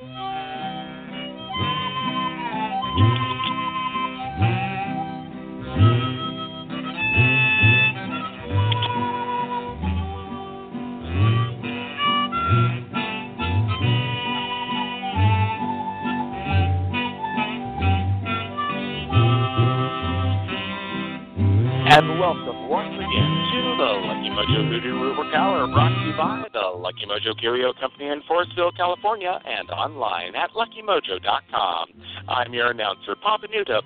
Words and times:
And 0.00 0.35
Lucky 27.06 27.28
Mojo 27.28 27.38
Curio 27.38 27.72
Company 27.72 28.08
in 28.08 28.22
Forestville, 28.22 28.76
California, 28.76 29.40
and 29.44 29.70
online 29.70 30.34
at 30.34 30.50
luckymojo.com. 30.50 31.86
I'm 32.28 32.52
your 32.52 32.72
announcer, 32.72 33.14
Papa 33.22 33.46
Newt 33.46 33.70
of 33.70 33.84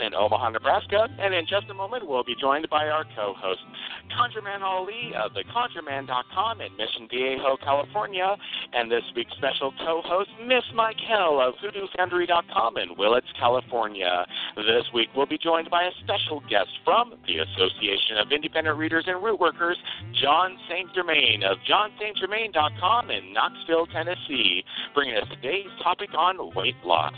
in 0.00 0.14
Omaha, 0.14 0.50
Nebraska, 0.50 1.06
and 1.20 1.32
in 1.32 1.46
just 1.46 1.70
a 1.70 1.74
moment 1.74 2.08
we'll 2.08 2.24
be 2.24 2.34
joined 2.34 2.68
by 2.68 2.88
our 2.88 3.04
co-host, 3.14 3.60
ConjureMan 4.10 4.60
Ali 4.62 5.12
of 5.14 5.30
theconjureman.com 5.32 6.60
in 6.60 6.76
Mission 6.76 7.06
Viejo, 7.08 7.56
California, 7.62 8.34
and 8.72 8.90
this 8.90 9.04
week's 9.14 9.30
special 9.36 9.72
co-host, 9.78 10.30
Miss 10.44 10.64
Michaele 10.74 11.40
of 11.40 11.54
HoodooFoundry.com 11.62 12.76
in 12.76 12.96
Willits, 12.98 13.28
California. 13.38 14.26
This 14.56 14.90
week 14.92 15.08
we'll 15.14 15.26
be 15.26 15.38
joined 15.38 15.70
by 15.70 15.84
a 15.84 15.90
special 16.02 16.42
guest 16.50 16.70
from 16.84 17.14
the 17.28 17.38
Association 17.38 18.18
of 18.18 18.32
Independent 18.32 18.76
Readers 18.76 19.04
and 19.06 19.22
Root 19.22 19.38
Workers, 19.38 19.78
Jon 20.20 20.58
St. 20.68 20.92
Germain 20.92 21.44
of 21.44 21.58
JonSaintGermain.com 21.70 23.10
in 23.12 23.32
Knoxville, 23.32 23.86
Tennessee, 23.86 24.64
bringing 24.92 25.14
us 25.14 25.28
today's 25.30 25.70
topic 25.84 26.10
on 26.18 26.52
weight 26.56 26.74
loss. 26.84 27.14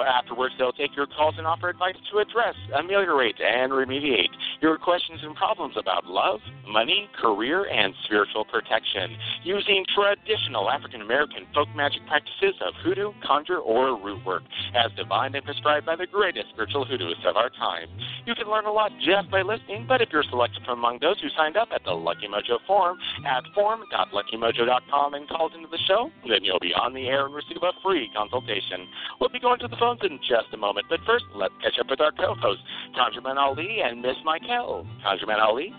Afterwards, 0.00 0.54
they'll 0.58 0.72
take 0.72 0.96
your 0.96 1.06
calls 1.06 1.34
and 1.38 1.46
offer 1.46 1.68
advice 1.68 1.96
to 2.10 2.18
address, 2.18 2.54
ameliorate, 2.74 3.36
and 3.40 3.72
remediate 3.72 4.32
your 4.60 4.78
questions 4.78 5.20
and 5.22 5.36
problems 5.36 5.74
about 5.76 6.06
love, 6.06 6.40
money, 6.66 7.08
career, 7.20 7.68
and 7.68 7.92
spiritual 8.04 8.44
protection 8.44 9.16
using 9.44 9.84
traditional 9.94 10.70
African 10.70 11.02
American 11.02 11.46
folk 11.54 11.68
magic 11.76 12.00
practices 12.06 12.54
of 12.64 12.74
hoodoo, 12.82 13.12
conjure, 13.24 13.58
or 13.58 14.00
root 14.00 14.24
work 14.24 14.42
as 14.74 14.90
divined 14.96 15.34
and 15.34 15.44
prescribed 15.44 15.84
by 15.84 15.96
the 15.96 16.06
greatest 16.06 16.46
spiritual 16.52 16.86
hoodooists 16.86 17.26
of 17.28 17.36
our 17.36 17.50
time. 17.50 17.88
You 18.24 18.34
can 18.34 18.48
learn 18.48 18.64
a 18.66 18.72
lot 18.72 18.92
just 19.04 19.30
by 19.30 19.42
listening, 19.42 19.86
but 19.88 20.00
if 20.00 20.08
you're 20.12 20.24
selected 20.30 20.64
from 20.64 20.78
among 20.78 20.98
those 21.00 21.20
who 21.20 21.28
signed 21.36 21.56
up 21.56 21.68
at 21.74 21.84
the 21.84 21.92
Lucky 21.92 22.28
Mojo 22.28 22.58
forum 22.66 22.98
at 23.26 23.42
forum.luckymojo.com 23.54 25.14
and 25.14 25.28
called 25.28 25.54
into 25.54 25.68
the 25.68 25.78
show, 25.86 26.10
then 26.28 26.42
you'll 26.42 26.60
be 26.60 26.72
on 26.74 26.94
the 26.94 27.06
air 27.06 27.26
and 27.26 27.34
receive 27.34 27.62
a 27.62 27.72
free 27.82 28.10
consultation. 28.14 28.88
We'll 29.20 29.30
be 29.30 29.40
going 29.40 29.58
to 29.60 29.68
the 29.68 29.76
phones 29.82 30.00
in 30.04 30.16
just 30.18 30.46
a 30.54 30.56
moment, 30.56 30.86
but 30.88 31.00
first, 31.04 31.24
let's 31.34 31.52
catch 31.60 31.76
up 31.80 31.90
with 31.90 32.00
our 32.00 32.12
co-hosts, 32.12 32.62
ConjureMan 32.96 33.36
Ali 33.36 33.80
and 33.84 34.00
Miss 34.00 34.14
Michaele. 34.24 34.86
ConjureMan 35.04 35.40
Ali? 35.40 35.72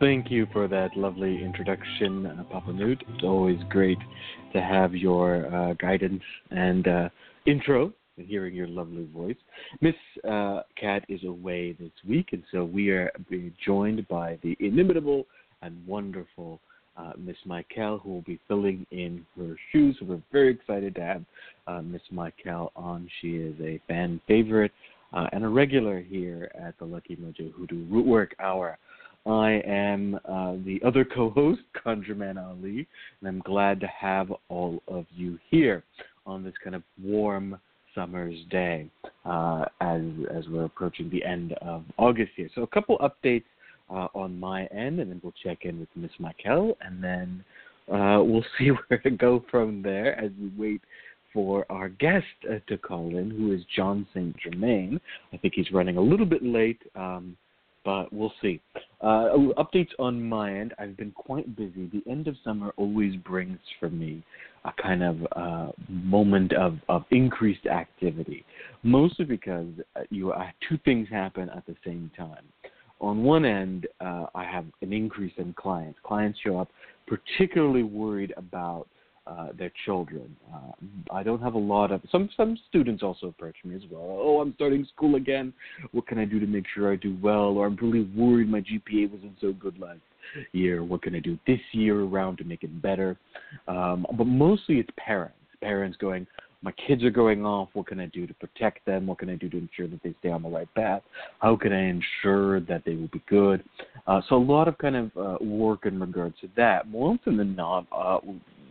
Thank 0.00 0.30
you 0.30 0.46
for 0.50 0.66
that 0.66 0.96
lovely 0.96 1.44
introduction, 1.44 2.24
uh, 2.24 2.44
Papa 2.44 2.72
Newt. 2.72 3.04
It's 3.06 3.22
always 3.22 3.58
great 3.68 3.98
to 4.54 4.62
have 4.62 4.94
your 4.94 5.54
uh, 5.54 5.74
guidance 5.74 6.22
and 6.50 6.88
uh, 6.88 7.08
intro 7.46 7.92
hearing 8.16 8.54
your 8.54 8.66
lovely 8.66 9.06
voice. 9.14 9.36
Miss 9.82 9.94
uh, 10.26 10.62
Cat 10.80 11.04
is 11.10 11.22
away 11.24 11.76
this 11.78 11.92
week, 12.08 12.30
and 12.32 12.42
so 12.50 12.64
we 12.64 12.88
are 12.90 13.12
being 13.28 13.52
joined 13.64 14.08
by 14.08 14.38
the 14.42 14.56
inimitable 14.58 15.26
and 15.60 15.86
wonderful 15.86 16.60
uh, 16.98 17.12
Miss 17.16 17.36
Michaele, 17.44 17.98
who 17.98 18.10
will 18.10 18.22
be 18.22 18.40
filling 18.48 18.86
in 18.90 19.24
her 19.38 19.56
shoes. 19.72 19.96
We're 20.02 20.20
very 20.32 20.50
excited 20.50 20.94
to 20.96 21.00
have 21.00 21.22
uh, 21.66 21.82
Miss 21.82 22.02
Michaele 22.10 22.72
on. 22.76 23.08
She 23.20 23.36
is 23.36 23.54
a 23.60 23.80
fan 23.86 24.20
favorite 24.26 24.72
uh, 25.12 25.26
and 25.32 25.44
a 25.44 25.48
regular 25.48 26.00
here 26.00 26.50
at 26.58 26.78
the 26.78 26.84
Lucky 26.84 27.16
Mojo 27.16 27.52
Hoodoo 27.52 27.86
Rootwork 27.86 28.30
Hour. 28.40 28.78
I 29.26 29.62
am 29.66 30.18
uh, 30.24 30.54
the 30.64 30.80
other 30.84 31.04
co-host, 31.04 31.60
ConjureMan 31.86 32.42
Ali, 32.42 32.86
and 33.20 33.28
I'm 33.28 33.40
glad 33.40 33.80
to 33.80 33.86
have 33.86 34.32
all 34.48 34.82
of 34.88 35.06
you 35.14 35.38
here 35.50 35.82
on 36.26 36.44
this 36.44 36.54
kind 36.62 36.74
of 36.74 36.82
warm 37.02 37.58
summer's 37.94 38.36
day 38.50 38.88
uh, 39.24 39.64
as 39.80 40.02
as 40.34 40.44
we're 40.48 40.64
approaching 40.64 41.10
the 41.10 41.24
end 41.24 41.52
of 41.60 41.84
August 41.96 42.32
here. 42.36 42.48
So 42.54 42.62
a 42.62 42.66
couple 42.66 42.98
updates 42.98 43.44
uh, 43.90 44.08
on 44.14 44.38
my 44.38 44.66
end, 44.66 45.00
and 45.00 45.10
then 45.10 45.20
we'll 45.22 45.34
check 45.42 45.64
in 45.64 45.80
with 45.80 45.88
Miss 45.96 46.10
Michaele, 46.18 46.76
and 46.80 47.02
then 47.02 47.44
uh, 47.92 48.22
we'll 48.22 48.44
see 48.58 48.68
where 48.68 48.98
to 49.00 49.10
go 49.10 49.44
from 49.50 49.82
there 49.82 50.18
as 50.18 50.30
we 50.40 50.50
wait 50.56 50.80
for 51.32 51.66
our 51.70 51.88
guest 51.88 52.26
uh, 52.50 52.58
to 52.68 52.78
call 52.78 53.16
in, 53.16 53.30
who 53.30 53.52
is 53.52 53.60
Jon 53.76 54.06
St. 54.14 54.34
Germain. 54.38 55.00
I 55.32 55.36
think 55.36 55.54
he's 55.54 55.70
running 55.72 55.96
a 55.96 56.00
little 56.00 56.26
bit 56.26 56.42
late. 56.42 56.80
Um, 56.94 57.36
but 57.88 58.12
we'll 58.12 58.32
see. 58.42 58.60
Uh, 59.00 59.30
updates 59.56 59.88
on 59.98 60.22
my 60.22 60.54
end. 60.54 60.74
I've 60.78 60.94
been 60.96 61.12
quite 61.12 61.56
busy. 61.56 61.88
The 61.90 62.02
end 62.10 62.28
of 62.28 62.36
summer 62.44 62.74
always 62.76 63.16
brings 63.16 63.58
for 63.80 63.88
me 63.88 64.22
a 64.66 64.82
kind 64.82 65.02
of 65.02 65.16
uh, 65.34 65.72
moment 65.88 66.52
of, 66.52 66.78
of 66.90 67.04
increased 67.10 67.64
activity, 67.66 68.44
mostly 68.82 69.24
because 69.24 69.68
uh, 69.96 70.00
you 70.10 70.32
uh, 70.32 70.48
two 70.68 70.78
things 70.84 71.08
happen 71.08 71.48
at 71.48 71.64
the 71.66 71.76
same 71.82 72.10
time. 72.14 72.44
On 73.00 73.22
one 73.22 73.44
end, 73.44 73.86
uh, 74.00 74.26
I 74.34 74.44
have 74.44 74.64
an 74.82 74.92
increase 74.92 75.32
in 75.36 75.52
clients. 75.54 75.98
Clients 76.02 76.38
show 76.44 76.58
up 76.58 76.68
particularly 77.06 77.82
worried 77.82 78.34
about 78.36 78.86
uh, 79.26 79.48
their 79.58 79.70
children. 79.84 80.34
Uh, 80.52 80.72
I 81.12 81.22
don't 81.22 81.42
have 81.42 81.54
a 81.54 81.58
lot 81.58 81.92
of 81.92 82.00
some 82.10 82.30
some 82.36 82.58
students 82.68 83.02
also 83.02 83.26
approach 83.26 83.56
me 83.64 83.76
as 83.76 83.82
well. 83.90 84.02
Oh, 84.02 84.40
I'm 84.40 84.54
starting 84.54 84.86
school 84.96 85.16
again. 85.16 85.52
What 85.92 86.06
can 86.06 86.18
I 86.18 86.24
do 86.24 86.40
to 86.40 86.46
make 86.46 86.64
sure 86.74 86.90
I 86.90 86.96
do 86.96 87.16
well? 87.20 87.58
Or 87.58 87.66
I'm 87.66 87.76
really 87.76 88.04
worried 88.16 88.48
my 88.48 88.60
GPA 88.60 89.10
wasn't 89.10 89.36
so 89.40 89.52
good 89.52 89.78
last 89.78 90.00
year. 90.52 90.82
What 90.82 91.02
can 91.02 91.14
I 91.14 91.20
do 91.20 91.38
this 91.46 91.60
year 91.72 92.00
around 92.00 92.38
to 92.38 92.44
make 92.44 92.64
it 92.64 92.80
better? 92.80 93.18
Um, 93.66 94.06
but 94.16 94.26
mostly 94.26 94.78
it's 94.78 94.90
parents. 94.96 95.34
Parents 95.60 95.96
going, 95.96 96.26
my 96.62 96.72
kids 96.72 97.04
are 97.04 97.10
going 97.10 97.46
off. 97.46 97.68
What 97.72 97.86
can 97.86 98.00
I 98.00 98.06
do 98.06 98.26
to 98.26 98.34
protect 98.34 98.84
them? 98.84 99.06
What 99.06 99.18
can 99.18 99.30
I 99.30 99.36
do 99.36 99.48
to 99.48 99.58
ensure 99.58 99.86
that 99.88 100.02
they 100.02 100.14
stay 100.20 100.30
on 100.30 100.42
the 100.42 100.48
right 100.48 100.72
path? 100.74 101.02
How 101.38 101.56
can 101.56 101.72
I 101.72 101.88
ensure 101.88 102.60
that 102.60 102.82
they 102.84 102.94
will 102.94 103.08
be 103.08 103.22
good? 103.28 103.62
Uh, 104.06 104.20
so 104.28 104.36
a 104.36 104.38
lot 104.38 104.68
of 104.68 104.76
kind 104.78 104.96
of 104.96 105.10
uh, 105.16 105.44
work 105.44 105.86
in 105.86 106.00
regards 106.00 106.34
to 106.40 106.48
that. 106.56 106.88
More 106.88 107.12
often 107.14 107.36
than 107.36 107.54
not, 107.54 107.86
uh, 107.92 108.18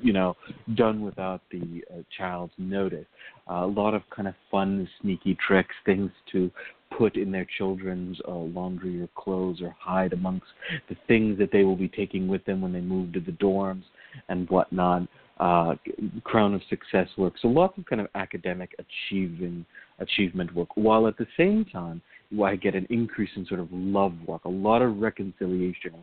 you 0.02 0.14
know, 0.14 0.36
done 0.76 1.02
without 1.02 1.42
the 1.50 1.84
uh, 1.92 2.02
child's 2.18 2.54
notice. 2.58 3.06
Uh, 3.50 3.66
a 3.66 3.68
lot 3.68 3.94
of 3.94 4.02
kind 4.14 4.28
of 4.28 4.36
fun, 4.52 4.88
sneaky 5.02 5.38
tricks, 5.48 5.74
things 5.86 6.12
to 6.32 6.52
put 6.98 7.16
in 7.16 7.32
their 7.32 7.48
children's 7.58 8.18
uh, 8.28 8.32
laundry 8.32 9.02
or 9.02 9.08
clothes 9.16 9.62
or 9.62 9.76
hide 9.80 10.14
amongst 10.14 10.48
the 10.90 10.96
things 11.08 11.38
that 11.38 11.52
they 11.52 11.64
will 11.64 11.76
be 11.76 11.90
taking 11.90 12.28
with 12.28 12.44
them 12.46 12.62
when 12.62 12.74
they 12.74 12.82
move 12.82 13.14
to 13.14 13.20
the 13.20 13.32
dorms 13.34 13.84
and 14.30 14.50
whatnot. 14.50 15.04
Uh, 15.40 15.76
crown 16.24 16.56
of 16.56 16.62
success 16.68 17.08
work. 17.16 17.34
So 17.42 17.48
lots 17.48 17.78
of 17.78 17.86
kind 17.86 18.02
of 18.02 18.08
academic 18.16 18.74
achieving 18.80 19.64
achievement 20.00 20.52
work, 20.56 20.70
while 20.76 21.08
at 21.08 21.16
the 21.18 21.28
same 21.38 21.64
time 21.64 22.02
I 22.44 22.56
get 22.56 22.74
an 22.74 22.88
increase 22.90 23.30
in 23.36 23.46
sort 23.46 23.60
of 23.60 23.68
love 23.72 24.14
work, 24.26 24.46
a 24.46 24.50
lot 24.50 24.82
of 24.82 24.98
reconciliation. 24.98 25.94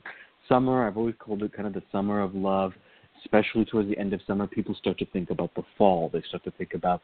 Summer, 0.49 0.87
I've 0.87 0.97
always 0.97 1.17
called 1.19 1.43
it 1.43 1.53
kind 1.53 1.67
of 1.67 1.75
the 1.75 1.83
summer 1.91 2.21
of 2.21 2.35
love 2.37 2.75
especially 3.25 3.65
towards 3.65 3.89
the 3.89 3.99
end 3.99 4.13
of 4.13 4.21
summer, 4.27 4.47
people 4.47 4.75
start 4.75 4.99
to 4.99 5.07
think 5.07 5.31
about 5.31 5.55
the 5.55 5.63
fall. 5.77 6.11
They 6.13 6.23
start 6.29 6.45
to 6.45 6.51
think 6.53 6.75
about 6.75 7.01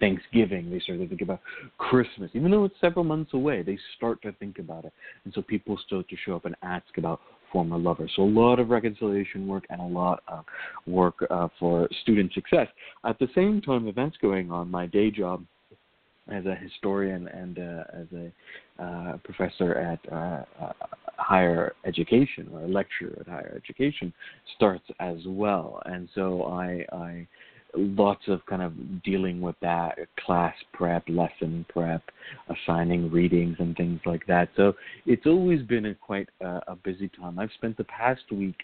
Thanksgiving. 0.00 0.70
They 0.70 0.80
start 0.80 0.98
to 1.00 1.08
think 1.08 1.22
about 1.22 1.40
Christmas. 1.78 2.30
Even 2.34 2.50
though 2.50 2.64
it's 2.64 2.74
several 2.80 3.04
months 3.04 3.34
away, 3.34 3.62
they 3.62 3.78
start 3.96 4.20
to 4.22 4.32
think 4.32 4.58
about 4.58 4.84
it. 4.84 4.92
And 5.24 5.32
so 5.34 5.42
people 5.42 5.78
start 5.86 6.08
to 6.08 6.16
show 6.24 6.36
up 6.36 6.44
and 6.44 6.54
ask 6.62 6.86
about 6.96 7.20
former 7.52 7.78
lovers. 7.78 8.12
So 8.16 8.22
a 8.22 8.24
lot 8.24 8.58
of 8.58 8.70
reconciliation 8.70 9.46
work 9.46 9.64
and 9.70 9.80
a 9.80 9.84
lot 9.84 10.22
of 10.28 10.44
work 10.86 11.14
uh, 11.30 11.48
for 11.58 11.88
student 12.02 12.32
success. 12.32 12.68
At 13.04 13.18
the 13.18 13.28
same 13.34 13.60
time, 13.60 13.88
events 13.88 14.16
going 14.20 14.50
on. 14.50 14.70
My 14.70 14.86
day 14.86 15.10
job 15.10 15.44
as 16.30 16.44
a 16.46 16.54
historian 16.54 17.26
and 17.28 17.58
uh, 17.58 17.84
as 17.92 18.06
a 18.14 18.82
uh, 18.82 19.16
professor 19.24 19.74
at 19.74 19.98
uh, 20.12 20.44
uh, 20.62 20.72
higher 21.16 21.74
education 21.84 22.48
or 22.52 22.60
a 22.62 22.68
lecturer 22.68 23.16
at 23.20 23.26
higher 23.26 23.52
education 23.56 24.12
starts 24.56 24.84
as 25.00 25.16
well. 25.26 25.82
And 25.86 26.08
so 26.14 26.44
I, 26.44 26.84
I 26.92 27.26
lots 27.74 28.22
of 28.28 28.44
kind 28.46 28.62
of 28.62 28.72
dealing 29.02 29.40
with 29.40 29.56
that 29.60 29.98
class 30.24 30.54
prep, 30.72 31.04
lesson 31.08 31.64
prep, 31.68 32.02
assigning 32.48 33.10
readings 33.10 33.56
and 33.58 33.76
things 33.76 34.00
like 34.06 34.26
that. 34.26 34.48
So 34.56 34.74
it's 35.06 35.26
always 35.26 35.62
been 35.62 35.86
a 35.86 35.94
quite 35.94 36.28
uh, 36.44 36.60
a 36.68 36.76
busy 36.76 37.08
time. 37.08 37.38
I've 37.38 37.52
spent 37.56 37.76
the 37.76 37.84
past 37.84 38.22
week 38.30 38.56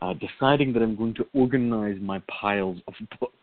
uh, 0.00 0.14
deciding 0.14 0.72
that 0.72 0.82
I'm 0.82 0.96
going 0.96 1.14
to 1.14 1.26
organize 1.34 1.96
my 2.00 2.22
piles 2.40 2.78
of 2.86 2.94
books. 3.20 3.34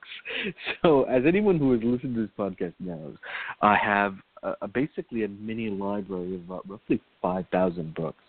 So, 0.82 1.04
as 1.04 1.24
anyone 1.28 1.58
who 1.58 1.72
has 1.74 1.82
listened 1.84 2.16
to 2.16 2.22
this 2.22 2.32
podcast 2.38 2.74
knows, 2.80 3.16
I 3.62 3.76
have 3.76 4.16
a, 4.44 4.54
a 4.62 4.68
basically 4.68 5.24
a 5.24 5.28
mini 5.28 5.70
library 5.70 6.36
of 6.36 6.52
uh, 6.52 6.60
roughly 6.68 7.02
5,000 7.22 7.94
books. 7.96 8.24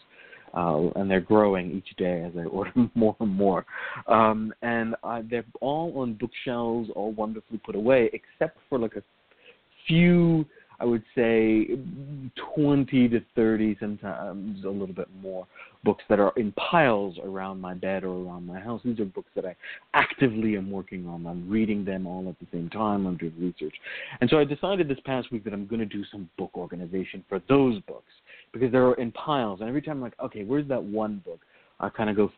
Uh, 0.57 0.89
and 0.97 1.11
they're 1.11 1.21
growing 1.21 1.71
each 1.71 1.97
day 1.97 2.25
as 2.25 2.33
I 2.37 2.45
order 2.49 2.73
more 2.95 3.15
and 3.21 3.31
more. 3.31 3.65
Um, 4.09 4.53
and 4.63 4.97
uh, 5.05 5.23
they're 5.31 5.45
all 5.61 5.93
on 6.01 6.15
bookshelves, 6.15 6.91
all 6.97 7.13
wonderfully 7.13 7.61
put 7.65 7.77
away, 7.77 8.11
except 8.13 8.59
for 8.69 8.79
like 8.79 8.97
a 8.97 9.03
few 9.87 10.47
I 10.79 10.85
would 10.85 11.03
say 11.15 11.69
20 12.55 13.09
to 13.09 13.21
30, 13.35 13.77
sometimes 13.81 14.65
a 14.65 14.69
little 14.69 14.95
bit 14.95 15.09
more, 15.23 15.47
books 15.85 16.05
that 16.09 16.21
are 16.21 16.33
in 16.37 16.53
piles 16.53 17.17
around 17.23 17.61
my 17.61 17.75
bed 17.75 18.05
or 18.05 18.09
around 18.09 18.47
my 18.47 18.61
house. 18.61 18.81
These 18.85 19.01
are 19.01 19.05
books 19.05 19.31
that 19.37 19.47
I 19.47 19.55
actively 19.95 20.57
am 20.57 20.71
working 20.71 21.07
on. 21.07 21.27
I'm 21.27 21.49
reading 21.49 21.85
them 21.85 22.07
all 22.07 22.29
at 22.29 22.39
the 22.41 22.47
same 22.53 22.69
time. 22.69 23.07
I'm 23.07 23.17
doing 23.17 23.33
research. 23.39 23.75
And 24.21 24.29
so 24.29 24.39
I 24.39 24.45
decided 24.45 24.89
this 24.89 24.99
past 25.05 25.31
week 25.33 25.45
that 25.45 25.53
I'm 25.53 25.67
going 25.67 25.81
to 25.81 25.87
do 25.87 26.05
some 26.11 26.29
book 26.37 26.51
organization 26.57 27.25
for 27.29 27.41
those 27.49 27.81
books 27.83 28.13
because 28.53 28.71
they're 28.73 28.95
in 28.95 29.13
piles. 29.13 29.61
And 29.61 29.69
every 29.69 29.83
time 29.83 29.97
I'm 29.97 30.03
like, 30.03 30.21
okay, 30.23 30.45
where's 30.45 30.69
that 30.69 30.83
one 30.83 31.23
book? 31.25 31.41
I 31.81 31.89
kind 31.89 32.11
of 32.11 32.17
go 32.17 32.31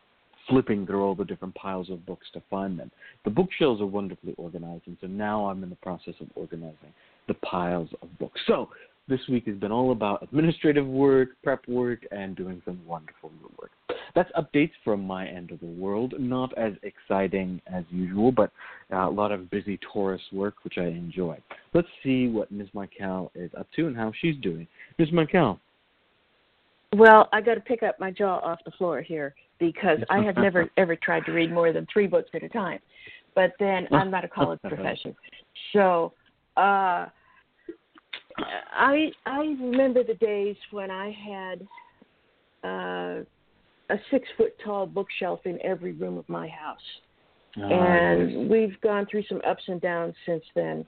flipping 0.47 0.85
through 0.85 1.03
all 1.03 1.15
the 1.15 1.25
different 1.25 1.53
piles 1.55 1.89
of 1.89 2.05
books 2.05 2.27
to 2.33 2.41
find 2.49 2.77
them. 2.77 2.91
The 3.23 3.29
bookshelves 3.29 3.81
are 3.81 3.85
wonderfully 3.85 4.33
organized, 4.37 4.87
and 4.87 4.97
so 4.99 5.07
now 5.07 5.45
I'm 5.45 5.63
in 5.63 5.69
the 5.69 5.75
process 5.77 6.15
of 6.19 6.27
organizing 6.35 6.93
the 7.29 7.35
piles 7.35 7.87
of 8.01 8.19
books. 8.19 8.41
So 8.45 8.69
this 9.07 9.21
week 9.29 9.47
has 9.47 9.55
been 9.55 9.71
all 9.71 9.91
about 9.91 10.21
administrative 10.21 10.85
work, 10.85 11.29
prep 11.43 11.65
work, 11.67 12.05
and 12.11 12.35
doing 12.35 12.61
some 12.65 12.79
wonderful 12.85 13.31
work. 13.59 13.71
That's 14.15 14.29
updates 14.33 14.71
from 14.83 15.05
my 15.05 15.27
end 15.27 15.51
of 15.51 15.59
the 15.59 15.65
world. 15.65 16.13
Not 16.19 16.55
as 16.57 16.73
exciting 16.83 17.61
as 17.71 17.83
usual, 17.89 18.31
but 18.31 18.51
uh, 18.91 19.07
a 19.07 19.09
lot 19.09 19.31
of 19.31 19.49
busy 19.49 19.79
Taurus 19.93 20.21
work, 20.31 20.55
which 20.63 20.77
I 20.77 20.85
enjoy. 20.85 21.37
Let's 21.73 21.87
see 22.03 22.27
what 22.27 22.51
Ms. 22.51 22.67
Michaele 22.73 23.31
is 23.35 23.51
up 23.57 23.67
to 23.75 23.87
and 23.87 23.95
how 23.95 24.11
she's 24.19 24.35
doing. 24.41 24.67
Ms. 24.97 25.09
Michaele. 25.13 25.59
Well, 26.95 27.29
I 27.31 27.41
got 27.41 27.55
to 27.55 27.61
pick 27.61 27.83
up 27.83 27.99
my 27.99 28.09
jaw 28.09 28.39
off 28.39 28.59
the 28.65 28.71
floor 28.71 29.01
here 29.01 29.35
because 29.59 29.99
I 30.09 30.21
have 30.23 30.35
never 30.37 30.69
ever 30.77 30.95
tried 30.95 31.25
to 31.25 31.31
read 31.31 31.51
more 31.51 31.71
than 31.71 31.87
three 31.91 32.07
books 32.07 32.29
at 32.33 32.43
a 32.43 32.49
time. 32.49 32.79
But 33.35 33.53
then 33.59 33.87
I'm 33.91 34.09
not 34.09 34.25
a 34.25 34.27
college 34.27 34.59
professor, 34.67 35.13
so 35.71 36.13
uh, 36.57 37.05
I 38.73 39.11
I 39.25 39.39
remember 39.39 40.03
the 40.03 40.15
days 40.15 40.55
when 40.71 40.91
I 40.91 41.11
had 41.11 41.67
uh, 42.63 43.23
a 43.89 43.99
six 44.11 44.27
foot 44.37 44.53
tall 44.63 44.85
bookshelf 44.85 45.41
in 45.45 45.59
every 45.63 45.93
room 45.93 46.17
of 46.17 46.27
my 46.29 46.47
house, 46.47 46.77
oh, 47.57 47.63
and 47.63 48.49
we've 48.49 48.79
gone 48.81 49.07
through 49.09 49.23
some 49.29 49.41
ups 49.47 49.63
and 49.67 49.81
downs 49.81 50.15
since 50.25 50.43
then. 50.55 50.85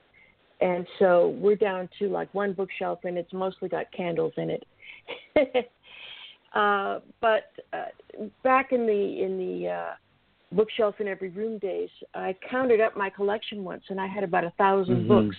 And 0.62 0.86
so 1.00 1.36
we're 1.40 1.56
down 1.56 1.90
to 2.00 2.08
like 2.08 2.32
one 2.34 2.54
bookshelf, 2.54 3.00
and 3.04 3.18
it's 3.18 3.34
mostly 3.34 3.68
got 3.68 3.92
candles 3.92 4.34
in 4.38 4.52
it. 4.52 4.64
uh, 6.54 7.00
but 7.20 7.52
uh, 7.74 7.86
back 8.44 8.72
in 8.72 8.86
the 8.86 9.24
in 9.24 9.38
the 9.38 9.70
uh, 9.70 9.94
bookshelf 10.52 10.96
in 11.00 11.08
every 11.08 11.30
room 11.30 11.58
days, 11.58 11.90
I 12.14 12.36
counted 12.50 12.80
up 12.80 12.96
my 12.96 13.10
collection 13.10 13.64
once, 13.64 13.84
and 13.90 14.00
I 14.00 14.06
had 14.06 14.24
about 14.24 14.44
a 14.44 14.54
1000 14.58 14.94
mm-hmm. 14.94 15.08
books 15.08 15.38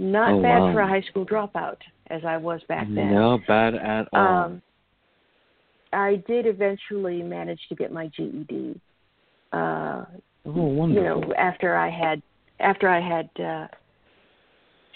not 0.00 0.32
oh, 0.32 0.42
bad 0.42 0.58
wow. 0.60 0.72
for 0.72 0.80
a 0.80 0.88
high 0.88 1.02
school 1.02 1.26
dropout 1.26 1.76
as 2.08 2.22
I 2.26 2.38
was 2.38 2.62
back 2.68 2.86
then. 2.86 3.12
No 3.12 3.38
bad 3.46 3.74
at 3.74 4.08
all. 4.14 4.44
Um, 4.44 4.62
I 5.92 6.22
did 6.26 6.46
eventually 6.46 7.22
manage 7.22 7.60
to 7.68 7.74
get 7.74 7.92
my 7.92 8.06
GED. 8.16 8.80
Uh, 9.52 10.04
oh, 10.46 10.52
wonderful. 10.52 11.20
You 11.20 11.26
know, 11.26 11.34
after 11.34 11.76
I 11.76 11.90
had 11.90 12.22
after 12.60 12.88
I 12.88 13.00
had 13.00 13.44
uh, 13.44 13.66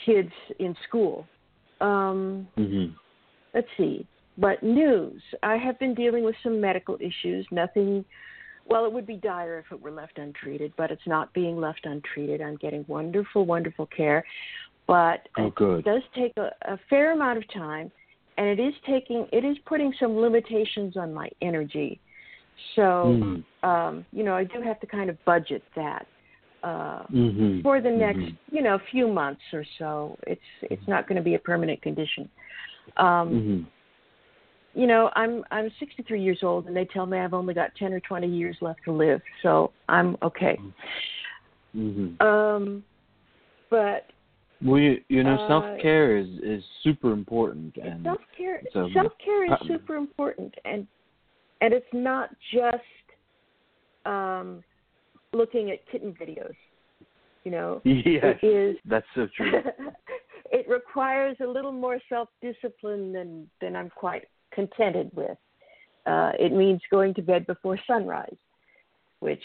kids 0.07 0.33
in 0.59 0.75
school. 0.89 1.27
Um, 1.81 2.49
mm-hmm. 2.57 2.95
Let's 3.53 3.69
see. 3.77 4.07
But 4.39 4.63
news. 4.63 5.21
I 5.43 5.57
have 5.57 5.79
been 5.79 5.95
dealing 5.95 6.25
with 6.25 6.35
some 6.43 6.61
medical 6.61 6.97
issues. 6.97 7.47
Nothing. 7.51 8.05
Well, 8.67 8.87
it 8.87 8.93
would 8.93 9.07
be 9.07 9.17
dire 9.17 9.59
if 9.59 9.71
it 9.71 9.83
were 9.83 9.91
left 9.91 10.17
untreated, 10.17 10.73
but 10.79 10.91
it's 10.91 11.07
not 11.07 11.33
being 11.35 11.61
left 11.61 11.85
untreated. 11.85 12.41
I'm 12.41 12.57
getting 12.57 12.87
wonderful, 12.89 13.45
wonderful 13.45 13.87
care 13.87 14.25
but 14.87 15.29
oh, 15.39 15.53
it 15.77 15.85
does 15.85 16.03
take 16.15 16.33
a, 16.37 16.51
a 16.73 16.79
fair 16.91 17.13
amount 17.13 17.39
of 17.39 17.45
time, 17.53 17.91
and 18.37 18.47
it 18.47 18.61
is 18.61 18.75
taking 18.87 19.27
it 19.33 19.45
is 19.45 19.57
putting 19.67 19.93
some 19.99 20.17
limitations 20.17 20.97
on 20.97 21.13
my 21.13 21.29
energy. 21.41 22.01
So, 22.77 22.83
mm. 22.83 23.45
um, 23.69 24.07
you 24.13 24.23
know, 24.23 24.35
I 24.35 24.45
do 24.45 24.61
have 24.63 24.81
to 24.81 24.87
kind 24.87 25.11
of 25.11 25.23
budget 25.25 25.63
that 25.75 26.07
uh, 26.65 27.03
mm-hmm. 27.13 27.61
for 27.63 27.81
the 27.81 27.91
next, 27.91 28.19
mm-hmm. 28.19 28.57
you 28.57 28.63
know, 28.63 28.79
few 28.91 29.07
months 29.07 29.43
or 29.53 29.65
so. 29.79 30.17
It's 30.27 30.41
it's 30.63 30.87
not 30.89 31.07
going 31.07 31.17
to 31.17 31.23
be 31.23 31.35
a 31.35 31.39
permanent 31.39 31.83
condition. 31.83 32.29
Um, 32.97 33.07
mm-hmm. 33.07 34.81
You 34.81 34.87
know, 34.87 35.11
I'm 35.15 35.45
I'm 35.51 35.71
63 35.79 36.23
years 36.23 36.39
old, 36.43 36.67
and 36.67 36.75
they 36.75 36.87
tell 36.87 37.07
me 37.07 37.19
I've 37.19 37.35
only 37.35 37.55
got 37.55 37.75
10 37.79 37.93
or 37.93 38.01
20 38.01 38.27
years 38.27 38.57
left 38.61 38.81
to 38.87 38.93
live, 38.93 39.21
so 39.43 39.73
I'm 39.89 40.17
okay. 40.23 40.59
Mm-hmm. 41.77 42.27
Um, 42.27 42.83
but 43.71 44.07
well, 44.63 44.81
you, 44.81 45.01
you 45.09 45.25
know, 45.25 45.35
uh, 45.35 45.49
self 45.49 45.65
care 45.83 46.17
is 46.17 46.29
is 46.43 46.63
super 46.83 47.13
important, 47.13 47.77
and 47.77 48.05
self 48.05 48.21
care 48.37 48.63
so, 48.73 48.89
self 48.95 49.13
care 49.23 49.47
is 49.47 49.59
super 49.67 49.97
important, 49.97 50.55
and 50.65 50.87
and 51.61 51.75
it's 51.75 51.87
not 51.93 52.31
just 52.53 52.79
um, 54.07 54.63
looking 55.33 55.71
at 55.71 55.79
kitten 55.91 56.15
videos. 56.15 56.55
You 57.45 57.51
know, 57.51 57.83
yes, 57.85 58.39
it 58.43 58.47
is. 58.47 58.77
That's 58.85 59.07
so 59.15 59.29
true. 59.37 59.53
it 60.53 60.69
requires 60.69 61.37
a 61.43 61.47
little 61.47 61.73
more 61.73 61.99
self 62.09 62.29
discipline 62.41 63.13
than 63.13 63.49
than 63.61 63.77
I'm 63.77 63.91
quite 63.91 64.25
contented 64.53 65.11
with. 65.15 65.37
Uh, 66.07 66.33
it 66.39 66.53
means 66.53 66.81
going 66.91 67.15
to 67.15 67.23
bed 67.23 67.47
before 67.47 67.79
sunrise, 67.87 68.37
which 69.21 69.43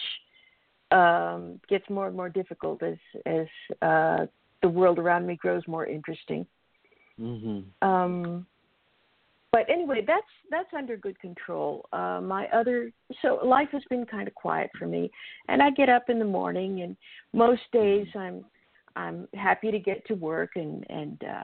um, 0.92 1.60
gets 1.70 1.90
more 1.90 2.08
and 2.08 2.16
more 2.16 2.30
difficult 2.30 2.84
as 2.84 2.98
as 3.26 3.48
uh, 3.82 4.26
the 4.62 4.70
world 4.70 5.00
around 5.00 5.26
me 5.26 5.36
grows 5.36 5.64
more 5.68 5.86
interesting. 5.86 6.46
Mm-hmm. 7.20 7.88
Um, 7.88 8.46
but 9.52 9.68
anyway, 9.70 10.04
that's 10.06 10.28
that's 10.52 10.70
under 10.78 10.96
good 10.96 11.20
control. 11.20 11.86
Uh, 11.92 12.22
my 12.22 12.48
other 12.54 12.92
so 13.22 13.40
life 13.44 13.70
has 13.72 13.82
been 13.90 14.06
kind 14.06 14.28
of 14.28 14.36
quiet 14.36 14.70
for 14.78 14.86
me, 14.86 15.10
and 15.48 15.62
I 15.62 15.72
get 15.72 15.90
up 15.90 16.10
in 16.10 16.20
the 16.20 16.26
morning, 16.26 16.82
and 16.82 16.96
most 17.34 17.64
days 17.74 18.08
I'm 18.16 18.46
I'm 18.96 19.28
happy 19.34 19.72
to 19.72 19.80
get 19.80 20.06
to 20.08 20.14
work 20.14 20.52
and 20.56 20.86
and 20.90 21.24
uh, 21.24 21.44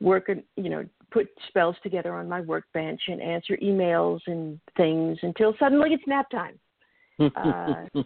work 0.00 0.30
and 0.30 0.42
you 0.56 0.70
know 0.70 0.84
put 1.10 1.28
spells 1.48 1.76
together 1.82 2.14
on 2.14 2.26
my 2.28 2.40
workbench 2.40 3.02
and 3.08 3.20
answer 3.20 3.56
emails 3.62 4.20
and 4.26 4.58
things 4.76 5.18
until 5.22 5.54
suddenly 5.58 5.90
it's 5.92 6.04
nap 6.06 6.30
time. 6.30 6.58
Uh, 7.18 7.84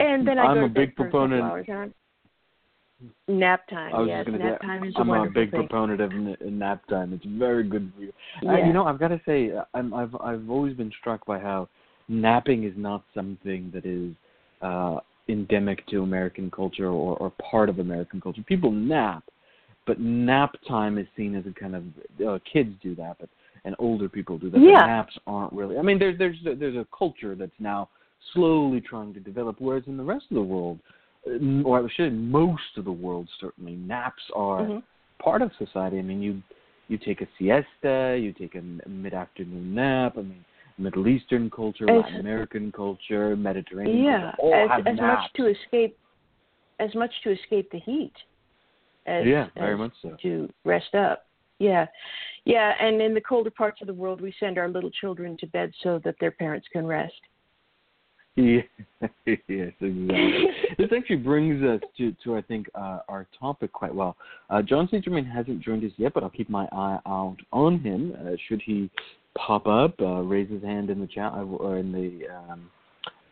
and 0.00 0.26
then 0.26 0.38
I 0.38 0.44
I'm 0.44 0.56
go 0.56 0.64
a 0.64 0.68
big 0.68 0.96
proponent. 0.96 1.66
A 3.00 3.04
couple 3.04 3.34
hours. 3.34 3.40
Nap 3.40 3.68
time. 3.68 3.94
I 3.94 4.00
was 4.00 4.08
yes, 4.08 4.26
nap 4.28 4.58
say, 4.60 4.66
time 4.66 4.84
is 4.84 4.94
I'm 4.96 5.10
a 5.10 5.24
a 5.24 5.30
big 5.30 5.50
thing. 5.50 5.66
proponent 5.68 6.00
of 6.00 6.12
nap 6.52 6.86
time. 6.88 7.12
It's 7.12 7.24
very 7.26 7.68
good 7.68 7.92
for 7.94 8.02
you. 8.02 8.12
Yeah. 8.42 8.56
And 8.56 8.66
you 8.66 8.72
know, 8.72 8.84
I've 8.86 8.98
got 8.98 9.08
to 9.08 9.20
say, 9.26 9.52
I'm, 9.74 9.94
I've 9.94 10.14
I've 10.16 10.48
always 10.50 10.74
been 10.74 10.92
struck 11.00 11.24
by 11.26 11.38
how 11.38 11.68
napping 12.08 12.64
is 12.64 12.74
not 12.76 13.02
something 13.14 13.70
that 13.74 13.84
is 13.84 14.14
uh, 14.62 15.00
endemic 15.28 15.86
to 15.88 16.02
American 16.02 16.50
culture 16.50 16.86
or, 16.86 17.16
or 17.16 17.32
part 17.50 17.68
of 17.68 17.78
American 17.78 18.20
culture. 18.20 18.42
People 18.46 18.70
nap, 18.70 19.24
but 19.86 20.00
nap 20.00 20.54
time 20.68 20.98
is 20.98 21.06
seen 21.16 21.34
as 21.34 21.44
a 21.46 21.52
kind 21.58 21.74
of 21.74 21.84
uh, 22.26 22.38
kids 22.50 22.70
do 22.82 22.94
that, 22.94 23.16
but 23.18 23.28
and 23.64 23.74
older 23.78 24.08
people 24.08 24.38
do 24.38 24.48
that. 24.50 24.60
Yeah. 24.60 24.80
But 24.80 24.86
naps 24.86 25.18
aren't 25.26 25.52
really. 25.52 25.78
I 25.78 25.82
mean, 25.82 25.98
there's 25.98 26.18
there's 26.18 26.36
there's 26.44 26.76
a 26.76 26.86
culture 26.96 27.34
that's 27.34 27.50
now 27.58 27.88
slowly 28.32 28.80
trying 28.80 29.12
to 29.14 29.20
develop, 29.20 29.56
whereas 29.58 29.84
in 29.86 29.96
the 29.96 30.04
rest 30.04 30.24
of 30.30 30.36
the 30.36 30.42
world 30.42 30.78
or 31.64 31.78
I 31.78 31.82
should 31.82 32.10
say 32.10 32.10
most 32.10 32.62
of 32.76 32.84
the 32.84 32.92
world 32.92 33.28
certainly 33.40 33.74
naps 33.74 34.22
are 34.34 34.62
mm-hmm. 34.62 34.78
part 35.22 35.42
of 35.42 35.50
society. 35.58 35.98
I 35.98 36.02
mean, 36.02 36.22
you 36.22 36.42
you 36.88 36.98
take 36.98 37.20
a 37.20 37.26
siesta, 37.38 38.18
you 38.20 38.32
take 38.32 38.54
a 38.54 38.88
mid-afternoon 38.88 39.74
nap. 39.74 40.14
I 40.16 40.22
mean, 40.22 40.44
Middle 40.78 41.08
Eastern 41.08 41.50
culture, 41.50 41.90
As- 41.90 42.02
Latin 42.04 42.20
American 42.20 42.70
culture, 42.70 43.34
Mediterranean 43.36 44.04
Yeah, 44.04 44.32
culture, 44.36 44.56
all 44.56 44.72
as 44.72 44.84
as 44.86 44.96
much 45.00 45.32
to 45.36 45.46
escape 45.46 45.98
as 46.78 46.94
much 46.94 47.12
to 47.24 47.30
escape 47.32 47.70
the 47.72 47.78
heat 47.80 48.12
as, 49.06 49.24
yeah, 49.26 49.48
very 49.56 49.72
as 49.72 49.78
much 49.78 49.92
so. 50.02 50.16
to 50.22 50.52
rest 50.64 50.94
up. 50.94 51.26
Yeah. 51.58 51.86
Yeah, 52.44 52.74
and 52.80 53.00
in 53.00 53.14
the 53.14 53.20
colder 53.20 53.50
parts 53.50 53.80
of 53.80 53.86
the 53.86 53.94
world 53.94 54.20
we 54.20 54.34
send 54.38 54.58
our 54.58 54.68
little 54.68 54.90
children 54.90 55.36
to 55.38 55.46
bed 55.46 55.72
so 55.82 56.00
that 56.04 56.16
their 56.20 56.30
parents 56.30 56.66
can 56.72 56.86
rest. 56.86 57.14
Yes, 59.26 59.72
exactly. 59.80 60.46
this 60.78 60.88
actually 60.96 61.16
brings 61.16 61.62
us 61.62 61.80
to, 61.98 62.14
to 62.24 62.36
I 62.36 62.42
think, 62.42 62.68
uh, 62.74 63.00
our 63.08 63.26
topic 63.38 63.72
quite 63.72 63.94
well. 63.94 64.16
Uh, 64.50 64.62
Jon 64.62 64.86
St. 64.88 65.04
Germain 65.04 65.24
hasn't 65.24 65.60
joined 65.60 65.84
us 65.84 65.92
yet, 65.96 66.12
but 66.14 66.22
I'll 66.22 66.30
keep 66.30 66.48
my 66.48 66.66
eye 66.72 66.98
out 67.06 67.36
on 67.52 67.78
him. 67.80 68.14
Uh, 68.18 68.36
should 68.48 68.62
he 68.64 68.90
pop 69.36 69.66
up, 69.66 69.94
uh, 70.00 70.22
raise 70.22 70.50
his 70.50 70.62
hand 70.62 70.90
in 70.90 71.00
the 71.00 71.06
chat 71.06 71.32
or 71.34 71.78
in 71.78 71.92
the 71.92 72.26
um, 72.34 72.70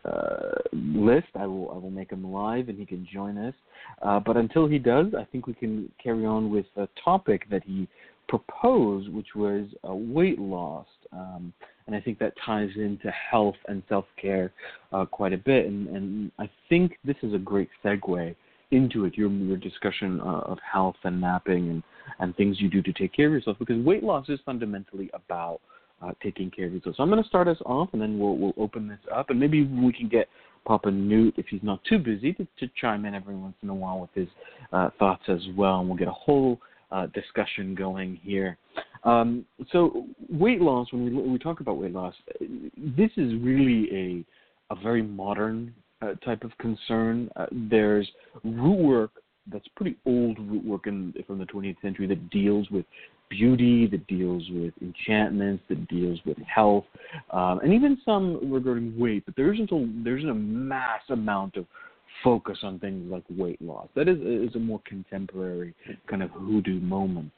uh, 0.05 0.61
list, 0.71 1.27
I 1.35 1.47
will 1.47 1.71
I 1.71 1.77
will 1.77 1.89
make 1.89 2.11
him 2.11 2.31
live 2.31 2.69
and 2.69 2.77
he 2.77 2.85
can 2.85 3.07
join 3.11 3.37
us. 3.37 3.53
Uh, 4.01 4.19
but 4.19 4.37
until 4.37 4.67
he 4.67 4.77
does, 4.77 5.07
I 5.17 5.25
think 5.25 5.47
we 5.47 5.53
can 5.53 5.91
carry 6.01 6.25
on 6.25 6.51
with 6.51 6.65
a 6.77 6.87
topic 7.03 7.49
that 7.49 7.63
he 7.65 7.87
proposed, 8.27 9.09
which 9.09 9.35
was 9.35 9.65
weight 9.83 10.39
loss. 10.39 10.87
Um, 11.11 11.53
and 11.87 11.95
I 11.95 12.01
think 12.01 12.19
that 12.19 12.33
ties 12.45 12.69
into 12.75 13.11
health 13.11 13.55
and 13.67 13.83
self 13.87 14.05
care 14.19 14.51
uh, 14.91 15.05
quite 15.05 15.33
a 15.33 15.37
bit. 15.37 15.67
And, 15.67 15.87
and 15.89 16.31
I 16.39 16.49
think 16.67 16.97
this 17.03 17.17
is 17.21 17.33
a 17.33 17.37
great 17.37 17.69
segue 17.83 18.35
into 18.71 19.05
it, 19.05 19.15
your, 19.15 19.29
your 19.29 19.57
discussion 19.57 20.19
uh, 20.21 20.39
of 20.39 20.57
health 20.59 20.95
and 21.03 21.21
napping 21.21 21.69
and, 21.69 21.83
and 22.19 22.35
things 22.35 22.59
you 22.59 22.69
do 22.69 22.81
to 22.81 22.91
take 22.93 23.13
care 23.13 23.27
of 23.27 23.33
yourself, 23.33 23.57
because 23.59 23.83
weight 23.85 24.03
loss 24.03 24.27
is 24.27 24.39
fundamentally 24.45 25.09
about 25.13 25.61
uh, 26.01 26.11
taking 26.21 26.49
care 26.49 26.65
of 26.65 26.73
yourself. 26.73 26.95
So 26.97 27.03
I'm 27.03 27.09
going 27.09 27.21
to 27.21 27.29
start 27.29 27.47
us 27.47 27.57
off, 27.65 27.89
and 27.93 28.01
then 28.01 28.17
we'll, 28.19 28.35
we'll 28.35 28.53
open 28.57 28.87
this 28.87 28.99
up, 29.13 29.29
and 29.29 29.39
maybe 29.39 29.63
we 29.63 29.93
can 29.93 30.09
get 30.09 30.27
Papa 30.65 30.89
Newt, 30.89 31.35
if 31.37 31.45
he's 31.47 31.61
not 31.63 31.79
too 31.87 31.99
busy, 31.99 32.33
to, 32.33 32.47
to 32.59 32.67
chime 32.79 33.05
in 33.05 33.13
every 33.13 33.35
once 33.35 33.55
in 33.61 33.69
a 33.69 33.75
while 33.75 33.99
with 33.99 34.09
his 34.15 34.27
uh, 34.73 34.89
thoughts 34.97 35.23
as 35.27 35.41
well, 35.55 35.79
and 35.79 35.87
we'll 35.87 35.97
get 35.97 36.07
a 36.07 36.11
whole 36.11 36.59
uh, 36.95 37.07
discussion 37.07 37.75
going 37.75 38.19
here. 38.23 38.57
Um, 39.03 39.45
so 39.71 40.05
weight 40.29 40.61
loss, 40.61 40.91
when 40.91 41.05
we, 41.05 41.31
we 41.33 41.37
talk 41.37 41.59
about 41.59 41.77
weight 41.77 41.91
loss, 41.91 42.13
this 42.39 43.11
is 43.17 43.33
really 43.41 43.89
a 43.93 44.25
a 44.71 44.75
very 44.81 45.03
modern 45.03 45.71
uh, 46.01 46.15
type 46.25 46.43
of 46.43 46.57
concern. 46.57 47.29
Uh, 47.35 47.45
there's 47.51 48.09
root 48.43 48.79
work 48.79 49.11
that's 49.51 49.67
pretty 49.75 49.95
old 50.07 50.39
root 50.39 50.65
work 50.65 50.87
in, 50.87 51.13
from 51.27 51.37
the 51.37 51.45
20th 51.45 51.79
century 51.83 52.07
that 52.07 52.29
deals 52.31 52.67
with 52.71 52.83
beauty, 53.29 53.85
that 53.85 54.07
deals 54.07 54.43
with 54.49 54.73
enchantments, 54.81 55.63
that 55.69 55.87
deals 55.87 56.19
with 56.25 56.37
health, 56.39 56.85
um, 57.31 57.59
and 57.59 57.73
even 57.73 57.95
some 58.03 58.51
regarding 58.51 58.97
weight. 58.97 59.23
But 59.25 59.35
there 59.35 59.53
isn't 59.53 59.71
a 59.71 60.03
there 60.03 60.17
isn't 60.17 60.29
a 60.29 60.33
mass 60.33 61.01
amount 61.09 61.57
of 61.57 61.65
focus 62.25 62.57
on 62.63 62.79
things 62.79 63.09
like 63.09 63.23
weight 63.29 63.61
loss. 63.61 63.87
That 63.95 64.09
is 64.09 64.17
is 64.19 64.55
a 64.55 64.59
more 64.59 64.81
contemporary 64.85 65.73
kind 66.09 66.21
of 66.23 66.31
hoodoo 66.31 66.81
moment. 66.81 67.31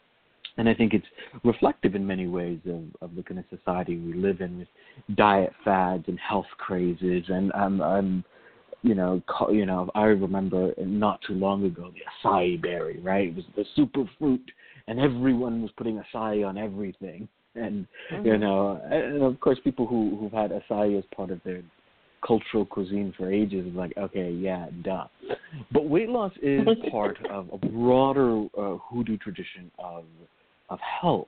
And 0.58 0.67
I 0.67 0.74
think 0.74 0.94
it's 0.94 1.06
reflective 1.44 1.94
in 1.94 2.08
many 2.08 2.25
ways 2.25 2.60
of, 2.65 2.84
of 3.01 3.15
the 3.15 3.22
kind 3.22 3.39
of 3.39 3.46
society 3.56 3.98
we 3.98 4.13
live 4.13 4.41
in 4.41 4.58
with 4.58 4.67
diet 5.15 5.53
fads 5.63 6.06
and 6.08 6.20
health 6.20 6.48
crazes. 6.58 7.25
And 7.27 7.51
I'm, 7.53 7.79
I'm 7.79 8.24
you 8.82 8.96
know, 8.96 9.22
you 9.51 9.65
know, 9.67 9.89
I 9.94 10.06
remember 10.06 10.74
not 10.79 11.20
too 11.27 11.34
long 11.34 11.65
ago 11.65 11.91
the 11.94 12.29
acai 12.29 12.60
berry, 12.60 13.00
right? 13.00 13.27
It 13.27 13.36
was 13.36 13.46
the 13.56 13.65
super 13.75 14.10
fruit, 14.17 14.51
and 14.88 15.00
everyone 15.00 15.62
was 15.62 15.72
putting 15.77 16.01
acai 16.01 16.48
on 16.48 16.58
everything. 16.58 17.27
And 17.56 17.86
mm-hmm. 18.12 18.25
you 18.25 18.38
know, 18.38 18.82
and 18.89 19.22
of 19.22 19.39
course, 19.39 19.60
people 19.63 19.86
who 19.86 20.17
who've 20.20 20.32
had 20.32 20.51
acai 20.51 20.98
as 20.98 21.03
part 21.15 21.32
of 21.32 21.39
their 21.44 21.62
cultural 22.28 22.66
cuisine 22.66 23.14
for 23.18 23.32
ages 23.32 23.66
is 23.66 23.74
like, 23.74 23.94
okay, 23.98 24.32
yeah, 24.32 24.68
duh. 24.84 25.06
But 25.72 25.90
weight 25.90 26.10
loss 26.10 26.34
is 26.42 26.68
part 26.92 27.18
of 27.30 27.50
a 27.54 27.58
broader 27.58 28.46
uh, 28.58 28.78
hoodoo 28.78 29.18
tradition 29.18 29.72
of 29.80 30.06
of 30.70 30.80
health. 30.80 31.28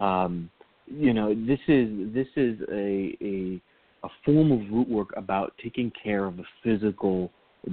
Um, 0.00 0.50
you 0.86 1.14
know, 1.14 1.34
this 1.34 1.60
is 1.68 2.12
this 2.12 2.26
is 2.36 2.58
a 2.72 3.16
a 3.22 3.60
a 4.04 4.08
form 4.24 4.52
of 4.52 4.60
root 4.70 4.88
work 4.88 5.10
about 5.16 5.54
taking 5.62 5.90
care 6.02 6.24
of 6.24 6.36
the 6.36 6.44
physical 6.62 7.30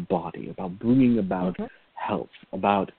body, 0.09 0.49
about 0.49 0.79
bringing 0.79 1.19
about 1.19 1.53
mm-hmm. 1.53 1.65
health, 1.95 2.29
about 2.53 2.91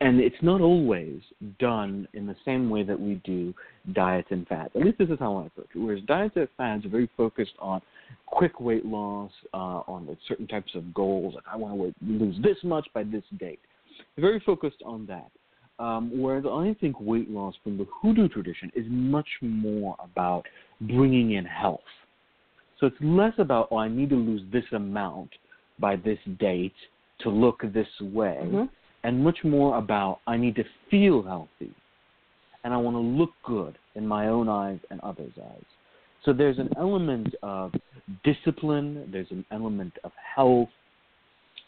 and 0.00 0.20
it's 0.20 0.36
not 0.42 0.60
always 0.60 1.20
done 1.58 2.06
in 2.12 2.26
the 2.26 2.36
same 2.44 2.70
way 2.70 2.84
that 2.84 2.98
we 2.98 3.20
do 3.24 3.52
diets 3.92 4.28
and 4.30 4.46
fads. 4.46 4.70
At 4.76 4.82
least 4.82 4.98
this 4.98 5.08
is 5.08 5.18
how 5.18 5.38
I 5.38 5.46
approach 5.46 5.68
it. 5.74 5.78
Whereas 5.78 6.02
diets 6.06 6.36
and 6.36 6.48
fads 6.56 6.84
are 6.84 6.88
very 6.88 7.10
focused 7.16 7.54
on 7.58 7.80
quick 8.26 8.60
weight 8.60 8.86
loss, 8.86 9.32
uh, 9.52 9.82
on 9.88 10.16
certain 10.28 10.46
types 10.46 10.72
of 10.74 10.94
goals, 10.94 11.34
like 11.34 11.44
I 11.50 11.56
want 11.56 11.80
to 11.80 11.94
lose 12.06 12.36
this 12.42 12.56
much 12.62 12.86
by 12.94 13.02
this 13.02 13.24
date. 13.38 13.60
Very 14.16 14.40
focused 14.40 14.82
on 14.84 15.06
that. 15.06 15.30
Um, 15.80 16.10
whereas 16.20 16.44
I 16.44 16.76
think 16.80 17.00
weight 17.00 17.30
loss 17.30 17.54
from 17.62 17.78
the 17.78 17.86
hoodoo 18.02 18.28
tradition 18.28 18.70
is 18.74 18.84
much 18.88 19.28
more 19.40 19.96
about 20.00 20.44
bringing 20.80 21.32
in 21.32 21.44
health. 21.44 21.80
So 22.78 22.86
it's 22.86 22.96
less 23.00 23.32
about, 23.38 23.68
oh, 23.70 23.78
I 23.78 23.88
need 23.88 24.10
to 24.10 24.16
lose 24.16 24.42
this 24.52 24.64
amount 24.72 25.30
by 25.78 25.96
this 25.96 26.18
date 26.38 26.74
to 27.20 27.30
look 27.30 27.62
this 27.74 27.88
way, 28.00 28.38
mm-hmm. 28.42 28.64
And 29.04 29.22
much 29.22 29.38
more 29.44 29.78
about, 29.78 30.20
I 30.26 30.36
need 30.36 30.56
to 30.56 30.64
feel 30.90 31.22
healthy 31.22 31.72
and 32.64 32.74
I 32.74 32.76
want 32.76 32.96
to 32.96 33.00
look 33.00 33.30
good 33.44 33.78
in 33.94 34.06
my 34.06 34.28
own 34.28 34.48
eyes 34.48 34.78
and 34.90 35.00
others' 35.00 35.32
eyes. 35.38 35.64
So 36.24 36.32
there's 36.32 36.58
an 36.58 36.68
element 36.76 37.34
of 37.42 37.72
discipline, 38.24 39.08
there's 39.12 39.30
an 39.30 39.44
element 39.50 39.94
of 40.04 40.12
health, 40.36 40.68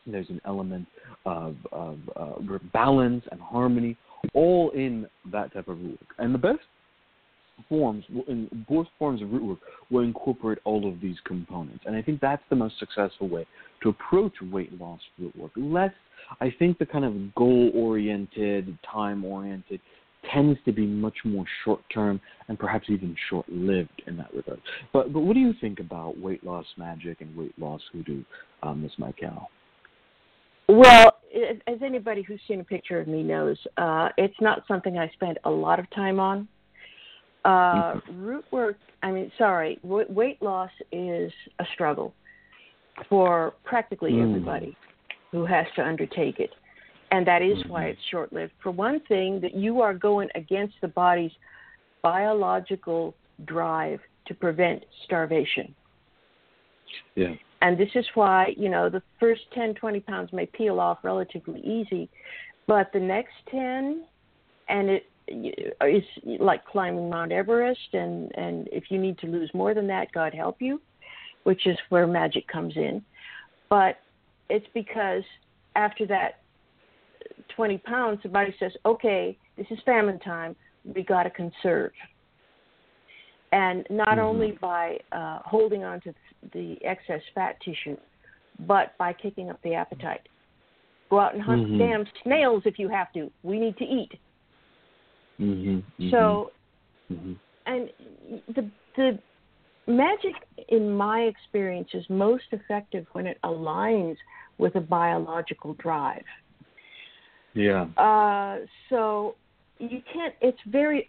there's 0.06 0.28
an 0.28 0.40
element 0.44 0.86
of, 1.24 1.56
of 1.72 1.98
uh, 2.16 2.58
balance 2.72 3.24
and 3.30 3.40
harmony, 3.40 3.96
all 4.34 4.70
in 4.70 5.06
that 5.32 5.52
type 5.52 5.68
of 5.68 5.78
work. 5.78 6.14
And 6.18 6.34
the 6.34 6.38
best 6.38 6.60
forms, 7.68 8.04
in 8.28 8.48
both 8.68 8.86
forms 8.98 9.22
of 9.22 9.30
root 9.32 9.42
work, 9.42 9.58
will 9.90 10.04
incorporate 10.04 10.58
all 10.64 10.88
of 10.88 11.00
these 11.00 11.16
components. 11.24 11.84
And 11.86 11.96
I 11.96 12.02
think 12.02 12.20
that's 12.20 12.42
the 12.50 12.56
most 12.56 12.78
successful 12.78 13.28
way 13.28 13.46
to 13.82 13.88
approach 13.88 14.32
weight 14.50 14.78
loss 14.80 15.00
root 15.18 15.36
work. 15.36 15.52
Less, 15.56 15.92
I 16.40 16.54
think 16.58 16.78
the 16.78 16.86
kind 16.86 17.04
of 17.04 17.34
goal 17.34 17.70
oriented, 17.74 18.76
time 18.90 19.24
oriented 19.24 19.80
tends 20.32 20.58
to 20.64 20.72
be 20.72 20.86
much 20.86 21.16
more 21.24 21.44
short 21.64 21.80
term 21.92 22.20
and 22.48 22.58
perhaps 22.58 22.86
even 22.90 23.16
short 23.28 23.48
lived 23.48 24.02
in 24.06 24.16
that 24.18 24.32
regard. 24.34 24.60
But 24.92 25.12
but 25.12 25.20
what 25.20 25.34
do 25.34 25.40
you 25.40 25.54
think 25.60 25.80
about 25.80 26.18
weight 26.18 26.44
loss 26.44 26.66
magic 26.76 27.20
and 27.20 27.34
weight 27.36 27.58
loss 27.58 27.80
hoodoo, 27.92 28.22
um, 28.62 28.82
Ms. 28.82 28.92
Michaele? 28.98 29.48
Well, 30.68 31.18
as 31.66 31.78
anybody 31.84 32.22
who's 32.22 32.40
seen 32.46 32.60
a 32.60 32.64
picture 32.64 33.00
of 33.00 33.08
me 33.08 33.24
knows, 33.24 33.56
uh, 33.76 34.10
it's 34.16 34.40
not 34.40 34.62
something 34.68 34.98
I 34.98 35.08
spend 35.14 35.38
a 35.44 35.50
lot 35.50 35.80
of 35.80 35.90
time 35.90 36.20
on. 36.20 36.46
Uh, 37.44 37.94
mm-hmm. 37.94 38.22
root 38.22 38.44
work, 38.50 38.76
I 39.02 39.10
mean, 39.10 39.32
sorry, 39.38 39.78
w- 39.82 40.06
weight 40.10 40.42
loss 40.42 40.70
is 40.92 41.32
a 41.58 41.64
struggle 41.72 42.12
for 43.08 43.54
practically 43.64 44.12
mm. 44.12 44.28
everybody 44.28 44.76
who 45.32 45.46
has 45.46 45.66
to 45.76 45.82
undertake 45.82 46.38
it. 46.38 46.50
And 47.12 47.26
that 47.26 47.42
is 47.42 47.58
mm-hmm. 47.58 47.70
why 47.70 47.84
it's 47.86 48.00
short 48.10 48.32
lived. 48.32 48.52
For 48.62 48.70
one 48.70 49.00
thing, 49.08 49.40
that 49.40 49.54
you 49.54 49.80
are 49.80 49.94
going 49.94 50.28
against 50.34 50.74
the 50.80 50.88
body's 50.88 51.32
biological 52.02 53.14
drive 53.46 54.00
to 54.26 54.34
prevent 54.34 54.84
starvation. 55.04 55.74
Yeah. 57.14 57.34
And 57.62 57.78
this 57.78 57.90
is 57.94 58.06
why, 58.14 58.54
you 58.56 58.68
know, 58.68 58.88
the 58.88 59.02
first 59.18 59.42
10, 59.54 59.74
20 59.74 60.00
pounds 60.00 60.32
may 60.32 60.46
peel 60.46 60.80
off 60.80 60.98
relatively 61.02 61.60
easy, 61.60 62.08
but 62.66 62.90
the 62.92 63.00
next 63.00 63.34
10, 63.50 64.04
and 64.68 64.88
it 64.88 65.09
is 65.30 66.04
like 66.40 66.64
climbing 66.64 67.08
Mount 67.08 67.32
Everest, 67.32 67.94
and 67.94 68.30
and 68.36 68.68
if 68.72 68.84
you 68.90 68.98
need 68.98 69.18
to 69.18 69.26
lose 69.26 69.50
more 69.54 69.74
than 69.74 69.86
that, 69.86 70.12
God 70.12 70.34
help 70.34 70.56
you, 70.60 70.80
which 71.44 71.66
is 71.66 71.76
where 71.88 72.06
magic 72.06 72.46
comes 72.48 72.76
in. 72.76 73.02
But 73.68 73.98
it's 74.48 74.66
because 74.74 75.22
after 75.76 76.06
that 76.06 76.40
20 77.54 77.78
pounds, 77.78 78.20
the 78.22 78.28
body 78.28 78.54
says, 78.58 78.72
okay, 78.84 79.36
this 79.56 79.66
is 79.70 79.78
famine 79.84 80.18
time. 80.18 80.56
We 80.84 81.02
got 81.02 81.24
to 81.24 81.30
conserve. 81.30 81.92
And 83.52 83.86
not 83.90 84.08
mm-hmm. 84.08 84.20
only 84.20 84.58
by 84.60 84.98
uh, 85.12 85.40
holding 85.44 85.84
on 85.84 86.00
to 86.02 86.14
the 86.52 86.76
excess 86.84 87.20
fat 87.34 87.56
tissue, 87.64 87.96
but 88.66 88.96
by 88.98 89.12
kicking 89.12 89.50
up 89.50 89.60
the 89.62 89.74
appetite. 89.74 90.28
Go 91.10 91.18
out 91.18 91.34
and 91.34 91.42
hunt 91.42 91.66
mm-hmm. 91.66 91.78
damn 91.78 92.04
snails 92.22 92.62
if 92.64 92.78
you 92.78 92.88
have 92.88 93.12
to. 93.14 93.30
We 93.42 93.58
need 93.58 93.76
to 93.78 93.84
eat. 93.84 94.12
Mm-hmm, 95.40 95.70
mm-hmm, 95.70 96.10
so, 96.10 96.50
mm-hmm. 97.10 97.32
and 97.66 97.88
the 98.54 98.70
the 98.96 99.18
magic, 99.86 100.34
in 100.68 100.90
my 100.90 101.20
experience, 101.20 101.88
is 101.94 102.04
most 102.08 102.44
effective 102.52 103.06
when 103.12 103.26
it 103.26 103.38
aligns 103.44 104.16
with 104.58 104.74
a 104.76 104.80
biological 104.80 105.74
drive. 105.74 106.24
Yeah. 107.54 107.84
Uh, 107.96 108.66
so 108.88 109.34
you 109.78 110.02
can't. 110.12 110.34
It's 110.40 110.58
very. 110.66 111.08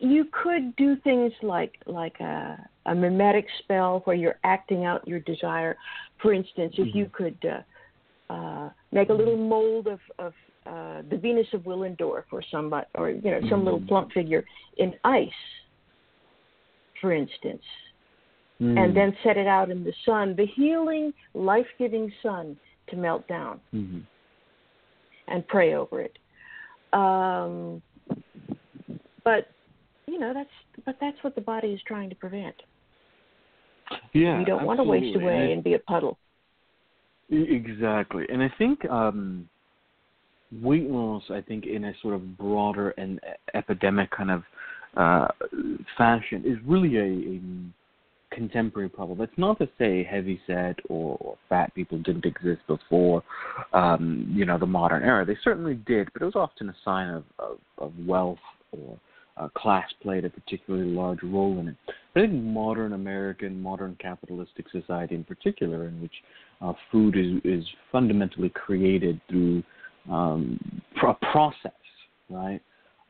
You 0.00 0.26
could 0.32 0.74
do 0.76 0.96
things 1.04 1.32
like 1.42 1.74
like 1.86 2.18
a, 2.20 2.58
a 2.86 2.94
mimetic 2.94 3.46
spell 3.60 4.00
where 4.04 4.16
you're 4.16 4.38
acting 4.42 4.84
out 4.84 5.06
your 5.06 5.20
desire. 5.20 5.76
For 6.20 6.32
instance, 6.32 6.74
if 6.76 6.94
you 6.94 7.04
mm-hmm. 7.04 7.24
could 7.24 7.38
uh, 7.48 8.32
uh, 8.32 8.70
make 8.92 9.10
a 9.10 9.12
little 9.12 9.36
mold 9.36 9.86
of, 9.86 10.00
of 10.18 10.32
uh, 10.66 11.02
the 11.10 11.16
Venus 11.16 11.46
of 11.52 11.62
Willendorf 11.62 12.24
or 12.32 12.42
somebody, 12.50 12.86
or 12.94 13.10
you 13.10 13.20
know, 13.22 13.40
some 13.40 13.50
mm-hmm. 13.50 13.64
little 13.64 13.80
plump 13.88 14.12
figure 14.12 14.44
in 14.76 14.92
ice, 15.04 15.28
for 17.00 17.12
instance, 17.12 17.62
mm. 18.60 18.78
and 18.78 18.94
then 18.94 19.16
set 19.24 19.36
it 19.36 19.46
out 19.46 19.70
in 19.70 19.84
the 19.84 19.92
sun, 20.04 20.34
the 20.36 20.46
healing, 20.54 21.12
life-giving 21.34 22.12
sun, 22.22 22.56
to 22.88 22.96
melt 22.96 23.26
down, 23.26 23.60
mm-hmm. 23.74 24.00
and 25.28 25.48
pray 25.48 25.74
over 25.74 26.02
it. 26.02 26.18
Um, 26.92 27.80
but 29.24 29.48
you 30.06 30.18
know, 30.18 30.34
that's 30.34 30.50
but 30.84 30.96
that's 31.00 31.16
what 31.22 31.34
the 31.34 31.40
body 31.40 31.68
is 31.68 31.80
trying 31.86 32.10
to 32.10 32.16
prevent. 32.16 32.56
Yeah, 34.12 34.38
you 34.38 34.44
don't 34.44 34.60
absolutely. 34.60 34.66
want 34.66 34.78
to 34.78 34.84
waste 34.84 35.16
away 35.16 35.52
and 35.52 35.64
be 35.64 35.74
a 35.74 35.78
puddle. 35.78 36.18
Exactly, 37.30 38.26
and 38.28 38.42
I 38.42 38.52
think 38.58 38.84
um, 38.90 39.48
weight 40.62 40.88
loss, 40.90 41.22
I 41.30 41.40
think, 41.40 41.66
in 41.66 41.84
a 41.84 41.92
sort 42.02 42.14
of 42.14 42.36
broader 42.36 42.90
and 42.90 43.20
epidemic 43.54 44.10
kind 44.10 44.30
of 44.30 44.42
uh, 44.96 45.28
fashion, 45.96 46.42
is 46.44 46.58
really 46.66 46.96
a, 46.96 47.36
a 47.36 47.40
contemporary 48.34 48.88
problem. 48.88 49.18
That's 49.18 49.30
not 49.36 49.58
to 49.58 49.68
say 49.78 50.04
heavy 50.04 50.40
set 50.46 50.76
or, 50.88 51.16
or 51.20 51.36
fat 51.48 51.74
people 51.74 51.98
didn't 51.98 52.26
exist 52.26 52.62
before, 52.66 53.22
um, 53.72 54.26
you 54.32 54.44
know, 54.44 54.58
the 54.58 54.66
modern 54.66 55.02
era. 55.02 55.24
They 55.24 55.36
certainly 55.42 55.74
did, 55.86 56.08
but 56.12 56.22
it 56.22 56.26
was 56.26 56.36
often 56.36 56.68
a 56.68 56.76
sign 56.84 57.08
of, 57.08 57.24
of, 57.38 57.58
of 57.78 57.92
wealth 58.06 58.38
or 58.72 58.98
uh, 59.36 59.48
class 59.56 59.88
played 60.02 60.24
a 60.24 60.30
particularly 60.30 60.86
large 60.86 61.22
role 61.22 61.58
in 61.58 61.68
it. 61.68 61.76
I 62.14 62.20
think 62.20 62.32
modern 62.32 62.92
American, 62.92 63.60
modern 63.60 63.96
capitalistic 64.00 64.66
society 64.70 65.14
in 65.14 65.24
particular, 65.24 65.88
in 65.88 66.00
which 66.02 66.12
uh, 66.60 66.72
food 66.92 67.16
is, 67.16 67.40
is 67.44 67.64
fundamentally 67.90 68.50
created 68.50 69.20
through 69.28 69.62
um, 70.08 70.82
a 71.02 71.14
process, 71.32 71.72
right? 72.28 72.60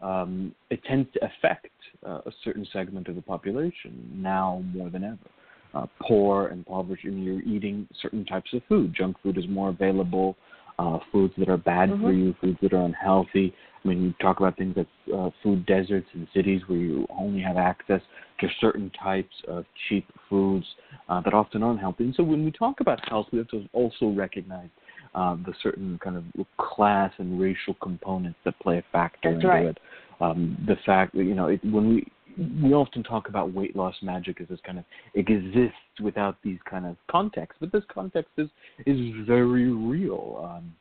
Um, 0.00 0.54
it 0.70 0.82
tends 0.85 1.09
to 1.12 1.20
affect 1.25 1.68
uh, 2.06 2.20
a 2.25 2.32
certain 2.42 2.66
segment 2.73 3.09
of 3.09 3.16
the 3.16 3.23
population 3.23 4.11
now 4.14 4.62
more 4.73 4.88
than 4.88 5.04
ever. 5.04 5.18
Uh, 5.73 5.87
poor 6.02 6.47
and 6.49 6.59
impoverished, 6.59 7.04
and 7.04 7.25
you're 7.25 7.42
eating 7.42 7.87
certain 8.02 8.25
types 8.25 8.50
of 8.52 8.62
food. 8.68 8.92
Junk 8.97 9.16
food 9.23 9.38
is 9.38 9.44
more 9.49 9.68
available. 9.68 10.37
Uh, 10.78 10.99
foods 11.12 11.35
that 11.37 11.50
are 11.50 11.59
bad 11.59 11.90
mm-hmm. 11.90 12.02
for 12.02 12.12
you, 12.12 12.35
foods 12.40 12.56
that 12.62 12.73
are 12.73 12.87
unhealthy. 12.87 13.54
I 13.85 13.88
mean, 13.88 14.02
you 14.02 14.14
talk 14.20 14.40
about 14.40 14.56
things 14.56 14.75
like 14.76 14.87
uh, 15.14 15.28
food 15.42 15.66
deserts 15.66 16.06
in 16.14 16.26
cities 16.35 16.62
where 16.66 16.78
you 16.78 17.06
only 17.11 17.42
have 17.42 17.59
access 17.59 18.00
to 18.40 18.49
certain 18.61 18.90
types 19.02 19.35
of 19.47 19.66
cheap 19.88 20.06
foods 20.28 20.64
uh, 21.09 21.20
that 21.20 21.35
often 21.35 21.62
aren't 21.62 21.80
healthy. 21.80 22.04
And 22.04 22.14
so 22.14 22.23
when 22.23 22.44
we 22.44 22.50
talk 22.50 22.80
about 22.80 23.06
health, 23.09 23.26
we 23.30 23.38
have 23.38 23.49
to 23.49 23.68
also 23.75 24.09
recognize 24.09 24.70
uh, 25.14 25.36
the 25.46 25.54
certain 25.62 25.98
kind 26.02 26.16
of 26.16 26.24
class 26.56 27.12
and 27.18 27.40
racial 27.40 27.74
components 27.82 28.38
that 28.44 28.58
play 28.60 28.78
a 28.78 28.84
factor 28.92 29.32
That's 29.32 29.36
into 29.36 29.48
right. 29.48 29.66
it. 29.66 29.78
Um, 30.20 30.56
the 30.66 30.76
fact 30.84 31.14
that 31.16 31.24
you 31.24 31.34
know 31.34 31.46
it, 31.46 31.64
when 31.64 31.88
we 31.88 32.06
we 32.62 32.72
often 32.72 33.02
talk 33.02 33.28
about 33.28 33.52
weight 33.52 33.74
loss 33.74 33.94
magic 34.02 34.40
as 34.40 34.48
this 34.48 34.60
kind 34.64 34.78
of 34.78 34.84
exists 35.14 35.74
without 36.02 36.36
these 36.42 36.58
kind 36.68 36.86
of 36.86 36.96
contexts, 37.10 37.56
but 37.60 37.72
this 37.72 37.84
context 37.92 38.30
is 38.36 38.48
is 38.86 38.98
very 39.26 39.72
real. 39.72 40.48
Um, 40.50 40.74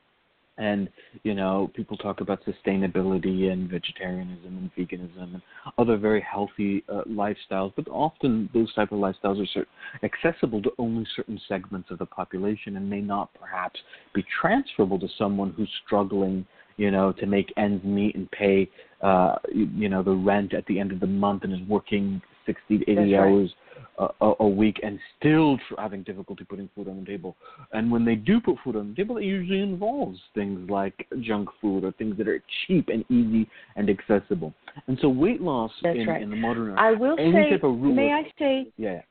and 0.60 0.90
you 1.24 1.34
know, 1.34 1.72
people 1.74 1.98
talk 1.98 2.22
about 2.22 2.42
sustainability 2.46 3.52
and 3.52 3.70
vegetarianism 3.70 4.46
and 4.46 4.72
veganism 4.78 5.34
and 5.34 5.42
other 5.78 5.98
very 5.98 6.22
healthy 6.22 6.84
uh, 6.90 7.02
lifestyles, 7.10 7.74
but 7.76 7.88
often 7.88 8.50
those 8.54 8.72
type 8.76 8.92
of 8.92 9.00
lifestyles 9.00 9.42
are 9.42 9.60
cert- 9.60 10.04
accessible 10.04 10.62
to 10.62 10.72
only 10.78 11.08
certain 11.16 11.40
segments 11.48 11.90
of 11.90 11.98
the 11.98 12.06
population 12.06 12.78
and 12.78 12.88
may 12.88 13.02
not 13.02 13.34
perhaps 13.34 13.80
be 14.14 14.24
transferable 14.42 15.00
to 15.00 15.08
someone 15.18 15.52
who's 15.58 15.70
struggling 15.86 16.46
you 16.78 16.92
know, 16.92 17.12
to 17.12 17.26
make 17.26 17.52
ends 17.58 17.84
meet 17.84 18.16
and 18.16 18.32
pay, 18.32 18.70
uh, 19.02 19.36
you 19.54 19.90
know, 19.90 20.02
the 20.02 20.16
rent 20.16 20.54
at 20.54 20.66
the 20.68 20.80
end 20.80 20.94
of 20.94 21.02
the 21.02 21.08
month 21.08 21.44
and 21.44 21.52
is 21.52 21.68
working 21.68 22.22
60 22.50 22.80
to 22.80 22.84
80 22.84 22.96
That's 22.96 23.12
right. 23.12 23.20
hours 23.20 23.50
a, 24.22 24.34
a 24.40 24.48
week 24.48 24.80
and 24.82 25.00
still 25.18 25.58
tr- 25.58 25.76
having 25.78 26.04
difficulty 26.04 26.44
putting 26.44 26.70
food 26.76 26.88
on 26.88 27.00
the 27.02 27.06
table. 27.06 27.36
And 27.74 27.92
when 27.92 28.06
they 28.06 28.16
do 28.16 28.40
put 28.40 28.56
food 28.64 28.76
on 28.76 28.90
the 28.90 28.96
table, 28.96 29.18
it 29.18 29.26
usually 29.26 29.62
involves 29.62 30.18
things 30.34 30.70
like 30.70 31.08
junk 31.22 31.50
food 31.62 31.84
or 31.84 31.92
things 31.94 32.18
that 32.18 32.28
are 32.28 32.42
cheap 32.66 32.90
and 32.90 33.04
easy 33.12 33.50
and 33.76 33.90
accessible. 33.90 34.54
And 34.88 34.98
so 35.02 35.10
weight 35.10 35.42
loss 35.42 35.72
in, 35.84 36.08
right. 36.08 36.22
in 36.22 36.30
the 36.30 36.36
modern 36.36 36.70
era, 36.70 36.78
I 36.80 36.92
will 36.94 37.18
any 37.20 37.34
say, 37.34 37.50
type 37.52 37.64
of 37.64 37.80
root 37.80 37.94
may 37.94 38.12
I 38.12 38.24
say, 38.40 38.72
yeah, 38.78 39.02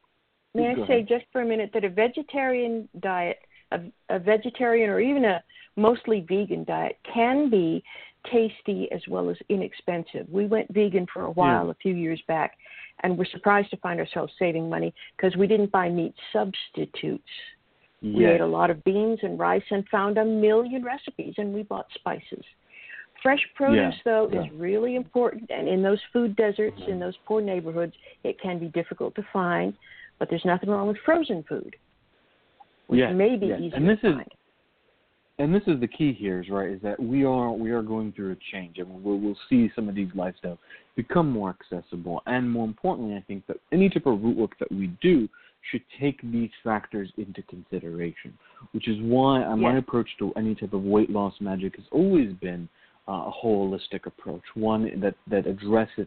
may 0.54 0.68
I 0.68 0.87
say 0.87 1.02
just 1.02 1.26
for 1.33 1.42
a 1.42 1.47
minute 1.47 1.71
that 1.75 1.85
a 1.85 1.90
vegetarian 1.90 2.88
diet, 3.00 3.38
a, 3.73 3.80
a 4.09 4.18
vegetarian 4.18 4.88
or 4.88 5.00
even 5.00 5.25
a 5.25 5.42
mostly 5.76 6.25
vegan 6.28 6.64
diet 6.64 6.99
can 7.12 7.50
be 7.50 7.83
tasty 8.33 8.88
as 8.90 9.00
well 9.09 9.30
as 9.30 9.37
inexpensive. 9.49 10.26
We 10.30 10.47
went 10.47 10.73
vegan 10.73 11.07
for 11.12 11.25
a 11.25 11.30
while 11.30 11.71
a 11.71 11.75
few 11.75 11.95
years 11.95 12.21
back, 12.26 12.57
and 13.02 13.17
we're 13.17 13.25
surprised 13.26 13.71
to 13.71 13.76
find 13.78 14.00
ourselves 14.00 14.33
saving 14.38 14.69
money 14.69 14.93
because 15.17 15.37
we 15.37 15.47
didn't 15.47 15.71
buy 15.71 15.88
meat 15.88 16.14
substitutes. 16.33 17.28
We 18.00 18.26
ate 18.26 18.40
a 18.40 18.47
lot 18.47 18.71
of 18.71 18.85
beans 18.85 19.19
and 19.23 19.38
rice 19.38 19.64
and 19.71 19.85
found 19.88 20.19
a 20.19 20.25
million 20.25 20.85
recipes, 20.85 21.35
and 21.37 21.52
we 21.52 21.64
bought 21.64 21.87
spices. 21.95 22.45
Fresh 23.23 23.40
produce, 23.57 23.77
Yeah, 23.77 23.90
though, 24.05 24.31
yeah. 24.33 24.44
is 24.44 24.53
really 24.53 24.94
important, 24.94 25.51
and 25.51 25.66
in 25.66 25.83
those 25.83 25.99
food 26.12 26.37
deserts, 26.37 26.77
in 26.79 26.92
mm-hmm. 26.92 27.01
those 27.01 27.14
poor 27.27 27.40
neighborhoods, 27.40 27.94
it 28.22 28.40
can 28.40 28.61
be 28.61 28.68
difficult 28.68 29.16
to 29.16 29.27
find. 29.33 29.75
But 30.20 30.31
there's 30.31 30.44
nothing 30.44 30.70
wrong 30.70 30.87
with 30.87 30.96
frozen 31.05 31.42
food, 31.49 31.75
which 32.87 32.99
Yes, 32.99 33.12
may 33.14 33.37
be 33.37 33.46
yes. 33.46 33.61
easier 33.61 33.77
And 33.77 33.88
this 33.88 34.01
to 34.03 34.11
is 34.11 34.14
find. 34.14 34.33
And 35.38 35.55
this 35.55 35.62
is 35.66 35.81
the 35.81 35.87
key 35.87 36.12
here 36.12 36.40
is 36.40 36.48
right 36.48 36.70
is 36.70 36.83
that 36.83 37.01
we 37.01 37.24
are 37.24 37.53
we 37.53 37.70
are 37.70 37.83
going 37.83 38.12
through 38.12 38.33
a 38.33 38.37
change. 38.53 38.79
And 38.79 39.03
we'll, 39.03 39.18
we'll 39.18 39.38
see 39.48 39.70
some 39.74 39.88
of 39.88 39.94
these 39.94 40.11
lifestyles 40.11 40.59
become 40.96 41.31
more 41.31 41.55
accessible. 41.61 42.22
And 42.27 42.51
more 42.51 42.64
importantly 42.64 43.16
i 43.16 43.24
think 43.27 43.46
that 43.46 43.59
any 43.72 43.88
type 43.88 44.07
of 44.07 44.22
root 44.22 44.37
work 44.37 44.59
that 44.59 44.70
we 44.70 44.88
do 45.01 45.29
should 45.70 45.83
take 46.01 46.20
these 46.22 46.51
factors 46.62 47.11
into 47.18 47.42
consideration 47.42 48.33
which 48.72 48.88
is 48.88 48.96
why 49.01 49.44
uh, 49.44 49.57
my 49.57 49.77
approach 49.77 50.09
to 50.18 50.33
any 50.37 50.55
type 50.55 50.72
of 50.72 50.83
weight 50.83 51.11
loss 51.11 51.35
magic 51.40 51.77
has 51.77 51.85
always 51.90 52.33
been 52.35 52.68
uh, 53.09 53.12
a 53.12 53.33
holistic 53.44 54.07
approach 54.07 54.42
one 54.55 55.01
that 55.01 55.14
that 55.29 55.46
addresses 55.46 56.07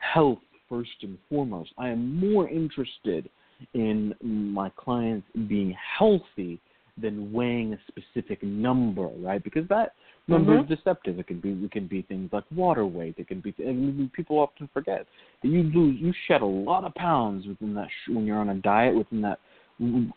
health 0.00 0.38
first 0.70 0.90
and 1.02 1.18
foremost. 1.28 1.70
I 1.76 1.88
am 1.90 2.18
more 2.18 2.48
interested 2.48 3.28
in 3.74 4.14
my 4.22 4.70
clients 4.76 5.26
being 5.48 5.76
healthy 5.98 6.58
than 7.00 7.32
weighing 7.32 7.74
a 7.74 7.78
specific 7.88 8.42
number, 8.42 9.08
right? 9.18 9.42
Because 9.42 9.66
that 9.68 9.94
number 10.28 10.52
Mhm. 10.56 10.62
is 10.62 10.68
deceptive. 10.68 11.18
It 11.18 11.26
can 11.26 11.40
be 11.40 11.50
it 11.64 11.70
can 11.70 11.86
be 11.86 12.02
things 12.02 12.32
like 12.32 12.44
water 12.54 12.86
weight. 12.86 13.18
It 13.18 13.28
can 13.28 13.40
be 13.40 13.54
and 13.58 14.12
people 14.12 14.38
often 14.38 14.68
forget 14.68 15.06
that 15.42 15.48
you 15.48 15.62
lose 15.62 16.00
you 16.00 16.12
shed 16.26 16.42
a 16.42 16.46
lot 16.46 16.84
of 16.84 16.94
pounds 16.94 17.46
within 17.46 17.74
that 17.74 17.88
sh- 17.90 18.10
when 18.10 18.26
you're 18.26 18.38
on 18.38 18.50
a 18.50 18.54
diet 18.54 18.94
within 18.94 19.20
that 19.22 19.40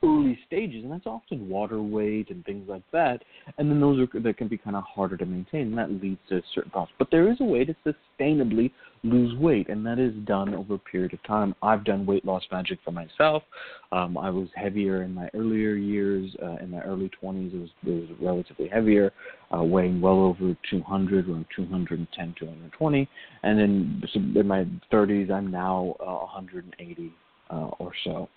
early 0.03 0.37
stages, 0.45 0.83
and 0.83 0.91
that's 0.91 1.05
often 1.05 1.47
water 1.47 1.81
weight 1.81 2.29
and 2.29 2.43
things 2.45 2.67
like 2.67 2.83
that. 2.91 3.23
And 3.57 3.69
then 3.69 3.79
those 3.79 3.99
are 3.99 4.19
that 4.19 4.37
can 4.37 4.47
be 4.47 4.57
kind 4.57 4.75
of 4.75 4.83
harder 4.83 5.15
to 5.17 5.25
maintain, 5.25 5.67
and 5.67 5.77
that 5.77 5.91
leads 5.91 6.19
to 6.29 6.41
certain 6.53 6.71
costs. 6.71 6.93
But 6.99 7.09
there 7.11 7.31
is 7.31 7.37
a 7.39 7.45
way 7.45 7.63
to 7.65 7.75
sustainably 7.85 8.71
lose 9.03 9.37
weight, 9.37 9.69
and 9.69 9.85
that 9.85 9.99
is 9.99 10.13
done 10.25 10.53
over 10.53 10.75
a 10.75 10.79
period 10.79 11.13
of 11.13 11.23
time. 11.23 11.55
I've 11.61 11.83
done 11.83 12.05
weight 12.05 12.25
loss 12.25 12.43
magic 12.51 12.79
for 12.83 12.91
myself. 12.91 13.43
Um, 13.91 14.17
I 14.17 14.29
was 14.29 14.47
heavier 14.55 15.03
in 15.03 15.13
my 15.13 15.29
earlier 15.33 15.75
years. 15.75 16.33
Uh, 16.41 16.57
in 16.61 16.71
my 16.71 16.81
early 16.81 17.09
20s, 17.21 17.53
it 17.53 17.59
was, 17.59 17.69
it 17.85 17.89
was 17.89 18.17
relatively 18.21 18.67
heavier, 18.67 19.11
uh, 19.55 19.63
weighing 19.63 19.99
well 20.01 20.19
over 20.19 20.55
200, 20.69 21.29
around 21.29 21.45
210, 21.55 22.35
220. 22.39 23.09
And 23.43 23.59
then 23.59 24.03
in 24.35 24.47
my 24.47 24.65
30s, 24.91 25.31
I'm 25.31 25.51
now 25.51 25.95
uh, 25.99 26.25
180 26.25 27.11
uh, 27.49 27.55
or 27.55 27.91
so. 28.03 28.29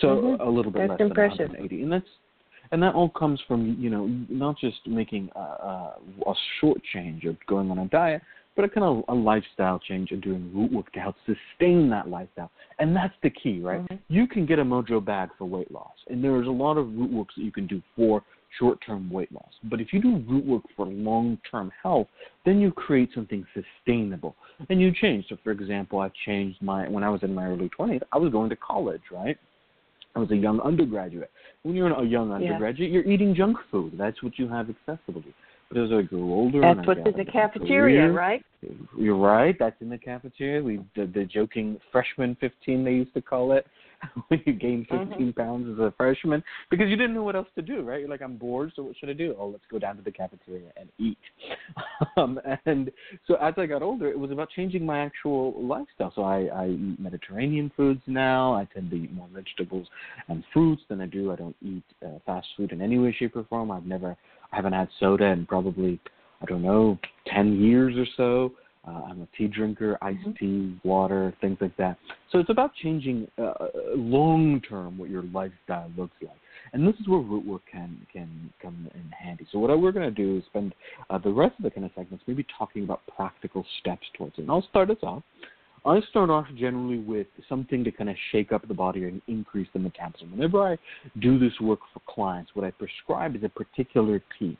So 0.00 0.08
Mhm. 0.16 0.40
a 0.40 0.50
little 0.50 0.72
bit 0.72 0.80
That's 0.80 1.00
less 1.00 1.00
impressive. 1.00 1.38
than 1.38 1.56
180, 1.56 1.82
and 1.82 1.92
that's 1.92 2.08
and 2.70 2.82
that 2.82 2.94
all 2.94 3.10
comes 3.10 3.40
from 3.42 3.76
you 3.78 3.90
know 3.90 4.06
not 4.28 4.56
just 4.58 4.86
making 4.86 5.30
a, 5.36 5.38
a, 5.38 5.96
a 6.26 6.34
short 6.60 6.82
change 6.92 7.24
of 7.24 7.36
going 7.46 7.70
on 7.70 7.78
a 7.78 7.86
diet, 7.86 8.22
but 8.56 8.64
a 8.64 8.68
kind 8.68 8.84
of 8.84 9.04
a 9.08 9.14
lifestyle 9.14 9.78
change 9.78 10.10
and 10.10 10.22
doing 10.22 10.50
root 10.54 10.72
work 10.72 10.92
to 10.92 11.00
help 11.00 11.16
sustain 11.26 11.88
that 11.90 12.08
lifestyle. 12.08 12.50
And 12.78 12.94
that's 12.94 13.14
the 13.22 13.30
key, 13.30 13.60
right? 13.60 13.80
Mhm. 13.88 13.98
You 14.08 14.26
can 14.26 14.46
get 14.46 14.58
a 14.58 14.64
mojo 14.64 15.04
bag 15.04 15.30
for 15.38 15.44
weight 15.44 15.70
loss, 15.70 15.96
and 16.08 16.22
there's 16.22 16.46
a 16.46 16.50
lot 16.50 16.76
of 16.76 16.86
root 16.96 17.10
works 17.10 17.34
that 17.36 17.42
you 17.42 17.52
can 17.52 17.66
do 17.66 17.82
for 17.96 18.22
short-term 18.58 19.10
weight 19.10 19.32
loss. 19.32 19.52
But 19.64 19.80
if 19.80 19.92
you 19.92 20.00
do 20.02 20.18
root 20.28 20.44
work 20.44 20.62
for 20.76 20.86
long-term 20.86 21.72
health, 21.82 22.08
then 22.44 22.60
you 22.60 22.70
create 22.70 23.08
something 23.14 23.46
sustainable 23.54 24.36
and 24.68 24.80
you 24.80 24.92
change. 24.92 25.26
So, 25.28 25.36
for 25.42 25.52
example, 25.52 26.00
I 26.00 26.10
changed 26.26 26.60
my 26.60 26.88
when 26.88 27.02
I 27.02 27.08
was 27.08 27.22
in 27.22 27.34
my 27.34 27.46
early 27.46 27.70
20s, 27.70 28.02
I 28.12 28.18
was 28.18 28.30
going 28.30 28.50
to 28.50 28.56
college, 28.56 29.02
right? 29.10 29.38
I 30.14 30.18
was 30.18 30.30
a 30.30 30.36
young 30.36 30.60
undergraduate. 30.60 31.30
When 31.62 31.74
you're 31.74 31.90
a 31.90 32.04
young 32.04 32.28
Yeah. 32.28 32.36
undergraduate, 32.36 32.90
you're 32.90 33.04
eating 33.04 33.34
junk 33.34 33.58
food. 33.70 33.96
That's 33.96 34.22
what 34.22 34.38
you 34.38 34.48
have 34.48 34.68
accessible 34.68 35.22
to. 35.22 35.32
But 35.68 35.78
as 35.78 35.92
I 35.92 36.02
grew 36.02 36.32
older, 36.32 36.60
That's 36.60 36.86
what's 36.86 37.00
in 37.06 37.16
the 37.16 37.24
cafeteria, 37.24 38.02
career, 38.02 38.12
right? 38.12 38.44
You're 38.96 39.16
right. 39.16 39.58
That's 39.58 39.80
in 39.80 39.88
the 39.88 39.98
cafeteria. 39.98 40.62
We 40.62 40.80
the, 40.94 41.06
the 41.06 41.24
joking 41.24 41.80
freshman 41.90 42.34
15 42.36 42.84
they 42.84 42.92
used 42.92 43.14
to 43.14 43.22
call 43.22 43.52
it. 43.52 43.66
when 44.28 44.42
you 44.46 44.52
gain 44.52 44.86
15 44.90 45.32
Mhm. 45.32 45.36
pounds 45.36 45.68
as 45.72 45.78
a 45.78 45.92
freshman 45.96 46.42
because 46.70 46.88
you 46.88 46.96
didn't 46.96 47.14
know 47.14 47.22
what 47.22 47.36
else 47.36 47.48
to 47.54 47.62
do, 47.62 47.82
right? 47.82 48.00
You're 48.00 48.08
like, 48.08 48.22
I'm 48.22 48.36
bored, 48.36 48.72
so 48.74 48.82
what 48.82 48.96
should 48.96 49.08
I 49.08 49.12
do? 49.12 49.34
Oh, 49.38 49.48
let's 49.48 49.64
go 49.70 49.78
down 49.78 49.96
to 49.96 50.02
the 50.02 50.10
cafeteria 50.10 50.70
and 50.76 50.88
eat. 50.98 51.18
um, 52.16 52.40
and 52.66 52.90
so 53.26 53.34
as 53.36 53.54
I 53.56 53.66
got 53.66 53.82
older, 53.82 54.08
it 54.08 54.18
was 54.18 54.30
about 54.30 54.50
changing 54.50 54.84
my 54.84 55.00
actual 55.00 55.54
lifestyle. 55.62 56.12
So 56.14 56.22
I, 56.22 56.46
I 56.46 56.68
eat 56.68 56.98
Mediterranean 56.98 57.70
foods 57.76 58.02
now. 58.06 58.54
I 58.54 58.66
tend 58.72 58.90
to 58.90 58.96
eat 58.96 59.12
more 59.12 59.28
vegetables 59.32 59.86
and 60.28 60.44
fruits 60.52 60.82
than 60.88 61.00
I 61.00 61.06
do. 61.06 61.32
I 61.32 61.36
don't 61.36 61.56
eat 61.62 61.84
uh, 62.04 62.18
fast 62.26 62.48
food 62.56 62.72
in 62.72 62.82
any 62.82 62.98
way, 62.98 63.14
shape, 63.18 63.36
or 63.36 63.44
form. 63.44 63.70
I've 63.70 63.86
never, 63.86 64.16
I 64.52 64.56
haven't 64.56 64.72
had 64.72 64.88
soda 64.98 65.26
in 65.26 65.46
probably, 65.46 66.00
I 66.40 66.46
don't 66.46 66.62
know, 66.62 66.98
10 67.32 67.60
years 67.60 67.96
or 67.96 68.06
so. 68.16 68.52
Uh, 68.86 69.02
I'm 69.08 69.22
a 69.22 69.28
tea 69.36 69.46
drinker, 69.46 69.96
iced 70.02 70.24
Mhm. 70.24 70.38
tea, 70.38 70.80
water, 70.82 71.32
things 71.40 71.60
like 71.60 71.76
that. 71.76 71.98
So 72.30 72.40
it's 72.40 72.50
about 72.50 72.74
changing 72.74 73.28
uh, 73.38 73.68
long 73.94 74.60
term 74.60 74.98
what 74.98 75.08
your 75.08 75.22
lifestyle 75.32 75.90
looks 75.96 76.16
like. 76.20 76.36
and 76.72 76.86
this 76.86 76.98
is 77.00 77.08
where 77.08 77.20
root 77.20 77.44
work 77.44 77.62
can 77.70 78.06
can 78.12 78.52
come 78.60 78.88
in 78.94 79.10
handy. 79.10 79.46
So 79.50 79.58
what 79.58 79.70
we're 79.80 79.92
going 79.92 80.06
to 80.06 80.22
do 80.24 80.36
is 80.38 80.44
spend 80.46 80.74
uh, 81.10 81.18
the 81.18 81.30
rest 81.30 81.54
of 81.58 81.64
the 81.64 81.70
kind 81.70 81.84
of 81.84 81.92
segments 81.94 82.24
maybe 82.26 82.44
talking 82.56 82.84
about 82.84 83.00
practical 83.16 83.64
steps 83.80 84.06
towards 84.14 84.38
it. 84.38 84.42
And 84.42 84.50
I'll 84.50 84.62
start 84.62 84.90
us 84.90 85.02
off. 85.02 85.22
I 85.84 86.00
start 86.10 86.30
off 86.30 86.46
generally 86.54 86.98
with 86.98 87.26
something 87.48 87.82
to 87.84 87.90
kind 87.90 88.08
of 88.08 88.16
shake 88.30 88.52
up 88.52 88.66
the 88.68 88.74
body 88.74 89.04
and 89.04 89.20
increase 89.26 89.68
the 89.72 89.80
metabolism. 89.80 90.30
Whenever 90.30 90.62
I 90.62 90.78
do 91.20 91.38
this 91.38 91.58
work 91.60 91.80
for 91.92 92.00
clients, 92.06 92.52
what 92.54 92.64
I 92.64 92.70
prescribe 92.70 93.34
is 93.34 93.42
a 93.42 93.48
particular 93.48 94.22
tea. 94.38 94.56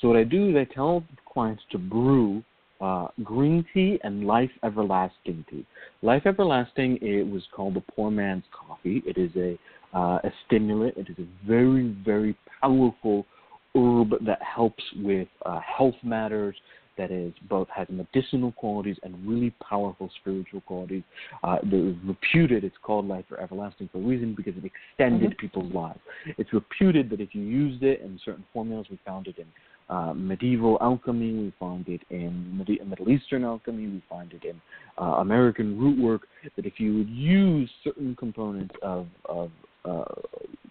So 0.00 0.08
what 0.08 0.18
I 0.18 0.24
do 0.24 0.50
is 0.50 0.56
I 0.56 0.64
tell 0.72 1.02
clients 1.32 1.62
to 1.72 1.78
brew 1.78 2.42
uh, 2.80 3.08
green 3.22 3.64
tea 3.72 3.98
and 4.02 4.26
life 4.26 4.50
everlasting 4.62 5.44
tea. 5.50 5.66
Life 6.02 6.22
everlasting 6.26 6.98
it 7.00 7.26
was 7.26 7.42
called 7.54 7.74
the 7.74 7.80
poor 7.80 8.10
man's 8.10 8.44
coffee. 8.52 9.02
It 9.06 9.18
is 9.18 9.30
a 9.36 9.58
uh, 9.96 10.18
a 10.24 10.32
stimulant. 10.46 10.96
It 10.96 11.08
is 11.08 11.16
a 11.18 11.46
very 11.46 11.96
very 12.04 12.36
powerful 12.60 13.26
herb 13.74 14.14
that 14.24 14.40
helps 14.42 14.82
with 14.96 15.28
uh, 15.44 15.60
health 15.60 15.96
matters 16.02 16.56
that 16.96 17.10
is 17.10 17.32
both 17.48 17.68
has 17.68 17.86
medicinal 17.90 18.52
qualities 18.52 18.96
and 19.02 19.14
really 19.26 19.50
powerful 19.68 20.10
spiritual 20.20 20.60
qualities. 20.62 21.02
Uh, 21.44 21.56
that 21.62 21.90
is 21.90 21.96
reputed, 22.04 22.64
it's 22.64 22.76
called 22.82 23.06
Life 23.06 23.24
for 23.28 23.38
Everlasting 23.40 23.88
for 23.92 23.98
a 23.98 24.00
reason 24.00 24.34
because 24.34 24.54
it 24.56 24.64
extended 24.64 25.30
mm-hmm. 25.30 25.40
people's 25.40 25.72
lives. 25.72 26.00
It's 26.38 26.52
reputed 26.52 27.10
that 27.10 27.20
if 27.20 27.34
you 27.34 27.42
used 27.42 27.82
it 27.82 28.00
in 28.00 28.18
certain 28.24 28.44
formulas, 28.52 28.86
we 28.90 28.98
found 29.04 29.26
it 29.26 29.38
in 29.38 29.46
uh, 29.88 30.12
medieval 30.14 30.78
alchemy, 30.80 31.32
we 31.32 31.52
find 31.58 31.88
it 31.88 32.00
in 32.10 32.58
Middle 32.58 33.08
Eastern 33.10 33.44
alchemy, 33.44 33.86
we 33.86 34.02
find 34.08 34.32
it 34.32 34.44
in 34.44 34.60
uh, 35.00 35.16
American 35.16 35.78
root 35.78 35.98
work, 35.98 36.22
that 36.56 36.66
if 36.66 36.74
you 36.78 36.96
would 36.96 37.08
use 37.08 37.70
certain 37.84 38.16
components 38.16 38.74
of, 38.82 39.06
of 39.26 39.50
uh, 39.84 40.04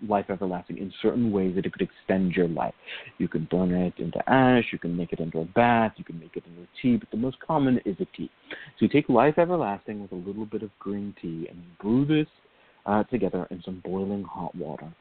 life 0.07 0.25
everlasting 0.29 0.77
in 0.77 0.91
certain 1.01 1.31
ways 1.31 1.55
that 1.55 1.65
it 1.65 1.71
could 1.71 1.81
extend 1.81 2.33
your 2.33 2.47
life. 2.47 2.73
You 3.17 3.27
can 3.27 3.47
burn 3.49 3.71
it 3.73 3.93
into 3.97 4.21
ash, 4.29 4.65
you 4.71 4.79
can 4.79 4.95
make 4.95 5.13
it 5.13 5.19
into 5.19 5.39
a 5.39 5.45
bath, 5.45 5.93
you 5.95 6.03
can 6.03 6.19
make 6.19 6.35
it 6.35 6.43
into 6.45 6.61
a 6.61 6.67
tea, 6.81 6.97
but 6.97 7.09
the 7.11 7.17
most 7.17 7.39
common 7.39 7.79
is 7.85 7.95
a 7.99 8.05
tea. 8.17 8.29
So 8.51 8.57
you 8.79 8.89
take 8.89 9.07
life 9.07 9.37
everlasting 9.37 10.01
with 10.01 10.11
a 10.11 10.15
little 10.15 10.45
bit 10.45 10.63
of 10.63 10.69
green 10.79 11.15
tea 11.21 11.47
and 11.49 11.57
you 11.57 11.71
brew 11.79 12.05
this 12.05 12.27
uh, 12.85 13.03
together 13.03 13.47
in 13.51 13.61
some 13.63 13.81
boiling 13.85 14.23
hot 14.23 14.53
water. 14.55 14.93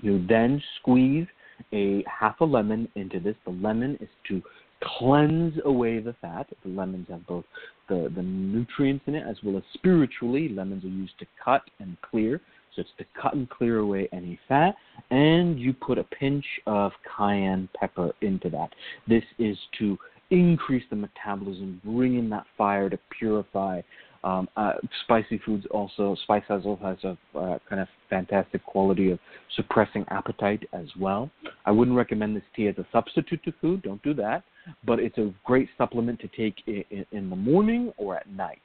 You 0.00 0.24
then 0.26 0.62
squeeze 0.80 1.26
a 1.72 2.04
half 2.08 2.40
a 2.40 2.44
lemon 2.44 2.88
into 2.94 3.20
this. 3.20 3.36
The 3.44 3.52
lemon 3.52 3.96
is 4.00 4.08
to 4.28 4.42
cleanse 4.82 5.54
away 5.64 6.00
the 6.00 6.14
fat. 6.20 6.46
The 6.64 6.70
lemons 6.70 7.06
have 7.10 7.26
both 7.26 7.44
the, 7.88 8.12
the 8.14 8.22
nutrients 8.22 9.04
in 9.06 9.14
it 9.14 9.24
as 9.28 9.36
well 9.42 9.56
as 9.56 9.62
spiritually. 9.74 10.48
Lemons 10.48 10.84
are 10.84 10.88
used 10.88 11.18
to 11.18 11.26
cut 11.42 11.62
and 11.80 11.96
clear. 12.02 12.40
So 12.74 12.80
it's 12.80 12.90
to 12.98 13.04
cut 13.20 13.34
and 13.34 13.48
clear 13.48 13.78
away 13.78 14.08
any 14.12 14.38
fat, 14.48 14.74
and 15.10 15.60
you 15.60 15.72
put 15.72 15.96
a 15.96 16.02
pinch 16.02 16.44
of 16.66 16.90
cayenne 17.16 17.68
pepper 17.78 18.10
into 18.20 18.50
that. 18.50 18.70
This 19.06 19.22
is 19.38 19.56
to 19.78 19.96
increase 20.30 20.82
the 20.90 20.96
metabolism, 20.96 21.80
bring 21.84 22.18
in 22.18 22.28
that 22.30 22.46
fire 22.58 22.90
to 22.90 22.98
purify. 23.16 23.80
Um, 24.24 24.48
uh, 24.56 24.72
spicy 25.04 25.38
foods 25.44 25.66
also, 25.70 26.16
spice 26.22 26.44
has 26.48 26.62
also 26.64 26.82
has 26.82 26.96
a 27.04 27.38
uh, 27.38 27.58
kind 27.68 27.82
of 27.82 27.88
fantastic 28.08 28.64
quality 28.64 29.10
of 29.10 29.18
suppressing 29.54 30.06
appetite 30.08 30.66
as 30.72 30.86
well. 30.98 31.30
I 31.66 31.70
wouldn't 31.70 31.94
recommend 31.94 32.34
this 32.34 32.42
tea 32.56 32.68
as 32.68 32.78
a 32.78 32.86
substitute 32.90 33.44
to 33.44 33.52
food, 33.60 33.82
don't 33.82 34.02
do 34.02 34.14
that, 34.14 34.44
but 34.86 34.98
it's 34.98 35.18
a 35.18 35.30
great 35.44 35.68
supplement 35.76 36.20
to 36.20 36.28
take 36.28 36.54
in, 36.66 37.04
in 37.12 37.28
the 37.28 37.36
morning 37.36 37.92
or 37.98 38.16
at 38.16 38.26
night. 38.30 38.62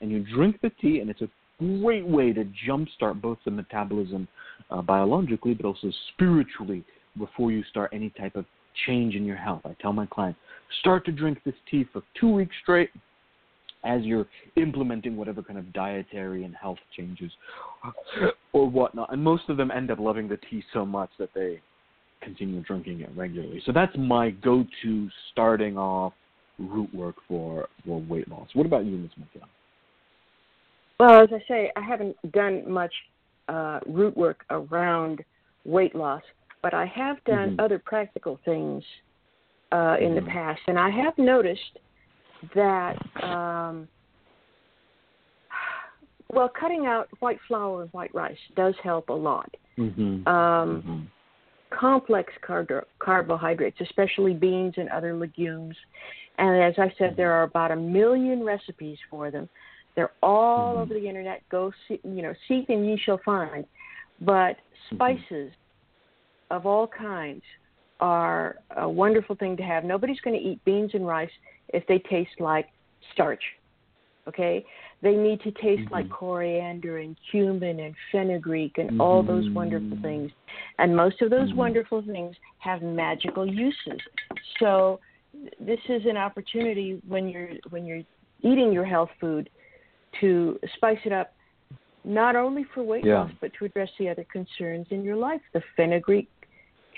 And 0.00 0.10
you 0.10 0.24
drink 0.34 0.58
the 0.60 0.70
tea, 0.80 0.98
and 0.98 1.08
it's 1.08 1.22
a 1.22 1.28
great 1.60 2.06
way 2.06 2.32
to 2.32 2.44
jumpstart 2.68 3.20
both 3.20 3.38
the 3.44 3.52
metabolism 3.52 4.26
uh, 4.72 4.82
biologically, 4.82 5.54
but 5.54 5.66
also 5.66 5.92
spiritually 6.14 6.84
before 7.16 7.52
you 7.52 7.62
start 7.70 7.90
any 7.92 8.10
type 8.10 8.34
of 8.34 8.44
change 8.86 9.14
in 9.14 9.24
your 9.24 9.36
health. 9.36 9.62
I 9.64 9.76
tell 9.80 9.92
my 9.92 10.06
clients, 10.06 10.40
start 10.80 11.06
to 11.06 11.12
drink 11.12 11.38
this 11.44 11.54
tea 11.70 11.86
for 11.92 12.02
two 12.20 12.28
weeks 12.28 12.54
straight 12.60 12.90
as 13.86 14.02
you're 14.02 14.26
implementing 14.56 15.16
whatever 15.16 15.42
kind 15.42 15.58
of 15.58 15.72
dietary 15.72 16.44
and 16.44 16.54
health 16.54 16.78
changes 16.96 17.30
or 18.52 18.68
whatnot. 18.68 19.12
And 19.12 19.22
most 19.22 19.44
of 19.48 19.56
them 19.56 19.70
end 19.70 19.90
up 19.90 19.98
loving 19.98 20.28
the 20.28 20.38
tea 20.50 20.62
so 20.72 20.84
much 20.84 21.10
that 21.18 21.30
they 21.34 21.60
continue 22.22 22.62
drinking 22.62 23.00
it 23.00 23.10
regularly. 23.14 23.62
So 23.64 23.72
that's 23.72 23.92
my 23.96 24.30
go 24.30 24.64
to 24.82 25.08
starting 25.32 25.76
off 25.78 26.12
root 26.58 26.92
work 26.94 27.16
for, 27.28 27.68
for 27.84 28.00
weight 28.02 28.28
loss. 28.28 28.48
What 28.54 28.66
about 28.66 28.84
you, 28.84 28.96
Ms. 28.96 29.10
Michaele? 29.18 29.48
Well, 30.98 31.22
as 31.22 31.28
I 31.32 31.42
say, 31.46 31.72
I 31.76 31.82
haven't 31.82 32.16
done 32.32 32.70
much 32.70 32.92
uh, 33.48 33.80
root 33.86 34.16
work 34.16 34.44
around 34.50 35.22
weight 35.64 35.94
loss, 35.94 36.22
but 36.62 36.72
I 36.72 36.86
have 36.86 37.22
done 37.24 37.50
mm-hmm. 37.50 37.60
other 37.60 37.78
practical 37.78 38.40
things 38.44 38.82
uh, 39.72 39.96
in 40.00 40.12
mm-hmm. 40.12 40.24
the 40.24 40.30
past, 40.30 40.60
and 40.68 40.78
I 40.78 40.90
have 40.90 41.16
noticed 41.18 41.78
that. 42.54 42.96
Um, 43.22 43.88
well, 46.32 46.48
cutting 46.48 46.86
out 46.86 47.08
white 47.20 47.38
flour 47.46 47.82
and 47.82 47.92
white 47.92 48.14
rice 48.14 48.36
does 48.56 48.74
help 48.82 49.08
a 49.08 49.12
lot. 49.12 49.48
Mm-hmm. 49.78 50.26
Um, 50.26 50.82
mm-hmm. 50.82 51.00
complex 51.70 52.32
carbohydrates, 52.98 53.76
especially 53.80 54.34
beans 54.34 54.74
and 54.76 54.88
other 54.88 55.14
legumes, 55.14 55.76
and 56.38 56.62
as 56.62 56.74
I 56.78 56.92
said, 56.98 57.14
there 57.16 57.32
are 57.32 57.44
about 57.44 57.70
a 57.70 57.76
million 57.76 58.44
recipes 58.44 58.98
for 59.10 59.30
them. 59.30 59.48
They're 59.94 60.12
all 60.22 60.72
mm-hmm. 60.72 60.82
over 60.82 60.94
the 60.94 61.08
internet. 61.08 61.42
Go 61.50 61.72
see, 61.88 62.00
you 62.04 62.22
know, 62.22 62.34
seek 62.48 62.68
and 62.68 62.86
ye 62.86 63.00
shall 63.04 63.20
find. 63.24 63.64
But 64.20 64.56
mm-hmm. 64.56 64.96
spices 64.96 65.52
of 66.50 66.66
all 66.66 66.86
kinds 66.86 67.42
are 68.00 68.56
a 68.76 68.88
wonderful 68.88 69.36
thing 69.36 69.56
to 69.56 69.62
have. 69.62 69.84
Nobody's 69.84 70.20
going 70.20 70.38
to 70.38 70.44
eat 70.44 70.64
beans 70.64 70.90
and 70.94 71.06
rice 71.06 71.30
if 71.68 71.86
they 71.86 71.98
taste 71.98 72.40
like 72.40 72.66
starch. 73.12 73.42
Okay? 74.28 74.64
They 75.02 75.14
need 75.14 75.40
to 75.42 75.50
taste 75.52 75.82
mm-hmm. 75.82 75.94
like 75.94 76.10
coriander 76.10 76.98
and 76.98 77.16
cumin 77.30 77.80
and 77.80 77.94
fenugreek 78.10 78.78
and 78.78 79.00
all 79.00 79.22
those 79.22 79.48
wonderful 79.50 79.88
mm-hmm. 79.88 80.02
things. 80.02 80.30
And 80.78 80.96
most 80.96 81.22
of 81.22 81.30
those 81.30 81.50
mm-hmm. 81.50 81.58
wonderful 81.58 82.02
things 82.02 82.34
have 82.58 82.82
magical 82.82 83.46
uses. 83.46 84.00
So 84.58 85.00
this 85.60 85.80
is 85.88 86.02
an 86.06 86.16
opportunity 86.16 87.00
when 87.06 87.28
you're 87.28 87.50
when 87.70 87.84
you're 87.84 88.02
eating 88.42 88.72
your 88.72 88.84
health 88.84 89.10
food 89.20 89.50
to 90.20 90.58
spice 90.76 90.98
it 91.04 91.12
up, 91.12 91.34
not 92.04 92.36
only 92.36 92.64
for 92.74 92.82
weight 92.82 93.04
yeah. 93.04 93.20
loss, 93.20 93.30
but 93.40 93.52
to 93.58 93.66
address 93.66 93.90
the 93.98 94.08
other 94.08 94.24
concerns 94.32 94.86
in 94.90 95.02
your 95.02 95.16
life. 95.16 95.40
The 95.52 95.62
fenugreek 95.76 96.28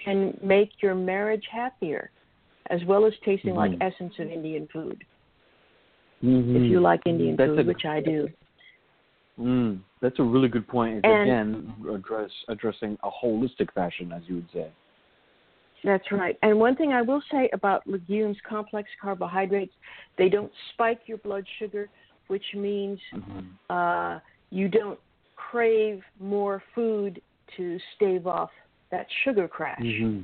can 0.04 0.38
make 0.42 0.70
your 0.80 0.94
marriage 0.94 1.44
happier, 1.50 2.10
as 2.70 2.80
well 2.86 3.06
as 3.06 3.12
tasting 3.24 3.54
mm-hmm. 3.54 3.80
like 3.80 3.92
essence 3.92 4.14
of 4.18 4.30
Indian 4.30 4.68
food. 4.72 5.04
Mm-hmm. 6.22 6.56
If 6.56 6.62
you 6.70 6.80
like 6.80 7.00
Indian 7.06 7.36
that's 7.36 7.50
food, 7.50 7.60
a, 7.60 7.64
which 7.64 7.84
I 7.84 8.00
do. 8.00 8.28
Mm, 9.38 9.80
that's 10.00 10.18
a 10.18 10.22
really 10.22 10.48
good 10.48 10.66
point. 10.66 11.04
And, 11.04 11.22
again, 11.22 11.74
address 11.94 12.30
addressing 12.48 12.98
a 13.04 13.10
holistic 13.10 13.72
fashion, 13.72 14.12
as 14.12 14.22
you 14.26 14.36
would 14.36 14.48
say. 14.52 14.68
That's 15.84 16.10
right. 16.10 16.36
And 16.42 16.58
one 16.58 16.74
thing 16.74 16.92
I 16.92 17.02
will 17.02 17.22
say 17.30 17.48
about 17.52 17.86
legumes, 17.86 18.36
complex 18.48 18.88
carbohydrates, 19.00 19.72
they 20.16 20.28
don't 20.28 20.50
spike 20.72 21.02
your 21.06 21.18
blood 21.18 21.44
sugar, 21.60 21.88
which 22.26 22.44
means 22.54 22.98
mm-hmm. 23.14 23.40
uh, 23.70 24.18
you 24.50 24.68
don't 24.68 24.98
crave 25.36 26.02
more 26.18 26.62
food 26.74 27.22
to 27.56 27.78
stave 27.94 28.26
off 28.26 28.50
that 28.90 29.06
sugar 29.24 29.48
crash. 29.48 29.80
Mm-hmm. 29.80 30.22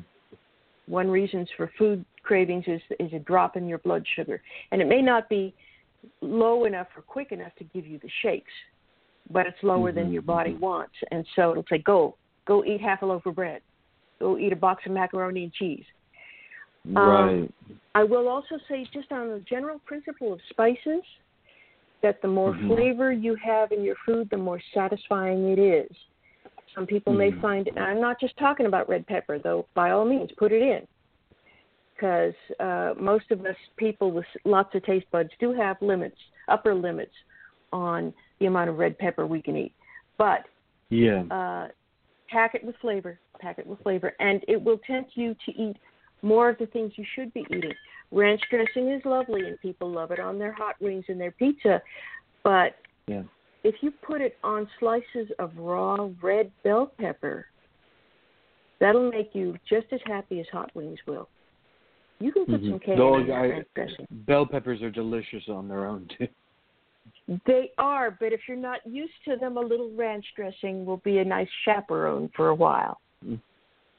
One 0.86 1.08
reason 1.08 1.46
for 1.56 1.70
food 1.78 2.04
cravings 2.22 2.64
is 2.66 2.80
is 2.98 3.12
a 3.12 3.18
drop 3.18 3.56
in 3.56 3.66
your 3.66 3.78
blood 3.78 4.04
sugar, 4.16 4.40
and 4.70 4.82
it 4.82 4.88
may 4.88 5.00
not 5.00 5.28
be 5.28 5.54
low 6.20 6.64
enough 6.64 6.88
or 6.96 7.02
quick 7.02 7.32
enough 7.32 7.54
to 7.58 7.64
give 7.64 7.86
you 7.86 7.98
the 7.98 8.10
shakes, 8.22 8.52
but 9.30 9.46
it's 9.46 9.56
lower 9.62 9.90
mm-hmm. 9.90 9.98
than 9.98 10.12
your 10.12 10.22
body 10.22 10.50
mm-hmm. 10.52 10.60
wants, 10.60 10.94
and 11.10 11.24
so 11.36 11.52
it'll 11.52 11.64
say, 11.70 11.78
"Go, 11.78 12.16
go 12.46 12.64
eat 12.64 12.80
half 12.80 13.02
a 13.02 13.06
loaf 13.06 13.24
of 13.26 13.36
bread, 13.36 13.62
go 14.20 14.38
eat 14.38 14.52
a 14.52 14.56
box 14.56 14.82
of 14.86 14.92
macaroni 14.92 15.44
and 15.44 15.52
cheese." 15.52 15.84
Right. 16.86 17.28
Um, 17.28 17.52
I 17.94 18.04
will 18.04 18.28
also 18.28 18.58
say, 18.68 18.86
just 18.92 19.10
on 19.10 19.28
the 19.28 19.42
general 19.48 19.78
principle 19.86 20.32
of 20.32 20.40
spices, 20.50 21.02
that 22.02 22.20
the 22.20 22.28
more 22.28 22.52
mm-hmm. 22.52 22.68
flavor 22.68 23.12
you 23.12 23.36
have 23.42 23.72
in 23.72 23.82
your 23.82 23.96
food, 24.04 24.28
the 24.30 24.36
more 24.36 24.60
satisfying 24.74 25.48
it 25.48 25.58
is. 25.58 25.90
Some 26.74 26.86
people 26.86 27.12
mm-hmm. 27.12 27.36
may 27.36 27.42
find, 27.42 27.68
and 27.68 27.78
I'm 27.78 28.00
not 28.00 28.20
just 28.20 28.36
talking 28.38 28.66
about 28.66 28.88
red 28.88 29.06
pepper, 29.06 29.38
though, 29.38 29.66
by 29.74 29.90
all 29.90 30.04
means, 30.04 30.30
put 30.36 30.52
it 30.52 30.62
in. 30.62 30.86
Because 31.94 32.34
uh, 32.58 32.94
most 33.00 33.30
of 33.30 33.40
us 33.42 33.54
people 33.76 34.10
with 34.10 34.24
lots 34.44 34.74
of 34.74 34.84
taste 34.84 35.06
buds 35.12 35.30
do 35.38 35.52
have 35.52 35.76
limits, 35.80 36.16
upper 36.48 36.74
limits 36.74 37.12
on 37.72 38.12
the 38.40 38.46
amount 38.46 38.68
of 38.68 38.78
red 38.78 38.98
pepper 38.98 39.26
we 39.26 39.40
can 39.40 39.56
eat. 39.56 39.72
But 40.18 40.40
yeah, 40.90 41.22
uh, 41.30 41.68
pack 42.28 42.56
it 42.56 42.64
with 42.64 42.74
flavor, 42.80 43.20
pack 43.38 43.58
it 43.58 43.66
with 43.66 43.80
flavor, 43.80 44.12
and 44.18 44.42
it 44.48 44.60
will 44.60 44.78
tempt 44.78 45.12
you 45.14 45.36
to 45.46 45.52
eat 45.52 45.76
more 46.22 46.48
of 46.48 46.58
the 46.58 46.66
things 46.66 46.92
you 46.96 47.04
should 47.14 47.32
be 47.32 47.46
eating. 47.50 47.72
Ranch 48.10 48.40
dressing 48.50 48.90
is 48.90 49.02
lovely 49.04 49.46
and 49.46 49.60
people 49.60 49.90
love 49.90 50.10
it 50.10 50.20
on 50.20 50.38
their 50.38 50.52
hot 50.52 50.76
wings 50.80 51.04
and 51.08 51.20
their 51.20 51.32
pizza, 51.32 51.80
but 52.42 52.76
yeah. 53.06 53.22
If 53.64 53.74
you 53.80 53.90
put 53.90 54.20
it 54.20 54.36
on 54.44 54.68
slices 54.78 55.30
of 55.38 55.50
raw 55.56 56.08
red 56.22 56.52
bell 56.62 56.92
pepper, 56.98 57.46
That'll 58.80 59.10
make 59.10 59.30
you 59.34 59.56
just 59.68 59.86
as 59.92 60.00
happy 60.04 60.40
as 60.40 60.46
hot 60.52 60.70
wings 60.74 60.98
will. 61.06 61.28
You 62.20 62.32
can 62.32 62.46
put 62.46 62.60
Mhm. 62.60 62.70
some 62.70 62.80
cayenne 62.80 62.98
Those 62.98 63.22
in 63.22 63.28
that 63.28 63.40
ranch 63.40 63.68
dressing. 63.74 64.06
Bell 64.10 64.46
peppers 64.46 64.82
are 64.82 64.90
delicious 64.90 65.48
on 65.48 65.68
their 65.68 65.86
own 65.86 66.06
too. 66.08 66.28
They 67.46 67.72
are, 67.78 68.10
but 68.10 68.32
if 68.32 68.46
you're 68.46 68.56
not 68.56 68.86
used 68.86 69.24
to 69.24 69.36
them, 69.36 69.56
a 69.56 69.60
little 69.60 69.90
ranch 69.92 70.34
dressing 70.34 70.84
will 70.84 70.98
be 70.98 71.18
a 71.18 71.24
nice 71.24 71.48
chaperone 71.64 72.28
for 72.28 72.48
a 72.48 72.54
while. 72.54 73.00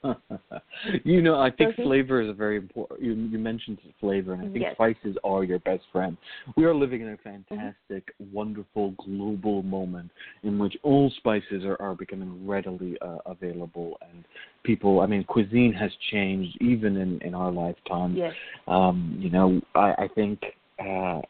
you 1.03 1.21
know, 1.21 1.39
I 1.39 1.49
think 1.49 1.75
flavor 1.75 2.21
is 2.21 2.29
a 2.29 2.33
very 2.33 2.57
important. 2.57 3.01
You, 3.01 3.13
you 3.13 3.39
mentioned 3.39 3.79
flavor, 3.99 4.33
and 4.33 4.41
I 4.41 4.45
think 4.45 4.61
Yes. 4.61 4.73
spices 4.75 5.17
are 5.23 5.43
your 5.43 5.59
best 5.59 5.83
friend. 5.91 6.17
We 6.55 6.65
are 6.65 6.73
living 6.75 7.01
in 7.01 7.09
a 7.09 7.15
Mm-hmm. 7.15 7.55
fantastic, 7.55 8.13
wonderful, 8.31 8.91
global 8.91 9.63
moment 9.63 10.11
in 10.43 10.59
which 10.59 10.75
all 10.83 11.09
spices 11.17 11.63
are, 11.65 11.79
are 11.81 11.95
becoming 11.95 12.47
readily 12.47 12.97
uh, 13.01 13.17
available, 13.25 13.97
and 14.01 14.23
people. 14.63 15.01
I 15.01 15.05
mean, 15.07 15.23
cuisine 15.23 15.73
has 15.73 15.91
changed 16.11 16.57
even 16.61 16.97
in 16.97 17.19
in 17.21 17.33
our 17.33 17.51
lifetime. 17.51 18.15
Yes. 18.15 18.33
Um, 18.67 19.17
you 19.19 19.29
know, 19.29 19.61
I, 19.73 19.93
I 19.97 20.07
think 20.13 20.39
uh, 20.79 21.21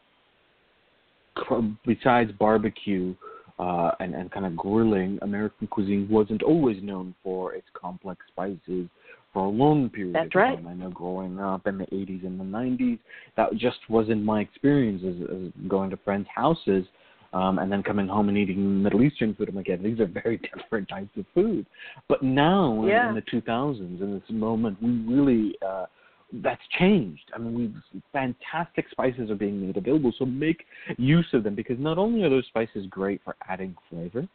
besides 1.86 2.30
barbecue 2.38 3.14
uh, 3.58 3.92
and, 4.00 4.14
and 4.14 4.30
kind 4.30 4.44
of 4.46 4.56
grilling, 4.56 5.18
American 5.22 5.66
cuisine 5.66 6.06
wasn't 6.10 6.42
always 6.42 6.82
known 6.82 7.14
for 7.22 7.54
its 7.54 7.66
complex 7.74 8.20
spices 8.28 8.88
for 9.32 9.44
a 9.44 9.48
long 9.48 9.88
period 9.90 10.14
That's 10.14 10.26
of 10.28 10.34
right. 10.34 10.56
time. 10.56 10.66
I 10.66 10.74
know 10.74 10.90
growing 10.90 11.38
up 11.38 11.66
in 11.66 11.78
the 11.78 11.86
80s 11.86 12.26
and 12.26 12.38
the 12.38 12.44
90s, 12.44 12.98
that 13.36 13.54
just 13.56 13.78
wasn't 13.88 14.22
my 14.24 14.40
experience 14.40 15.02
as, 15.06 15.28
as 15.30 15.68
going 15.68 15.90
to 15.90 15.96
friends' 15.98 16.26
houses. 16.34 16.86
Um, 17.32 17.58
and 17.58 17.70
then 17.70 17.82
coming 17.82 18.08
home 18.08 18.28
and 18.30 18.38
eating 18.38 18.82
Middle 18.82 19.02
Eastern 19.02 19.34
food, 19.34 19.48
I'm 19.48 19.56
like, 19.56 19.68
yeah, 19.68 19.76
these 19.76 20.00
are 20.00 20.06
very 20.06 20.38
different 20.56 20.88
types 20.88 21.10
of 21.18 21.26
food. 21.34 21.66
But 22.08 22.22
now, 22.22 22.82
in- 22.82 22.88
Yeah. 22.88 23.08
in 23.10 23.14
the 23.14 23.22
2000s, 23.22 24.00
in 24.00 24.14
this 24.14 24.30
moment, 24.30 24.80
we 24.82 24.90
really 24.90 25.54
uh, 25.66 25.86
that's 26.32 26.62
changed. 26.78 27.30
I 27.34 27.38
mean, 27.38 27.54
we 27.92 28.00
fantastic 28.12 28.86
spices 28.90 29.30
are 29.30 29.36
being 29.36 29.64
made 29.64 29.76
available, 29.76 30.12
so 30.18 30.24
make 30.24 30.64
use 30.98 31.26
of 31.32 31.44
them 31.44 31.54
because 31.54 31.78
not 31.78 31.98
only 31.98 32.22
are 32.24 32.30
those 32.30 32.46
spices 32.46 32.86
great 32.90 33.20
for 33.24 33.36
adding 33.48 33.76
flavor, 33.90 34.26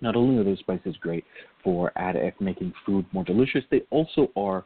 not 0.00 0.16
only 0.16 0.38
are 0.40 0.44
those 0.44 0.60
spices 0.60 0.96
great 1.00 1.24
for 1.62 1.92
add, 1.96 2.16
making 2.40 2.72
food 2.86 3.04
more 3.12 3.24
delicious, 3.24 3.64
they 3.70 3.82
also 3.90 4.30
are 4.36 4.64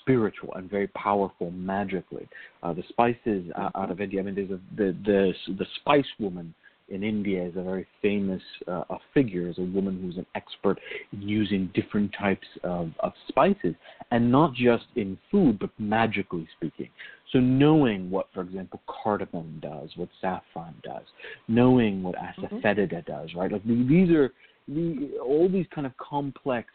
spiritual 0.00 0.52
and 0.54 0.70
very 0.70 0.88
powerful 0.88 1.50
magically. 1.52 2.28
Uh, 2.62 2.72
the 2.72 2.82
spices 2.88 3.50
uh, 3.56 3.70
out 3.74 3.90
of 3.90 4.00
India. 4.00 4.20
I 4.20 4.24
mean, 4.24 4.34
there's 4.34 4.50
a, 4.50 4.60
the 4.76 4.96
the 5.04 5.32
the 5.54 5.66
spice 5.80 6.06
woman 6.18 6.54
in 6.88 7.02
India 7.02 7.42
is 7.42 7.56
a 7.56 7.62
very 7.62 7.86
famous 8.02 8.42
uh, 8.68 8.84
a 8.90 8.98
figure, 9.12 9.48
is 9.48 9.58
a 9.58 9.62
woman 9.62 10.00
who's 10.02 10.16
an 10.16 10.26
expert 10.34 10.78
in 11.12 11.22
using 11.22 11.70
different 11.74 12.12
types 12.18 12.46
of, 12.62 12.90
of 13.00 13.12
spices, 13.28 13.74
and 14.10 14.30
not 14.30 14.52
just 14.54 14.84
in 14.96 15.16
food, 15.30 15.58
but 15.58 15.70
magically 15.78 16.46
speaking. 16.56 16.90
So 17.32 17.40
knowing 17.40 18.10
what, 18.10 18.28
for 18.32 18.42
example, 18.42 18.80
cardamom 18.86 19.60
does, 19.60 19.90
what 19.96 20.08
saffron 20.20 20.74
does, 20.84 21.04
knowing 21.48 22.02
what 22.02 22.14
asafoetida 22.16 23.04
does, 23.06 23.30
right? 23.34 23.50
Like 23.50 23.64
these 23.64 24.10
are 24.10 24.30
the, 24.68 25.18
all 25.22 25.48
these 25.48 25.66
kind 25.74 25.86
of 25.86 25.96
complex 25.96 26.68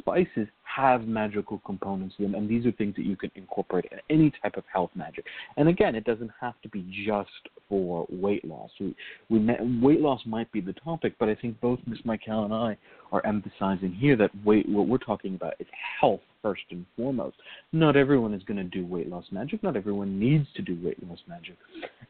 spices 0.00 0.48
have 0.64 1.06
magical 1.06 1.60
components 1.64 2.14
to 2.16 2.22
them, 2.22 2.34
and 2.34 2.48
these 2.48 2.66
are 2.66 2.72
things 2.72 2.94
that 2.96 3.04
you 3.04 3.16
can 3.16 3.30
incorporate 3.34 3.86
in 3.90 3.98
any 4.08 4.32
type 4.42 4.56
of 4.56 4.64
health 4.72 4.90
magic. 4.94 5.24
And 5.56 5.68
again, 5.68 5.94
it 5.94 6.04
doesn't 6.04 6.30
have 6.40 6.54
to 6.62 6.68
be 6.68 6.84
just 7.06 7.30
for 7.68 8.06
weight 8.10 8.44
loss. 8.44 8.70
We, 8.78 8.94
we 9.28 9.38
weight 9.80 10.00
loss 10.00 10.20
might 10.26 10.50
be 10.52 10.60
the 10.60 10.72
topic, 10.74 11.14
but 11.18 11.28
I 11.28 11.34
think 11.34 11.60
both 11.60 11.78
Ms. 11.86 11.98
Michaele 12.04 12.44
and 12.44 12.54
I 12.54 12.76
are 13.12 13.24
emphasizing 13.26 13.92
here 13.92 14.16
that 14.16 14.30
weight. 14.44 14.68
What 14.68 14.88
we're 14.88 14.98
talking 14.98 15.34
about 15.34 15.54
is 15.58 15.66
health 16.00 16.20
first 16.42 16.62
and 16.70 16.86
foremost. 16.96 17.36
Not 17.72 17.96
everyone 17.96 18.34
is 18.34 18.42
going 18.44 18.56
to 18.56 18.64
do 18.64 18.86
weight 18.86 19.08
loss 19.08 19.24
magic. 19.30 19.62
Not 19.62 19.76
everyone 19.76 20.18
needs 20.18 20.46
to 20.56 20.62
do 20.62 20.78
weight 20.82 21.02
loss 21.08 21.18
magic. 21.28 21.56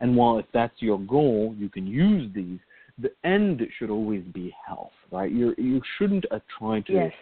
And 0.01 0.17
while 0.17 0.39
if 0.39 0.47
that's 0.53 0.81
your 0.81 0.99
goal, 1.01 1.55
you 1.59 1.69
can 1.69 1.87
use 1.87 2.31
these. 2.35 2.59
The 2.99 3.11
end 3.25 3.63
should 3.79 3.91
always 3.91 4.23
be 4.35 4.55
health, 4.67 4.93
right? 5.11 5.31
You 5.31 5.55
you 5.57 5.81
shouldn't 5.97 6.27
uh, 6.31 6.41
try 6.59 6.81
to 6.81 6.93
Yes. 6.93 7.13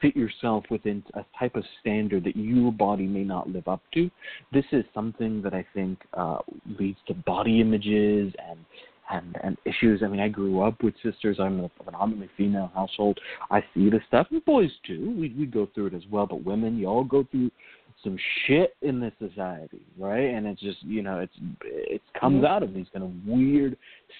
Fit 0.00 0.16
yourself 0.16 0.64
within 0.70 1.02
a 1.14 1.24
type 1.38 1.56
of 1.56 1.64
standard 1.80 2.24
that 2.24 2.36
your 2.36 2.72
body 2.72 3.06
may 3.06 3.24
not 3.24 3.48
live 3.48 3.68
up 3.68 3.82
to. 3.94 4.10
This 4.52 4.64
is 4.72 4.84
something 4.94 5.42
that 5.42 5.54
I 5.54 5.66
think 5.74 5.98
uh, 6.14 6.38
leads 6.78 6.98
to 7.08 7.14
body 7.14 7.60
images 7.60 8.32
and 8.48 8.58
and 9.10 9.36
and 9.42 9.56
issues. 9.64 10.02
I 10.02 10.08
mean, 10.08 10.20
I 10.20 10.28
grew 10.28 10.62
up 10.62 10.82
with 10.82 10.94
sisters. 11.02 11.38
I'm 11.40 11.60
a 11.60 11.68
predominantly 11.68 12.28
female 12.36 12.70
household. 12.74 13.18
I 13.50 13.62
see 13.74 13.90
this 13.90 14.02
stuff, 14.08 14.26
and 14.30 14.44
boys 14.44 14.70
too. 14.86 15.14
We 15.18 15.34
we 15.38 15.46
go 15.46 15.68
through 15.74 15.86
it 15.86 15.94
as 15.94 16.02
well. 16.10 16.26
But 16.26 16.44
women, 16.44 16.78
y'all 16.78 17.04
go 17.04 17.26
through 17.30 17.50
some 18.04 18.16
shit 18.46 18.74
in 18.82 19.00
this 19.00 19.12
society, 19.18 19.80
right? 19.98 20.34
And 20.34 20.46
it's 20.46 20.60
just 20.60 20.82
you 20.82 21.02
know, 21.02 21.18
it's 21.18 21.32
it 21.62 22.02
comes 22.18 22.44
out 22.44 22.62
of 22.62 22.74
these 22.74 22.86
kind 22.92 23.04
of 23.04 23.10
weird 23.26 23.76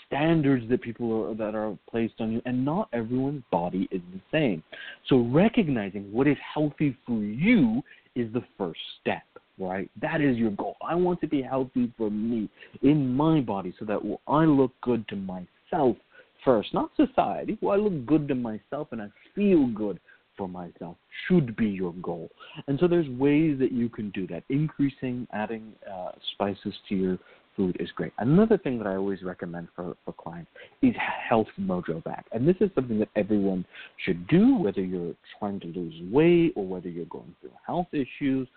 standards 0.06 0.68
that 0.70 0.82
people 0.82 1.30
are 1.30 1.34
that 1.34 1.54
are 1.54 1.76
placed 1.90 2.14
on 2.20 2.32
you, 2.32 2.42
and 2.44 2.64
not 2.64 2.88
everyone's 2.92 3.42
body 3.50 3.88
is 3.90 4.02
the 4.12 4.20
same. 4.32 4.62
So 5.08 5.28
recognizing 5.30 6.12
what 6.12 6.26
is 6.26 6.36
healthy 6.54 6.96
for 7.06 7.18
you 7.18 7.82
is 8.14 8.32
the 8.32 8.42
first 8.56 8.80
step, 9.00 9.22
right? 9.58 9.90
That 10.00 10.20
is 10.20 10.36
your 10.36 10.50
goal. 10.50 10.76
I 10.86 10.94
want 10.94 11.20
to 11.20 11.28
be 11.28 11.42
healthy 11.42 11.92
for 11.96 12.10
me 12.10 12.48
in 12.82 13.14
my 13.14 13.40
body 13.40 13.72
so 13.78 13.84
that 13.84 14.00
I 14.26 14.44
look 14.44 14.72
good 14.80 15.06
to 15.08 15.16
myself 15.16 15.96
first, 16.44 16.72
not 16.74 16.90
society. 16.96 17.58
Well, 17.60 17.74
I 17.74 17.76
look 17.76 18.06
good 18.06 18.28
to 18.28 18.34
myself 18.34 18.88
and 18.92 19.02
I 19.02 19.08
feel 19.34 19.66
good 19.68 20.00
for 20.38 20.48
myself 20.48 20.96
should 21.26 21.54
be 21.56 21.66
your 21.66 21.92
goal. 22.00 22.30
And 22.68 22.78
so 22.80 22.88
there's 22.88 23.08
ways 23.18 23.58
that 23.58 23.72
you 23.72 23.90
can 23.90 24.08
do 24.10 24.26
that. 24.28 24.44
Increasing, 24.48 25.26
adding 25.32 25.72
uh, 25.92 26.12
spices 26.32 26.72
to 26.88 26.94
your 26.94 27.18
food 27.56 27.76
is 27.80 27.90
great. 27.96 28.12
Another 28.18 28.56
thing 28.56 28.78
that 28.78 28.86
I 28.86 28.94
always 28.94 29.22
recommend 29.22 29.68
for, 29.74 29.96
for 30.04 30.12
clients 30.12 30.50
is 30.80 30.94
Health 31.28 31.48
Mojo 31.60 32.02
Bag. 32.04 32.22
And 32.32 32.46
this 32.48 32.56
is 32.60 32.70
something 32.74 33.00
that 33.00 33.08
everyone 33.16 33.66
should 34.06 34.26
do, 34.28 34.56
whether 34.56 34.80
you're 34.80 35.14
trying 35.38 35.58
to 35.60 35.66
lose 35.66 35.94
weight 36.10 36.52
or 36.54 36.64
whether 36.64 36.88
you're 36.88 37.04
going 37.06 37.34
through 37.40 37.50
health 37.66 37.88
issues. 37.92 38.48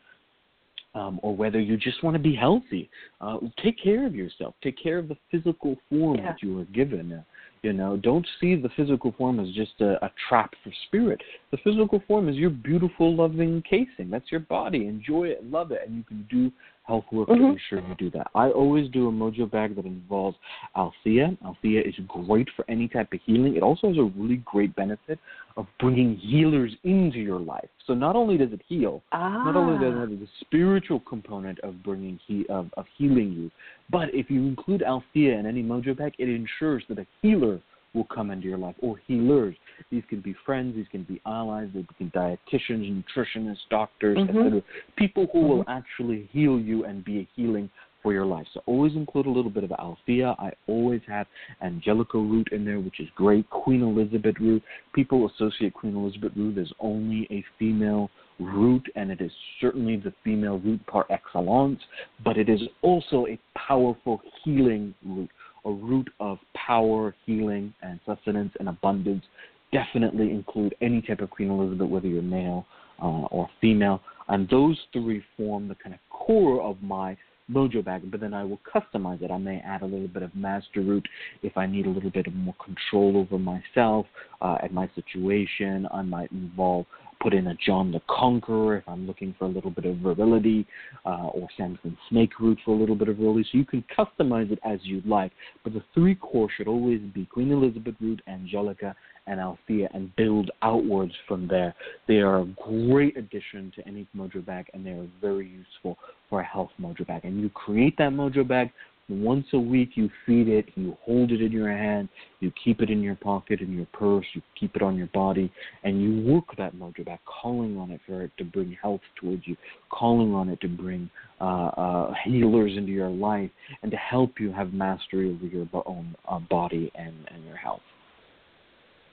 Um, 0.94 1.22
or 1.24 1.34
whether 1.34 1.58
you 1.58 1.78
just 1.78 2.04
want 2.04 2.16
to 2.16 2.22
be 2.22 2.36
healthy, 2.36 2.90
uh, 3.22 3.38
take 3.64 3.82
care 3.82 4.06
of 4.06 4.14
yourself. 4.14 4.56
Take 4.62 4.78
care 4.78 4.98
of 4.98 5.08
the 5.08 5.16
physical 5.32 5.78
form 5.90 6.18
Yeah. 6.18 6.34
that 6.34 6.44
you 6.44 6.54
were 6.54 6.66
given. 6.66 7.24
You 7.64 7.74
know, 7.74 7.96
don't 7.96 8.28
see 8.40 8.56
the 8.56 8.70
physical 8.76 9.14
form 9.16 9.40
as 9.40 9.54
just 9.54 9.80
a, 9.82 10.04
a 10.04 10.12
trap 10.28 10.56
for 10.64 10.72
spirit. 10.88 11.22
The 11.52 11.58
physical 11.58 12.02
form 12.08 12.28
is 12.28 12.36
your 12.36 12.50
beautiful, 12.50 13.16
loving 13.16 13.62
casing. 13.70 14.10
That's 14.10 14.32
your 14.32 14.40
body. 14.40 14.88
Enjoy 14.88 15.26
it, 15.26 15.46
love 15.46 15.72
it, 15.72 15.82
and 15.86 15.96
you 15.96 16.04
can 16.04 16.28
do 16.30 16.52
health 16.92 17.06
work 17.14 17.28
to 17.30 17.36
Mhm. 17.36 17.54
ensure 17.54 17.80
you 17.80 17.96
do 17.96 18.10
that. 18.10 18.28
I 18.36 18.50
always 18.50 18.90
do 18.90 19.08
a 19.08 19.12
mojo 19.12 19.50
bag 19.50 19.76
that 19.78 19.86
involves 19.86 20.38
Althea. 20.76 21.38
Althea 21.46 21.82
is 21.82 21.96
great 22.00 22.50
for 22.50 22.66
any 22.68 22.88
type 22.90 23.14
of 23.14 23.22
healing. 23.22 23.56
It 23.56 23.64
also 23.64 23.88
has 23.88 23.98
a 23.98 24.04
really 24.04 24.42
great 24.54 24.76
benefit 24.76 25.18
of 25.56 25.68
bringing 25.80 26.18
healers 26.18 26.76
into 26.84 27.20
your 27.20 27.40
life. 27.40 27.70
So 27.88 27.94
not 27.94 28.18
only 28.18 28.38
does 28.38 28.52
it 28.52 28.62
heal, 28.68 29.02
Ah. 29.14 29.44
not 29.46 29.56
only 29.56 29.78
does 29.80 29.96
it 29.96 30.00
have 30.00 30.20
the 30.20 30.28
spiritual 30.42 31.00
component 31.00 31.60
of 31.60 31.82
bringing 31.82 32.20
he, 32.28 32.46
of, 32.48 32.66
of 32.76 32.86
healing 32.98 33.32
you, 33.32 33.50
but 33.90 34.14
if 34.14 34.30
you 34.30 34.42
include 34.46 34.84
Althea 34.84 35.40
in 35.40 35.46
any 35.46 35.64
mojo 35.64 35.96
bag, 35.96 36.14
it 36.18 36.28
ensures 36.28 36.84
that 36.90 37.00
a 37.00 37.06
healer 37.22 37.62
will 37.94 38.06
come 38.06 38.32
into 38.32 38.48
your 38.48 38.58
life 38.58 38.76
or 38.80 38.98
healers. 39.08 39.56
These 39.90 40.04
can 40.10 40.22
be 40.22 40.34
friends, 40.46 40.76
these 40.76 40.88
can 40.90 41.04
be 41.04 41.20
allies, 41.26 41.70
they 41.74 41.84
can 41.84 42.08
be 42.08 42.12
dietitians, 42.18 43.04
nutritionists, 43.04 43.68
doctors, 43.70 44.18
Mhm. 44.18 44.30
etc. 44.30 44.64
People 44.96 45.28
who 45.34 45.42
will 45.42 45.66
actually 45.68 46.24
heal 46.32 46.60
you 46.60 46.86
and 46.86 47.04
be 47.04 47.20
a 47.20 47.28
healing 47.36 47.70
for 48.02 48.14
your 48.14 48.26
life. 48.26 48.48
So 48.54 48.64
always 48.66 48.96
include 48.96 49.28
a 49.28 49.30
little 49.30 49.52
bit 49.52 49.64
of 49.64 49.72
Althea. 49.74 50.36
I 50.40 50.52
always 50.68 51.02
have 51.08 51.28
Angelica 51.62 52.18
root 52.18 52.50
in 52.52 52.66
there, 52.66 52.80
which 52.80 53.00
is 53.00 53.10
great. 53.12 53.48
Queen 53.50 53.84
Elizabeth 53.84 54.40
root. 54.40 54.64
People 54.94 55.28
associate 55.28 55.74
Queen 55.74 55.96
Elizabeth 55.96 56.36
root 56.36 56.58
as 56.58 56.72
only 56.80 57.28
a 57.30 57.44
female 57.60 58.10
root, 58.40 58.90
and 58.96 59.12
it 59.12 59.22
is 59.22 59.32
certainly 59.60 59.98
the 59.98 60.12
female 60.24 60.58
root 60.60 60.84
par 60.88 61.06
excellence, 61.12 61.80
but 62.24 62.38
it 62.38 62.50
is 62.50 62.62
also 62.82 63.28
a 63.28 63.38
powerful 63.56 64.22
healing 64.44 64.96
root, 65.06 65.30
a 65.66 65.72
root 65.72 66.10
of 66.20 66.38
power, 66.56 67.16
healing, 67.26 67.74
and 67.82 68.00
sustenance 68.06 68.52
and 68.60 68.70
abundance. 68.70 69.24
Definitely 69.72 70.32
include 70.32 70.76
any 70.82 71.02
type 71.02 71.22
of 71.22 71.30
Queen 71.30 71.50
Elizabeth, 71.50 71.88
whether 71.88 72.08
you're 72.08 72.22
male 72.22 72.66
uh, 73.02 73.26
or 73.32 73.50
female, 73.62 74.02
and 74.28 74.50
those 74.50 74.78
three 74.92 75.24
form 75.38 75.68
the 75.68 75.76
kind 75.76 75.94
of 75.94 76.00
core 76.10 76.62
of 76.62 76.82
my 76.82 77.18
mojo 77.52 77.84
bag, 77.84 78.10
but 78.10 78.20
then 78.20 78.34
I 78.34 78.44
will 78.44 78.60
customize 78.74 79.22
it. 79.22 79.32
I 79.32 79.38
may 79.38 79.60
add 79.60 79.82
a 79.82 79.86
little 79.86 80.08
bit 80.08 80.24
of 80.24 80.34
master 80.36 80.82
root 80.82 81.06
if 81.44 81.58
I 81.58 81.66
need 81.66 81.86
a 81.86 81.90
little 81.90 82.10
bit 82.10 82.28
of 82.28 82.34
more 82.34 82.56
control 82.64 83.18
over 83.18 83.38
myself 83.38 84.06
uh, 84.42 84.58
and 84.64 84.72
my 84.72 84.90
situation. 84.96 85.88
I 85.94 86.02
might 86.02 86.32
involve 86.32 86.86
put 87.22 87.34
in 87.34 87.48
a 87.48 87.56
John 87.56 87.92
the 87.92 88.02
Conqueror 88.10 88.78
if 88.78 88.84
I'm 88.88 89.06
looking 89.08 89.36
for 89.38 89.46
a 89.46 89.50
little 89.50 89.72
bit 89.72 89.86
of 89.86 89.98
virility, 89.98 90.66
uh, 91.06 91.28
or 91.28 91.48
Samson 91.58 91.98
Snake 92.10 92.40
root 92.40 92.60
for 92.66 92.76
a 92.76 92.80
little 92.80 92.96
bit 92.96 93.10
of 93.10 93.18
virility. 93.18 93.48
So 93.52 93.58
you 93.58 93.66
can 93.66 93.84
customize 93.98 94.52
it 94.52 94.60
as 94.66 94.80
you'd 94.84 95.06
like, 95.06 95.32
but 95.64 95.74
the 95.74 95.84
three 95.94 96.16
core 96.16 96.50
should 96.56 96.68
always 96.68 97.00
be 97.14 97.26
Queen 97.26 97.52
Elizabeth 97.52 97.96
root, 98.02 98.22
Angelica, 98.28 98.96
and 99.28 99.40
Althea 99.40 99.88
and 99.94 100.14
build 100.16 100.50
outwards 100.62 101.14
from 101.28 101.48
there. 101.48 101.74
They 102.08 102.18
are 102.18 102.40
a 102.40 102.46
great 102.46 103.18
addition 103.18 103.72
to 103.76 103.88
any 103.88 104.08
mojo 104.16 104.44
bag, 104.46 104.68
and 104.74 104.86
they 104.86 104.92
are 104.92 105.08
very 105.22 105.48
useful 105.48 105.98
for 106.30 106.42
a 106.42 106.44
health 106.44 106.72
mojo 106.82 107.06
bag. 107.06 107.26
And 107.26 107.40
you 107.40 107.50
create 107.50 107.98
that 107.98 108.12
mojo 108.12 108.48
bag 108.48 108.72
once 109.12 109.46
a 109.54 109.60
week 109.60 109.92
you 109.96 110.10
feed 110.26 110.48
it, 110.48 110.66
you 110.76 110.98
hold 111.02 111.32
it 111.32 111.42
in 111.42 111.52
your 111.52 111.70
hand, 111.70 112.10
you 112.40 112.52
keep 112.64 112.82
it 112.82 112.90
in 112.90 113.02
your 113.02 113.16
pocket, 113.16 113.62
in 113.62 113.74
your 113.74 113.86
purse, 113.88 114.26
you 114.34 114.42
keep 114.60 114.76
it 114.76 114.82
on 114.82 114.96
your 114.96 115.08
body, 115.08 115.52
and 115.84 116.02
you 116.02 116.32
work 116.32 116.46
that 116.58 116.76
mojo 116.76 117.06
bag, 117.06 117.20
calling 117.26 117.78
on 117.78 117.92
it 117.92 118.00
for 118.08 118.24
it 118.24 118.32
to 118.38 118.44
bring 118.44 118.76
health 118.82 119.02
towards 119.20 119.46
you, 119.46 119.56
calling 119.90 120.34
on 120.34 120.50
it 120.50 120.60
to 120.62 120.68
bring 120.68 121.10
uh, 121.40 121.44
uh, 121.44 122.14
healers 122.24 122.72
into 122.78 122.92
your 122.92 123.10
life, 123.10 123.52
and 123.84 123.92
to 123.92 123.98
help 123.98 124.40
you 124.40 124.52
have 124.52 124.74
mastery 124.74 125.30
over 125.30 125.46
your 125.46 125.68
own 125.86 126.16
uh, 126.30 126.40
body 126.40 126.92
and, 126.96 127.14
and 127.34 127.46
your 127.46 127.58
health. 127.58 127.82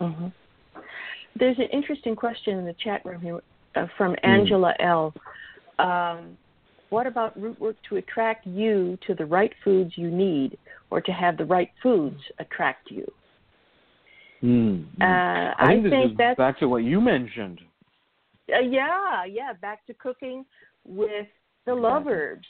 Mm-hmm. 0.01 0.29
There's 1.39 1.59
an 1.59 1.69
interesting 1.73 2.17
question 2.17 2.59
in 2.59 2.65
the 2.65 2.75
chat 2.83 3.05
room 3.05 3.21
here 3.21 3.41
uh, 3.75 3.87
from 3.97 4.13
hmm. 4.13 4.31
Angela 4.31 4.75
mm. 4.81 4.87
L. 4.87 5.15
Um, 5.79 6.37
what 6.91 7.07
about 7.07 7.41
root 7.41 7.61
work 7.61 7.77
to 7.89 7.97
attract 7.97 8.47
you 8.47 8.99
to 9.07 9.15
the 9.15 9.27
right 9.27 9.53
foods 9.63 9.93
you 9.97 10.11
need 10.11 10.59
or 10.91 11.01
to 11.01 11.13
have 11.13 11.37
the 11.37 11.45
right 11.45 11.71
foods 11.83 12.21
attract 12.39 12.91
you? 12.91 13.11
Mm, 14.43 14.87
uh, 15.01 15.55
I 15.59 15.81
think, 15.83 15.87
I 15.87 15.91
think 15.91 16.17
that's 16.17 16.39
back 16.39 16.59
to 16.61 16.69
what 16.69 16.85
you 16.85 17.01
mentioned. 17.01 17.61
Uh, 18.53 18.61
yeah, 18.61 19.25
yeah, 19.25 19.53
back 19.61 19.85
to 19.87 19.95
cooking 19.95 20.45
with 20.87 21.27
the 21.67 21.75
love 21.75 22.07
herbs, 22.07 22.47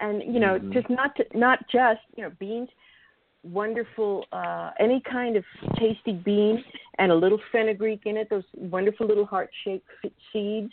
and 0.00 0.22
you 0.22 0.40
know, 0.40 0.58
mm-hmm. 0.58 0.72
just 0.72 0.90
not 0.90 1.14
to, 1.16 1.24
not 1.32 1.60
just 1.70 2.00
you 2.16 2.24
know 2.24 2.32
beans, 2.40 2.68
wonderful 3.44 4.24
uh, 4.32 4.72
any 4.80 5.00
kind 5.10 5.36
of 5.36 5.44
tasty 5.78 6.12
bean 6.12 6.62
and 6.98 7.12
a 7.12 7.14
little 7.14 7.38
fenugreek 7.52 8.02
in 8.04 8.16
it. 8.16 8.28
Those 8.28 8.44
wonderful 8.54 9.06
little 9.06 9.26
heart 9.26 9.48
shaped 9.64 9.88
seeds 10.32 10.72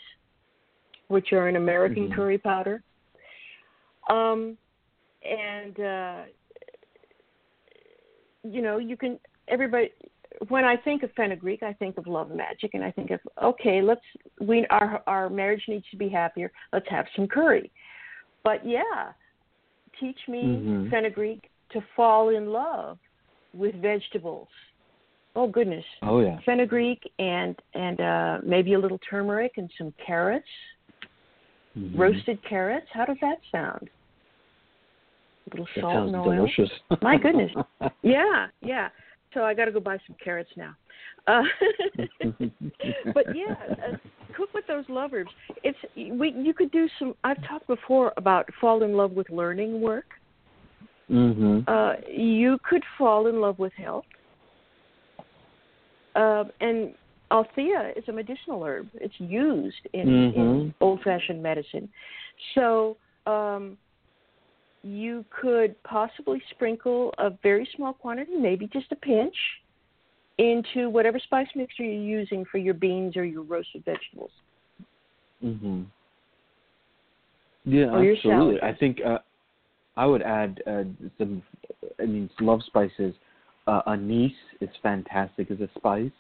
which 1.14 1.32
are 1.32 1.48
an 1.48 1.56
American 1.56 2.06
mm-hmm. 2.06 2.16
curry 2.16 2.38
powder. 2.40 2.82
Um, 4.10 4.58
and 5.24 5.80
uh, 5.80 6.22
you 8.44 8.62
know, 8.62 8.80
you 8.80 8.98
can 8.98 9.20
everybody. 9.48 9.92
When 10.50 10.66
I 10.66 10.76
think 10.76 11.04
of 11.04 11.12
fenugreek, 11.16 11.62
I 11.62 11.74
think 11.74 11.98
of 11.98 12.08
love 12.08 12.32
magic, 12.32 12.72
and 12.74 12.84
I 12.84 12.92
think 12.92 13.12
of 13.12 13.20
okay, 13.42 13.82
let's 13.82 14.02
we 14.42 14.66
our 14.72 15.04
our 15.08 15.30
marriage 15.30 15.64
needs 15.68 15.86
to 15.92 15.98
be 15.98 16.10
happier. 16.10 16.52
Let's 16.74 16.88
have 16.90 17.06
some 17.16 17.28
curry. 17.28 17.72
But 18.44 18.68
yeah, 18.68 19.12
teach 20.00 20.18
me 20.28 20.44
mm-hmm. 20.44 20.90
fenugreek 20.90 21.50
to 21.72 21.82
fall 21.96 22.36
in 22.36 22.48
love 22.48 22.98
with 23.54 23.76
vegetables. 23.76 24.48
Oh 25.36 25.48
goodness. 25.48 25.86
Oh 26.02 26.20
yeah. 26.20 26.40
Fenugreek 26.46 27.00
and 27.20 27.56
and 27.74 28.02
uh 28.02 28.38
maybe 28.44 28.74
a 28.74 28.80
little 28.80 29.00
turmeric 29.10 29.54
and 29.58 29.70
some 29.78 29.94
carrots 30.06 30.46
Mm-hmm. 31.78 32.00
Roasted 32.00 32.40
carrots. 32.48 32.88
How 32.94 33.06
does 33.06 33.18
that 33.22 33.38
sound? 33.52 33.90
A 35.52 35.58
little 35.58 35.68
salt 35.80 36.08
and 36.08 36.16
oil. 36.16 36.36
delicious. 36.36 36.70
My 37.02 37.18
goodness. 37.18 37.52
Yeah, 38.02 38.48
yeah. 38.62 38.90
So 39.34 39.44
I 39.44 39.54
got 39.54 39.66
to 39.66 39.72
go 39.72 39.80
buy 39.80 39.98
some 40.06 40.16
carrots 40.24 40.50
now. 40.56 40.76
Uh, 41.26 41.44
but 43.14 43.26
yeah, 43.34 43.56
uh, 43.72 43.98
cook 44.36 44.54
with 44.54 44.68
those 44.68 44.84
love 44.90 45.14
herbs. 45.14 45.32
It's 45.64 45.78
we. 45.96 46.32
You 46.32 46.54
could 46.54 46.72
do 46.72 46.88
some. 47.00 47.16
I've 47.24 47.42
talked 47.48 47.68
before 47.68 48.14
about 48.18 48.50
fall 48.60 48.84
in 48.84 48.94
love 48.94 49.12
with 49.12 49.30
learning 49.30 49.82
work. 49.82 50.06
Mm-hmm. 51.10 51.62
Uh, 51.68 51.94
you 52.10 52.58
could 52.70 52.84
fall 52.98 53.28
in 53.28 53.40
love 53.40 53.58
with 53.58 53.74
health. 53.74 54.06
Uh, 56.16 56.44
and 56.60 56.94
Althea 57.34 57.92
is 57.96 58.04
a 58.08 58.12
medicinal 58.12 58.64
herb. 58.64 58.88
It's 58.94 59.14
used 59.18 59.88
in, 59.94 60.08
mm-hmm. 60.08 60.40
in 60.40 60.74
old-fashioned 60.80 61.42
medicine. 61.42 61.90
So 62.54 62.96
um, 63.26 63.76
you 64.84 65.26
could 65.42 65.82
possibly 65.84 66.42
sprinkle 66.52 67.12
a 67.18 67.32
very 67.42 67.68
small 67.76 67.94
quantity, 67.94 68.36
maybe 68.38 68.70
just 68.72 68.92
a 68.92 68.96
pinch, 68.96 69.36
into 70.38 70.90
whatever 70.90 71.20
spice 71.20 71.48
mixture 71.56 71.84
you're 71.84 72.20
using 72.20 72.46
for 72.52 72.60
your 72.60 72.76
beans 72.76 73.18
or 73.18 73.26
your 73.26 73.44
roasted 73.44 73.84
vegetables. 73.84 74.32
Mhm. 75.44 75.86
Yeah, 77.66 77.96
absolutely. 77.96 78.62
I 78.62 78.74
think 78.74 79.00
uh, 79.06 79.20
I 79.96 80.06
would 80.06 80.22
add 80.22 80.62
uh, 80.68 80.84
some. 81.18 81.42
I 82.00 82.06
mean, 82.06 82.30
love 82.42 82.62
spices. 82.64 83.14
Uh, 83.68 83.82
anise 83.88 84.32
is 84.60 84.70
fantastic 84.82 85.50
as 85.52 85.62
a 85.62 85.70
spice 85.78 86.12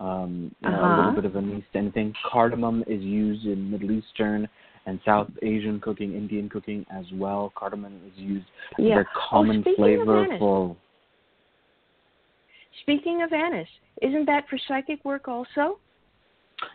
um, 0.00 0.54
you 0.60 0.70
know, 0.70 0.76
uh-huh. 0.76 0.86
a 0.86 0.96
little 0.96 1.22
bit 1.22 1.24
of 1.26 1.36
anise 1.36 1.62
to 1.72 1.78
anything. 1.78 2.14
Cardamom 2.30 2.82
is 2.86 3.02
used 3.02 3.44
in 3.46 3.70
Middle 3.70 3.92
Eastern 3.92 4.48
and 4.86 4.98
South 5.04 5.28
Asian 5.42 5.78
cooking, 5.80 6.14
Indian 6.14 6.48
cooking 6.48 6.86
as 6.90 7.04
well. 7.14 7.52
Cardamom 7.54 8.00
is 8.06 8.12
used 8.16 8.46
as 8.78 8.84
yeah. 8.84 8.96
a 8.96 9.00
oh, 9.00 9.04
common 9.28 9.62
oh, 9.66 9.74
flavor 9.76 10.26
for. 10.38 10.76
Speaking 12.82 13.22
of 13.22 13.32
anise, 13.32 13.68
isn't 14.00 14.24
that 14.26 14.48
for 14.48 14.58
psychic 14.66 15.04
work 15.04 15.28
also? 15.28 15.78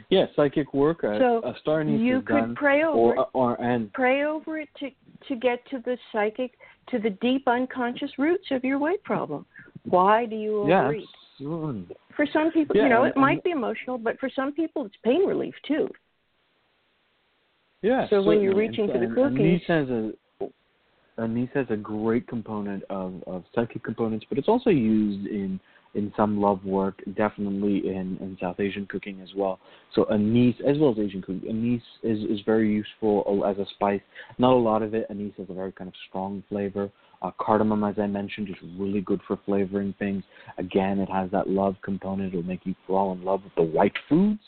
Yeah, 0.09 0.25
psychic 0.35 0.73
work. 0.73 1.03
Uh, 1.03 1.17
so 1.17 1.41
a 1.43 1.55
star 1.61 1.81
anise 1.81 1.99
you 1.99 2.21
could 2.21 2.35
done, 2.35 2.55
pray 2.55 2.83
over 2.83 2.97
or, 2.97 3.15
it. 3.15 3.27
Or, 3.33 3.61
and 3.61 3.91
pray 3.93 4.23
over 4.23 4.59
it 4.59 4.69
to 4.79 4.89
to 5.27 5.35
get 5.35 5.67
to 5.69 5.79
the 5.79 5.97
psychic, 6.11 6.51
to 6.89 6.99
the 6.99 7.09
deep 7.21 7.47
unconscious 7.47 8.11
roots 8.19 8.45
of 8.51 8.63
your 8.63 8.77
weight 8.77 9.03
problem. 9.03 9.45
Why 9.85 10.25
do 10.25 10.35
you 10.35 10.61
overeat? 10.61 11.05
Yeah. 11.39 11.47
For 12.15 12.25
some 12.31 12.51
people, 12.51 12.75
yeah, 12.75 12.83
you 12.83 12.89
know, 12.89 13.03
and, 13.03 13.11
it 13.11 13.17
might 13.17 13.43
be 13.43 13.51
emotional, 13.51 13.97
but 13.97 14.19
for 14.19 14.29
some 14.35 14.53
people, 14.53 14.85
it's 14.85 14.95
pain 15.03 15.25
relief 15.25 15.53
too. 15.67 15.89
Yeah. 17.81 18.07
So 18.09 18.23
when 18.23 18.41
you're 18.41 18.55
reaching 18.55 18.87
for 18.87 18.99
the 18.99 19.05
uh, 19.05 19.15
cookies, 19.15 19.61
anise 19.67 19.67
has 19.67 19.89
a 19.89 20.11
anise 21.17 21.49
has 21.53 21.67
a 21.69 21.77
great 21.77 22.27
component 22.27 22.83
of, 22.89 23.23
of 23.27 23.43
psychic 23.53 23.83
components, 23.83 24.25
but 24.27 24.37
it's 24.37 24.47
also 24.47 24.69
used 24.69 25.27
in 25.27 25.59
in 25.95 26.11
some 26.17 26.41
love 26.41 26.63
work, 26.65 27.01
definitely 27.15 27.87
in, 27.87 28.17
in 28.19 28.37
South 28.41 28.59
Asian 28.59 28.85
cooking 28.85 29.21
as 29.21 29.29
well. 29.35 29.59
So 29.93 30.05
anise, 30.11 30.55
as 30.67 30.77
well 30.77 30.91
as 30.91 30.99
Asian 30.99 31.21
cooking, 31.21 31.47
anise 31.47 31.81
is, 32.03 32.19
is 32.29 32.45
very 32.45 32.69
useful 32.71 33.45
as 33.47 33.57
a 33.57 33.65
spice. 33.71 34.01
Not 34.37 34.51
a 34.51 34.57
lot 34.57 34.81
of 34.81 34.93
it. 34.93 35.07
Anise 35.09 35.33
has 35.37 35.47
a 35.49 35.53
very 35.53 35.71
kind 35.71 35.87
of 35.87 35.93
strong 36.09 36.43
flavor. 36.49 36.91
Uh, 37.25 37.31
cardamom, 37.39 37.83
as 37.83 37.95
I 37.97 38.05
mentioned, 38.05 38.49
is 38.49 38.55
really 38.77 39.01
good 39.01 39.19
for 39.27 39.39
flavoring 39.45 39.95
things. 39.97 40.23
Again, 40.59 40.99
it 40.99 41.09
has 41.09 41.31
that 41.31 41.49
love 41.49 41.75
component. 41.83 42.33
It'll 42.33 42.45
make 42.45 42.65
you 42.65 42.75
fall 42.85 43.13
in 43.13 43.23
love 43.23 43.41
with 43.43 43.55
the 43.55 43.75
right 43.75 43.93
foods, 44.07 44.41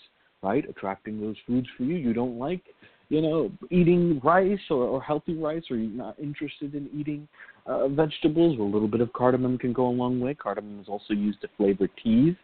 right? 0.44 0.64
Attracting 0.70 1.20
those 1.20 1.38
foods 1.48 1.68
for 1.76 1.84
you. 1.84 1.96
You 1.96 2.14
don't 2.14 2.38
like, 2.38 2.62
you 3.10 3.20
know, 3.20 3.52
eating 3.72 4.22
rice 4.24 4.60
or, 4.70 4.84
or 4.84 5.02
healthy 5.02 5.36
rice, 5.36 5.64
or 5.72 5.78
you're 5.78 5.90
not 5.90 6.20
interested 6.20 6.76
in 6.76 6.88
eating 6.94 7.28
uh, 7.66 7.88
vegetables. 7.88 8.60
A 8.60 8.62
little 8.62 8.88
bit 8.88 9.02
of 9.02 9.12
cardamom 9.14 9.58
can 9.58 9.74
go 9.74 9.88
a 9.88 9.90
long 9.90 10.20
way. 10.20 10.36
Cardamom 10.36 10.80
is 10.80 10.88
also 10.88 11.16
used 11.16 11.42
to 11.42 11.48
flavor 11.58 11.88
teas. 12.04 12.36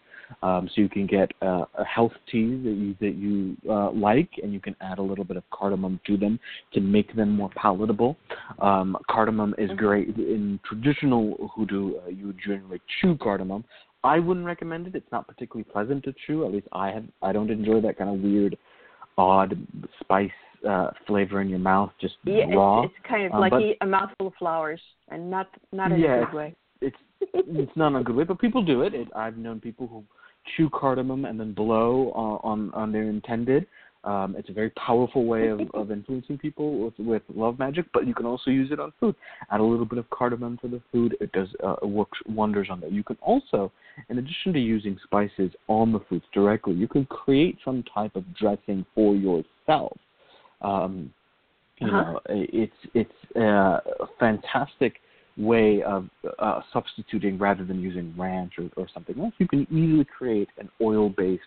Um, 0.42 0.70
so 0.74 0.82
you 0.82 0.90
can 0.90 1.08
get 1.08 1.32
uh, 1.42 1.66
a 1.78 1.84
health 1.86 2.12
tea 2.32 2.62
that 2.64 2.72
you 2.72 2.96
that 3.00 3.16
you 3.16 3.58
uh, 3.70 3.92
like, 3.92 4.30
and 4.42 4.54
you 4.54 4.60
can 4.60 4.76
add 4.82 4.98
a 5.00 5.02
little 5.02 5.24
bit 5.24 5.38
of 5.38 5.44
cardamom 5.52 6.00
to 6.08 6.18
them 6.18 6.40
to 6.74 6.82
make 6.82 7.16
them 7.16 7.32
more 7.32 7.50
palatable. 7.56 8.18
Um, 8.60 8.98
cardamom 9.10 9.56
is 9.58 9.70
mm-hmm. 9.70 9.78
great 9.78 10.08
in 10.18 10.60
traditional 10.66 11.52
hoodoo. 11.56 11.98
Uh, 11.98 12.10
you 12.10 12.28
would 12.28 12.40
generally 12.44 12.82
chew 13.02 13.18
cardamom. 13.18 13.64
I 14.04 14.20
wouldn't 14.20 14.46
recommend 14.46 14.88
it. 14.88 14.96
It's 14.96 15.12
not 15.12 15.28
particularly 15.28 15.64
pleasant 15.72 16.04
to 16.04 16.14
chew. 16.28 16.46
At 16.46 16.52
least 16.52 16.68
I 16.74 16.92
have. 16.92 17.06
I 17.22 17.32
don't 17.32 17.50
enjoy 17.50 17.82
that 17.82 17.98
kind 17.98 18.10
of 18.10 18.22
weird, 18.22 18.58
odd 19.18 19.56
spice 20.00 20.32
uh, 20.68 20.90
flavor 21.08 21.42
in 21.42 21.50
your 21.50 21.60
mouth, 21.60 21.92
just 22.02 22.16
yeah, 22.26 22.46
raw. 22.54 22.84
It's, 22.84 22.94
it's 22.98 23.08
kind 23.08 23.26
of 23.26 23.34
um, 23.34 23.40
like 23.40 23.52
but, 23.52 23.62
a 23.82 23.86
mouthful 23.86 24.28
of 24.28 24.34
flowers, 24.40 24.82
and 25.10 25.30
not 25.30 25.48
not 25.72 25.92
in 25.92 26.00
yeah, 26.00 26.22
a 26.22 26.26
good 26.26 26.34
way 26.34 26.56
it's 26.84 26.98
it's 27.34 27.76
not 27.76 27.96
a 27.96 28.04
good 28.04 28.16
way, 28.16 28.24
but 28.24 28.40
people 28.40 28.64
do 28.64 28.82
it. 28.82 28.94
it. 28.94 29.08
I've 29.16 29.38
known 29.38 29.60
people 29.60 29.88
who 29.88 30.04
chew 30.56 30.70
cardamom 30.70 31.26
and 31.26 31.40
then 31.40 31.54
blow 31.54 32.12
on 32.12 32.40
on, 32.44 32.74
on 32.74 32.92
their 32.92 33.04
intended. 33.04 33.68
Um, 34.06 34.36
it's 34.38 34.50
a 34.50 34.54
very 34.54 34.70
powerful 34.72 35.24
way 35.26 35.48
of, 35.48 35.62
of 35.74 35.90
influencing 35.90 36.38
people 36.38 36.78
with, 36.78 36.94
with 37.00 37.22
love 37.34 37.58
magic, 37.58 37.86
but 37.94 38.06
you 38.06 38.14
can 38.14 38.26
also 38.26 38.52
use 38.52 38.70
it 38.70 38.80
on 38.80 38.92
food. 39.00 39.16
Add 39.50 39.62
a 39.62 39.64
little 39.64 39.86
bit 39.86 39.98
of 39.98 40.10
cardamom 40.10 40.58
to 40.62 40.68
the 40.68 40.82
food; 40.92 41.16
it 41.22 41.32
does 41.32 41.48
uh, 41.64 41.76
it 41.82 41.88
works 41.88 42.20
wonders 42.28 42.68
on 42.70 42.82
that. 42.82 42.92
You 42.92 43.04
can 43.04 43.18
also, 43.22 43.72
in 44.10 44.18
addition 44.18 44.52
to 44.54 44.60
using 44.60 45.00
spices 45.04 45.52
on 45.70 45.94
the 45.94 46.02
foods 46.10 46.26
directly, 46.34 46.74
you 46.74 46.88
can 46.88 47.06
create 47.06 47.58
some 47.64 47.82
type 47.94 48.18
of 48.18 48.26
dressing 48.36 48.86
for 48.94 49.16
yourself. 49.16 49.98
Um, 50.62 51.14
you 51.80 51.88
uh-huh. 51.88 52.12
know, 52.12 52.20
it's 52.28 52.74
it's 52.94 53.38
uh, 53.38 53.80
a 54.02 54.08
fantastic 54.20 54.96
way 55.38 55.82
of 55.82 56.08
uh, 56.40 56.62
substituting 56.72 57.38
rather 57.38 57.66
than 57.66 57.82
using 57.82 58.14
ranch 58.18 58.54
or, 58.58 58.70
or 58.78 58.88
something 58.94 59.20
else. 59.20 59.34
You 59.40 59.48
can 59.48 59.62
easily 59.72 60.06
create 60.06 60.50
an 60.60 60.70
oil-based 60.82 61.42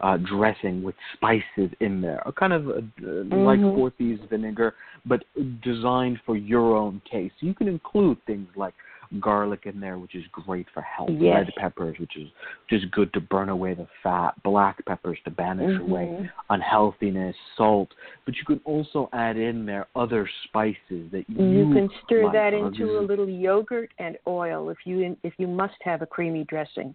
uh, 0.00 0.16
dressing 0.16 0.82
with 0.82 0.94
spices 1.14 1.70
in 1.80 2.00
there, 2.00 2.22
a 2.26 2.32
kind 2.32 2.52
of 2.52 2.68
a, 2.68 2.72
uh, 2.72 2.80
mm-hmm. 3.00 3.34
like 3.34 3.60
Four 3.60 3.92
Thieves 3.96 4.20
vinegar, 4.28 4.74
but 5.06 5.24
designed 5.62 6.20
for 6.26 6.36
your 6.36 6.76
own 6.76 7.00
taste. 7.10 7.34
You 7.40 7.54
can 7.54 7.68
include 7.68 8.18
things 8.26 8.48
like 8.56 8.74
garlic 9.20 9.62
in 9.64 9.80
there, 9.80 9.98
which 9.98 10.14
is 10.14 10.24
great 10.32 10.66
for 10.72 10.80
health. 10.82 11.10
Yes. 11.12 11.46
Red 11.46 11.52
peppers, 11.56 11.96
which 11.98 12.16
is 12.16 12.28
just 12.68 12.90
good 12.90 13.12
to 13.14 13.20
burn 13.20 13.48
away 13.48 13.74
the 13.74 13.86
fat. 14.02 14.34
Black 14.42 14.84
peppers 14.86 15.18
to 15.24 15.30
banish 15.30 15.80
Mm-hmm. 15.80 15.90
away 15.92 16.30
unhealthiness. 16.50 17.34
Salt, 17.56 17.88
but 18.24 18.34
you 18.36 18.44
can 18.44 18.60
also 18.64 19.08
add 19.12 19.36
in 19.36 19.66
there 19.66 19.86
other 19.96 20.28
spices 20.44 21.10
that 21.12 21.24
you, 21.28 21.44
You 21.44 21.72
can 21.74 21.88
stir 22.04 22.24
like. 22.24 22.32
that 22.34 22.54
into 22.54 22.98
a 22.98 23.02
little 23.02 23.28
yogurt 23.28 23.90
and 23.98 24.16
oil 24.26 24.70
if 24.70 24.78
you 24.84 25.16
if 25.22 25.32
you 25.38 25.46
must 25.46 25.76
have 25.82 26.02
a 26.02 26.06
creamy 26.06 26.44
dressing. 26.44 26.94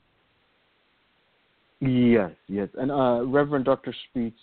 Yes, 1.79 2.31
yes. 2.47 2.69
And 2.77 2.91
uh, 2.91 3.23
Reverend 3.25 3.65
Dr. 3.65 3.93
Sweets, 4.11 4.39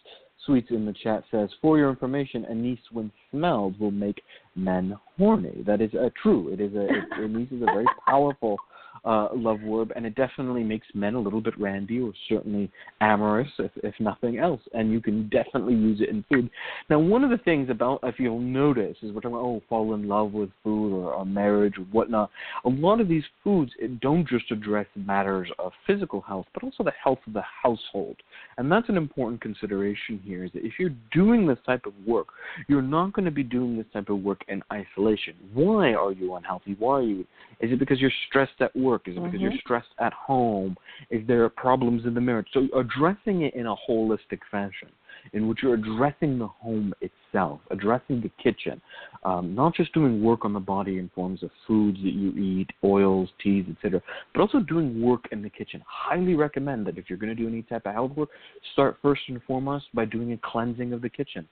Sweets 0.46 0.70
in 0.70 0.86
the 0.86 0.94
chat 0.94 1.24
says, 1.30 1.50
for 1.60 1.76
your 1.76 1.90
information, 1.90 2.46
anise 2.46 2.78
when 2.90 3.12
smelled 3.30 3.78
will 3.78 3.90
make 3.90 4.22
men 4.56 4.96
horny. 5.16 5.62
That 5.66 5.80
is 5.80 5.92
uh, 5.94 6.08
true. 6.22 6.48
It 6.52 6.60
is 6.60 6.74
a 6.74 6.84
it, 6.84 7.04
anise 7.24 7.52
is 7.52 7.62
a 7.62 7.66
very 7.66 7.86
powerful 8.06 8.56
uh, 9.04 9.28
love 9.34 9.60
word, 9.62 9.92
and 9.96 10.04
it 10.06 10.14
definitely 10.14 10.62
makes 10.62 10.86
men 10.94 11.14
a 11.14 11.20
little 11.20 11.40
bit 11.40 11.58
randy 11.58 12.00
or 12.00 12.12
certainly 12.28 12.70
amorous, 13.00 13.48
if, 13.58 13.70
if 13.76 13.94
nothing 14.00 14.38
else. 14.38 14.60
And 14.72 14.92
you 14.92 15.00
can 15.00 15.28
definitely 15.28 15.74
use 15.74 16.00
it 16.00 16.08
in 16.08 16.24
food. 16.30 16.50
Now, 16.88 16.98
one 16.98 17.24
of 17.24 17.30
the 17.30 17.38
things 17.38 17.70
about, 17.70 18.00
if 18.02 18.18
you'll 18.18 18.40
notice, 18.40 18.96
is 19.02 19.12
we're 19.12 19.20
talking 19.20 19.36
about, 19.36 19.44
oh, 19.44 19.62
fall 19.68 19.94
in 19.94 20.08
love 20.08 20.32
with 20.32 20.50
food 20.62 20.92
or, 20.94 21.12
or 21.14 21.24
marriage 21.24 21.78
or 21.78 21.84
whatnot. 21.84 22.30
A 22.64 22.68
lot 22.68 23.00
of 23.00 23.08
these 23.08 23.24
foods 23.42 23.72
don't 24.00 24.28
just 24.28 24.50
address 24.50 24.86
matters 24.94 25.48
of 25.58 25.72
physical 25.86 26.20
health, 26.20 26.46
but 26.52 26.62
also 26.62 26.84
the 26.84 26.92
health 27.02 27.18
of 27.26 27.32
the 27.32 27.42
household. 27.62 28.16
And 28.58 28.70
that's 28.70 28.88
an 28.88 28.96
important 28.96 29.40
consideration 29.40 30.20
here 30.24 30.44
is 30.44 30.52
that 30.52 30.64
if 30.64 30.74
you're 30.78 30.94
doing 31.12 31.46
this 31.46 31.58
type 31.64 31.86
of 31.86 31.94
work, 32.06 32.28
you're 32.68 32.82
not 32.82 33.12
going 33.12 33.24
to 33.24 33.30
be 33.30 33.42
doing 33.42 33.76
this 33.76 33.86
type 33.92 34.08
of 34.10 34.22
work 34.22 34.42
in 34.48 34.62
isolation. 34.72 35.34
Why 35.54 35.94
are 35.94 36.12
you 36.12 36.34
unhealthy? 36.34 36.76
Why 36.78 36.98
are 36.98 37.02
you? 37.02 37.20
Is 37.60 37.72
it 37.72 37.78
because 37.78 38.00
you're 38.00 38.12
stressed 38.28 38.60
at 38.60 38.74
work? 38.76 38.89
Is 38.96 39.16
it 39.16 39.24
because 39.24 39.40
you're 39.40 39.52
Mhm. 39.52 39.60
stressed 39.60 39.94
at 39.98 40.12
home? 40.12 40.76
Is 41.10 41.26
there 41.26 41.48
problems 41.48 42.06
in 42.06 42.14
the 42.14 42.20
marriage? 42.20 42.48
So 42.52 42.68
addressing 42.74 43.42
it 43.42 43.54
in 43.54 43.66
a 43.66 43.76
holistic 43.76 44.42
fashion 44.50 44.88
in 45.32 45.48
which 45.48 45.62
you're 45.62 45.74
addressing 45.74 46.38
the 46.38 46.46
home 46.46 46.94
itself, 47.00 47.60
addressing 47.70 48.20
the 48.20 48.30
kitchen, 48.42 48.80
um, 49.24 49.54
not 49.54 49.74
just 49.74 49.92
doing 49.92 50.22
work 50.22 50.44
on 50.44 50.52
the 50.52 50.60
body 50.60 50.98
in 50.98 51.08
forms 51.10 51.42
of 51.42 51.50
foods 51.66 51.98
that 52.02 52.12
you 52.12 52.32
eat, 52.32 52.70
oils, 52.84 53.28
teas, 53.42 53.66
etc., 53.70 54.02
but 54.32 54.40
also 54.40 54.60
doing 54.60 55.00
work 55.00 55.28
in 55.32 55.42
the 55.42 55.50
kitchen. 55.50 55.82
Highly 55.86 56.34
recommend 56.34 56.86
that 56.86 56.98
if 56.98 57.08
you're 57.08 57.18
going 57.18 57.34
to 57.34 57.40
do 57.40 57.48
any 57.48 57.62
type 57.62 57.86
of 57.86 57.92
health 57.92 58.12
work, 58.16 58.30
start 58.72 58.98
first 59.02 59.22
and 59.28 59.42
foremost 59.44 59.86
by 59.94 60.04
doing 60.04 60.32
a 60.32 60.38
cleansing 60.38 60.92
of 60.92 61.02
the 61.02 61.08
kitchen, 61.08 61.46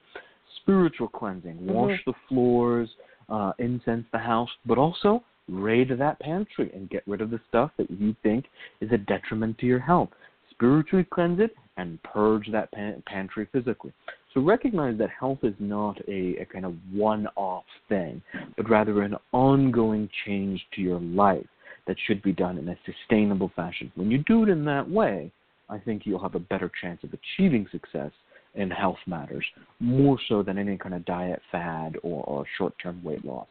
spiritual 0.56 1.08
cleansing, 1.08 1.56
wash 1.66 1.98
the 2.06 2.14
floors, 2.28 2.88
uh, 3.28 3.52
incense 3.58 4.06
the 4.12 4.18
house, 4.18 4.50
but 4.66 4.78
also 4.78 5.22
raid 5.48 5.90
that 5.96 6.20
pantry 6.20 6.70
and 6.74 6.90
get 6.90 7.02
rid 7.06 7.20
of 7.20 7.30
the 7.30 7.40
stuff 7.48 7.70
that 7.78 7.90
you 7.90 8.14
think 8.22 8.46
is 8.80 8.90
a 8.92 8.98
detriment 8.98 9.58
to 9.58 9.66
your 9.66 9.78
health. 9.78 10.10
Spiritually 10.50 11.06
cleanse 11.10 11.40
it 11.40 11.54
and 11.76 12.02
purge 12.02 12.50
that 12.50 12.70
pan- 12.72 13.02
pantry 13.06 13.48
physically. 13.52 13.92
So 14.34 14.40
recognize 14.40 14.98
that 14.98 15.10
health 15.10 15.38
is 15.42 15.54
not 15.58 15.98
a, 16.08 16.36
a 16.40 16.44
kind 16.44 16.64
of 16.64 16.74
one 16.92 17.28
off 17.36 17.64
thing, 17.88 18.20
but 18.56 18.68
rather 18.68 19.02
an 19.02 19.14
ongoing 19.32 20.08
change 20.26 20.60
to 20.74 20.82
your 20.82 21.00
life 21.00 21.46
that 21.86 21.96
should 22.06 22.22
be 22.22 22.32
done 22.32 22.58
in 22.58 22.68
a 22.68 22.78
sustainable 22.84 23.50
fashion. 23.56 23.90
When 23.94 24.10
you 24.10 24.18
do 24.18 24.42
it 24.42 24.48
in 24.48 24.64
that 24.66 24.88
way, 24.88 25.32
I 25.70 25.78
think 25.78 26.02
you'll 26.04 26.22
have 26.22 26.34
a 26.34 26.40
better 26.40 26.70
chance 26.80 27.02
of 27.04 27.10
achieving 27.12 27.66
success 27.70 28.10
in 28.54 28.70
health 28.70 28.98
matters, 29.06 29.44
more 29.80 30.18
so 30.28 30.42
than 30.42 30.58
any 30.58 30.76
kind 30.76 30.94
of 30.94 31.04
diet 31.04 31.40
fad 31.52 31.96
or, 32.02 32.24
or 32.24 32.44
short 32.56 32.74
term 32.82 33.02
weight 33.04 33.24
loss. 33.24 33.46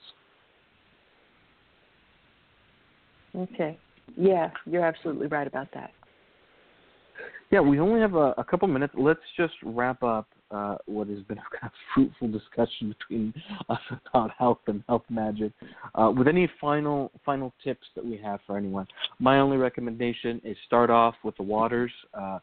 Okay. 3.38 3.78
Yeah, 4.16 4.50
you're 4.66 4.86
absolutely 4.86 5.28
right 5.28 5.48
about 5.48 5.68
that. 5.74 5.92
Yeah, 7.52 7.62
we 7.62 7.80
only 7.80 8.02
have 8.02 8.16
a, 8.16 8.34
a 8.38 8.44
couple 8.44 8.68
minutes. 8.68 8.94
Let's 8.98 9.20
just 9.38 9.54
wrap 9.64 10.04
up 10.04 10.28
uh, 10.52 10.78
what 10.86 11.08
has 11.08 11.20
been 11.24 11.38
a 11.38 11.60
kind 11.60 11.64
of 11.64 11.72
fruitful 11.94 12.30
discussion 12.30 12.96
between 12.98 13.34
us 13.70 13.80
about 14.10 14.32
health 14.38 14.60
and 14.68 14.84
health 14.88 15.04
magic. 15.10 15.52
Uh, 15.96 16.12
with 16.16 16.28
any 16.28 16.50
final 16.60 17.12
final 17.26 17.54
tips 17.64 17.86
that 17.96 18.06
we 18.06 18.18
have 18.18 18.40
for 18.48 18.58
anyone, 18.58 18.88
my 19.20 19.40
only 19.40 19.58
recommendation 19.58 20.42
is 20.44 20.58
start 20.66 20.90
off 20.90 21.16
with 21.24 21.36
the 21.38 21.44
waters. 21.44 21.92
Uh, 22.14 22.40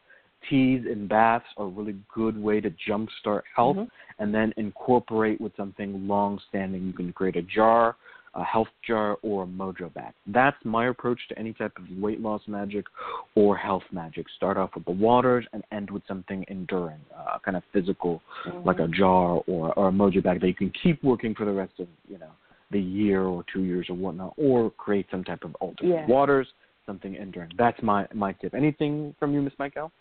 teas 0.49 0.85
and 0.85 1.09
baths 1.09 1.45
are 1.57 1.65
a 1.65 1.69
really 1.69 1.95
good 2.13 2.37
way 2.37 2.61
to 2.61 2.69
jumpstart 2.87 3.41
health, 3.55 3.77
Mhm. 3.77 3.89
and 4.19 4.33
then 4.33 4.53
incorporate 4.57 5.41
with 5.41 5.55
something 5.55 6.07
long-standing. 6.07 6.85
You 6.85 6.93
can 6.93 7.11
create 7.13 7.35
a 7.35 7.41
jar 7.41 7.95
a 8.35 8.43
health 8.43 8.67
jar 8.85 9.17
or 9.21 9.43
a 9.43 9.47
mojo 9.47 9.93
bag. 9.93 10.13
That's 10.27 10.57
my 10.63 10.87
approach 10.87 11.19
to 11.29 11.39
any 11.39 11.53
type 11.53 11.73
of 11.77 11.85
weight 11.97 12.19
loss 12.19 12.41
magic 12.47 12.85
or 13.35 13.55
health 13.55 13.83
magic. 13.91 14.25
Start 14.35 14.57
off 14.57 14.71
with 14.75 14.85
the 14.85 14.91
waters 14.91 15.45
and 15.53 15.63
end 15.71 15.89
with 15.89 16.03
something 16.07 16.45
enduring, 16.49 16.99
uh, 17.17 17.39
kind 17.43 17.57
of 17.57 17.63
physical, 17.71 18.21
like 18.65 18.79
a 18.79 18.87
jar 18.87 19.41
or, 19.47 19.73
or 19.73 19.89
a 19.89 19.91
mojo 19.91 20.21
bag 20.21 20.41
that 20.41 20.47
you 20.47 20.53
can 20.53 20.71
keep 20.83 21.03
working 21.03 21.33
for 21.33 21.45
the 21.45 21.51
rest 21.51 21.73
of 21.79 21.87
you 22.09 22.17
know 22.17 22.31
the 22.71 22.79
year 22.79 23.23
or 23.23 23.43
two 23.51 23.63
years 23.63 23.87
or 23.89 23.95
whatnot, 23.95 24.33
or 24.37 24.69
create 24.71 25.05
some 25.09 25.23
type 25.23 25.43
of 25.43 25.55
alternate 25.55 25.89
Yeah. 25.89 26.07
waters, 26.07 26.47
something 26.85 27.15
enduring. 27.15 27.51
That's 27.57 27.81
my 27.81 28.07
my 28.13 28.33
tip. 28.33 28.53
Anything 28.53 29.15
from 29.19 29.33
you, 29.33 29.41
Miss 29.41 29.53
Michaele? 29.57 29.91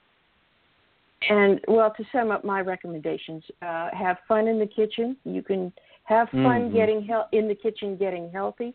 And 1.28 1.60
well, 1.68 1.92
to 1.96 2.04
sum 2.12 2.30
up 2.30 2.44
my 2.44 2.60
recommendations, 2.60 3.42
uh, 3.62 3.88
have 3.92 4.18
fun 4.28 4.46
in 4.46 4.58
the 4.58 4.66
kitchen. 4.66 5.16
You 5.24 5.42
can 5.42 5.72
have 6.04 6.28
fun 6.30 6.70
Mhm. 6.70 6.72
getting 6.72 7.02
hel- 7.02 7.28
in 7.32 7.48
the 7.48 7.54
kitchen, 7.54 7.96
getting 7.96 8.30
healthy, 8.30 8.74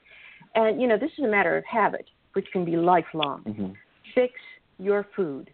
and 0.55 0.81
you 0.81 0.87
know 0.87 0.97
this 0.97 1.11
is 1.17 1.23
a 1.25 1.27
matter 1.27 1.55
of 1.57 1.65
habit, 1.65 2.09
which 2.33 2.51
can 2.51 2.65
be 2.65 2.75
lifelong. 2.75 3.43
Mm-hmm. 3.43 3.71
Fix 4.15 4.33
your 4.79 5.03
food, 5.15 5.49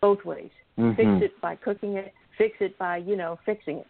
both 0.00 0.24
ways. 0.24 0.50
Mm-hmm. 0.78 0.96
Fix 0.96 1.32
it 1.32 1.40
by 1.40 1.56
cooking 1.56 1.94
it. 1.94 2.12
Fix 2.38 2.56
it 2.60 2.78
by 2.78 2.96
you 2.98 3.16
know 3.16 3.38
fixing 3.44 3.78
it. 3.78 3.86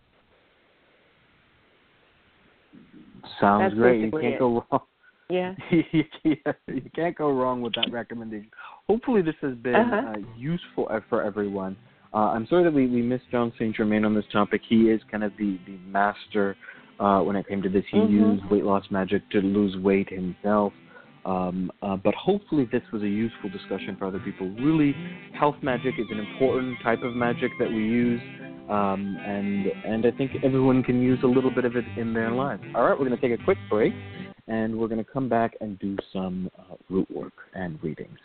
Sounds 3.41 3.62
That's 3.64 3.74
great. 3.74 4.01
You 4.01 4.11
can't 4.11 4.24
it. 4.34 4.38
go 4.38 4.64
wrong. 4.70 4.82
Yeah. 5.30 5.55
you 5.70 6.91
can't 6.93 7.16
go 7.16 7.30
wrong 7.30 7.62
with 7.62 7.72
that 7.76 7.93
recommendation. 7.93 8.51
Hopefully, 8.88 9.22
this 9.22 9.36
has 9.43 9.55
been 9.55 9.76
Uh-huh. 9.76 10.14
uh, 10.16 10.16
useful 10.36 10.88
for 11.09 11.22
everyone. 11.22 11.76
Uh, 12.12 12.32
I'm 12.34 12.49
sorry 12.49 12.64
that 12.64 12.72
we, 12.72 12.88
we 12.88 13.01
missed 13.01 13.30
Jon 13.30 13.53
St. 13.55 13.76
Germain 13.76 14.05
on 14.05 14.12
this 14.12 14.24
topic. 14.32 14.61
He 14.68 14.91
is 14.91 15.01
kind 15.09 15.22
of 15.22 15.30
the, 15.38 15.57
the 15.66 15.78
master 15.86 16.57
uh, 17.01 17.20
when 17.22 17.34
it 17.34 17.48
came 17.48 17.62
to 17.62 17.68
this. 17.68 17.84
He 17.90 17.98
Mhm. 17.98 18.11
used 18.11 18.44
weight 18.51 18.64
loss 18.64 18.88
magic 18.90 19.28
to 19.30 19.40
lose 19.40 19.76
weight 19.78 20.09
himself. 20.09 20.72
Um, 21.24 21.70
uh, 21.82 21.96
but 21.96 22.14
hopefully, 22.14 22.64
this 22.64 22.82
was 22.92 23.03
a 23.03 23.09
useful 23.09 23.51
discussion 23.51 23.96
for 23.96 24.07
other 24.07 24.20
people. 24.20 24.48
Really, 24.51 24.92
health 25.32 25.57
magic 25.62 25.98
is 25.98 26.11
an 26.11 26.18
important 26.18 26.80
type 26.80 27.03
of 27.03 27.14
magic 27.14 27.51
that 27.59 27.68
we 27.68 27.82
use. 27.82 28.20
Um, 28.70 29.16
and 29.16 29.66
and 29.66 30.07
I 30.07 30.12
think 30.12 30.44
everyone 30.44 30.82
can 30.82 31.03
use 31.03 31.22
a 31.24 31.26
little 31.26 31.51
bit 31.51 31.64
of 31.64 31.74
it 31.76 31.84
in 31.96 32.14
their 32.14 32.30
lives. 32.30 32.62
All 32.74 32.84
right, 32.84 32.98
we're 32.98 33.09
going 33.09 33.18
to 33.18 33.28
take 33.28 33.38
a 33.38 33.44
quick 33.44 33.59
break, 33.68 33.92
and 34.46 34.78
we're 34.78 34.86
going 34.88 35.05
to 35.05 35.11
come 35.11 35.28
back 35.28 35.57
and 35.61 35.78
do 35.78 35.96
some 36.12 36.51
uh, 36.57 36.76
root 36.88 37.11
work 37.11 37.32
and 37.55 37.82
readings. 37.82 38.18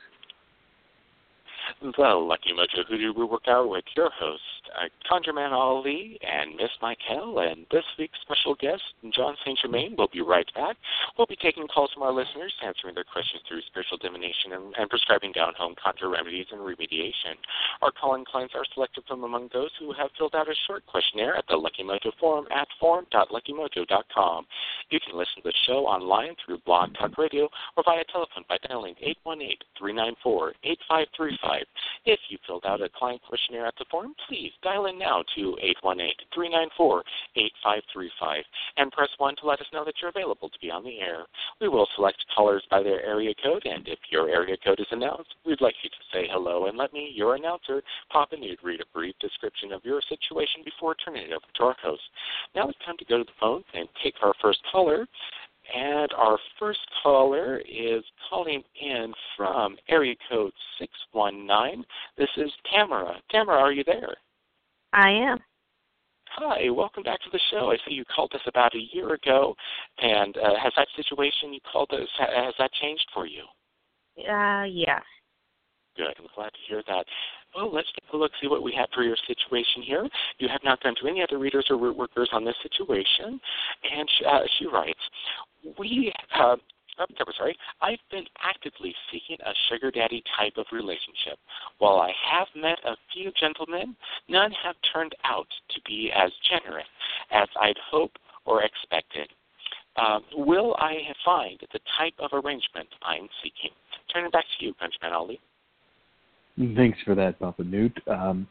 The 1.81 2.03
Lucky 2.03 2.51
Mojo 2.53 2.85
Hoodoo 2.87 3.13
Rootwork 3.13 3.47
Hour 3.47 3.67
with 3.67 3.85
your 3.97 4.11
host, 4.11 4.54
uh, 4.73 4.89
ConjureMan 5.09 5.51
Ali 5.51 6.19
and 6.21 6.55
Miss 6.55 6.71
Michaele, 6.81 7.39
and 7.39 7.65
this 7.71 7.83
week's 7.97 8.19
special 8.21 8.55
guest, 8.55 8.81
Jon 9.13 9.35
St. 9.43 9.57
Germain. 9.61 9.95
We'll 9.97 10.09
be 10.11 10.21
right 10.21 10.49
back. 10.55 10.77
We'll 11.17 11.27
be 11.27 11.37
taking 11.37 11.67
calls 11.67 11.91
from 11.93 12.03
our 12.03 12.11
listeners, 12.11 12.53
answering 12.65 12.95
their 12.95 13.03
questions 13.05 13.41
through 13.47 13.61
spiritual 13.67 13.97
divination 13.97 14.53
and, 14.53 14.73
and 14.77 14.89
prescribing 14.89 15.31
down 15.31 15.53
home 15.57 15.75
conjure 15.81 16.09
remedies 16.09 16.47
and 16.51 16.61
remediation. 16.61 17.37
Our 17.81 17.91
calling 17.91 18.25
clients 18.25 18.53
are 18.55 18.65
selected 18.73 19.03
from 19.07 19.23
among 19.23 19.49
those 19.53 19.71
who 19.79 19.93
have 19.93 20.09
filled 20.17 20.35
out 20.35 20.49
a 20.49 20.55
short 20.67 20.85
questionnaire 20.85 21.35
at 21.35 21.45
the 21.49 21.55
Lucky 21.55 21.83
Mojo 21.83 22.11
Forum 22.19 22.45
at 22.51 22.67
forum.luckymojo.com. 22.79 24.45
You 24.89 24.99
can 24.99 25.17
listen 25.17 25.43
to 25.43 25.49
the 25.49 25.53
show 25.67 25.85
online 25.85 26.35
through 26.45 26.59
Blog 26.65 26.93
Talk 26.95 27.17
Radio 27.17 27.49
or 27.77 27.83
via 27.83 28.03
telephone 28.11 28.45
by 28.47 28.57
dialing 28.67 28.95
818 29.01 29.57
394 29.77 30.53
8535. 30.63 31.63
If 32.05 32.19
you 32.29 32.37
filled 32.45 32.65
out 32.65 32.81
a 32.81 32.89
client 32.89 33.21
questionnaire 33.27 33.65
at 33.65 33.75
the 33.77 33.85
forum, 33.89 34.13
please 34.27 34.51
dial 34.61 34.87
in 34.87 34.97
now 34.97 35.23
to 35.35 35.55
818-394-8535 35.83 37.03
and 38.77 38.91
press 38.91 39.09
1 39.17 39.35
to 39.37 39.47
let 39.47 39.61
us 39.61 39.67
know 39.73 39.85
that 39.85 39.95
you're 40.01 40.09
available 40.09 40.49
to 40.49 40.59
be 40.59 40.71
on 40.71 40.83
the 40.83 40.99
air. 40.99 41.25
We 41.61 41.69
will 41.69 41.87
select 41.95 42.25
callers 42.35 42.63
by 42.69 42.83
their 42.83 43.01
area 43.03 43.33
code, 43.41 43.65
and 43.65 43.87
if 43.87 43.99
your 44.09 44.29
area 44.29 44.57
code 44.63 44.79
is 44.79 44.85
announced, 44.91 45.35
we'd 45.45 45.61
like 45.61 45.75
you 45.83 45.89
to 45.89 45.95
say 46.13 46.27
hello 46.31 46.67
and 46.67 46.77
let 46.77 46.93
me, 46.93 47.11
your 47.13 47.35
announcer, 47.35 47.81
Papa 48.09 48.37
Newt, 48.37 48.59
read 48.63 48.81
a 48.81 48.85
brief 48.93 49.15
description 49.19 49.71
of 49.71 49.85
your 49.85 50.01
situation 50.07 50.61
before 50.63 50.95
turning 50.95 51.23
it 51.23 51.31
over 51.31 51.45
to 51.55 51.63
our 51.63 51.75
host. 51.81 52.03
Now 52.55 52.69
it's 52.69 52.77
time 52.85 52.97
to 52.97 53.05
go 53.05 53.17
to 53.17 53.23
the 53.23 53.31
phone 53.39 53.63
and 53.73 53.89
take 54.03 54.15
our 54.21 54.35
first 54.41 54.59
caller. 54.71 55.07
And 55.75 56.13
our 56.13 56.37
first 56.59 56.81
caller 57.01 57.59
is 57.67 58.03
calling 58.29 58.63
in 58.79 59.11
from 59.35 59.77
area 59.89 60.15
code 60.29 60.53
619. 60.77 61.83
This 62.17 62.29
is 62.37 62.51
Tamara. 62.71 63.19
Tamara, 63.31 63.59
are 63.59 63.71
you 63.71 63.83
there? 63.83 64.15
I 64.95 65.09
am. 65.09 65.39
Hi, 66.37 66.69
welcome 66.69 67.03
back 67.03 67.19
to 67.21 67.29
the 67.31 67.39
show. 67.51 67.71
I 67.71 67.75
see 67.85 67.93
you 67.93 68.05
called 68.05 68.31
us 68.33 68.41
about 68.47 68.73
a 68.75 68.95
year 68.95 69.13
ago, 69.13 69.53
and 69.99 70.37
uh, 70.37 70.55
has 70.61 70.71
that 70.77 70.87
situation 70.95 71.53
you 71.53 71.59
called 71.69 71.91
us 71.91 72.07
has 72.17 72.53
that 72.57 72.71
changed 72.81 73.05
for 73.13 73.27
you? 73.27 73.43
Uh, 74.17 74.63
yeah. 74.63 74.99
Good. 75.97 76.13
I'm 76.17 76.27
glad 76.33 76.49
to 76.49 76.59
hear 76.67 76.81
that. 76.87 77.05
Well, 77.53 77.73
let's 77.73 77.87
take 77.87 78.11
a 78.13 78.17
look, 78.17 78.31
see 78.41 78.47
what 78.47 78.63
we 78.63 78.73
have 78.77 78.87
for 78.93 79.03
your 79.03 79.17
situation 79.27 79.81
here. 79.83 80.07
You 80.39 80.47
have 80.47 80.61
not 80.63 80.81
gone 80.81 80.95
to 81.01 81.07
any 81.07 81.21
other 81.21 81.39
readers 81.39 81.67
or 81.69 81.77
root 81.77 81.97
workers 81.97 82.29
on 82.31 82.45
this 82.45 82.55
situation. 82.63 83.39
And 83.91 84.09
she, 84.17 84.25
uh, 84.25 84.39
she 84.57 84.65
writes, 84.67 84.99
We 85.77 86.13
uh, 86.37 86.55
oh, 86.99 87.05
sorry, 87.37 87.57
I've 87.81 87.99
been 88.11 88.25
actively 88.41 88.93
seeking 89.11 89.37
a 89.45 89.53
sugar 89.69 89.91
daddy 89.91 90.23
type 90.37 90.53
of 90.57 90.65
relationship. 90.71 91.37
While 91.79 91.99
I 91.99 92.11
have 92.31 92.47
met 92.55 92.79
a 92.85 92.95
few 93.13 93.31
gentlemen, 93.39 93.95
none 94.27 94.51
have 94.63 94.75
turned 94.93 95.15
out 95.23 95.47
to 95.69 95.81
be 95.85 96.11
as 96.15 96.31
generous 96.49 96.87
as 97.31 97.47
I'd 97.59 97.77
hoped 97.89 98.19
or 98.45 98.63
expected. 98.63 99.29
Uh, 99.97 100.19
will 100.35 100.75
I 100.77 100.97
find 101.23 101.59
the 101.71 101.79
type 101.97 102.13
of 102.19 102.31
arrangement 102.33 102.89
I'm 103.01 103.27
seeking? 103.41 103.71
Turn 104.13 104.25
it 104.25 104.31
back 104.31 104.45
to 104.59 104.65
you, 104.65 104.73
ConjureMan 104.73 105.13
Ali. 105.13 105.39
Thanks 106.75 106.97
for 107.05 107.15
that, 107.15 107.39
Papa 107.39 107.63
Newt. 107.63 107.97
Um, 108.07 108.47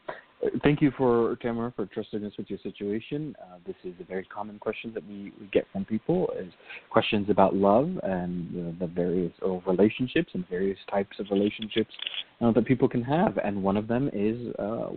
thank 0.63 0.81
you 0.81 0.91
for 0.97 1.37
Tamara 1.41 1.71
for 1.75 1.85
trusting 1.85 2.23
us 2.25 2.33
with 2.37 2.49
your 2.49 2.59
situation. 2.59 3.35
Uh, 3.41 3.57
this 3.65 3.75
is 3.83 3.93
a 3.99 4.03
very 4.03 4.25
common 4.25 4.59
question 4.59 4.91
that 4.93 5.05
we, 5.07 5.31
we 5.39 5.47
get 5.51 5.65
from 5.71 5.85
people 5.85 6.29
is 6.39 6.51
questions 6.89 7.29
about 7.29 7.55
love 7.55 7.89
and 8.03 8.51
you 8.51 8.63
know, 8.63 8.75
the 8.79 8.87
various 8.87 9.31
or 9.41 9.61
relationships 9.67 10.29
and 10.33 10.47
various 10.49 10.77
types 10.89 11.17
of 11.19 11.27
relationships 11.31 11.93
uh, 12.41 12.51
that 12.51 12.65
people 12.65 12.87
can 12.87 13.03
have. 13.03 13.37
And 13.43 13.61
one 13.61 13.77
of 13.77 13.87
them 13.87 14.09
is 14.13 14.53
uh, 14.59 14.63
uh 14.63 14.89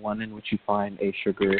one 0.00 0.22
in 0.22 0.34
which 0.34 0.46
you 0.50 0.58
find 0.66 0.98
a 1.00 1.14
sugar 1.24 1.54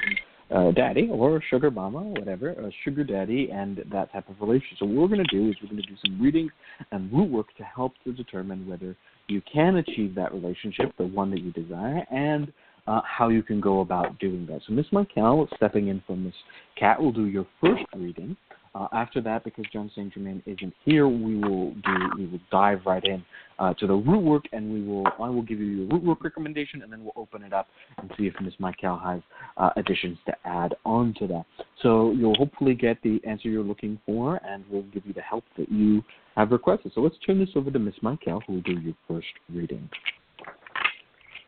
uh, 0.55 0.71
daddy 0.73 1.09
or 1.11 1.43
sugar 1.51 1.71
mama, 1.71 2.01
whatever, 2.01 2.51
a 2.51 2.71
sugar 2.85 3.03
daddy, 3.03 3.51
and 3.53 3.83
that 3.91 4.13
type 4.13 4.29
of 4.29 4.37
relationship. 4.41 4.79
So 4.79 4.87
what 4.87 4.97
we're 4.97 5.17
going 5.17 5.27
to 5.29 5.37
do 5.37 5.51
is 5.51 5.57
we're 5.63 5.71
going 5.71 5.83
to 5.83 5.89
do 5.89 5.97
some 6.07 6.21
readings 6.21 6.53
and 6.93 7.13
root 7.13 7.31
work 7.31 7.47
to 7.57 7.65
help 7.65 7.93
to 8.05 8.13
determine 8.13 8.69
whether 8.69 8.97
you 9.29 9.43
can 9.53 9.77
achieve 9.77 10.15
that 10.15 10.33
relationship, 10.33 10.93
the 10.99 11.07
one 11.07 11.31
that 11.33 11.41
you 11.41 11.51
desire, 11.51 12.07
and 12.13 12.53
uh, 12.87 13.01
how 13.05 13.29
you 13.29 13.43
can 13.43 13.61
go 13.61 13.81
about 13.81 14.19
doing 14.19 14.47
that. 14.47 14.61
So 14.67 14.73
Miss 14.73 14.87
Michaele, 14.93 15.49
stepping 15.57 15.89
in 15.89 16.03
for 16.07 16.17
Miss 16.17 16.35
Cat, 16.79 17.01
will 17.01 17.13
do 17.13 17.27
your 17.27 17.47
first 17.61 17.85
reading. 17.97 18.37
Uh, 18.77 18.89
after 18.93 19.23
that, 19.23 19.43
because 19.43 19.65
Jon 19.73 19.91
St. 19.95 20.13
Germain 20.13 20.43
isn't 20.45 20.75
here, 20.85 21.09
we 21.09 21.37
will 21.37 21.73
do 21.73 21.95
we 22.19 22.27
will 22.27 22.41
dive 22.51 22.81
right 22.85 23.03
in 23.03 23.25
uh, 23.59 23.73
to 23.73 23.87
the 23.87 23.95
root 23.95 24.21
work, 24.23 24.45
and 24.53 24.71
we 24.71 24.83
will 24.83 25.07
I 25.19 25.31
will 25.31 25.41
give 25.41 25.61
you 25.61 25.67
your 25.67 25.89
root 25.89 26.05
work 26.05 26.23
recommendation, 26.23 26.83
and 26.83 26.93
then 26.93 27.03
we'll 27.03 27.15
open 27.17 27.43
it 27.43 27.55
up 27.55 27.69
and 27.97 28.11
see 28.19 28.27
if 28.27 28.35
Miss 28.43 28.53
Michaele 28.59 28.99
has 28.99 29.23
uh, 29.57 29.71
additions 29.77 30.19
to 30.27 30.35
add 30.45 30.75
on 30.85 31.15
to 31.19 31.27
that. 31.27 31.45
So 31.83 32.13
you'll 32.13 32.37
hopefully 32.37 32.75
get 32.75 33.01
the 33.03 33.19
answer 33.27 33.49
you're 33.49 33.65
looking 33.65 33.99
for, 34.05 34.39
and 34.47 34.63
we'll 34.71 34.83
give 34.83 35.07
you 35.07 35.15
the 35.15 35.23
help 35.23 35.45
that 35.57 35.73
you 35.73 36.03
have 36.37 36.51
requested. 36.51 36.93
So 36.95 37.01
let's 37.01 37.17
turn 37.25 37.39
this 37.39 37.49
over 37.57 37.71
to 37.71 37.79
Miss 37.79 37.95
Michaele, 38.03 38.43
who 38.47 38.55
will 38.55 38.63
do 38.63 38.79
your 38.79 38.95
first 39.09 39.27
reading. 39.51 39.89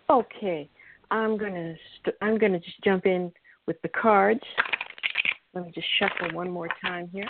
Okay, 0.08 0.66
I'm 1.10 1.36
gonna 1.38 1.74
st- 2.00 2.16
I'm 2.20 2.38
gonna 2.38 2.58
just 2.58 2.82
jump 2.84 3.06
in 3.06 3.32
with 3.66 3.80
the 3.82 3.88
cards. 3.88 4.42
Let 5.54 5.64
me 5.64 5.72
just 5.74 5.86
shuffle 5.98 6.36
one 6.36 6.50
more 6.50 6.68
time 6.82 7.08
here. 7.12 7.28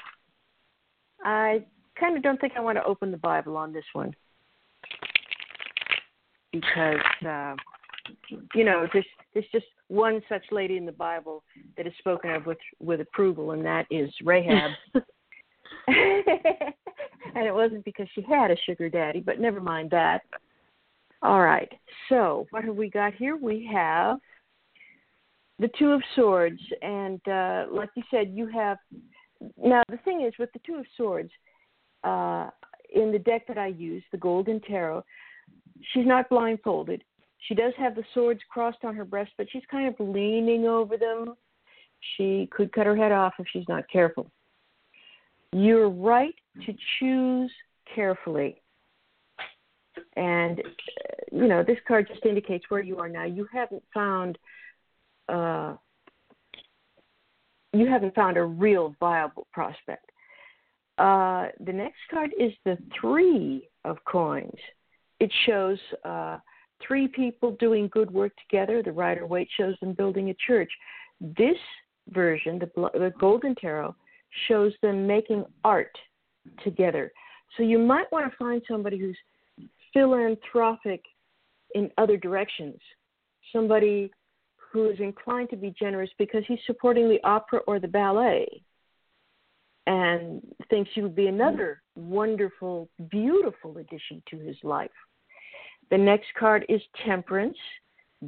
I 1.24 1.64
kind 1.98 2.16
of 2.16 2.22
don't 2.22 2.40
think 2.40 2.54
I 2.56 2.60
want 2.60 2.76
to 2.78 2.84
open 2.84 3.10
the 3.10 3.16
Bible 3.16 3.56
on 3.56 3.72
this 3.72 3.84
one 3.92 4.14
because 6.52 7.00
uh, 7.26 7.54
you 8.54 8.64
know 8.64 8.86
there's 8.92 9.06
there's 9.34 9.46
just 9.52 9.66
one 9.88 10.20
such 10.28 10.44
lady 10.50 10.76
in 10.76 10.86
the 10.86 10.92
Bible 10.92 11.42
that 11.76 11.86
is 11.86 11.92
spoken 11.98 12.30
of 12.30 12.46
with 12.46 12.58
with 12.80 13.00
approval, 13.00 13.52
and 13.52 13.64
that 13.64 13.86
is 13.90 14.10
Rahab. 14.24 14.72
and 15.88 17.46
it 17.46 17.54
wasn't 17.54 17.84
because 17.84 18.06
she 18.14 18.22
had 18.22 18.50
a 18.50 18.56
sugar 18.66 18.88
daddy, 18.88 19.20
but 19.20 19.40
never 19.40 19.60
mind 19.60 19.90
that. 19.90 20.22
All 21.22 21.40
right. 21.40 21.70
So 22.08 22.46
what 22.50 22.64
have 22.64 22.76
we 22.76 22.90
got 22.90 23.14
here? 23.14 23.36
We 23.36 23.68
have 23.72 24.18
the 25.58 25.68
Two 25.78 25.90
of 25.90 26.02
Swords, 26.14 26.60
and 26.82 27.20
uh, 27.28 27.66
like 27.70 27.90
you 27.96 28.02
said, 28.10 28.32
you 28.32 28.46
have. 28.48 28.78
Now 29.56 29.82
the 29.88 29.98
thing 29.98 30.24
is, 30.26 30.32
with 30.38 30.52
the 30.52 30.60
Two 30.66 30.76
of 30.76 30.86
Swords, 30.96 31.30
uh, 32.04 32.50
in 32.94 33.12
the 33.12 33.18
deck 33.18 33.46
that 33.48 33.58
I 33.58 33.68
use, 33.68 34.02
the 34.12 34.18
Golden 34.18 34.60
Tarot, 34.60 35.04
she's 35.92 36.06
not 36.06 36.28
blindfolded. 36.28 37.02
She 37.46 37.54
does 37.54 37.72
have 37.78 37.94
the 37.94 38.04
swords 38.14 38.40
crossed 38.50 38.84
on 38.84 38.96
her 38.96 39.04
breast, 39.04 39.30
but 39.38 39.46
she's 39.50 39.62
kind 39.70 39.88
of 39.88 39.94
leaning 40.06 40.66
over 40.66 40.96
them. 40.96 41.34
She 42.16 42.48
could 42.50 42.72
cut 42.72 42.86
her 42.86 42.96
head 42.96 43.12
off 43.12 43.34
if 43.38 43.46
she's 43.52 43.68
not 43.68 43.84
careful. 43.92 44.30
You're 45.52 45.88
right 45.88 46.34
to 46.66 46.74
choose 46.98 47.50
carefully. 47.94 48.60
And, 50.16 50.62
you 51.32 51.48
know, 51.48 51.62
this 51.62 51.78
card 51.86 52.08
just 52.08 52.24
indicates 52.24 52.64
where 52.68 52.82
you 52.82 52.98
are 52.98 53.08
now. 53.08 53.24
You 53.24 53.46
haven't 53.52 53.82
found 53.92 54.38
uh, 55.28 55.74
you 57.72 57.86
haven't 57.86 58.14
found 58.14 58.36
a 58.36 58.44
real 58.44 58.94
viable 58.98 59.46
prospect. 59.52 60.10
Uh, 60.96 61.48
the 61.64 61.72
next 61.72 61.98
card 62.10 62.30
is 62.38 62.52
the 62.64 62.78
three 62.98 63.68
of 63.84 63.98
coins. 64.04 64.58
It 65.20 65.30
shows 65.46 65.78
uh, 66.04 66.38
three 66.86 67.08
people 67.08 67.52
doing 67.60 67.88
good 67.92 68.10
work 68.10 68.32
together. 68.48 68.82
The 68.82 68.92
Rider 68.92 69.26
Waite 69.26 69.48
shows 69.56 69.74
them 69.80 69.92
building 69.92 70.30
a 70.30 70.36
church. 70.46 70.70
This 71.20 71.56
version, 72.08 72.58
the, 72.58 72.70
the 72.94 73.12
Golden 73.20 73.54
Tarot, 73.54 73.94
shows 74.48 74.72
them 74.82 75.06
making 75.06 75.44
art 75.64 75.96
together. 76.64 77.12
So 77.56 77.62
you 77.62 77.78
might 77.78 78.10
want 78.10 78.30
to 78.30 78.36
find 78.36 78.62
somebody 78.68 78.98
who's 78.98 79.16
philanthropic 79.98 81.02
in 81.74 81.90
other 81.98 82.16
directions, 82.16 82.78
somebody 83.52 84.10
who 84.72 84.88
is 84.88 85.00
inclined 85.00 85.50
to 85.50 85.56
be 85.56 85.74
generous 85.76 86.10
because 86.18 86.44
he's 86.46 86.60
supporting 86.66 87.08
the 87.08 87.18
opera 87.24 87.58
or 87.66 87.80
the 87.80 87.88
ballet 87.88 88.46
and 89.88 90.40
thinks 90.70 90.90
you 90.94 91.02
would 91.02 91.16
be 91.16 91.26
another 91.26 91.82
wonderful, 91.96 92.88
beautiful 93.10 93.78
addition 93.78 94.22
to 94.30 94.38
his 94.38 94.56
life. 94.62 94.90
The 95.90 95.98
next 95.98 96.26
card 96.38 96.64
is 96.68 96.80
temperance. 97.04 97.56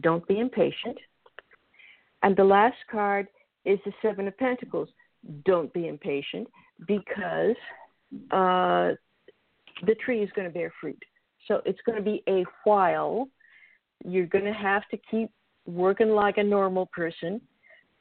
Don't 0.01 0.27
be 0.27 0.41
impatient. 0.41 0.99
And 2.23 2.37
the 2.37 2.45
last 2.45 2.79
card 2.91 3.29
is 3.64 3.79
the 3.85 3.93
Seven 4.03 4.27
of 4.27 4.37
Pentacles. 4.39 4.89
Don't 5.45 5.73
be 5.73 5.87
impatient 5.87 6.49
because 6.89 7.57
uh, 8.33 8.97
the 9.87 9.95
tree 10.05 10.23
is 10.23 10.31
going 10.35 10.49
to 10.49 10.53
bear 10.53 10.73
fruit. 10.81 11.01
So 11.49 11.61
it's 11.64 11.80
going 11.84 11.99
to 11.99 12.05
be 12.05 12.22
a 12.28 12.45
while. 12.64 13.28
You're 14.05 14.26
going 14.26 14.45
to 14.45 14.53
have 14.53 14.82
to 14.91 14.99
keep 15.11 15.30
working 15.66 16.11
like 16.11 16.38
a 16.38 16.43
normal 16.43 16.86
person 16.86 17.41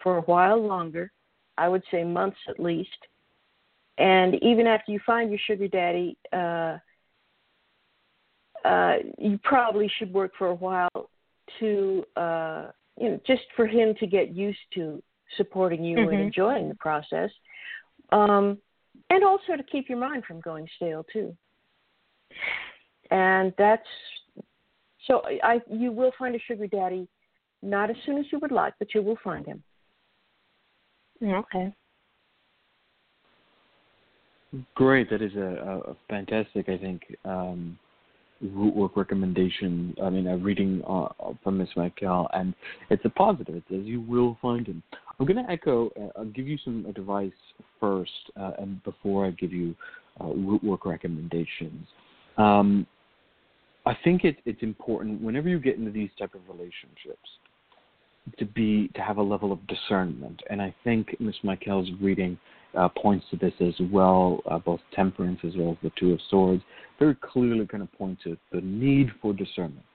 for 0.01 0.17
a 0.17 0.21
while 0.21 0.61
longer. 0.65 1.11
I 1.57 1.67
would 1.67 1.83
say 1.91 2.03
months 2.03 2.37
at 2.47 2.59
least. 2.59 2.89
And 3.97 4.35
even 4.41 4.65
after 4.65 4.93
you 4.93 4.99
find 5.05 5.29
your 5.29 5.39
sugar 5.45 5.67
daddy, 5.67 6.17
uh, 6.31 6.77
uh, 8.63 8.95
you 9.17 9.37
probably 9.43 9.91
should 9.97 10.13
work 10.13 10.31
for 10.37 10.47
a 10.47 10.55
while 10.55 11.09
to, 11.59 12.05
uh, 12.15 12.67
you 12.97 13.09
know, 13.09 13.19
just 13.27 13.41
for 13.55 13.67
him 13.67 13.93
to 13.99 14.07
get 14.07 14.33
used 14.33 14.59
to 14.75 15.03
supporting 15.35 15.83
you 15.83 15.97
mm-hmm. 15.97 16.13
and 16.13 16.21
enjoying 16.21 16.69
the 16.69 16.75
process. 16.75 17.29
Um, 18.11 18.57
and 19.09 19.23
also 19.23 19.55
to 19.57 19.63
keep 19.63 19.89
your 19.89 19.97
mind 19.97 20.23
from 20.25 20.39
going 20.39 20.67
stale 20.77 21.05
too. 21.11 21.35
And 23.11 23.53
that's 23.57 23.87
so 25.07 25.21
I 25.43 25.61
you 25.69 25.91
will 25.91 26.11
find 26.17 26.35
a 26.35 26.39
sugar 26.39 26.67
daddy, 26.67 27.07
not 27.61 27.89
as 27.89 27.95
soon 28.05 28.17
as 28.17 28.25
you 28.31 28.39
would 28.39 28.51
like, 28.51 28.73
but 28.79 28.93
you 28.93 29.01
will 29.01 29.17
find 29.23 29.45
him. 29.45 29.63
Okay. 31.23 31.73
Great. 34.73 35.09
That 35.09 35.21
is 35.21 35.35
a, 35.35 35.83
a 35.89 35.95
fantastic, 36.07 36.69
I 36.69 36.77
think, 36.77 37.03
um, 37.23 37.77
root 38.41 38.75
work 38.75 38.97
recommendation. 38.97 39.95
I 40.01 40.09
mean, 40.09 40.27
a 40.27 40.37
reading 40.37 40.81
uh, 40.87 41.09
from 41.43 41.59
Miss 41.59 41.69
Michaele, 41.75 42.27
and 42.33 42.55
it's 42.89 43.03
a 43.05 43.09
positive. 43.09 43.55
It 43.55 43.63
says 43.69 43.81
you 43.83 44.01
will 44.01 44.37
find 44.41 44.65
him. 44.65 44.81
I'm 45.19 45.25
going 45.27 45.43
to 45.43 45.51
echo. 45.51 45.89
Uh, 45.89 46.19
I'll 46.19 46.25
give 46.25 46.47
you 46.47 46.57
some 46.63 46.85
advice 46.87 47.31
first, 47.79 48.11
uh, 48.39 48.51
and 48.59 48.83
before 48.83 49.25
I 49.25 49.31
give 49.31 49.53
you 49.53 49.75
uh, 50.19 50.27
root 50.27 50.63
work 50.63 50.85
recommendations. 50.85 51.85
Um, 52.37 52.87
I 53.89 53.97
think 54.03 54.23
it, 54.23 54.37
it's 54.45 54.61
important 54.61 55.19
whenever 55.19 55.49
you 55.49 55.59
get 55.59 55.77
into 55.77 55.89
these 55.89 56.11
type 56.19 56.35
of 56.35 56.41
relationships 56.47 57.27
to 58.37 58.45
be 58.45 58.87
to 58.93 59.01
have 59.01 59.17
a 59.17 59.23
level 59.23 59.51
of 59.51 59.65
discernment, 59.65 60.39
and 60.51 60.61
I 60.61 60.75
think 60.83 61.19
Miss 61.19 61.33
Michaele's 61.41 61.89
reading 61.99 62.37
uh, 62.77 62.89
points 62.89 63.25
to 63.31 63.37
this 63.37 63.53
as 63.59 63.73
well. 63.91 64.41
Uh, 64.45 64.59
both 64.59 64.79
temperance 64.95 65.39
as 65.43 65.53
well 65.57 65.71
as 65.71 65.77
the 65.81 65.91
two 65.99 66.13
of 66.13 66.19
swords 66.29 66.61
very 66.99 67.15
clearly 67.15 67.65
kind 67.65 67.81
of 67.81 67.91
point 67.93 68.19
to 68.25 68.37
the 68.51 68.61
need 68.61 69.09
for 69.21 69.33
discernment. 69.33 69.85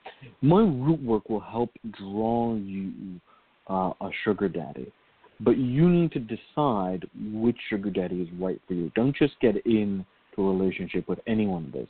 My 0.41 0.63
root 0.63 1.01
work 1.01 1.31
will 1.31 1.39
help 1.39 1.71
draw 1.97 2.57
you 2.57 3.21
uh, 3.69 3.93
a 4.01 4.11
sugar 4.25 4.49
daddy. 4.49 4.93
But 5.39 5.57
you 5.57 5.89
need 5.89 6.11
to 6.13 6.21
decide 6.21 7.07
which 7.33 7.59
sugar 7.71 7.91
daddy 7.91 8.23
is 8.23 8.29
right 8.41 8.61
for 8.67 8.75
you. 8.75 8.91
Don't 8.97 9.15
just 9.15 9.35
get 9.41 9.55
into 9.67 10.05
a 10.39 10.43
relationship 10.43 11.09
with 11.09 11.21
anyone 11.29 11.67
of 11.67 11.73
this. 11.73 11.89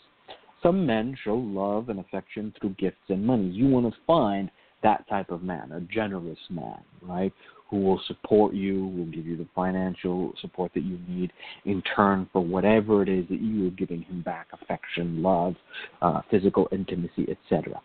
Some 0.65 0.87
men 0.87 1.15
show 1.23 1.35
love 1.35 1.91
and 1.91 2.01
affection 2.01 2.55
through 2.59 2.71
gifts 2.79 2.97
and 3.11 3.25
money. 3.25 3.49
You 3.49 3.67
want 3.67 3.93
to 3.93 4.01
find 4.07 4.51
that 4.83 5.07
type 5.11 5.31
of 5.31 5.43
man, 5.43 5.73
a 5.73 5.81
generous 5.81 6.39
man, 6.49 6.81
right? 7.03 7.35
Who 7.69 7.81
will 7.81 8.01
support 8.07 8.55
you, 8.55 8.87
will 8.87 9.05
give 9.07 9.27
you 9.27 9.37
the 9.37 9.47
financial 9.55 10.33
support 10.41 10.73
that 10.73 10.85
you 10.85 10.99
need 11.07 11.35
in 11.67 11.83
turn 11.95 12.31
for 12.33 12.43
whatever 12.43 13.03
it 13.03 13.11
is 13.11 13.29
that 13.29 13.43
you 13.43 13.67
are 13.67 13.73
giving 13.73 14.03
him 14.03 14.23
back 14.23 14.47
affection, 14.55 15.23
love, 15.23 15.55
uh, 16.01 16.23
physical 16.31 16.67
intimacy, 16.73 17.27
etc 17.29 17.83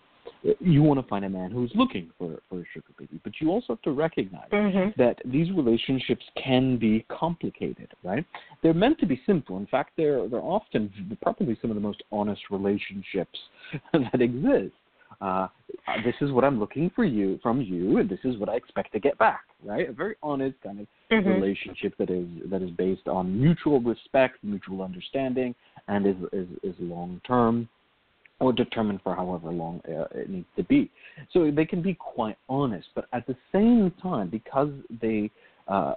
you 0.59 0.81
want 0.81 0.99
to 0.99 1.07
find 1.07 1.25
a 1.25 1.29
man 1.29 1.51
who's 1.51 1.71
looking 1.75 2.09
for 2.17 2.39
for 2.49 2.59
a 2.59 2.65
sugar 2.73 2.93
baby, 2.97 3.19
but 3.23 3.33
you 3.39 3.49
also 3.49 3.73
have 3.73 3.81
to 3.81 3.91
recognize 3.91 4.49
Mhm. 4.51 4.95
that 4.95 5.21
these 5.25 5.51
relationships 5.51 6.25
can 6.35 6.77
be 6.77 7.01
complicated, 7.09 7.89
right? 8.03 8.25
They're 8.61 8.73
meant 8.73 8.99
to 8.99 9.05
be 9.05 9.17
simple. 9.25 9.57
In 9.57 9.65
fact, 9.65 9.91
they're 9.97 10.27
they're 10.27 10.41
often 10.41 11.17
probably 11.21 11.55
some 11.61 11.71
of 11.71 11.75
the 11.75 11.81
most 11.81 12.03
honest 12.11 12.49
relationships 12.49 13.39
that 13.93 14.21
exist. 14.21 14.73
Uh, 15.21 15.47
this 16.05 16.15
is 16.21 16.31
what 16.31 16.45
I'm 16.45 16.59
looking 16.59 16.89
for 16.91 17.03
you 17.03 17.39
from 17.39 17.61
you, 17.61 17.97
and 17.97 18.07
this 18.07 18.23
is 18.23 18.37
what 18.37 18.47
I 18.47 18.55
expect 18.55 18.93
to 18.93 18.99
get 18.99 19.17
back. 19.17 19.43
Right? 19.63 19.89
A 19.89 19.91
very 19.91 20.15
honest 20.23 20.55
kind 20.61 20.79
of 20.79 20.87
Mhm. 21.11 21.25
relationship 21.25 21.97
that 21.97 22.09
is 22.09 22.27
that 22.45 22.61
is 22.61 22.71
based 22.71 23.07
on 23.07 23.39
mutual 23.41 23.81
respect, 23.81 24.41
mutual 24.43 24.81
understanding, 24.83 25.53
and 25.89 26.05
is 26.05 26.15
is, 26.31 26.47
is 26.63 26.79
long 26.79 27.19
term 27.25 27.67
or 28.39 28.53
determined 28.53 29.01
for 29.03 29.15
however 29.15 29.51
long 29.51 29.81
uh, 29.87 30.05
it 30.13 30.29
needs 30.29 30.47
to 30.55 30.63
be. 30.63 30.89
So 31.33 31.51
they 31.51 31.65
can 31.65 31.81
be 31.81 31.93
quite 31.93 32.37
honest, 32.47 32.87
but 32.95 33.05
at 33.13 33.27
the 33.27 33.35
same 33.51 33.91
time, 34.01 34.29
because 34.29 34.71
they, 35.01 35.29
uh, 35.67 35.93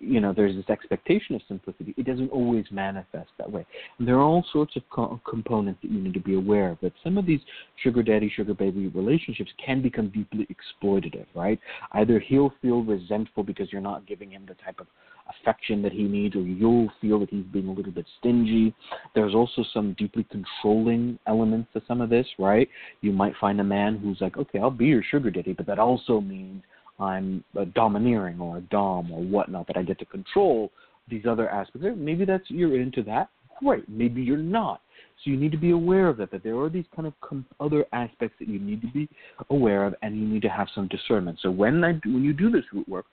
you 0.00 0.20
know, 0.20 0.32
there's 0.34 0.56
this 0.56 0.68
expectation 0.70 1.34
of 1.34 1.42
simplicity, 1.46 1.94
it 1.96 2.06
doesn't 2.06 2.30
always 2.30 2.64
manifest 2.70 3.28
that 3.38 3.50
way. 3.50 3.66
And 3.98 4.08
there 4.08 4.16
are 4.16 4.22
all 4.22 4.44
sorts 4.52 4.76
of 4.76 4.82
co- 4.90 5.20
components 5.28 5.80
that 5.82 5.90
you 5.90 6.00
need 6.00 6.14
to 6.14 6.20
be 6.20 6.34
aware 6.34 6.70
of. 6.70 6.78
That 6.80 6.92
some 7.04 7.18
of 7.18 7.26
these 7.26 7.40
sugar 7.82 8.02
daddy, 8.02 8.32
sugar 8.34 8.54
baby 8.54 8.88
relationships 8.88 9.50
can 9.64 9.82
become 9.82 10.08
deeply 10.08 10.48
exploitative, 10.48 11.26
right? 11.34 11.60
Either 11.92 12.18
he'll 12.18 12.54
feel 12.62 12.82
resentful 12.82 13.42
because 13.42 13.70
you're 13.70 13.80
not 13.80 14.06
giving 14.06 14.30
him 14.30 14.46
the 14.48 14.54
type 14.54 14.80
of 14.80 14.86
affection 15.28 15.82
that 15.82 15.92
he 15.92 16.04
needs, 16.04 16.36
or 16.36 16.40
you'll 16.40 16.90
feel 17.00 17.18
that 17.20 17.30
he's 17.30 17.44
being 17.52 17.68
a 17.68 17.72
little 17.72 17.92
bit 17.92 18.06
stingy. 18.18 18.74
There's 19.14 19.34
also 19.34 19.64
some 19.72 19.94
deeply 19.98 20.26
controlling 20.30 21.18
elements 21.26 21.70
to 21.74 21.82
some 21.88 22.00
of 22.00 22.10
this, 22.10 22.26
right? 22.38 22.68
You 23.00 23.12
might 23.12 23.34
find 23.40 23.60
a 23.60 23.64
man 23.64 23.98
who's 23.98 24.20
like, 24.20 24.36
okay, 24.36 24.58
I'll 24.58 24.70
be 24.70 24.86
your 24.86 25.02
sugar 25.02 25.30
daddy, 25.30 25.52
but 25.52 25.66
that 25.66 25.78
also 25.78 26.20
means 26.20 26.62
I'm 26.98 27.42
a 27.58 27.64
domineering 27.64 28.40
or 28.40 28.58
a 28.58 28.62
dom 28.62 29.10
or 29.10 29.22
whatnot, 29.22 29.66
that 29.68 29.76
I 29.76 29.82
get 29.82 29.98
to 30.00 30.04
control 30.04 30.70
these 31.08 31.24
other 31.28 31.48
aspects. 31.48 31.86
Maybe 31.96 32.24
that's 32.24 32.44
you're 32.48 32.80
into 32.80 33.02
that. 33.04 33.28
Great. 33.60 33.88
Maybe 33.88 34.22
you're 34.22 34.36
not. 34.36 34.80
So 35.22 35.30
you 35.30 35.36
need 35.36 35.52
to 35.52 35.58
be 35.58 35.70
aware 35.70 36.08
of 36.08 36.16
that. 36.18 36.30
That 36.30 36.42
there 36.42 36.58
are 36.58 36.68
these 36.68 36.84
kind 36.94 37.06
of 37.06 37.14
com- 37.20 37.46
other 37.60 37.84
aspects 37.92 38.36
that 38.40 38.48
you 38.48 38.58
need 38.58 38.80
to 38.82 38.88
be 38.88 39.08
aware 39.50 39.84
of, 39.84 39.94
and 40.02 40.16
you 40.16 40.26
need 40.26 40.42
to 40.42 40.48
have 40.48 40.68
some 40.74 40.88
discernment. 40.88 41.38
So 41.40 41.50
when 41.50 41.82
I 41.84 41.92
do, 41.92 42.14
when 42.14 42.24
you 42.24 42.32
do 42.32 42.50
this 42.50 42.64
root 42.72 42.88
work, 42.88 43.06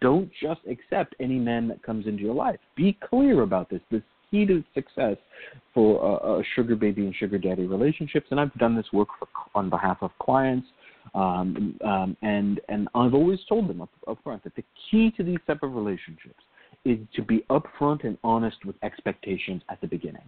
don't 0.00 0.30
just 0.40 0.60
accept 0.68 1.14
any 1.20 1.38
man 1.38 1.68
that 1.68 1.82
comes 1.82 2.06
into 2.06 2.22
your 2.22 2.34
life. 2.34 2.58
Be 2.76 2.98
clear 3.08 3.42
about 3.42 3.70
this. 3.70 3.80
This 3.90 4.02
key 4.30 4.46
to 4.46 4.64
success 4.74 5.16
for 5.72 6.02
uh, 6.02 6.38
uh, 6.38 6.42
sugar 6.54 6.74
baby 6.74 7.04
and 7.06 7.14
sugar 7.14 7.38
daddy 7.38 7.66
relationships. 7.66 8.26
And 8.30 8.40
I've 8.40 8.52
done 8.54 8.76
this 8.76 8.86
work 8.92 9.08
for, 9.18 9.28
on 9.54 9.70
behalf 9.70 9.98
of 10.00 10.10
clients. 10.20 10.66
Um, 11.14 11.78
um, 11.84 12.16
and 12.22 12.60
and 12.68 12.88
I've 12.94 13.14
always 13.14 13.38
told 13.48 13.68
them 13.68 13.80
up, 13.80 13.90
up 14.08 14.18
front 14.24 14.42
that 14.42 14.56
the 14.56 14.64
key 14.90 15.12
to 15.16 15.22
these 15.22 15.38
type 15.46 15.62
of 15.62 15.72
relationships 15.72 16.42
is 16.84 16.98
to 17.14 17.22
be 17.22 17.44
upfront 17.48 18.04
and 18.04 18.18
honest 18.24 18.64
with 18.64 18.76
expectations 18.82 19.62
at 19.70 19.80
the 19.80 19.86
beginning. 19.86 20.22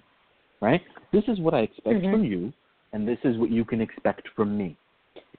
Right? 0.60 0.80
This 1.12 1.24
is 1.28 1.40
what 1.40 1.54
I 1.54 1.60
expect 1.60 2.00
Mhm. 2.00 2.10
from 2.12 2.24
you, 2.24 2.52
and 2.92 3.06
this 3.06 3.18
is 3.24 3.38
what 3.38 3.50
you 3.50 3.64
can 3.64 3.80
expect 3.80 4.28
from 4.28 4.56
me. 4.56 4.76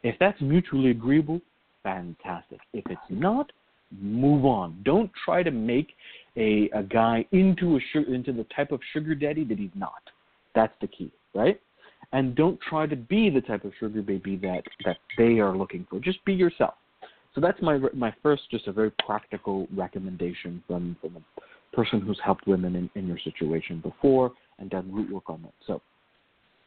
If 0.03 0.17
that's 0.19 0.39
mutually 0.41 0.91
agreeable, 0.91 1.41
fantastic. 1.83 2.59
If 2.73 2.85
it's 2.89 3.09
not, 3.09 3.51
move 3.91 4.45
on. 4.45 4.81
Don't 4.83 5.11
try 5.25 5.43
to 5.43 5.51
make 5.51 5.93
a, 6.37 6.69
a 6.73 6.83
guy 6.83 7.25
into 7.31 7.77
a 7.77 8.13
into 8.13 8.33
the 8.33 8.45
type 8.55 8.71
of 8.71 8.79
sugar 8.93 9.15
daddy 9.15 9.43
that 9.45 9.57
he's 9.57 9.69
not. 9.75 10.01
That's 10.55 10.73
the 10.81 10.87
key, 10.87 11.11
right? 11.33 11.59
And 12.11 12.35
don't 12.35 12.59
try 12.61 12.87
to 12.87 12.95
be 12.95 13.29
the 13.29 13.41
type 13.41 13.65
of 13.65 13.71
sugar 13.79 14.01
baby 14.01 14.35
that 14.37 14.63
that 14.85 14.97
they 15.17 15.39
are 15.39 15.55
looking 15.55 15.85
for. 15.89 15.99
Just 15.99 16.23
be 16.25 16.33
yourself. 16.33 16.75
So 17.35 17.41
that's 17.41 17.61
my 17.61 17.79
my 17.93 18.13
first, 18.23 18.43
just 18.49 18.67
a 18.67 18.71
very 18.71 18.91
practical 19.05 19.67
recommendation 19.75 20.63
from 20.67 20.95
from 21.01 21.17
a 21.17 21.75
person 21.75 22.01
who's 22.01 22.19
helped 22.23 22.47
women 22.47 22.75
in, 22.75 22.89
in 22.95 23.07
your 23.07 23.19
situation 23.23 23.79
before 23.79 24.31
and 24.57 24.69
done 24.69 24.91
root 24.91 25.11
work 25.11 25.29
on 25.29 25.43
it. 25.45 25.53
So 25.67 25.81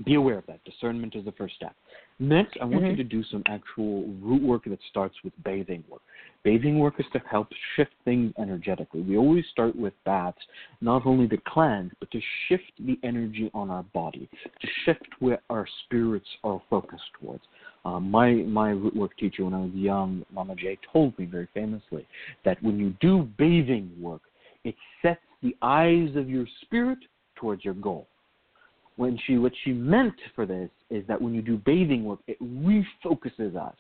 be 0.05 0.15
aware 0.15 0.39
of 0.39 0.47
that. 0.47 0.63
Discernment 0.65 1.15
is 1.15 1.25
the 1.25 1.33
first 1.33 1.55
step. 1.55 1.75
Next, 2.19 2.57
I 2.61 2.65
want 2.65 2.85
you 2.85 2.93
Mhm. 2.93 2.97
to 2.99 3.05
do 3.05 3.23
some 3.25 3.43
actual 3.47 4.05
root 4.21 4.43
work 4.43 4.65
that 4.65 4.81
starts 4.83 5.23
with 5.25 5.33
bathing 5.43 5.83
work. 5.89 6.03
Bathing 6.43 6.79
work 6.79 6.99
is 7.01 7.07
to 7.13 7.19
help 7.21 7.53
shift 7.75 7.93
things 8.05 8.33
energetically. 8.39 9.01
We 9.01 9.17
always 9.17 9.47
start 9.49 9.75
with 9.77 9.93
baths, 10.05 10.47
not 10.81 11.05
only 11.05 11.29
to 11.29 11.37
cleanse, 11.39 11.93
but 12.01 12.11
to 12.11 12.21
shift 12.47 12.73
the 12.79 12.99
energy 13.03 13.51
on 13.55 13.71
our 13.71 13.83
body, 13.85 14.29
to 14.61 14.67
shift 14.85 15.09
where 15.21 15.41
our 15.51 15.67
spirits 15.85 16.29
are 16.45 16.61
focused 16.71 17.13
towards. 17.15 17.47
Um, 17.85 18.11
my 18.11 18.33
my 18.33 18.71
root 18.71 18.95
work 18.95 19.17
teacher 19.17 19.45
when 19.45 19.55
I 19.55 19.61
was 19.61 19.75
young, 19.75 20.25
Mama 20.31 20.55
J, 20.55 20.79
told 20.93 21.19
me 21.19 21.27
very 21.27 21.47
famously 21.55 22.07
that 22.45 22.63
when 22.63 22.79
you 22.79 22.91
do 23.01 23.23
bathing 23.37 23.91
work, 24.01 24.23
it 24.65 24.77
sets 25.01 25.21
the 25.43 25.57
eyes 25.63 26.15
of 26.15 26.31
your 26.31 26.47
spirit 26.63 26.99
towards 27.35 27.65
your 27.65 27.75
goal 27.75 28.07
when 28.97 29.19
she 29.27 29.39
what 29.39 29.53
she 29.65 29.73
meant 29.73 30.15
for 30.35 30.47
this 30.47 30.71
is 30.91 31.05
that 31.09 31.21
when 31.21 31.35
you 31.35 31.43
do 31.43 31.57
bathing 31.57 32.05
work, 32.05 32.21
it 32.27 32.39
refocuses 32.43 33.57
us 33.57 33.77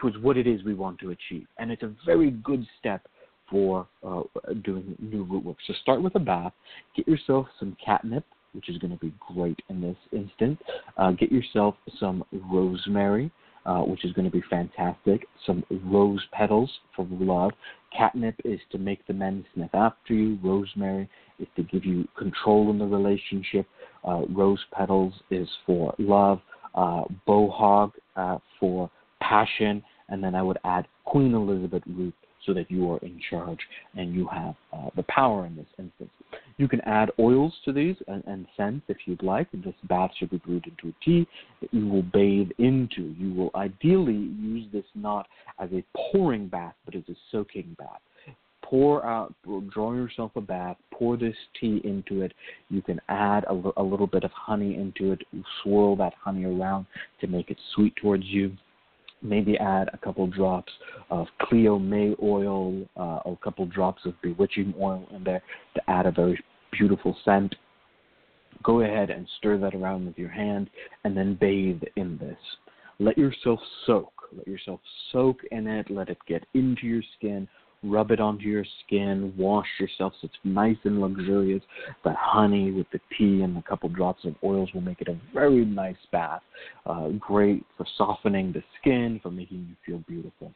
towards 0.00 0.18
what 0.18 0.36
it 0.36 0.46
is 0.46 0.62
we 0.64 0.74
want 0.74 0.98
to 1.00 1.10
achieve, 1.10 1.46
and 1.58 1.70
it's 1.70 1.82
a 1.82 1.92
very 2.04 2.30
good 2.30 2.66
step 2.78 3.06
for 3.50 3.86
uh, 4.04 4.22
doing 4.64 4.96
new 4.98 5.24
root 5.24 5.44
work. 5.44 5.56
So 5.66 5.74
start 5.82 6.02
with 6.02 6.14
a 6.16 6.20
bath, 6.20 6.52
get 6.96 7.06
yourself 7.06 7.46
some 7.58 7.76
catnip, 7.84 8.24
which 8.52 8.68
is 8.68 8.78
going 8.78 8.90
to 8.90 8.98
be 8.98 9.12
great 9.34 9.60
in 9.68 9.80
this 9.80 9.96
instance. 10.12 10.58
Uh, 10.96 11.12
get 11.12 11.30
yourself 11.30 11.76
some 12.00 12.24
rosemary. 12.50 13.30
Uh, 13.66 13.82
which 13.82 14.04
is 14.04 14.12
going 14.12 14.24
to 14.24 14.30
be 14.30 14.44
fantastic. 14.48 15.26
Some 15.44 15.64
rose 15.86 16.24
petals 16.30 16.70
for 16.94 17.04
love. 17.10 17.50
Catnip 17.90 18.36
is 18.44 18.60
to 18.70 18.78
make 18.78 19.04
the 19.08 19.12
men 19.12 19.44
sniff 19.52 19.74
after 19.74 20.14
you. 20.14 20.38
Rosemary 20.40 21.08
is 21.40 21.48
to 21.56 21.64
give 21.64 21.84
you 21.84 22.06
control 22.16 22.70
in 22.70 22.78
the 22.78 22.86
relationship. 22.86 23.66
Uh, 24.06 24.22
rose 24.30 24.60
petals 24.72 25.12
is 25.30 25.48
for 25.66 25.94
love. 25.98 26.40
Uh, 26.74 27.04
bohog 27.26 27.92
uh, 28.16 28.38
for 28.60 28.90
passion. 29.20 29.82
And 30.08 30.22
then 30.22 30.34
I 30.34 30.42
would 30.42 30.58
add 30.64 30.86
Queen 31.04 31.34
Elizabeth 31.34 31.82
root 31.86 32.14
so 32.44 32.54
that 32.54 32.70
you 32.70 32.90
are 32.92 32.98
in 32.98 33.20
charge 33.28 33.58
and 33.96 34.14
you 34.14 34.28
have 34.28 34.54
uh, 34.72 34.88
the 34.94 35.02
power 35.04 35.46
in 35.46 35.56
this 35.56 35.66
instance. 35.78 36.10
You 36.58 36.68
can 36.68 36.80
add 36.82 37.10
oils 37.18 37.52
to 37.64 37.72
these 37.72 37.96
and, 38.06 38.22
and 38.26 38.46
scents 38.56 38.84
if 38.88 38.98
you'd 39.06 39.22
like. 39.22 39.48
This 39.52 39.74
bath 39.88 40.12
should 40.18 40.30
be 40.30 40.38
brewed 40.38 40.66
into 40.66 40.94
a 40.94 41.04
tea 41.04 41.26
that 41.60 41.74
you 41.74 41.88
will 41.88 42.02
bathe 42.02 42.50
into. 42.58 43.14
You 43.18 43.34
will 43.34 43.50
ideally 43.54 44.30
use 44.38 44.66
this 44.72 44.84
not 44.94 45.26
as 45.58 45.70
a 45.72 45.84
pouring 45.96 46.46
bath, 46.46 46.74
but 46.84 46.94
as 46.94 47.02
a 47.08 47.16
soaking 47.32 47.74
bath 47.78 48.00
pour 48.68 49.04
out, 49.06 49.32
draw 49.72 49.92
yourself 49.92 50.32
a 50.34 50.40
bath, 50.40 50.76
pour 50.90 51.16
this 51.16 51.34
tea 51.60 51.80
into 51.84 52.22
it. 52.22 52.32
You 52.68 52.82
can 52.82 53.00
add 53.08 53.44
a, 53.48 53.82
little 53.82 54.06
bit 54.06 54.24
of 54.24 54.32
honey 54.32 54.76
into 54.76 55.12
it, 55.12 55.22
swirl 55.62 55.94
that 55.96 56.14
honey 56.20 56.44
around 56.44 56.86
to 57.20 57.26
make 57.26 57.50
it 57.50 57.58
sweet 57.74 57.94
towards 57.96 58.24
you. 58.24 58.52
Maybe 59.22 59.56
add 59.58 59.88
a 59.92 59.98
couple 59.98 60.26
drops 60.26 60.72
of 61.10 61.26
Cleo 61.42 61.78
May 61.78 62.14
oil, 62.22 62.86
uh, 62.96 63.20
a 63.24 63.36
couple 63.42 63.66
drops 63.66 64.04
of 64.04 64.20
bewitching 64.20 64.74
oil 64.80 65.06
in 65.14 65.24
there 65.24 65.42
to 65.74 65.90
add 65.90 66.06
a 66.06 66.12
very 66.12 66.38
beautiful 66.72 67.16
scent. 67.24 67.54
Go 68.62 68.80
ahead 68.80 69.10
and 69.10 69.26
stir 69.38 69.58
that 69.58 69.74
around 69.74 70.06
with 70.06 70.18
your 70.18 70.28
hand 70.28 70.70
and 71.04 71.16
then 71.16 71.38
bathe 71.40 71.82
in 71.96 72.18
this. 72.18 72.38
Let 72.98 73.16
yourself 73.16 73.60
soak. 73.86 74.12
Let 74.36 74.48
yourself 74.48 74.80
soak 75.12 75.38
in 75.52 75.66
it. 75.66 75.90
Let 75.90 76.08
it 76.08 76.18
get 76.26 76.44
into 76.54 76.86
your 76.86 77.02
skin 77.16 77.48
rub 77.90 78.10
it 78.10 78.20
onto 78.20 78.44
your 78.44 78.64
skin, 78.84 79.32
wash 79.36 79.66
yourself 79.78 80.12
so 80.20 80.26
it's 80.26 80.36
nice 80.44 80.76
and 80.84 81.00
luxurious. 81.00 81.62
The 82.04 82.14
honey 82.16 82.72
with 82.72 82.86
the 82.92 83.00
tea 83.16 83.42
and 83.42 83.56
a 83.56 83.62
couple 83.62 83.88
drops 83.88 84.24
of 84.24 84.34
oils 84.42 84.70
will 84.74 84.80
make 84.80 85.00
it 85.00 85.08
a 85.08 85.16
very 85.32 85.64
nice 85.64 85.96
bath. 86.12 86.42
Uh, 86.84 87.08
great 87.18 87.64
for 87.76 87.86
softening 87.96 88.52
the 88.52 88.62
skin, 88.80 89.20
for 89.22 89.30
making 89.30 89.66
you 89.68 89.76
feel 89.84 90.02
beautiful. 90.08 90.52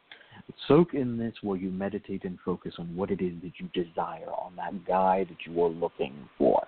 Soak 0.67 0.95
in 0.95 1.17
this 1.17 1.35
while 1.43 1.57
you 1.57 1.71
meditate 1.71 2.25
and 2.25 2.39
focus 2.45 2.75
on 2.79 2.95
what 2.97 3.11
it 3.11 3.21
is 3.21 3.35
that 3.43 3.53
you 3.59 3.69
desire, 3.73 4.31
on 4.31 4.55
that 4.57 4.85
guy 4.85 5.25
that 5.29 5.37
you 5.47 5.63
are 5.63 5.69
looking 5.69 6.15
for. 6.37 6.67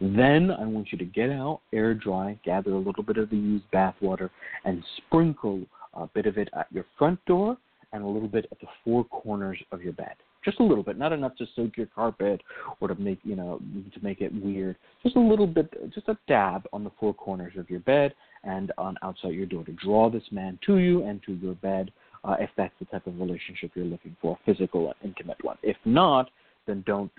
Then 0.00 0.50
I 0.50 0.64
want 0.64 0.90
you 0.90 0.98
to 0.98 1.04
get 1.04 1.30
out, 1.30 1.60
air 1.72 1.94
dry, 1.94 2.38
gather 2.44 2.72
a 2.72 2.78
little 2.78 3.04
bit 3.04 3.16
of 3.16 3.30
the 3.30 3.36
used 3.36 3.70
bath 3.70 3.94
water, 4.00 4.30
and 4.64 4.82
sprinkle 4.96 5.62
a 5.94 6.06
bit 6.08 6.26
of 6.26 6.38
it 6.38 6.48
at 6.58 6.66
your 6.72 6.84
front 6.98 7.24
door 7.26 7.56
and 7.94 8.02
a 8.02 8.06
little 8.06 8.28
bit 8.28 8.46
at 8.52 8.60
the 8.60 8.66
four 8.84 9.04
corners 9.04 9.58
of 9.72 9.80
your 9.80 9.94
bed. 9.94 10.14
just 10.44 10.60
a 10.60 10.62
little 10.62 10.82
bit, 10.82 10.98
not 10.98 11.12
enough 11.12 11.34
to 11.36 11.46
soak 11.56 11.74
your 11.78 11.86
carpet 11.86 12.42
or 12.80 12.88
to 12.88 12.94
make 12.96 13.18
you 13.22 13.34
know 13.34 13.58
to 13.94 14.04
make 14.04 14.20
it 14.20 14.30
weird. 14.44 14.76
Just 15.02 15.16
a 15.16 15.20
little 15.20 15.46
bit, 15.46 15.72
just 15.94 16.08
a 16.08 16.18
dab 16.28 16.66
on 16.72 16.84
the 16.84 16.90
four 17.00 17.14
corners 17.14 17.54
of 17.56 17.70
your 17.70 17.80
bed 17.80 18.12
and 18.42 18.70
on 18.76 18.96
outside 19.02 19.32
your 19.32 19.46
door 19.46 19.64
to 19.64 19.72
draw 19.72 20.10
this 20.10 20.24
man 20.30 20.58
to 20.66 20.76
you 20.76 21.02
and 21.04 21.22
to 21.24 21.32
your 21.34 21.54
bed. 21.54 21.90
Uh, 22.24 22.36
if 22.40 22.50
that's 22.56 22.74
the 22.78 22.86
type 22.86 23.06
of 23.06 23.18
relationship 23.20 23.70
you're 23.74 23.84
looking 23.84 24.16
for, 24.20 24.38
physical 24.46 24.86
and 24.86 24.96
intimate 25.10 25.36
one. 25.42 25.58
If 25.62 25.76
not, 25.84 26.30
then 26.66 26.82
don't 26.86 27.12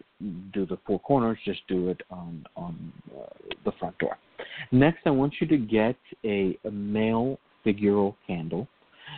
do 0.51 0.65
the 0.65 0.77
four 0.85 0.99
corners. 0.99 1.37
Just 1.45 1.61
do 1.67 1.89
it 1.89 2.01
on 2.11 2.45
on 2.55 2.91
uh, 3.17 3.25
the 3.63 3.71
front 3.79 3.97
door. 3.97 4.17
Next, 4.71 4.99
I 5.05 5.11
want 5.11 5.33
you 5.39 5.47
to 5.47 5.57
get 5.57 5.97
a, 6.23 6.57
a 6.65 6.71
male 6.71 7.39
figural 7.65 8.15
candle. 8.27 8.67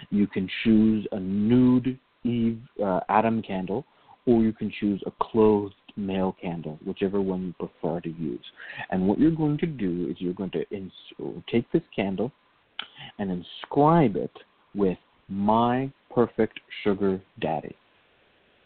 You 0.10 0.28
can 0.28 0.50
choose 0.64 1.08
a 1.12 1.20
nude 1.20 2.00
Eve 2.24 2.60
uh, 2.84 3.00
Adam 3.10 3.42
candle, 3.42 3.86
or 4.26 4.42
you 4.42 4.52
can 4.52 4.72
choose 4.80 5.02
a 5.06 5.12
clothed 5.24 5.74
male 5.96 6.36
candle, 6.40 6.78
whichever 6.86 7.22
one 7.22 7.48
you 7.48 7.68
prefer 7.68 8.00
to 8.02 8.10
use. 8.10 8.44
And 8.92 9.08
what 9.08 9.20
you're 9.20 9.32
going 9.32 9.58
to 9.60 9.66
do 9.66 10.08
is 10.10 10.18
you're 10.20 10.34
going 10.34 10.52
to 10.52 10.70
ins- 10.70 10.92
take 11.52 11.72
this 11.72 11.82
candle 11.96 12.32
and 13.18 13.32
inscribe 13.32 14.16
it 14.16 14.32
with 14.76 14.98
my 15.28 15.92
perfect 16.14 16.60
sugar 16.84 17.22
daddy. 17.40 17.76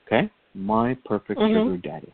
Okay? 0.06 0.30
My 0.54 0.98
perfect 1.06 1.40
mm-hmm. 1.40 1.70
sugar 1.70 1.78
daddy. 1.78 2.14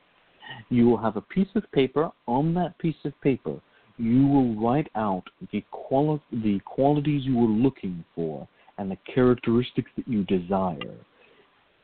You 0.69 0.87
will 0.87 0.97
have 0.97 1.17
a 1.17 1.21
piece 1.21 1.47
of 1.55 1.69
paper. 1.71 2.11
On 2.27 2.53
that 2.53 2.77
piece 2.77 2.95
of 3.03 3.19
paper, 3.21 3.59
you 3.97 4.27
will 4.27 4.55
write 4.55 4.89
out 4.95 5.23
the, 5.51 5.63
quali- 5.71 6.21
the 6.31 6.59
qualities 6.65 7.23
you 7.25 7.39
are 7.39 7.49
looking 7.49 8.03
for 8.15 8.47
and 8.77 8.91
the 8.91 8.97
characteristics 9.13 9.89
that 9.97 10.07
you 10.07 10.23
desire 10.25 10.95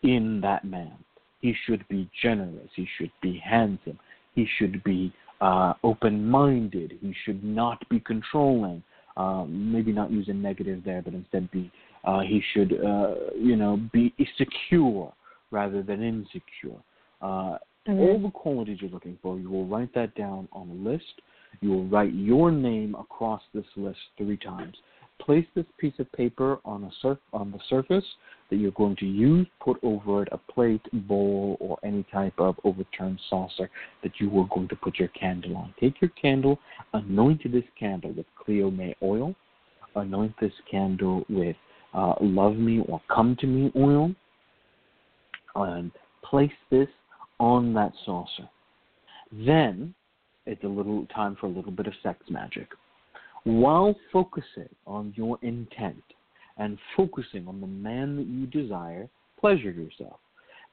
in 0.03 0.41
that 0.41 0.65
man. 0.65 0.93
He 1.41 1.53
should 1.65 1.85
be 1.89 2.09
generous. 2.21 2.69
He 2.75 2.87
should 2.97 3.11
be 3.21 3.41
handsome. 3.43 3.99
He 4.35 4.47
should 4.57 4.83
be 4.83 5.13
uh, 5.41 5.73
open 5.83 6.25
minded. 6.25 6.97
He 7.01 7.13
should 7.25 7.43
not 7.43 7.87
be 7.89 7.99
controlling. 7.99 8.83
Um, 9.17 9.71
maybe 9.71 9.91
not 9.91 10.09
use 10.09 10.27
a 10.29 10.33
negative 10.33 10.81
there, 10.83 11.01
but 11.01 11.13
instead 11.13 11.51
be 11.51 11.71
uh, 12.03 12.21
he 12.21 12.41
should 12.53 12.73
uh, 12.83 13.15
you 13.37 13.55
know 13.55 13.79
be 13.91 14.13
secure 14.37 15.13
rather 15.51 15.83
than 15.83 16.01
insecure. 16.01 16.79
Uh, 17.21 17.57
mm-hmm. 17.87 17.99
All 17.99 18.19
the 18.19 18.31
qualities 18.31 18.79
you're 18.81 18.89
looking 18.89 19.17
for, 19.21 19.37
you 19.37 19.49
will 19.49 19.67
write 19.67 19.93
that 19.93 20.15
down 20.15 20.47
on 20.51 20.69
a 20.69 20.89
list. 20.89 21.21
You 21.61 21.69
will 21.69 21.85
write 21.85 22.13
your 22.13 22.51
name 22.51 22.95
across 22.95 23.41
this 23.53 23.65
list 23.75 23.99
three 24.17 24.37
times. 24.37 24.75
Place 25.21 25.45
this 25.55 25.65
piece 25.77 25.93
of 25.99 26.11
paper 26.11 26.59
on 26.65 26.83
a 26.83 26.91
surf 27.01 27.17
on 27.31 27.51
the 27.51 27.59
surface 27.69 28.03
that 28.49 28.57
you're 28.57 28.71
going 28.71 28.95
to 28.97 29.05
use. 29.05 29.47
Put 29.63 29.77
over 29.83 30.23
it 30.23 30.29
a 30.31 30.37
plate, 30.37 30.85
bowl, 31.07 31.55
or 31.59 31.77
any 31.83 32.05
type 32.11 32.33
of 32.37 32.59
overturned 32.63 33.19
saucer 33.29 33.69
that 34.03 34.11
you 34.19 34.27
are 34.39 34.47
going 34.53 34.67
to 34.67 34.75
put 34.75 34.99
your 34.99 35.07
candle 35.09 35.55
on. 35.55 35.73
Take 35.79 36.01
your 36.01 36.11
candle, 36.21 36.59
anoint 36.93 37.41
this 37.51 37.63
candle 37.79 38.11
with 38.11 38.25
Cleo 38.37 38.69
May 38.69 38.95
oil. 39.01 39.33
Anoint 39.95 40.33
this 40.41 40.51
candle 40.69 41.23
with 41.29 41.55
uh, 41.93 42.15
Love 42.19 42.55
Me 42.55 42.83
or 42.87 42.99
Come 43.13 43.37
to 43.39 43.47
Me 43.47 43.71
oil, 43.75 44.13
and 45.55 45.91
place 46.23 46.51
this 46.71 46.87
on 47.39 47.73
that 47.75 47.93
saucer. 48.05 48.49
Then 49.31 49.93
it's 50.45 50.63
a 50.63 50.67
little 50.67 51.05
time 51.07 51.37
for 51.39 51.45
a 51.45 51.49
little 51.49 51.71
bit 51.71 51.87
of 51.87 51.93
sex 52.01 52.19
magic 52.29 52.69
while 53.43 53.95
focusing 54.11 54.69
on 54.87 55.13
your 55.15 55.37
intent 55.41 56.03
and 56.57 56.77
focusing 56.95 57.47
on 57.47 57.59
the 57.59 57.67
man 57.67 58.15
that 58.15 58.27
you 58.27 58.45
desire, 58.45 59.09
pleasure 59.39 59.71
yourself. 59.71 60.19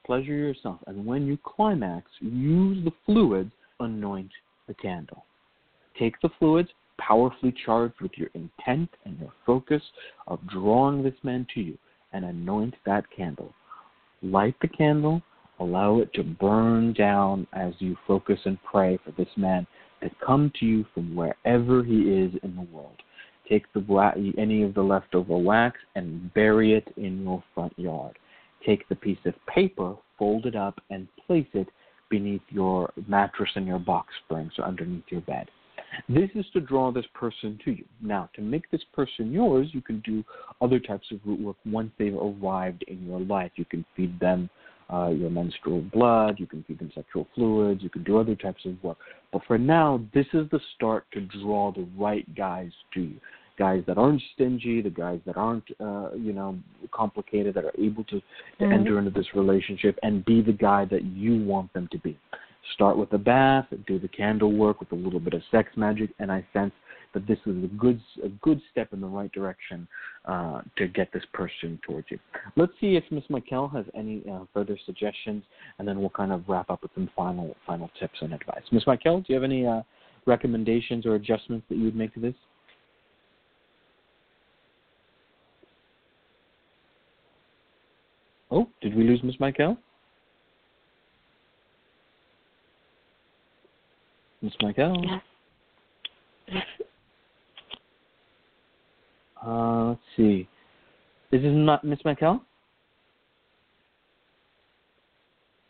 Pleasure 0.05 0.33
yourself. 0.33 0.79
And 0.87 1.05
when 1.05 1.27
you 1.27 1.37
climax, 1.43 2.07
use 2.19 2.83
the 2.83 2.91
fluids, 3.05 3.51
anoint 3.79 4.31
the 4.67 4.73
candle. 4.75 5.25
Take 5.99 6.19
the 6.21 6.29
fluids, 6.39 6.69
powerfully 6.97 7.53
charged 7.65 7.99
with 8.01 8.11
your 8.15 8.29
intent 8.33 8.89
and 9.05 9.19
your 9.19 9.31
focus 9.45 9.81
of 10.27 10.39
drawing 10.47 11.03
this 11.03 11.15
man 11.23 11.45
to 11.53 11.61
you, 11.61 11.77
and 12.13 12.25
anoint 12.25 12.75
that 12.85 13.05
candle. 13.15 13.53
Light 14.21 14.55
the 14.61 14.67
candle, 14.67 15.21
allow 15.59 15.99
it 15.99 16.13
to 16.13 16.23
burn 16.23 16.93
down 16.93 17.47
as 17.53 17.73
you 17.79 17.97
focus 18.07 18.39
and 18.45 18.57
pray 18.63 18.97
for 19.03 19.11
this 19.11 19.29
man 19.35 19.67
that 20.01 20.11
come 20.25 20.51
to 20.59 20.65
you 20.65 20.85
from 20.93 21.15
wherever 21.15 21.83
he 21.83 22.01
is 22.01 22.31
in 22.43 22.55
the 22.55 22.67
world. 22.71 23.01
Take 23.49 23.71
the 23.73 24.33
any 24.37 24.63
of 24.63 24.73
the 24.73 24.81
leftover 24.81 25.37
wax 25.37 25.77
and 25.95 26.33
bury 26.33 26.73
it 26.73 26.87
in 26.97 27.23
your 27.23 27.43
front 27.53 27.77
yard. 27.77 28.17
Take 28.65 28.87
the 28.87 28.95
piece 28.95 29.17
of 29.25 29.33
paper, 29.45 29.95
fold 30.17 30.45
it 30.45 30.55
up, 30.55 30.79
and 30.89 31.07
place 31.27 31.47
it 31.53 31.67
beneath 32.09 32.41
your 32.49 32.91
mattress 33.07 33.49
and 33.55 33.67
your 33.67 33.79
box 33.79 34.13
spring, 34.23 34.51
so 34.55 34.63
underneath 34.63 35.03
your 35.09 35.21
bed. 35.21 35.49
This 36.07 36.29
is 36.35 36.45
to 36.53 36.61
draw 36.61 36.91
this 36.91 37.05
person 37.13 37.59
to 37.65 37.71
you. 37.71 37.85
Now, 38.01 38.29
to 38.35 38.41
make 38.41 38.69
this 38.71 38.83
person 38.93 39.31
yours, 39.31 39.67
you 39.73 39.81
can 39.81 39.99
do 40.01 40.23
other 40.61 40.79
types 40.79 41.07
of 41.11 41.19
root 41.25 41.41
work 41.41 41.57
once 41.65 41.91
they've 41.97 42.15
arrived 42.15 42.83
in 42.87 43.05
your 43.05 43.19
life. 43.19 43.51
You 43.55 43.65
can 43.65 43.83
feed 43.95 44.17
them 44.19 44.49
uh, 44.91 45.09
your 45.09 45.29
menstrual 45.29 45.81
blood, 45.93 46.35
you 46.39 46.45
can 46.45 46.63
feed 46.63 46.79
them 46.79 46.91
sexual 46.93 47.27
fluids, 47.33 47.81
you 47.81 47.89
can 47.89 48.03
do 48.03 48.17
other 48.17 48.35
types 48.35 48.65
of 48.65 48.81
work. 48.83 48.97
But 49.31 49.41
for 49.47 49.57
now, 49.57 50.01
this 50.13 50.25
is 50.33 50.49
the 50.51 50.59
start 50.75 51.05
to 51.13 51.21
draw 51.21 51.71
the 51.71 51.87
right 51.97 52.25
guys 52.35 52.71
to 52.93 53.01
you. 53.01 53.15
Guys 53.57 53.83
that 53.85 53.97
aren't 53.97 54.21
stingy, 54.33 54.81
the 54.81 54.89
guys 54.89 55.19
that 55.25 55.37
aren't, 55.37 55.63
uh, 55.79 56.11
you 56.15 56.33
know, 56.33 56.57
complicated, 56.91 57.53
that 57.53 57.63
are 57.63 57.73
able 57.77 58.03
to, 58.05 58.19
to 58.19 58.23
mm-hmm. 58.59 58.71
enter 58.71 58.97
into 58.97 59.11
this 59.11 59.27
relationship 59.35 59.99
and 60.03 60.25
be 60.25 60.41
the 60.41 60.53
guy 60.53 60.85
that 60.85 61.03
you 61.03 61.43
want 61.43 61.71
them 61.73 61.87
to 61.91 61.99
be. 61.99 62.17
Start 62.73 62.97
with 62.97 63.11
a 63.13 63.17
bath, 63.17 63.65
do 63.87 63.99
the 63.99 64.07
candle 64.07 64.51
work 64.51 64.79
with 64.79 64.91
a 64.91 64.95
little 64.95 65.19
bit 65.19 65.33
of 65.33 65.41
sex 65.51 65.69
magic, 65.75 66.09
and 66.19 66.31
I 66.31 66.45
sense 66.53 66.71
that 67.13 67.27
this 67.27 67.37
is 67.45 67.63
a 67.63 67.67
good 67.67 67.99
a 68.23 68.29
good 68.29 68.61
step 68.71 68.93
in 68.93 69.01
the 69.01 69.07
right 69.07 69.31
direction 69.31 69.87
uh, 70.25 70.61
to 70.77 70.87
get 70.87 71.11
this 71.11 71.23
person 71.33 71.79
towards 71.85 72.07
you. 72.09 72.19
Let's 72.55 72.71
see 72.79 72.95
if 72.95 73.03
Ms. 73.11 73.23
Michaele 73.29 73.67
has 73.69 73.85
any 73.95 74.23
uh, 74.31 74.45
further 74.53 74.77
suggestions, 74.85 75.43
and 75.79 75.87
then 75.87 75.99
we'll 75.99 76.09
kind 76.09 76.31
of 76.31 76.43
wrap 76.47 76.69
up 76.69 76.81
with 76.81 76.91
some 76.95 77.09
final 77.15 77.55
final 77.65 77.89
tips 77.99 78.17
and 78.21 78.33
advice. 78.33 78.63
Ms. 78.71 78.83
Michaele, 78.87 79.19
do 79.19 79.25
you 79.29 79.35
have 79.35 79.43
any 79.43 79.65
uh, 79.65 79.81
recommendations 80.25 81.05
or 81.05 81.15
adjustments 81.15 81.65
that 81.69 81.77
you 81.77 81.85
would 81.85 81.95
make 81.95 82.13
to 82.13 82.19
this? 82.19 82.35
Oh, 88.51 88.67
did 88.81 88.95
we 88.95 89.05
lose 89.05 89.23
Ms. 89.23 89.35
Michaele? 89.39 89.77
Ms. 94.41 94.53
Michaele? 94.61 95.21
Uh, 99.45 99.89
let's 99.89 100.01
see. 100.15 100.47
Is 101.31 101.41
this 101.41 101.51
not 101.53 101.83
Miss 101.83 101.99
Michaele? 102.05 102.41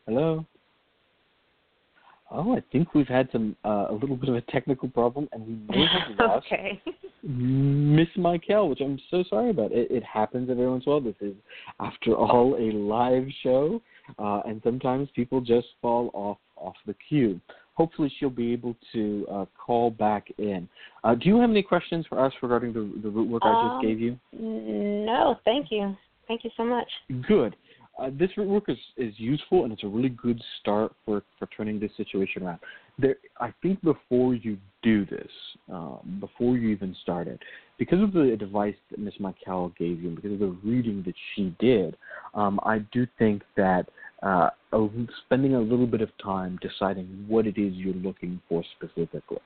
Hello. 0.07 0.45
Oh, 2.33 2.55
I 2.55 2.63
think 2.71 2.93
we've 2.95 3.07
had 3.07 3.27
some 3.31 3.55
uh, 3.65 3.87
a 3.89 3.93
little 3.93 4.15
bit 4.15 4.29
of 4.29 4.35
a 4.35 4.41
technical 4.41 4.87
problem, 4.89 5.27
and 5.33 5.45
we 5.45 5.75
may 5.75 5.85
have 5.85 6.17
lost 6.19 6.45
okay. 6.47 6.81
Miss 7.23 8.07
Michaele, 8.15 8.69
which 8.69 8.79
I'm 8.81 8.99
so 9.11 9.23
sorry 9.29 9.51
about. 9.51 9.71
It, 9.71 9.91
it 9.91 10.03
happens 10.03 10.49
every 10.49 10.67
once 10.67 10.83
in 10.85 10.91
a 10.91 10.95
while. 10.95 11.01
This 11.01 11.15
is, 11.21 11.35
after 11.79 12.15
all, 12.15 12.55
a 12.55 12.71
live 12.71 13.27
show, 13.43 13.81
uh, 14.17 14.41
and 14.45 14.61
sometimes 14.63 15.09
people 15.15 15.41
just 15.41 15.67
fall 15.81 16.09
off 16.13 16.37
off 16.55 16.75
the 16.85 16.95
queue 17.09 17.41
hopefully 17.73 18.11
she'll 18.19 18.29
be 18.29 18.53
able 18.53 18.75
to 18.93 19.25
uh, 19.31 19.45
call 19.57 19.89
back 19.89 20.27
in. 20.37 20.67
Uh, 21.03 21.15
do 21.15 21.29
you 21.29 21.39
have 21.39 21.49
any 21.49 21.63
questions 21.63 22.05
for 22.07 22.23
us 22.23 22.33
regarding 22.41 22.73
the, 22.73 22.79
the 23.01 23.09
root 23.09 23.29
work 23.29 23.43
um, 23.43 23.55
I 23.55 23.63
just 23.63 23.73
um, 23.75 23.81
gave 23.81 23.99
you? 23.99 24.19
No, 24.33 25.37
thank 25.45 25.67
you. 25.71 25.95
Thank 26.27 26.43
you 26.43 26.51
so 26.55 26.63
much. 26.63 26.87
Good. 27.27 27.55
Uh, 27.99 28.09
this 28.17 28.29
root 28.37 28.47
work 28.47 28.63
is, 28.67 28.77
is 28.97 29.13
useful 29.17 29.63
and 29.63 29.73
it's 29.73 29.83
a 29.83 29.87
really 29.87 30.09
good 30.09 30.41
start 30.59 30.93
for, 31.05 31.23
for 31.37 31.47
turning 31.55 31.79
this 31.79 31.91
situation 31.97 32.43
around. 32.43 32.59
There, 32.97 33.15
I 33.39 33.53
think 33.61 33.81
before 33.81 34.33
you 34.35 34.57
do 34.81 35.05
this, 35.05 35.29
um, 35.71 36.17
before 36.19 36.57
you 36.57 36.69
even 36.69 36.95
start 37.03 37.27
it, 37.27 37.39
because 37.77 38.01
of 38.01 38.13
the 38.13 38.31
advice 38.31 38.75
that 38.89 38.99
Ms. 38.99 39.13
Michaele 39.19 39.73
gave 39.77 40.01
you, 40.01 40.09
and 40.09 40.15
because 40.15 40.33
of 40.33 40.39
the 40.39 40.57
reading 40.63 41.03
that 41.05 41.15
she 41.35 41.55
did, 41.59 41.95
um, 42.33 42.59
I 42.63 42.79
do 42.91 43.07
think 43.17 43.43
that 43.57 43.89
uh, 44.21 44.49
spending 45.25 45.55
a 45.55 45.59
little 45.59 45.87
bit 45.87 46.01
of 46.01 46.09
time 46.23 46.59
deciding 46.61 47.25
what 47.27 47.47
it 47.47 47.57
is 47.57 47.73
you're 47.73 47.93
looking 47.95 48.41
for 48.47 48.63
specifically, 48.77 49.39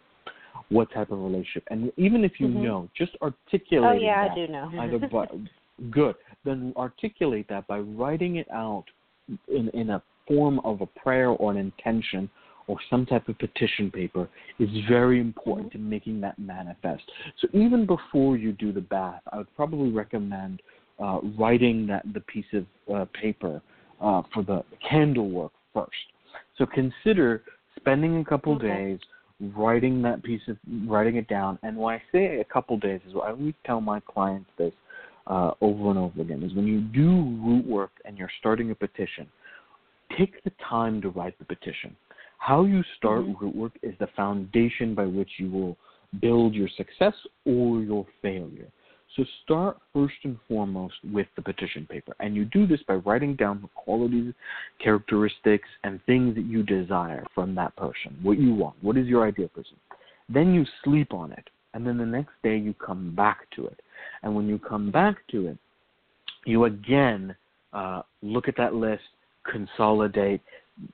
what 0.69 0.91
type 0.93 1.11
of 1.11 1.19
relationship, 1.19 1.63
and 1.69 1.91
even 1.97 2.23
if 2.23 2.33
you 2.39 2.47
mm-hmm. 2.47 2.63
know, 2.63 2.89
just 2.97 3.11
articulate. 3.21 3.89
Oh 3.95 3.99
yeah, 3.99 4.27
I 4.29 4.35
do 4.35 4.47
know. 4.47 4.71
either 4.79 4.99
by, 5.07 5.27
good, 5.91 6.15
then 6.43 6.73
articulate 6.75 7.47
that 7.49 7.67
by 7.67 7.79
writing 7.79 8.37
it 8.37 8.49
out 8.51 8.85
in 9.47 9.69
in 9.69 9.91
a 9.91 10.03
form 10.27 10.59
of 10.59 10.81
a 10.81 10.85
prayer 10.85 11.29
or 11.29 11.51
an 11.51 11.57
intention 11.57 12.29
or 12.67 12.77
some 12.89 13.05
type 13.05 13.27
of 13.29 13.37
petition 13.37 13.91
paper 13.91 14.27
is 14.59 14.69
very 14.89 15.19
important 15.19 15.69
mm-hmm. 15.69 15.83
to 15.83 15.89
making 15.89 16.21
that 16.21 16.37
manifest. 16.39 17.03
So 17.39 17.47
even 17.53 17.85
before 17.85 18.37
you 18.37 18.53
do 18.53 18.71
the 18.71 18.81
bath, 18.81 19.21
I 19.31 19.37
would 19.37 19.55
probably 19.55 19.91
recommend 19.91 20.61
uh, 20.99 21.19
writing 21.37 21.85
that 21.87 22.03
the 22.13 22.21
piece 22.21 22.45
of 22.53 22.65
uh, 22.93 23.05
paper 23.19 23.61
uh, 24.01 24.21
for 24.33 24.43
the 24.43 24.63
candle 24.87 25.29
work 25.29 25.51
first. 25.73 25.91
So 26.57 26.65
consider 26.65 27.43
spending 27.75 28.19
a 28.19 28.25
couple 28.25 28.55
Okay. 28.55 28.67
days 28.67 28.99
writing 29.55 30.01
that 30.01 30.23
piece 30.23 30.41
of 30.47 30.57
writing 30.87 31.17
it 31.17 31.27
down. 31.27 31.59
And 31.63 31.77
when 31.77 31.95
I 31.95 32.01
say 32.11 32.39
a 32.39 32.45
couple 32.45 32.77
days 32.77 33.01
is 33.07 33.13
what 33.13 33.27
I 33.27 33.31
always 33.31 33.53
tell 33.65 33.81
my 33.81 33.99
clients 33.99 34.49
this 34.57 34.73
uh, 35.27 35.51
over 35.61 35.89
and 35.89 35.99
over 35.99 36.21
again 36.21 36.43
is 36.43 36.53
when 36.53 36.67
you 36.67 36.81
do 36.81 37.23
root 37.43 37.65
work 37.65 37.91
and 38.05 38.17
you're 38.17 38.31
starting 38.39 38.71
a 38.71 38.75
petition, 38.75 39.27
take 40.17 40.43
the 40.43 40.51
time 40.69 41.01
to 41.01 41.09
write 41.09 41.37
the 41.39 41.45
petition. 41.45 41.95
How 42.37 42.63
you 42.63 42.83
start 42.97 43.25
Mhm. 43.25 43.39
root 43.41 43.55
work 43.55 43.77
is 43.81 43.97
the 43.97 44.07
foundation 44.07 44.93
by 44.93 45.05
which 45.05 45.39
you 45.39 45.49
will 45.49 45.77
build 46.21 46.53
your 46.53 46.69
success 46.69 47.15
or 47.45 47.81
your 47.81 48.05
failure. 48.21 48.71
So 49.15 49.23
start 49.43 49.77
first 49.93 50.15
and 50.23 50.37
foremost 50.47 50.95
with 51.13 51.27
the 51.35 51.41
petition 51.41 51.87
paper. 51.89 52.13
And 52.19 52.35
you 52.35 52.45
do 52.45 52.67
this 52.67 52.81
by 52.87 52.95
writing 52.95 53.35
down 53.35 53.61
the 53.61 53.69
qualities, 53.69 54.33
characteristics, 54.83 55.69
and 55.83 56.03
things 56.05 56.35
that 56.35 56.45
you 56.45 56.63
desire 56.63 57.25
from 57.33 57.55
that 57.55 57.75
person. 57.77 58.17
What 58.21 58.39
you 58.39 58.53
want. 58.53 58.75
What 58.81 58.97
is 58.97 59.07
your 59.07 59.25
ideal 59.25 59.47
person? 59.47 59.77
Then 60.27 60.53
you 60.53 60.65
sleep 60.83 61.13
on 61.13 61.31
it. 61.31 61.49
And 61.73 61.85
then 61.85 61.97
the 61.97 62.05
next 62.05 62.31
day 62.43 62.57
you 62.57 62.73
come 62.73 63.15
back 63.15 63.49
to 63.55 63.67
it. 63.67 63.79
And 64.23 64.35
when 64.35 64.47
you 64.47 64.59
come 64.59 64.91
back 64.91 65.17
to 65.31 65.47
it, 65.47 65.57
you 66.45 66.65
again 66.65 67.35
uh, 67.73 68.01
look 68.21 68.47
at 68.47 68.57
that 68.57 68.73
list, 68.73 69.03
consolidate. 69.49 70.41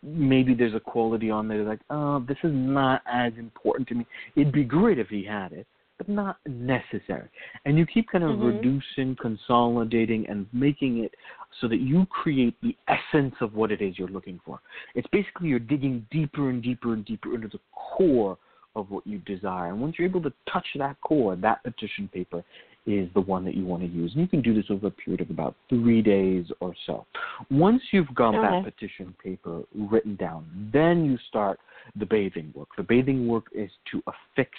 Maybe 0.04 0.54
there's 0.54 0.76
a 0.76 0.80
quality 0.80 1.30
on 1.30 1.48
there 1.48 1.64
like, 1.64 1.82
oh, 1.90 2.24
this 2.28 2.38
is 2.44 2.52
not 2.54 3.02
as 3.12 3.34
important 3.38 3.88
to 3.90 3.96
me. 3.96 4.06
It'd 4.36 4.54
be 4.54 4.64
great 4.64 5.00
if 5.00 5.08
he 5.08 5.24
had 5.24 5.52
it, 5.54 5.68
but 6.02 6.10
not 6.12 6.38
necessary. 6.48 7.30
And 7.66 7.78
you 7.78 7.86
keep 7.86 8.10
kind 8.10 8.24
of 8.24 8.32
Mhm. 8.32 8.46
reducing, 8.46 9.16
consolidating, 9.18 10.28
and 10.28 10.48
making 10.52 11.04
it 11.04 11.14
so 11.60 11.68
that 11.68 11.78
you 11.78 12.08
create 12.08 12.60
the 12.62 12.76
essence 12.88 13.36
of 13.40 13.54
what 13.54 13.72
it 13.72 13.82
is 13.82 14.00
you're 14.00 14.08
looking 14.08 14.40
for. 14.40 14.60
It's 14.96 15.08
basically 15.10 15.50
you're 15.50 15.60
digging 15.60 16.08
deeper 16.10 16.50
and 16.50 16.62
deeper 16.64 16.94
and 16.94 17.06
deeper 17.06 17.36
into 17.36 17.50
the 17.50 17.60
core 17.76 18.38
of 18.76 18.90
what 18.90 19.06
you 19.06 19.20
desire. 19.20 19.70
And 19.70 19.80
once 19.80 20.00
you're 20.00 20.08
able 20.08 20.24
to 20.24 20.34
touch 20.48 20.66
that 20.76 21.00
core, 21.02 21.36
that 21.36 21.62
petition 21.62 22.08
paper 22.08 22.44
is 22.88 23.08
the 23.14 23.22
one 23.22 23.46
that 23.46 23.54
you 23.54 23.66
want 23.66 23.84
to 23.84 23.88
use. 23.88 24.14
And 24.14 24.22
you 24.22 24.28
can 24.28 24.42
do 24.42 24.56
this 24.56 24.72
over 24.72 24.88
a 24.88 24.92
period 24.92 25.22
of 25.22 25.30
about 25.30 25.56
three 25.70 26.02
days 26.02 26.52
or 26.62 26.74
so. 26.88 27.06
Once 27.52 27.84
you've 27.92 28.16
got 28.16 28.32
that 28.32 28.64
petition 28.64 29.14
paper 29.24 29.62
written 29.76 30.16
down, 30.16 30.48
then 30.74 31.06
you 31.06 31.20
start 31.30 31.60
the 31.96 32.08
bathing 32.08 32.52
work. 32.56 32.70
The 32.76 32.84
bathing 32.84 33.28
work 33.28 33.46
is 33.54 33.70
to 33.92 34.02
affix 34.08 34.58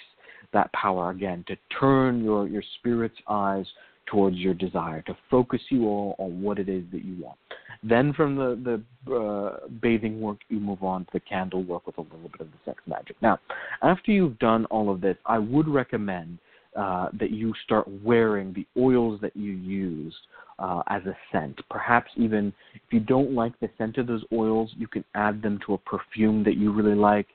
that 0.53 0.71
power 0.73 1.09
again, 1.11 1.43
to 1.47 1.55
turn 1.79 2.23
your, 2.23 2.47
your 2.47 2.63
spirit's 2.79 3.17
eyes 3.27 3.65
towards 4.05 4.37
your 4.37 4.53
desire, 4.53 5.01
to 5.03 5.15
focus 5.29 5.61
you 5.69 5.85
all 5.85 6.15
on 6.19 6.41
what 6.41 6.59
it 6.59 6.69
is 6.69 6.83
that 6.91 7.03
you 7.03 7.15
want. 7.21 7.37
Then 7.83 8.13
from 8.13 8.35
the, 8.35 8.81
the 9.07 9.13
uh, 9.13 9.67
bathing 9.81 10.21
work, 10.21 10.37
you 10.49 10.59
move 10.59 10.83
on 10.83 11.05
to 11.05 11.11
the 11.13 11.19
candle 11.19 11.63
work 11.63 11.85
with 11.85 11.97
a 11.97 12.01
little 12.01 12.29
bit 12.29 12.41
of 12.41 12.47
the 12.47 12.57
sex 12.65 12.81
magic. 12.87 13.15
Now, 13.21 13.39
after 13.81 14.11
you've 14.11 14.39
done 14.39 14.65
all 14.65 14.91
of 14.91 15.01
this, 15.01 15.17
I 15.25 15.39
would 15.39 15.67
recommend 15.67 16.37
uh, 16.75 17.09
that 17.19 17.31
you 17.31 17.53
start 17.63 17.85
wearing 18.03 18.53
the 18.53 18.65
oils 18.81 19.19
that 19.21 19.35
you 19.35 19.51
used 19.51 20.17
uh, 20.59 20.81
as 20.87 21.03
a 21.05 21.15
scent. 21.31 21.59
Perhaps 21.69 22.11
even 22.15 22.53
if 22.73 22.81
you 22.91 22.99
don't 22.99 23.33
like 23.33 23.59
the 23.59 23.69
scent 23.77 23.97
of 23.97 24.07
those 24.07 24.23
oils, 24.31 24.73
you 24.77 24.87
can 24.87 25.03
add 25.13 25.41
them 25.41 25.59
to 25.65 25.73
a 25.73 25.77
perfume 25.77 26.43
that 26.43 26.57
you 26.57 26.71
really 26.71 26.95
like. 26.95 27.27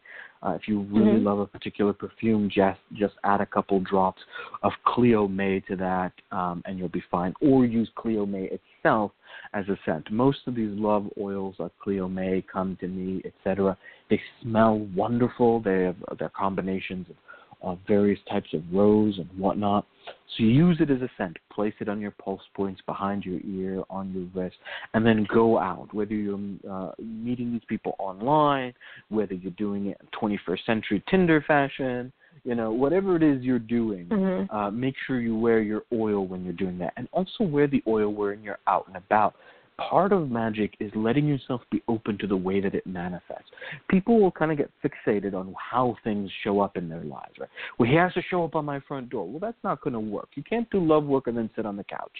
Uh, 0.43 0.51
if 0.51 0.69
you 0.69 0.81
really 0.93 1.19
Mhm. 1.19 1.25
love 1.25 1.41
a 1.41 1.47
particular 1.47 1.93
perfume, 1.93 2.49
just 2.49 2.81
just 2.93 3.15
add 3.25 3.41
a 3.41 3.47
couple 3.47 3.81
drops 3.81 4.23
of 4.63 4.73
Cleo 4.85 5.27
May 5.27 5.61
to 5.61 5.77
that, 5.77 6.13
um, 6.31 6.63
and 6.65 6.79
you'll 6.79 6.89
be 6.89 7.01
fine. 7.01 7.35
Or 7.41 7.65
use 7.65 7.91
Cleo 7.97 8.25
May 8.25 8.45
itself 8.45 9.13
as 9.53 9.69
a 9.69 9.77
scent. 9.85 10.11
Most 10.11 10.47
of 10.47 10.55
these 10.55 10.71
love 10.79 11.11
oils, 11.19 11.59
like 11.59 11.73
Cleo 11.79 12.09
May, 12.09 12.43
Come 12.43 12.77
to 12.77 12.89
Me, 12.89 13.21
etc., 13.25 13.77
they 14.09 14.21
smell 14.41 14.79
wonderful. 14.95 15.61
They 15.61 15.85
have 15.85 15.97
they're 16.19 16.29
combinations 16.31 17.09
of 17.11 17.17
uh, 17.63 17.75
various 17.87 18.19
types 18.31 18.53
of 18.55 18.63
rose 18.73 19.19
and 19.19 19.29
whatnot. 19.39 19.87
So 20.07 20.45
you 20.45 20.49
use 20.49 20.79
it 20.81 20.91
as 20.91 21.03
a 21.03 21.11
scent. 21.19 21.37
Place 21.53 21.75
it 21.81 21.89
on 21.89 22.01
your 22.01 22.13
pulse 22.13 22.43
points, 22.55 22.81
behind 22.87 23.25
your 23.25 23.41
ear, 23.45 23.83
on 23.91 24.13
your 24.13 24.27
wrist, 24.43 24.57
and 24.95 25.05
then 25.05 25.27
go 25.33 25.59
out. 25.59 25.93
Whether 25.93 26.15
you're 26.15 26.39
uh, 26.71 26.93
meeting 26.99 27.53
these 27.53 27.65
people 27.69 27.95
online, 27.99 28.75
whether 29.09 29.35
you're 29.35 29.53
doing 29.53 29.87
it 29.87 30.01
21st 30.21 30.65
century 30.67 31.03
Tinder 31.11 31.45
fashion, 31.47 32.13
you 32.45 32.55
know, 32.55 32.71
whatever 32.71 33.17
it 33.17 33.23
is 33.23 33.43
you're 33.43 33.59
doing, 33.59 34.07
Mhm. 34.07 34.49
uh, 34.53 34.71
make 34.71 34.95
sure 35.07 35.21
you 35.21 35.37
wear 35.37 35.61
your 35.61 35.83
oil 35.93 36.25
when 36.25 36.45
you're 36.45 36.53
doing 36.53 36.79
that, 36.79 36.93
and 36.97 37.09
also 37.13 37.45
wear 37.45 37.67
the 37.67 37.83
oil 37.87 38.13
when 38.13 38.43
you're 38.43 38.61
out 38.67 38.87
and 38.87 38.97
about. 38.97 39.35
Part 39.79 40.13
of 40.13 40.29
magic 40.29 40.75
is 40.81 40.91
letting 40.97 41.27
yourself 41.27 41.61
be 41.71 41.83
open 41.87 42.19
to 42.19 42.27
the 42.27 42.37
way 42.37 42.61
that 42.61 42.75
it 42.75 42.85
manifests. 42.85 43.49
People 43.89 44.21
will 44.21 44.33
kind 44.33 44.51
of 44.51 44.59
get 44.59 44.71
fixated 44.85 45.35
on 45.35 45.55
how 45.57 45.97
things 46.03 46.29
show 46.43 46.61
up 46.61 46.77
in 46.77 46.89
their 46.89 47.05
lives, 47.05 47.35
right? 47.39 47.49
Well, 47.79 47.89
he 47.89 47.95
has 47.97 48.13
to 48.15 48.23
show 48.29 48.45
up 48.45 48.57
on 48.57 48.65
my 48.65 48.81
front 48.81 49.09
door. 49.09 49.29
Well, 49.29 49.39
that's 49.39 49.57
not 49.63 49.81
going 49.81 49.95
to 49.95 50.01
work. 50.01 50.31
You 50.35 50.43
can't 50.43 50.69
do 50.71 50.85
love 50.85 51.05
work 51.05 51.29
and 51.29 51.37
then 51.37 51.49
sit 51.55 51.65
on 51.65 51.77
the 51.77 51.85
couch. 51.85 52.11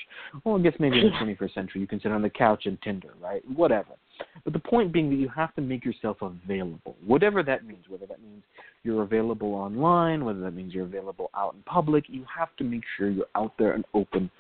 Well, 0.45 0.57
I 0.57 0.61
guess 0.61 0.75
maybe 0.79 1.01
in 1.01 1.07
the 1.07 1.11
21st 1.47 1.55
century 1.55 1.81
you 1.81 1.89
can 1.89 2.01
sit 2.01 2.13
on 2.13 2.23
the 2.23 2.31
couch 2.31 2.67
and 2.67 2.81
Tinder, 2.83 3.15
right? 3.21 3.43
Whatever. 3.55 3.97
But 4.45 4.53
the 4.53 4.61
point 4.61 4.93
being 4.93 5.11
that 5.11 5.17
you 5.17 5.29
have 5.29 5.55
to 5.57 5.61
make 5.61 5.85
yourself 5.85 6.19
available, 6.23 6.97
whatever 7.05 7.43
that 7.43 7.67
means, 7.67 7.85
whether 7.89 8.07
that 8.07 8.23
means 8.23 8.43
you're 8.85 9.03
available 9.03 9.55
online, 9.55 10.25
whether 10.25 10.41
that 10.41 10.55
means 10.55 10.73
you're 10.73 10.87
available 10.87 11.31
out 11.37 11.55
in 11.55 11.63
public, 11.63 12.05
you 12.09 12.25
have 12.37 12.55
to 12.57 12.65
make 12.65 12.83
sure 12.97 13.11
you're 13.11 13.27
out 13.35 13.53
there 13.59 13.73
and 13.73 13.85
open 13.95 14.31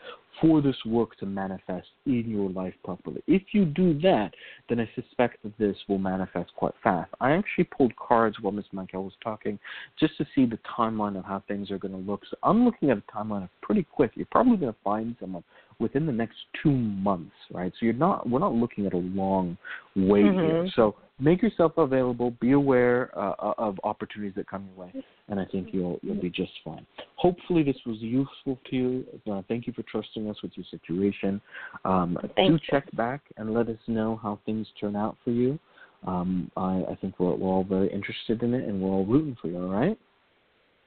for 0.41 0.61
this 0.61 0.77
work 0.85 1.17
to 1.19 1.27
manifest 1.27 1.89
in 2.07 2.25
your 2.29 2.51
life 2.51 2.75
properly. 2.85 3.23
If 3.27 3.43
you 3.53 3.65
do 3.65 3.99
that, 4.01 4.33
then 4.69 4.81
I 4.81 4.89
suspect 4.95 5.43
that 5.43 5.57
this 5.59 5.77
will 5.89 5.99
manifest 5.99 6.51
quite 6.57 6.75
fast. 6.83 7.11
I 7.21 7.33
actually 7.33 7.65
pulled 7.65 7.95
cards 7.97 8.37
while 8.41 8.53
Ms. 8.53 8.67
Michaele 8.73 9.05
was 9.05 9.13
talking 9.23 9.59
just 9.99 10.17
to 10.19 10.27
see 10.35 10.47
the 10.47 10.59
timeline 10.79 11.19
of 11.19 11.25
how 11.25 11.43
things 11.49 11.71
are 11.71 11.79
going 11.79 11.93
to 11.93 12.11
look. 12.11 12.23
So 12.31 12.37
I'm 12.43 12.65
looking 12.65 12.91
at 12.91 12.99
a 12.99 13.03
timeline 13.13 13.45
of 13.45 13.51
pretty 13.63 13.83
quick. 13.83 14.13
You're 14.15 14.27
probably 14.31 14.57
going 14.57 14.73
to 14.73 14.79
find 14.85 15.17
someone 15.21 15.45
within 15.79 16.07
the 16.07 16.13
next 16.13 16.37
two 16.63 16.73
months, 16.73 17.35
right? 17.53 17.73
So 17.79 17.87
you're 17.87 17.95
not 17.95 18.29
we're 18.29 18.41
not 18.41 18.55
looking 18.55 18.87
at 18.87 18.95
a 18.95 18.99
long 18.99 19.57
wait 19.95 20.25
here. 20.25 20.33
Mhm. 20.33 20.75
So 20.75 20.97
make 21.19 21.43
yourself 21.43 21.73
available. 21.77 22.33
Be 22.41 22.53
aware 22.53 23.11
uh, 23.19 23.53
of 23.59 23.79
opportunities 23.85 24.35
that 24.37 24.49
come 24.49 24.69
your 24.75 24.87
way, 24.87 25.05
and 25.29 25.41
I 25.41 25.45
think 25.45 25.69
you'll 25.73 25.99
you'll 26.03 26.21
be 26.21 26.31
just 26.31 26.53
fine. 26.65 26.87
Hopefully, 27.17 27.63
this 27.63 27.77
was 27.87 27.99
useful 27.99 28.59
to 28.71 28.77
you. 28.77 29.05
Uh, 29.31 29.43
thank 29.49 29.67
you 29.67 29.73
for 29.73 29.83
trusting 29.83 30.29
us 30.29 30.37
with 30.43 30.53
your 30.55 30.67
situation. 30.71 31.41
Um, 31.85 32.19
do 32.37 32.43
you. 32.43 32.59
check 32.71 32.85
back 32.97 33.23
and 33.37 33.53
let 33.53 33.69
us 33.69 33.79
know 33.87 34.19
how 34.23 34.39
things 34.47 34.67
turn 34.81 34.97
out 34.97 35.17
for 35.25 35.31
you. 35.31 35.59
Um, 36.07 36.51
I, 36.57 36.85
I 36.91 36.99
think 37.01 37.19
we're, 37.19 37.35
we're 37.35 37.49
all 37.49 37.65
very 37.65 37.93
interested 37.93 38.43
in 38.43 38.55
it, 38.55 38.69
and 38.69 38.81
we're 38.81 38.91
all 38.91 39.05
rooting 39.07 39.37
for 39.41 39.49
you. 39.49 39.59
All 39.59 39.69
right. 39.69 39.99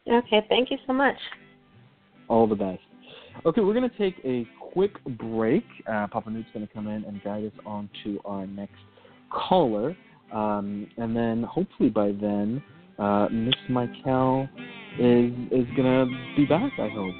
Okay, 0.07 0.45
thank 0.49 0.71
you 0.71 0.77
so 0.87 0.93
much. 0.93 1.17
All 2.27 2.47
the 2.47 2.55
best. 2.55 2.79
Okay, 3.45 3.61
we're 3.61 3.73
going 3.73 3.89
to 3.89 3.97
take 3.97 4.15
a 4.23 4.47
quick 4.71 5.03
break. 5.17 5.63
Uh, 5.87 6.07
Papa 6.07 6.29
Newt's 6.29 6.49
going 6.53 6.65
to 6.65 6.73
come 6.73 6.87
in 6.87 7.03
and 7.05 7.21
guide 7.23 7.45
us 7.45 7.51
on 7.65 7.89
to 8.03 8.19
our 8.25 8.47
next 8.47 8.79
caller. 9.31 9.95
Um, 10.33 10.87
and 10.97 11.15
then 11.15 11.43
hopefully 11.43 11.89
by 11.89 12.11
then, 12.11 12.63
uh, 12.97 13.27
Miss 13.31 13.55
Michaele 13.69 14.47
is 14.99 15.31
is 15.51 15.65
to 15.85 16.05
be 16.35 16.45
back, 16.45 16.71
I 16.79 16.89
hope. 16.89 17.15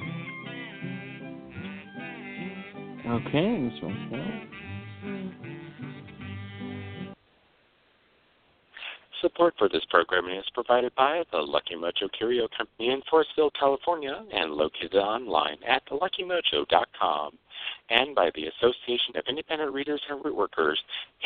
Okay, 3.26 3.58
Miss 3.58 3.82
Michaele. 3.82 4.42
Support 9.22 9.54
for 9.56 9.68
this 9.68 9.84
programming 9.88 10.36
is 10.36 10.44
provided 10.52 10.92
by 10.96 11.22
the 11.30 11.38
Lucky 11.38 11.76
Mojo 11.76 12.10
Curio 12.10 12.48
Company 12.58 12.90
in 12.90 13.02
Forestville, 13.02 13.52
California, 13.56 14.20
and 14.32 14.50
located 14.50 14.96
online 14.96 15.58
at 15.64 15.86
theluckymojo.com, 15.86 17.38
and 17.90 18.16
by 18.16 18.30
the 18.34 18.46
Association 18.46 19.16
of 19.16 19.24
Independent 19.28 19.72
Readers 19.72 20.00
and 20.10 20.24
Rootworkers, 20.24 20.74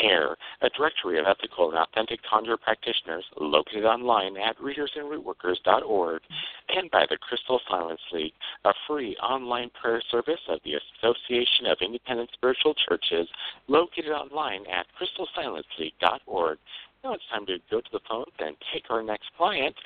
AIRR, 0.04 0.36
a 0.60 0.68
directory 0.76 1.18
of 1.18 1.24
ethical 1.26 1.70
and 1.70 1.78
authentic 1.78 2.20
conjure 2.28 2.58
practitioners, 2.58 3.24
located 3.40 3.86
online 3.86 4.36
at 4.36 4.58
readersandrootworkers.org, 4.58 6.20
and 6.68 6.90
by 6.90 7.06
the 7.08 7.16
Crystal 7.16 7.60
Silence 7.70 8.00
League, 8.12 8.34
a 8.66 8.74
free 8.86 9.16
online 9.22 9.70
prayer 9.80 10.02
service 10.10 10.40
of 10.48 10.60
the 10.64 10.74
Association 10.74 11.64
of 11.66 11.78
Independent 11.80 12.28
Spiritual 12.34 12.74
Churches, 12.86 13.26
located 13.68 14.10
online 14.12 14.64
at 14.66 14.84
crystalsilenceleague.org. 15.00 16.58
Now 17.06 17.14
it's 17.14 17.22
time 17.32 17.46
to 17.46 17.58
go 17.70 17.80
to 17.80 17.88
the 17.92 18.00
phones 18.08 18.32
and 18.40 18.56
take 18.74 18.90
our 18.90 19.00
next 19.00 19.26
client. 19.36 19.76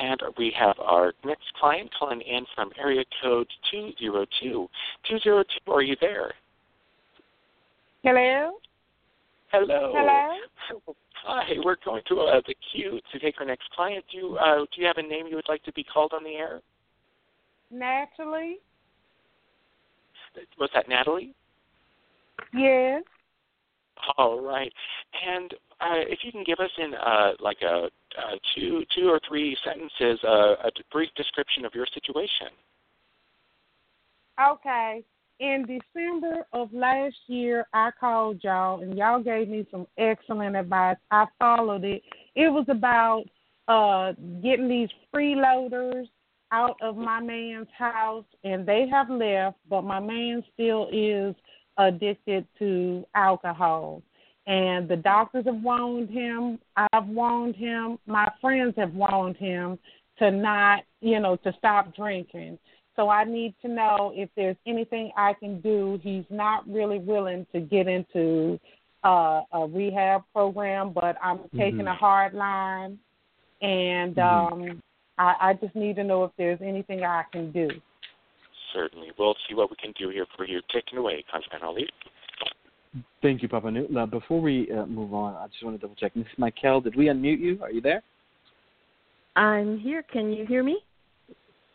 And 0.00 0.20
we 0.36 0.54
have 0.56 0.78
our 0.78 1.12
next 1.24 1.52
client 1.58 1.90
calling 1.98 2.20
in 2.20 2.46
from 2.54 2.70
area 2.78 3.04
code 3.20 3.48
202. 3.72 4.68
202, 5.08 5.72
are 5.72 5.82
you 5.82 5.96
there? 6.00 6.34
Hello? 8.04 8.52
Hello. 9.50 9.92
Hello? 10.68 10.94
Hi, 11.24 11.54
we're 11.64 11.76
going 11.84 12.02
to 12.06 12.20
uh, 12.20 12.40
the 12.46 12.54
queue 12.70 13.00
to 13.10 13.18
take 13.18 13.40
our 13.40 13.46
next 13.46 13.68
client. 13.72 14.04
Do 14.12 14.18
you, 14.18 14.36
uh, 14.36 14.58
do 14.58 14.80
you 14.80 14.86
have 14.86 14.98
a 14.98 15.02
name 15.02 15.26
you 15.26 15.34
would 15.34 15.48
like 15.48 15.64
to 15.64 15.72
be 15.72 15.82
called 15.82 16.12
on 16.14 16.22
the 16.22 16.36
air? 16.36 16.60
Natalie? 17.72 18.58
Was 20.60 20.70
that 20.74 20.88
Natalie? 20.88 21.34
Yes. 22.54 23.02
All 24.16 24.40
right, 24.40 24.72
and 25.26 25.52
uh, 25.80 26.02
if 26.08 26.20
you 26.24 26.32
can 26.32 26.44
give 26.44 26.58
us 26.58 26.70
in 26.78 26.94
uh, 26.94 27.32
like 27.40 27.58
a, 27.62 27.88
uh, 28.18 28.36
two, 28.54 28.82
two 28.96 29.08
or 29.08 29.20
three 29.28 29.56
sentences, 29.64 30.18
uh, 30.24 30.54
a 30.64 30.70
brief 30.90 31.10
description 31.16 31.64
of 31.64 31.74
your 31.74 31.86
situation. 31.94 32.48
Okay. 34.40 35.04
In 35.40 35.66
December 35.66 36.46
of 36.52 36.72
last 36.72 37.14
year, 37.28 37.66
I 37.72 37.90
called 37.98 38.40
y'all 38.42 38.82
and 38.82 38.98
y'all 38.98 39.22
gave 39.22 39.48
me 39.48 39.66
some 39.70 39.86
excellent 39.96 40.56
advice. 40.56 40.96
I 41.12 41.26
followed 41.38 41.84
it. 41.84 42.02
It 42.34 42.48
was 42.48 42.66
about 42.68 43.24
uh 43.68 44.12
getting 44.42 44.68
these 44.68 44.88
freeloaders 45.14 46.08
out 46.50 46.76
of 46.82 46.96
my 46.96 47.20
man's 47.20 47.68
house 47.76 48.24
and 48.42 48.66
they 48.66 48.88
have 48.90 49.10
left, 49.10 49.58
but 49.68 49.82
my 49.82 50.00
man 50.00 50.42
still 50.54 50.88
is 50.90 51.36
addicted 51.76 52.46
to 52.58 53.04
alcohol. 53.14 54.02
And 54.48 54.88
the 54.88 54.96
doctors 54.96 55.44
have 55.44 55.62
warned 55.62 56.08
him, 56.08 56.58
I've 56.74 57.06
warned 57.06 57.54
him, 57.54 57.98
my 58.06 58.32
friends 58.40 58.74
have 58.78 58.94
warned 58.94 59.36
him 59.36 59.78
to 60.18 60.30
not, 60.30 60.84
you 61.02 61.20
know, 61.20 61.36
to 61.36 61.52
stop 61.58 61.94
drinking. 61.94 62.58
So 62.96 63.10
I 63.10 63.24
need 63.24 63.54
to 63.60 63.68
know 63.68 64.10
if 64.14 64.30
there's 64.36 64.56
anything 64.66 65.12
I 65.18 65.34
can 65.34 65.60
do. 65.60 66.00
He's 66.02 66.24
not 66.30 66.66
really 66.66 66.98
willing 66.98 67.46
to 67.52 67.60
get 67.60 67.88
into 67.88 68.58
uh, 69.04 69.42
a 69.52 69.66
rehab 69.68 70.22
program, 70.32 70.92
but 70.94 71.16
I'm 71.22 71.38
mm-hmm. 71.38 71.58
taking 71.58 71.86
a 71.86 71.94
hard 71.94 72.32
line, 72.32 72.98
and 73.60 74.16
mm-hmm. 74.16 74.62
um, 74.62 74.82
I, 75.18 75.34
I 75.40 75.54
just 75.60 75.76
need 75.76 75.96
to 75.96 76.04
know 76.04 76.24
if 76.24 76.30
there's 76.38 76.58
anything 76.62 77.04
I 77.04 77.24
can 77.30 77.52
do. 77.52 77.68
Certainly, 78.74 79.12
we'll 79.18 79.36
see 79.46 79.54
what 79.54 79.68
we 79.70 79.76
can 79.76 79.92
do 79.98 80.08
here 80.08 80.26
for 80.36 80.46
you. 80.46 80.60
Take 80.72 80.84
it 80.90 80.98
away, 80.98 81.22
ConjureMan 81.32 81.62
Ali. 81.62 81.86
Thank 83.22 83.42
you, 83.42 83.48
Papa. 83.48 83.70
Now, 83.70 84.06
before 84.06 84.40
we 84.40 84.70
uh, 84.70 84.86
move 84.86 85.12
on, 85.12 85.34
I 85.34 85.46
just 85.48 85.62
want 85.64 85.76
to 85.76 85.80
double 85.80 85.96
check. 85.96 86.14
Miss 86.16 86.26
Michaele, 86.36 86.80
did 86.80 86.96
we 86.96 87.06
unmute 87.06 87.40
you? 87.40 87.58
Are 87.62 87.70
you 87.70 87.80
there? 87.80 88.02
I'm 89.36 89.78
here. 89.78 90.02
Can 90.02 90.32
you 90.32 90.46
hear 90.46 90.62
me? 90.62 90.78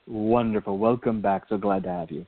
Wonderful. 0.08 0.78
Welcome 0.78 1.22
back. 1.22 1.44
So 1.48 1.58
glad 1.58 1.84
to 1.84 1.90
have 1.90 2.12
you. 2.12 2.26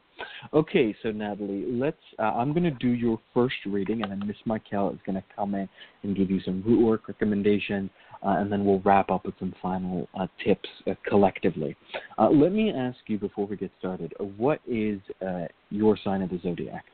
Okay, 0.53 0.95
so 1.03 1.11
Natalie, 1.11 1.65
let's. 1.67 1.97
Uh, 2.17 2.23
I'm 2.23 2.53
going 2.53 2.63
to 2.63 2.71
do 2.71 2.88
your 2.89 3.19
first 3.33 3.55
reading, 3.65 4.01
and 4.01 4.11
then 4.11 4.25
Miss 4.25 4.38
Michaele 4.45 4.91
is 4.91 4.99
going 5.05 5.17
to 5.17 5.23
come 5.36 5.55
in 5.55 5.67
and 6.03 6.15
give 6.15 6.31
you 6.31 6.39
some 6.41 6.63
root 6.65 6.86
work 6.86 7.09
recommendations, 7.09 7.89
uh, 8.25 8.36
and 8.38 8.49
then 8.49 8.63
we'll 8.63 8.79
wrap 8.86 9.11
up 9.11 9.25
with 9.25 9.36
some 9.39 9.53
final 9.61 10.07
uh, 10.17 10.27
tips 10.43 10.69
uh, 10.89 10.93
collectively. 11.05 11.75
Uh, 12.17 12.29
let 12.29 12.53
me 12.53 12.71
ask 12.71 12.97
you 13.07 13.17
before 13.17 13.45
we 13.45 13.57
get 13.57 13.71
started: 13.77 14.13
What 14.38 14.61
is 14.65 15.01
uh, 15.25 15.47
your 15.69 15.97
sign 16.01 16.21
of 16.21 16.29
the 16.29 16.39
zodiac? 16.41 16.86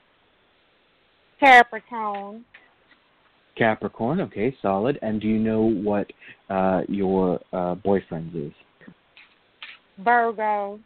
Capricorn. 1.41 2.45
Capricorn. 3.57 4.21
Okay, 4.21 4.55
solid. 4.61 4.97
And 5.01 5.19
do 5.19 5.27
you 5.27 5.39
know 5.39 5.63
what 5.63 6.09
your 6.87 7.39
boyfriend's 7.83 8.35
is? 8.35 8.53
Virgo. 9.99 10.79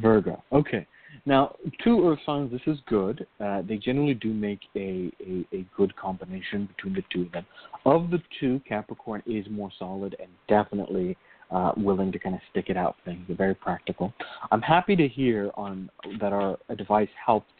Virgo. 0.00 0.42
Okay. 0.52 0.86
Now, 1.24 1.56
two 1.82 2.08
earth 2.08 2.20
signs, 2.24 2.52
this 2.52 2.60
is 2.66 2.78
good. 2.86 3.26
Uh, 3.40 3.62
they 3.62 3.76
generally 3.76 4.14
do 4.14 4.32
make 4.32 4.60
a, 4.76 5.10
a, 5.20 5.44
a, 5.52 5.66
good 5.76 5.94
combination 5.96 6.66
between 6.66 6.94
the 6.94 7.02
two 7.12 7.22
of 7.22 7.32
them. 7.32 7.46
Of 7.84 8.10
the 8.10 8.22
two, 8.38 8.60
Capricorn 8.68 9.22
is 9.26 9.44
more 9.50 9.70
solid 9.78 10.14
and 10.20 10.28
definitely 10.48 11.16
uh, 11.50 11.72
willing 11.76 12.12
to 12.12 12.18
kind 12.18 12.34
of 12.34 12.40
stick 12.50 12.66
it 12.68 12.76
out 12.76 12.96
things. 13.04 13.24
They're 13.26 13.36
very 13.36 13.54
practical. 13.54 14.12
I'm 14.52 14.62
happy 14.62 14.94
to 14.94 15.08
hear 15.08 15.50
on 15.54 15.90
that 16.20 16.32
our 16.32 16.58
advice 16.68 17.08
helped 17.24 17.50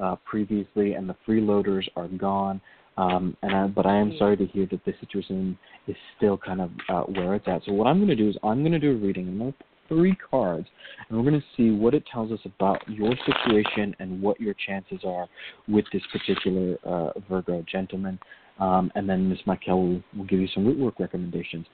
uh, 0.00 0.16
previously 0.24 0.94
and 0.94 1.08
the 1.08 1.16
freeloaders 1.26 1.84
are 1.96 2.08
gone. 2.08 2.60
Um, 2.98 3.36
and 3.42 3.54
I, 3.54 3.66
but 3.68 3.86
I 3.86 3.96
am 3.96 4.14
sorry 4.18 4.36
to 4.36 4.46
hear 4.46 4.66
that 4.70 4.84
the 4.84 4.92
situation 5.00 5.58
is 5.86 5.96
still 6.16 6.36
kind 6.36 6.60
of 6.60 6.70
uh, 6.88 7.02
where 7.02 7.34
it's 7.34 7.48
at. 7.48 7.62
So 7.64 7.72
what 7.72 7.86
I'm 7.86 7.98
going 7.98 8.08
to 8.08 8.16
do 8.16 8.28
is 8.28 8.36
I'm 8.42 8.60
going 8.60 8.72
to 8.72 8.78
do 8.78 8.92
a 8.92 8.94
reading. 8.94 9.28
I'm 9.28 9.38
going 9.38 9.52
to 9.52 9.58
three 9.88 10.16
cards, 10.30 10.66
and 11.08 11.18
we're 11.18 11.28
going 11.28 11.40
to 11.40 11.46
see 11.56 11.70
what 11.70 11.94
it 11.94 12.04
tells 12.10 12.32
us 12.32 12.38
about 12.44 12.86
your 12.88 13.12
situation 13.26 13.94
and 13.98 14.20
what 14.22 14.40
your 14.40 14.54
chances 14.66 15.00
are 15.04 15.26
with 15.68 15.84
this 15.92 16.02
particular 16.12 16.76
uh, 16.84 17.18
Virgo 17.28 17.64
gentleman. 17.70 18.18
Um, 18.58 18.92
and 18.94 19.08
then 19.08 19.28
Ms. 19.28 19.38
Michaele 19.46 19.80
will, 19.80 20.02
will, 20.16 20.24
give 20.26 20.38
you 20.38 20.48
some 20.54 20.66
root 20.66 20.78
work 20.78 21.00
recommendations. 21.00 21.66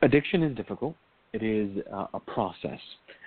Addiction 0.00 0.42
is 0.42 0.56
difficult. 0.56 0.96
It 1.32 1.42
is 1.42 1.84
uh, 1.92 2.06
a 2.14 2.20
process, 2.20 2.80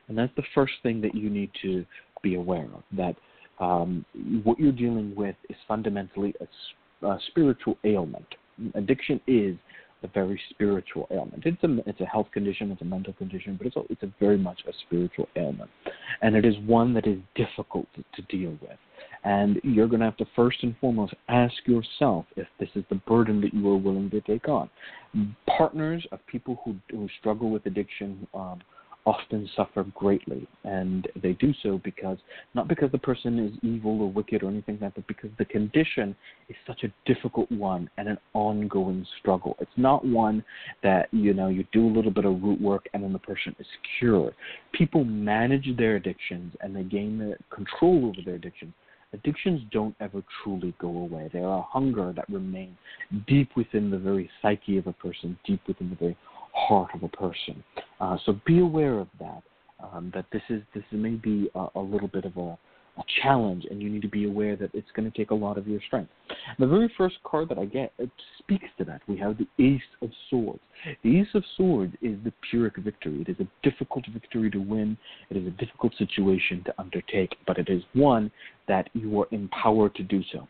and 0.07 0.17
that's 0.17 0.33
the 0.35 0.43
first 0.53 0.73
thing 0.83 0.99
that 1.01 1.15
you 1.15 1.29
need 1.29 1.51
to 1.61 1.85
be 2.21 2.35
aware 2.35 2.65
of. 2.65 2.83
That 2.97 3.15
um, 3.59 4.05
what 4.43 4.59
you're 4.59 4.71
dealing 4.71 5.13
with 5.15 5.35
is 5.49 5.55
fundamentally 5.67 6.33
a 6.41 7.07
uh, 7.07 7.17
spiritual 7.27 7.77
ailment. 7.83 8.25
Addiction 8.75 9.19
is 9.27 9.55
a 10.03 10.07
very 10.07 10.39
spiritual 10.49 11.07
ailment. 11.11 11.43
It's 11.45 11.63
a 11.63 11.89
it's 11.89 12.01
a 12.01 12.05
health 12.05 12.27
condition, 12.31 12.71
it's 12.71 12.81
a 12.81 12.85
mental 12.85 13.13
condition, 13.13 13.55
but 13.57 13.67
it's 13.67 13.75
a, 13.75 13.81
it's 13.89 14.03
a 14.03 14.11
very 14.19 14.37
much 14.37 14.61
a 14.67 14.71
spiritual 14.85 15.27
ailment, 15.35 15.69
and 16.21 16.35
it 16.35 16.45
is 16.45 16.55
one 16.65 16.93
that 16.93 17.07
is 17.07 17.17
difficult 17.35 17.87
to, 17.95 18.03
to 18.15 18.37
deal 18.37 18.51
with. 18.61 18.77
And 19.23 19.59
you're 19.63 19.87
going 19.87 20.01
to 20.01 20.05
have 20.05 20.17
to 20.17 20.27
first 20.35 20.61
and 20.61 20.75
foremost 20.79 21.15
ask 21.29 21.55
yourself 21.65 22.25
if 22.35 22.47
this 22.59 22.69
is 22.75 22.83
the 22.89 23.01
burden 23.07 23.41
that 23.41 23.53
you 23.53 23.67
are 23.69 23.77
willing 23.77 24.09
to 24.11 24.21
take 24.21 24.47
on. 24.47 24.69
Partners 25.57 26.05
of 26.11 26.19
people 26.27 26.61
who 26.63 26.75
who 26.91 27.09
struggle 27.19 27.49
with 27.49 27.65
addiction 27.65 28.27
um, 28.33 28.61
often 29.05 29.47
suffer 29.55 29.83
greatly, 29.93 30.47
and 30.63 31.07
they 31.21 31.33
do 31.33 31.53
so 31.61 31.79
because 31.83 32.17
not 32.55 32.67
because 32.67 32.91
the 32.91 32.97
person 32.97 33.39
is 33.39 33.51
evil 33.61 34.01
or 34.01 34.11
wicked 34.11 34.41
or 34.43 34.49
anything 34.49 34.79
like 34.81 34.95
that, 34.95 34.95
but 34.95 35.07
because 35.07 35.29
the 35.37 35.45
condition 35.45 36.15
is 36.49 36.55
such 36.65 36.83
a 36.83 36.93
difficult 37.05 37.51
one 37.51 37.89
and 37.97 38.07
an 38.09 38.17
ongoing 38.33 39.05
struggle. 39.19 39.55
It's 39.59 39.69
not 39.77 40.05
one 40.05 40.43
that 40.83 41.07
you 41.11 41.33
know 41.33 41.49
you 41.49 41.65
do 41.71 41.85
a 41.85 41.93
little 41.93 42.11
bit 42.11 42.25
of 42.25 42.41
root 42.41 42.59
work 42.59 42.85
and 42.93 43.03
then 43.03 43.13
the 43.13 43.19
person 43.19 43.55
is 43.59 43.67
cured. 43.99 44.33
People 44.73 45.03
manage 45.03 45.67
their 45.77 45.95
addictions 45.95 46.53
and 46.61 46.75
they 46.75 46.83
gain 46.83 47.17
the 47.19 47.35
control 47.55 48.07
over 48.07 48.21
their 48.25 48.35
addictions. 48.35 48.73
Addictions 49.13 49.61
don't 49.71 49.95
ever 50.01 50.21
truly 50.43 50.73
go 50.79 50.89
away. 50.89 51.29
They 51.31 51.39
are 51.39 51.59
a 51.59 51.61
hunger 51.61 52.11
that 52.13 52.29
remains 52.29 52.75
deep 53.27 53.49
within 53.55 53.89
the 53.89 53.97
very 53.97 54.29
psyche 54.41 54.77
of 54.77 54.87
a 54.87 54.93
person, 54.93 55.37
deep 55.45 55.61
within 55.67 55.89
the 55.89 55.95
very 55.95 56.17
heart 56.55 56.89
of 56.93 57.03
a 57.03 57.09
person. 57.09 57.63
Uh, 57.99 58.17
so 58.25 58.39
be 58.45 58.59
aware 58.59 58.99
of 58.99 59.07
that. 59.19 59.43
Um, 59.93 60.09
that 60.15 60.25
this 60.31 60.41
is 60.49 60.61
this 60.73 60.83
may 60.91 61.11
be 61.11 61.49
a, 61.53 61.67
a 61.75 61.81
little 61.81 62.07
bit 62.07 62.23
of 62.23 62.37
a, 62.37 62.57
a 62.97 63.03
challenge, 63.21 63.65
and 63.69 63.81
you 63.81 63.89
need 63.89 64.01
to 64.03 64.07
be 64.07 64.23
aware 64.25 64.55
that 64.55 64.69
it's 64.73 64.87
going 64.95 65.09
to 65.09 65.15
take 65.15 65.31
a 65.31 65.35
lot 65.35 65.57
of 65.57 65.67
your 65.67 65.81
strength. 65.85 66.09
The 66.59 66.65
very 66.65 66.91
first 66.97 67.15
card 67.23 67.49
that 67.49 67.59
I 67.59 67.65
get 67.65 67.91
speaks 68.39 68.67
to 68.77 68.85
that. 68.85 69.01
We 69.05 69.17
have 69.17 69.37
the 69.37 69.47
Ace 69.63 69.81
of 70.01 70.09
Swords. 70.29 70.61
The 71.03 71.19
Ace 71.19 71.27
of 71.33 71.43
Swords 71.57 71.93
is 72.01 72.17
the 72.23 72.31
Pyrrhic 72.49 72.77
victory. 72.77 73.21
It 73.21 73.29
is 73.29 73.39
a 73.41 73.69
difficult 73.69 74.05
victory 74.13 74.49
to 74.51 74.59
win. 74.59 74.97
It 75.29 75.35
is 75.35 75.45
a 75.45 75.51
difficult 75.51 75.93
situation 75.97 76.63
to 76.65 76.73
undertake, 76.79 77.35
but 77.45 77.57
it 77.57 77.67
is 77.69 77.83
one 77.93 78.31
that 78.69 78.89
you 78.93 79.19
are 79.19 79.27
empowered 79.31 79.93
to 79.95 80.03
do 80.03 80.21
so. 80.31 80.47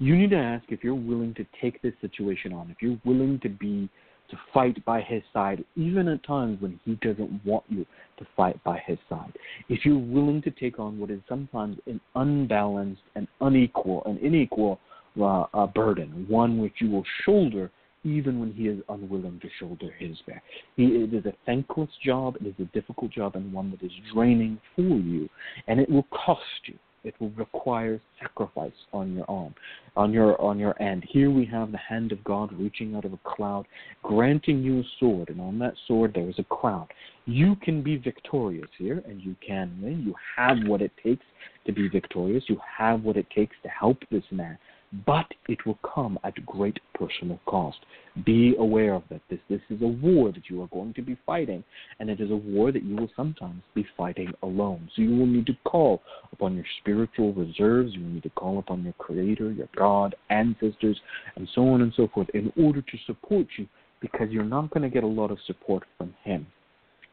You 0.00 0.16
need 0.16 0.30
to 0.30 0.36
ask 0.36 0.64
if 0.70 0.82
you're 0.82 0.94
willing 0.94 1.32
to 1.34 1.46
take 1.62 1.80
this 1.80 1.94
situation 2.00 2.52
on, 2.52 2.70
if 2.70 2.82
you're 2.82 2.98
willing 3.04 3.38
to 3.44 3.48
be 3.48 3.88
to 4.30 4.38
fight 4.52 4.82
by 4.84 5.00
his 5.00 5.22
side, 5.32 5.64
even 5.76 6.08
at 6.08 6.24
times 6.24 6.60
when 6.60 6.78
he 6.84 6.94
doesn't 6.96 7.44
want 7.44 7.64
you 7.68 7.84
to 8.18 8.26
fight 8.36 8.62
by 8.64 8.78
his 8.86 8.98
side. 9.08 9.32
If 9.68 9.84
you're 9.84 9.98
willing 9.98 10.42
to 10.42 10.50
take 10.50 10.78
on 10.78 10.98
what 10.98 11.10
is 11.10 11.20
sometimes 11.28 11.78
an 11.86 12.00
unbalanced 12.14 13.02
and 13.14 13.28
unequal 13.40 14.02
and 14.06 14.18
unequal 14.20 14.80
uh, 15.20 15.44
uh, 15.54 15.66
burden, 15.66 16.26
one 16.28 16.60
which 16.60 16.74
you 16.78 16.90
will 16.90 17.04
shoulder 17.24 17.70
even 18.04 18.38
when 18.38 18.52
he 18.52 18.68
is 18.68 18.80
unwilling 18.88 19.40
to 19.40 19.48
shoulder 19.58 19.90
his 19.98 20.16
back. 20.26 20.42
He, 20.76 20.84
it 20.84 21.14
is 21.14 21.24
a 21.24 21.32
thankless 21.46 21.88
job, 22.04 22.36
it 22.40 22.46
is 22.46 22.54
a 22.58 22.64
difficult 22.78 23.10
job, 23.10 23.34
and 23.34 23.52
one 23.52 23.70
that 23.70 23.82
is 23.82 23.92
draining 24.12 24.60
for 24.76 24.82
you, 24.82 25.28
and 25.68 25.80
it 25.80 25.88
will 25.88 26.06
cost 26.12 26.42
you. 26.66 26.78
It 27.04 27.14
will 27.20 27.30
require 27.30 28.00
sacrifice 28.20 28.72
on 28.92 29.14
your 29.14 29.30
own, 29.30 29.54
on 29.94 30.12
your 30.12 30.40
on 30.40 30.58
your 30.58 30.80
end. 30.82 31.04
Here 31.08 31.30
we 31.30 31.44
have 31.46 31.70
the 31.70 31.78
hand 31.78 32.12
of 32.12 32.24
God 32.24 32.52
reaching 32.54 32.94
out 32.94 33.04
of 33.04 33.12
a 33.12 33.18
cloud, 33.24 33.66
granting 34.02 34.62
you 34.62 34.80
a 34.80 34.84
sword, 34.98 35.28
and 35.28 35.40
on 35.40 35.58
that 35.58 35.74
sword 35.86 36.12
there 36.14 36.28
is 36.28 36.38
a 36.38 36.44
crown. 36.44 36.86
You 37.26 37.56
can 37.56 37.82
be 37.82 37.96
victorious 37.96 38.68
here, 38.78 39.02
and 39.06 39.20
you 39.20 39.36
can 39.46 39.78
win. 39.82 40.02
You 40.02 40.14
have 40.36 40.58
what 40.66 40.82
it 40.82 40.92
takes 41.02 41.24
to 41.66 41.72
be 41.72 41.88
victorious. 41.88 42.44
You 42.48 42.58
have 42.78 43.02
what 43.02 43.16
it 43.16 43.26
takes 43.30 43.56
to 43.62 43.68
help 43.68 43.98
this 44.10 44.24
man 44.30 44.58
but 45.06 45.26
it 45.48 45.64
will 45.66 45.78
come 45.94 46.18
at 46.24 46.44
great 46.46 46.78
personal 46.94 47.40
cost. 47.46 47.78
Be 48.24 48.54
aware 48.58 48.94
of 48.94 49.02
that. 49.10 49.20
This, 49.28 49.40
this 49.48 49.60
is 49.70 49.82
a 49.82 49.86
war 49.86 50.30
that 50.32 50.48
you 50.48 50.62
are 50.62 50.68
going 50.68 50.94
to 50.94 51.02
be 51.02 51.16
fighting, 51.26 51.64
and 51.98 52.08
it 52.08 52.20
is 52.20 52.30
a 52.30 52.36
war 52.36 52.70
that 52.70 52.84
you 52.84 52.96
will 52.96 53.10
sometimes 53.16 53.62
be 53.74 53.86
fighting 53.96 54.32
alone. 54.42 54.88
So 54.94 55.02
you 55.02 55.16
will 55.16 55.26
need 55.26 55.46
to 55.46 55.56
call 55.64 56.02
upon 56.32 56.54
your 56.54 56.64
spiritual 56.80 57.32
reserves, 57.32 57.92
you 57.94 58.02
will 58.02 58.10
need 58.10 58.22
to 58.24 58.30
call 58.30 58.58
upon 58.58 58.84
your 58.84 58.92
Creator, 58.94 59.52
your 59.52 59.68
God, 59.76 60.14
ancestors, 60.30 61.00
and 61.36 61.48
so 61.54 61.62
on 61.68 61.82
and 61.82 61.92
so 61.96 62.08
forth 62.14 62.28
in 62.34 62.52
order 62.56 62.82
to 62.82 62.98
support 63.06 63.46
you 63.58 63.66
because 64.00 64.30
you're 64.30 64.44
not 64.44 64.70
going 64.70 64.82
to 64.82 64.90
get 64.90 65.02
a 65.02 65.06
lot 65.06 65.30
of 65.30 65.38
support 65.46 65.82
from 65.98 66.14
Him. 66.22 66.46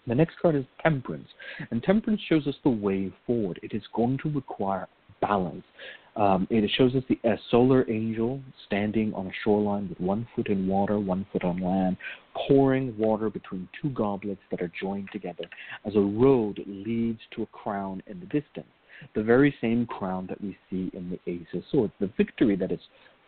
The 0.07 0.15
next 0.15 0.37
card 0.41 0.55
is 0.55 0.65
Temperance, 0.81 1.27
and 1.69 1.81
Temperance 1.81 2.21
shows 2.27 2.47
us 2.47 2.55
the 2.63 2.69
way 2.69 3.11
forward. 3.25 3.59
It 3.63 3.73
is 3.73 3.83
going 3.93 4.17
to 4.23 4.31
require 4.31 4.87
balance. 5.21 5.63
Um, 6.15 6.45
it 6.49 6.69
shows 6.77 6.93
us 6.95 7.03
the 7.07 7.17
a 7.23 7.37
solar 7.49 7.89
angel 7.89 8.41
standing 8.65 9.13
on 9.13 9.27
a 9.27 9.31
shoreline 9.43 9.87
with 9.87 9.99
one 9.99 10.27
foot 10.35 10.47
in 10.47 10.67
water, 10.67 10.99
one 10.99 11.25
foot 11.31 11.43
on 11.43 11.61
land, 11.61 11.95
pouring 12.35 12.97
water 12.97 13.29
between 13.29 13.69
two 13.81 13.89
goblets 13.91 14.41
that 14.51 14.61
are 14.61 14.71
joined 14.79 15.09
together 15.11 15.45
as 15.85 15.95
a 15.95 15.99
road 15.99 16.61
leads 16.67 17.19
to 17.35 17.43
a 17.43 17.47
crown 17.47 18.03
in 18.07 18.19
the 18.19 18.25
distance. 18.25 18.67
The 19.15 19.23
very 19.23 19.55
same 19.61 19.85
crown 19.85 20.27
that 20.27 20.41
we 20.41 20.57
see 20.69 20.91
in 20.93 21.09
the 21.09 21.31
Ace 21.31 21.47
of 21.53 21.63
Swords. 21.71 21.93
The 21.99 22.11
victory 22.17 22.55
that 22.57 22.71
is 22.71 22.79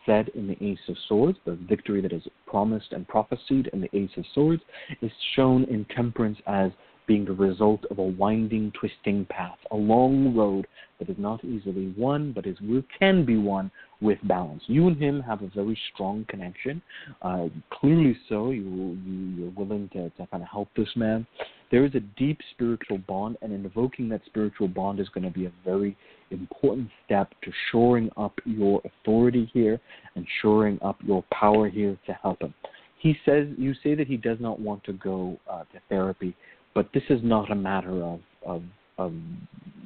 said 0.05 0.29
in 0.35 0.47
the 0.47 0.61
Ace 0.63 0.79
of 0.89 0.97
Swords, 1.07 1.37
the 1.45 1.55
victory 1.67 2.01
that 2.01 2.11
is 2.11 2.23
promised 2.45 2.91
and 2.91 3.07
prophesied 3.07 3.69
in 3.71 3.81
the 3.81 3.95
Ace 3.97 4.11
of 4.17 4.25
Swords, 4.33 4.61
is 5.01 5.11
shown 5.35 5.63
in 5.65 5.85
Temperance 5.85 6.37
as 6.45 6.71
being 7.07 7.25
the 7.25 7.33
result 7.33 7.83
of 7.91 7.99
a 7.99 8.03
winding, 8.03 8.71
twisting 8.79 9.25
path, 9.25 9.57
a 9.71 9.75
long 9.75 10.35
road 10.35 10.67
is 11.09 11.15
not 11.17 11.43
easily 11.43 11.93
won, 11.97 12.31
but 12.31 12.45
is 12.45 12.57
can 12.99 13.25
be 13.25 13.37
won 13.37 13.71
with 14.01 14.17
balance. 14.23 14.63
You 14.67 14.87
and 14.87 14.97
him 14.97 15.21
have 15.21 15.41
a 15.41 15.47
very 15.47 15.77
strong 15.93 16.25
connection, 16.29 16.81
uh, 17.21 17.47
clearly 17.71 18.17
so. 18.29 18.51
You, 18.51 18.97
you 19.05 19.35
you're 19.37 19.51
willing 19.51 19.89
to, 19.93 20.09
to 20.09 20.27
kind 20.27 20.43
of 20.43 20.49
help 20.49 20.69
this 20.75 20.89
man. 20.95 21.25
There 21.71 21.85
is 21.85 21.95
a 21.95 22.01
deep 22.17 22.39
spiritual 22.51 22.99
bond, 22.99 23.37
and 23.41 23.51
invoking 23.51 24.09
that 24.09 24.21
spiritual 24.25 24.67
bond 24.67 24.99
is 24.99 25.09
going 25.09 25.23
to 25.23 25.31
be 25.31 25.45
a 25.45 25.51
very 25.65 25.95
important 26.31 26.89
step 27.05 27.29
to 27.43 27.51
shoring 27.71 28.09
up 28.17 28.33
your 28.45 28.81
authority 28.85 29.49
here 29.53 29.79
and 30.15 30.25
shoring 30.41 30.79
up 30.81 30.97
your 31.05 31.23
power 31.31 31.69
here 31.69 31.97
to 32.05 32.13
help 32.21 32.41
him. 32.41 32.53
He 32.99 33.15
says, 33.25 33.47
you 33.57 33.73
say 33.83 33.95
that 33.95 34.07
he 34.07 34.17
does 34.17 34.37
not 34.39 34.59
want 34.59 34.83
to 34.85 34.93
go 34.93 35.37
uh, 35.49 35.63
to 35.73 35.79
therapy 35.89 36.35
but 36.73 36.89
this 36.93 37.03
is 37.09 37.19
not 37.23 37.51
a 37.51 37.55
matter 37.55 38.03
of 38.03 38.19
of, 38.45 38.61
of 38.97 39.13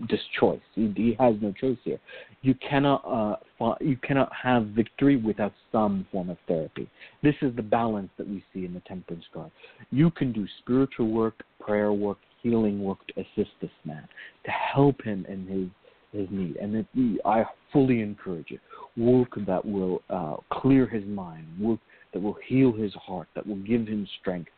just 0.10 0.24
choice. 0.40 0.60
He, 0.76 0.92
he 0.96 1.16
has 1.20 1.36
no 1.42 1.52
choice 1.52 1.78
here. 1.84 2.00
You 2.42 2.54
cannot 2.56 3.04
uh, 3.06 3.76
you 3.82 3.98
cannot 3.98 4.32
have 4.32 4.68
victory 4.68 5.16
without 5.18 5.54
some 5.72 6.06
form 6.12 6.30
of 6.30 6.38
therapy. 6.48 6.88
This 7.24 7.36
is 7.42 7.56
the 7.56 7.64
balance 7.64 8.10
that 8.18 8.28
we 8.28 8.44
see 8.54 8.66
in 8.66 8.74
the 8.74 8.82
Temperance 8.82 9.26
card. 9.34 9.52
You 9.92 10.12
can 10.12 10.32
do 10.32 10.46
spiritual 10.60 11.08
work, 11.08 11.44
prayer 11.60 11.92
work, 11.92 12.18
healing 12.44 12.84
work 12.84 13.00
to 13.08 13.22
assist 13.22 13.52
this 13.62 13.72
man, 13.86 14.08
to 14.46 14.52
help 14.52 15.02
him 15.02 15.26
in 15.28 15.48
his 15.48 15.68
his 16.14 16.30
need, 16.32 16.56
and 16.56 16.74
it, 16.76 17.22
I 17.26 17.44
fully 17.74 18.02
encourage 18.02 18.52
it. 18.52 18.62
Work 18.96 19.34
that 19.46 19.64
will 19.66 20.02
uh, 20.10 20.38
clear 20.52 20.88
his 20.88 21.06
mind, 21.06 21.46
work 21.60 21.80
that 22.14 22.22
will 22.22 22.38
heal 22.48 22.72
his 22.72 22.94
heart, 22.94 23.28
that 23.36 23.46
will 23.46 23.58
give 23.58 23.86
him 23.88 24.08
strength, 24.22 24.50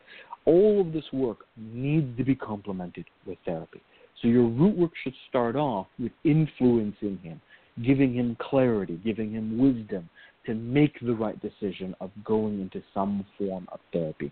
all 0.46 0.82
of 0.82 0.94
this 0.94 1.04
work 1.12 1.46
needs 1.58 2.18
to 2.18 2.24
be 2.24 2.36
complemented 2.36 3.06
with 3.26 3.38
therapy. 3.46 3.82
So 4.22 4.28
your 4.28 4.48
root 4.48 4.78
work 4.78 4.92
should 5.04 5.16
start 5.30 5.56
off 5.56 5.88
with 5.98 6.12
influencing 6.24 7.20
him, 7.24 7.42
giving 7.84 8.14
him 8.14 8.36
clarity, 8.40 9.00
giving 9.04 9.32
him 9.32 9.58
wisdom 9.58 10.10
to 10.46 10.56
make 10.56 11.00
the 11.02 11.14
right 11.14 11.40
decision 11.42 11.96
of 12.02 12.12
going 12.24 12.62
into 12.62 12.82
some 12.94 13.26
form 13.38 13.68
of 13.72 13.80
therapy. 13.94 14.32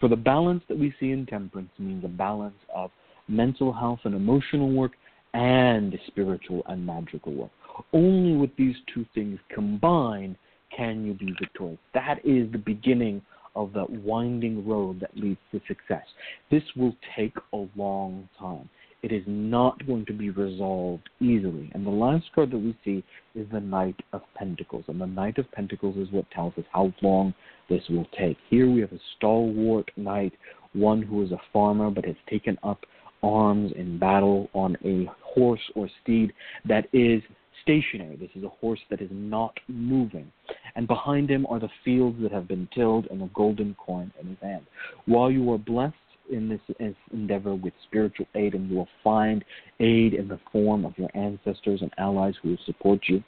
For 0.00 0.08
the 0.08 0.16
balance 0.16 0.62
that 0.68 0.78
we 0.78 0.94
see 1.00 1.10
in 1.10 1.26
temperance 1.26 1.70
means 1.78 2.04
a 2.04 2.08
balance 2.08 2.56
of 2.74 2.90
mental 3.28 3.72
health 3.72 4.00
and 4.04 4.14
emotional 4.14 4.70
work 4.70 4.92
and 5.34 5.98
spiritual 6.06 6.62
and 6.68 6.86
magical 6.86 7.34
work. 7.34 7.50
Only 7.92 8.36
with 8.36 8.50
these 8.56 8.76
two 8.94 9.04
things 9.14 9.38
combined 9.52 10.36
can 10.74 11.04
you 11.04 11.14
be 11.14 11.34
victorious. 11.38 11.78
That 11.94 12.18
is 12.24 12.50
the 12.52 12.58
beginning 12.58 13.22
of 13.54 13.72
that 13.72 13.88
winding 13.88 14.66
road 14.66 15.00
that 15.00 15.16
leads 15.16 15.40
to 15.52 15.60
success. 15.66 16.04
This 16.50 16.62
will 16.76 16.94
take 17.16 17.34
a 17.52 17.66
long 17.74 18.28
time. 18.38 18.68
It 19.06 19.12
is 19.12 19.22
not 19.28 19.86
going 19.86 20.04
to 20.06 20.12
be 20.12 20.30
resolved 20.30 21.08
easily. 21.20 21.70
And 21.74 21.86
the 21.86 21.90
last 21.90 22.24
card 22.34 22.50
that 22.50 22.58
we 22.58 22.76
see 22.84 23.04
is 23.36 23.46
the 23.52 23.60
Knight 23.60 23.94
of 24.12 24.22
Pentacles. 24.34 24.82
And 24.88 25.00
the 25.00 25.06
Knight 25.06 25.38
of 25.38 25.48
Pentacles 25.52 25.96
is 25.96 26.10
what 26.10 26.28
tells 26.32 26.54
us 26.58 26.64
how 26.72 26.92
long 27.02 27.32
this 27.70 27.84
will 27.88 28.08
take. 28.18 28.36
Here 28.50 28.68
we 28.68 28.80
have 28.80 28.90
a 28.90 28.98
stalwart 29.16 29.92
knight, 29.96 30.32
one 30.72 31.02
who 31.02 31.22
is 31.22 31.30
a 31.30 31.40
farmer 31.52 31.88
but 31.88 32.04
has 32.04 32.16
taken 32.28 32.58
up 32.64 32.80
arms 33.22 33.70
in 33.76 33.96
battle 33.96 34.50
on 34.54 34.76
a 34.84 35.08
horse 35.22 35.62
or 35.76 35.88
steed 36.02 36.32
that 36.64 36.88
is 36.92 37.22
stationary. 37.62 38.16
This 38.16 38.30
is 38.34 38.42
a 38.42 38.48
horse 38.48 38.80
that 38.90 39.00
is 39.00 39.10
not 39.12 39.56
moving. 39.68 40.32
And 40.74 40.88
behind 40.88 41.30
him 41.30 41.46
are 41.48 41.60
the 41.60 41.70
fields 41.84 42.20
that 42.22 42.32
have 42.32 42.48
been 42.48 42.68
tilled 42.74 43.06
and 43.12 43.22
a 43.22 43.30
golden 43.34 43.76
coin 43.78 44.12
in 44.20 44.30
his 44.30 44.38
hand. 44.42 44.66
While 45.04 45.30
you 45.30 45.52
are 45.52 45.58
blessed 45.58 45.94
in 46.30 46.48
this 46.48 46.94
endeavor 47.12 47.54
with 47.54 47.72
spiritual 47.84 48.26
aid, 48.34 48.54
and 48.54 48.70
you 48.70 48.76
will 48.76 48.88
find 49.02 49.44
aid 49.80 50.14
in 50.14 50.28
the 50.28 50.40
form 50.52 50.84
of 50.84 50.96
your 50.96 51.10
ancestors 51.14 51.82
and 51.82 51.90
allies 51.98 52.34
who 52.42 52.50
will 52.50 52.58
support 52.66 53.00
you. 53.08 53.22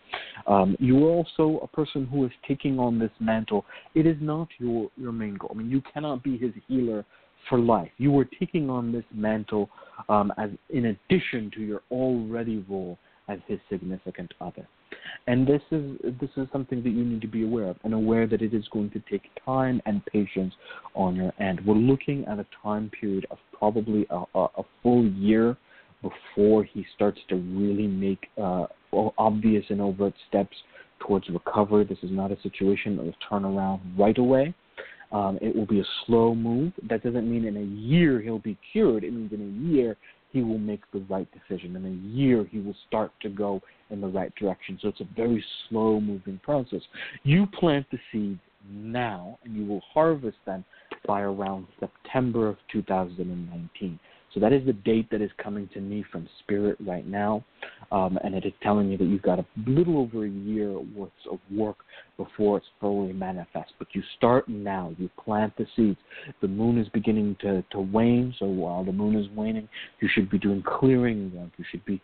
Um, 0.46 0.76
you 0.78 1.07
are 1.07 1.11
also 1.11 1.61
a 1.62 1.66
person 1.66 2.07
who 2.07 2.24
is 2.24 2.32
taking 2.46 2.78
on 2.78 2.99
this 2.99 3.11
mantle. 3.20 3.64
It 3.94 4.07
is 4.07 4.16
not 4.20 4.49
your, 4.59 4.90
your 4.96 5.12
main 5.12 5.34
goal. 5.34 5.51
I 5.53 5.59
mean, 5.59 5.70
you 5.70 5.82
cannot 5.92 6.22
be 6.22 6.36
his 6.38 6.53
healer 6.66 7.05
for 7.49 7.59
life. 7.59 7.90
You 7.99 8.16
are 8.18 8.26
taking 8.38 8.68
on 8.68 8.92
this 8.92 9.05
mantle 9.12 9.70
um, 10.09 10.32
as 10.38 10.51
in 10.70 10.86
addition 10.86 11.51
to 11.55 11.61
your 11.61 11.82
already 11.90 12.64
role 12.68 12.99
as 13.29 13.39
his 13.47 13.59
significant 13.70 14.33
other. 14.41 14.66
And 15.26 15.47
this 15.47 15.62
is 15.70 15.97
this 16.20 16.31
is 16.37 16.49
something 16.53 16.83
that 16.83 16.91
you 16.91 17.05
need 17.05 17.20
to 17.20 17.29
be 17.29 17.45
aware 17.45 17.68
of, 17.68 17.76
and 17.85 17.95
aware 17.95 18.26
that 18.26 18.43
it 18.43 18.55
is 18.55 18.66
going 18.72 18.91
to 18.91 19.03
take 19.11 19.22
time 19.45 19.81
and 19.87 20.05
patience 20.07 20.55
on 20.95 21.14
your 21.16 21.33
end. 21.39 21.61
We're 21.66 21.74
looking 21.74 22.24
at 22.26 22.39
a 22.39 22.47
time 22.62 22.91
period 22.99 23.26
of 23.31 23.39
probably 23.57 24.07
a, 24.11 24.24
a, 24.35 24.45
a 24.59 24.62
full 24.83 25.07
year 25.07 25.57
before 26.03 26.64
he 26.64 26.87
starts 26.95 27.18
to 27.29 27.37
really 27.37 27.87
make 27.87 28.26
uh, 28.41 28.66
obvious 29.18 29.64
and 29.68 29.81
overt 29.81 30.14
steps 30.29 30.57
towards 31.01 31.29
recovery. 31.29 31.85
This 31.85 31.99
is 32.03 32.11
not 32.11 32.31
a 32.33 32.41
situation 32.43 32.99
of 32.99 33.07
will 33.07 33.14
turn 33.29 33.45
around 33.45 33.81
right 33.99 34.16
away. 34.18 34.55
Um, 35.11 35.39
it 35.41 35.57
will 35.57 35.66
be 35.66 35.81
a 35.81 35.85
slow 36.07 36.35
move. 36.35 36.72
That 36.89 37.03
doesn't 37.03 37.31
mean 37.31 37.47
in 37.47 37.57
a 37.57 37.62
year 37.62 38.20
he'll 38.20 38.39
be 38.39 38.59
cured. 38.72 39.05
It 39.05 39.12
means 39.12 39.33
in 39.33 39.41
a 39.41 39.72
year 39.72 39.97
he 40.31 40.43
will 40.43 40.59
make 40.59 40.83
the 40.93 41.01
right 41.09 41.29
decision. 41.33 41.76
In 41.76 41.85
a 41.87 42.16
year, 42.16 42.47
he 42.51 42.61
will 42.61 42.76
start 42.87 43.12
to 43.22 43.29
go 43.29 43.61
in 43.91 44.01
the 44.01 44.07
right 44.07 44.35
direction. 44.37 44.79
So 44.81 44.89
it's 44.89 45.01
a 45.01 45.09
very 45.16 45.43
slow 45.68 46.01
moving 46.01 46.41
process. 46.43 46.83
You 47.22 47.47
plant 47.47 47.87
the 47.91 47.99
seeds 48.12 48.41
now, 48.70 49.39
and 49.45 49.57
you 49.57 49.64
will 49.64 49.83
harvest 49.93 50.37
them 50.45 50.64
by 51.07 51.22
around 51.22 51.66
September 51.81 52.49
of 52.49 52.57
2019. 52.72 53.99
So 54.35 54.41
that 54.41 54.53
is 54.53 54.64
the 54.66 54.74
date 54.74 55.11
that 55.11 55.22
is 55.22 55.31
coming 55.43 55.68
to 55.74 55.81
me 55.81 56.05
from 56.12 56.29
Spirit 56.41 56.76
right 56.81 57.07
now, 57.07 57.45
um, 57.91 58.18
and 58.22 58.35
it 58.35 58.45
is 58.45 58.53
telling 58.62 58.91
me 58.91 58.97
that 58.97 59.05
you've 59.05 59.22
got 59.22 59.39
a 59.39 59.47
little 59.66 59.99
over 59.99 60.26
a 60.26 60.29
year 60.29 60.79
worth 60.79 61.11
of 61.31 61.39
work 61.51 61.79
before 62.16 62.59
it's 62.59 62.66
fully 62.81 63.12
manifest. 63.12 63.72
But 63.79 63.89
you 63.93 64.03
start 64.16 64.49
now. 64.49 64.95
You 64.99 65.09
plant 65.24 65.57
the 65.57 65.66
seeds. 65.74 65.99
The 66.43 66.49
moon 66.49 66.79
is 66.79 66.89
beginning 66.91 67.37
to, 67.41 67.64
to 67.72 67.81
wane, 67.81 68.35
so 68.39 68.47
while 68.47 68.85
the 68.85 68.93
moon 68.93 69.16
is 69.16 69.29
waning, 69.35 69.68
you 70.01 70.09
should 70.12 70.31
be 70.31 70.39
doing 70.39 70.62
clearing 70.62 71.33
work. 71.35 71.51
You 71.57 71.64
should 71.70 71.85
be 71.87 72.01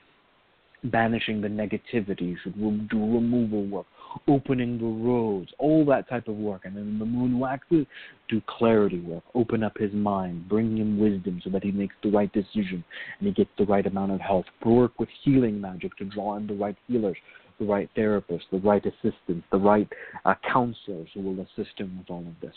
banishing 0.84 1.40
the 1.40 1.48
negativity. 1.48 2.22
You 2.22 2.36
should 2.42 2.58
do 2.58 2.98
removal 2.98 3.66
work 3.66 3.86
opening 4.28 4.78
the 4.78 5.08
roads, 5.08 5.50
all 5.58 5.84
that 5.86 6.08
type 6.08 6.28
of 6.28 6.36
work. 6.36 6.62
And 6.64 6.76
then 6.76 6.98
the 6.98 7.04
moon 7.04 7.38
waxes, 7.38 7.86
do 8.28 8.40
clarity 8.46 9.00
work, 9.00 9.24
open 9.34 9.62
up 9.62 9.76
his 9.78 9.92
mind, 9.92 10.48
bring 10.48 10.76
him 10.76 10.98
wisdom 10.98 11.40
so 11.44 11.50
that 11.50 11.62
he 11.62 11.72
makes 11.72 11.94
the 12.02 12.10
right 12.10 12.32
decision 12.32 12.84
and 13.18 13.28
he 13.28 13.32
gets 13.32 13.50
the 13.58 13.66
right 13.66 13.86
amount 13.86 14.12
of 14.12 14.20
health. 14.20 14.46
Work 14.64 14.98
with 14.98 15.08
healing 15.22 15.60
magic 15.60 15.96
to 15.98 16.04
draw 16.04 16.36
in 16.36 16.46
the 16.46 16.54
right 16.54 16.76
healers, 16.86 17.16
the 17.58 17.66
right 17.66 17.88
therapists, 17.96 18.42
the 18.50 18.58
right 18.58 18.84
assistants, 18.84 19.46
the 19.50 19.58
right 19.58 19.88
uh, 20.24 20.34
counselors 20.50 21.08
who 21.14 21.20
will 21.20 21.40
assist 21.40 21.78
him 21.78 21.98
with 21.98 22.10
all 22.10 22.20
of 22.26 22.40
this. 22.40 22.54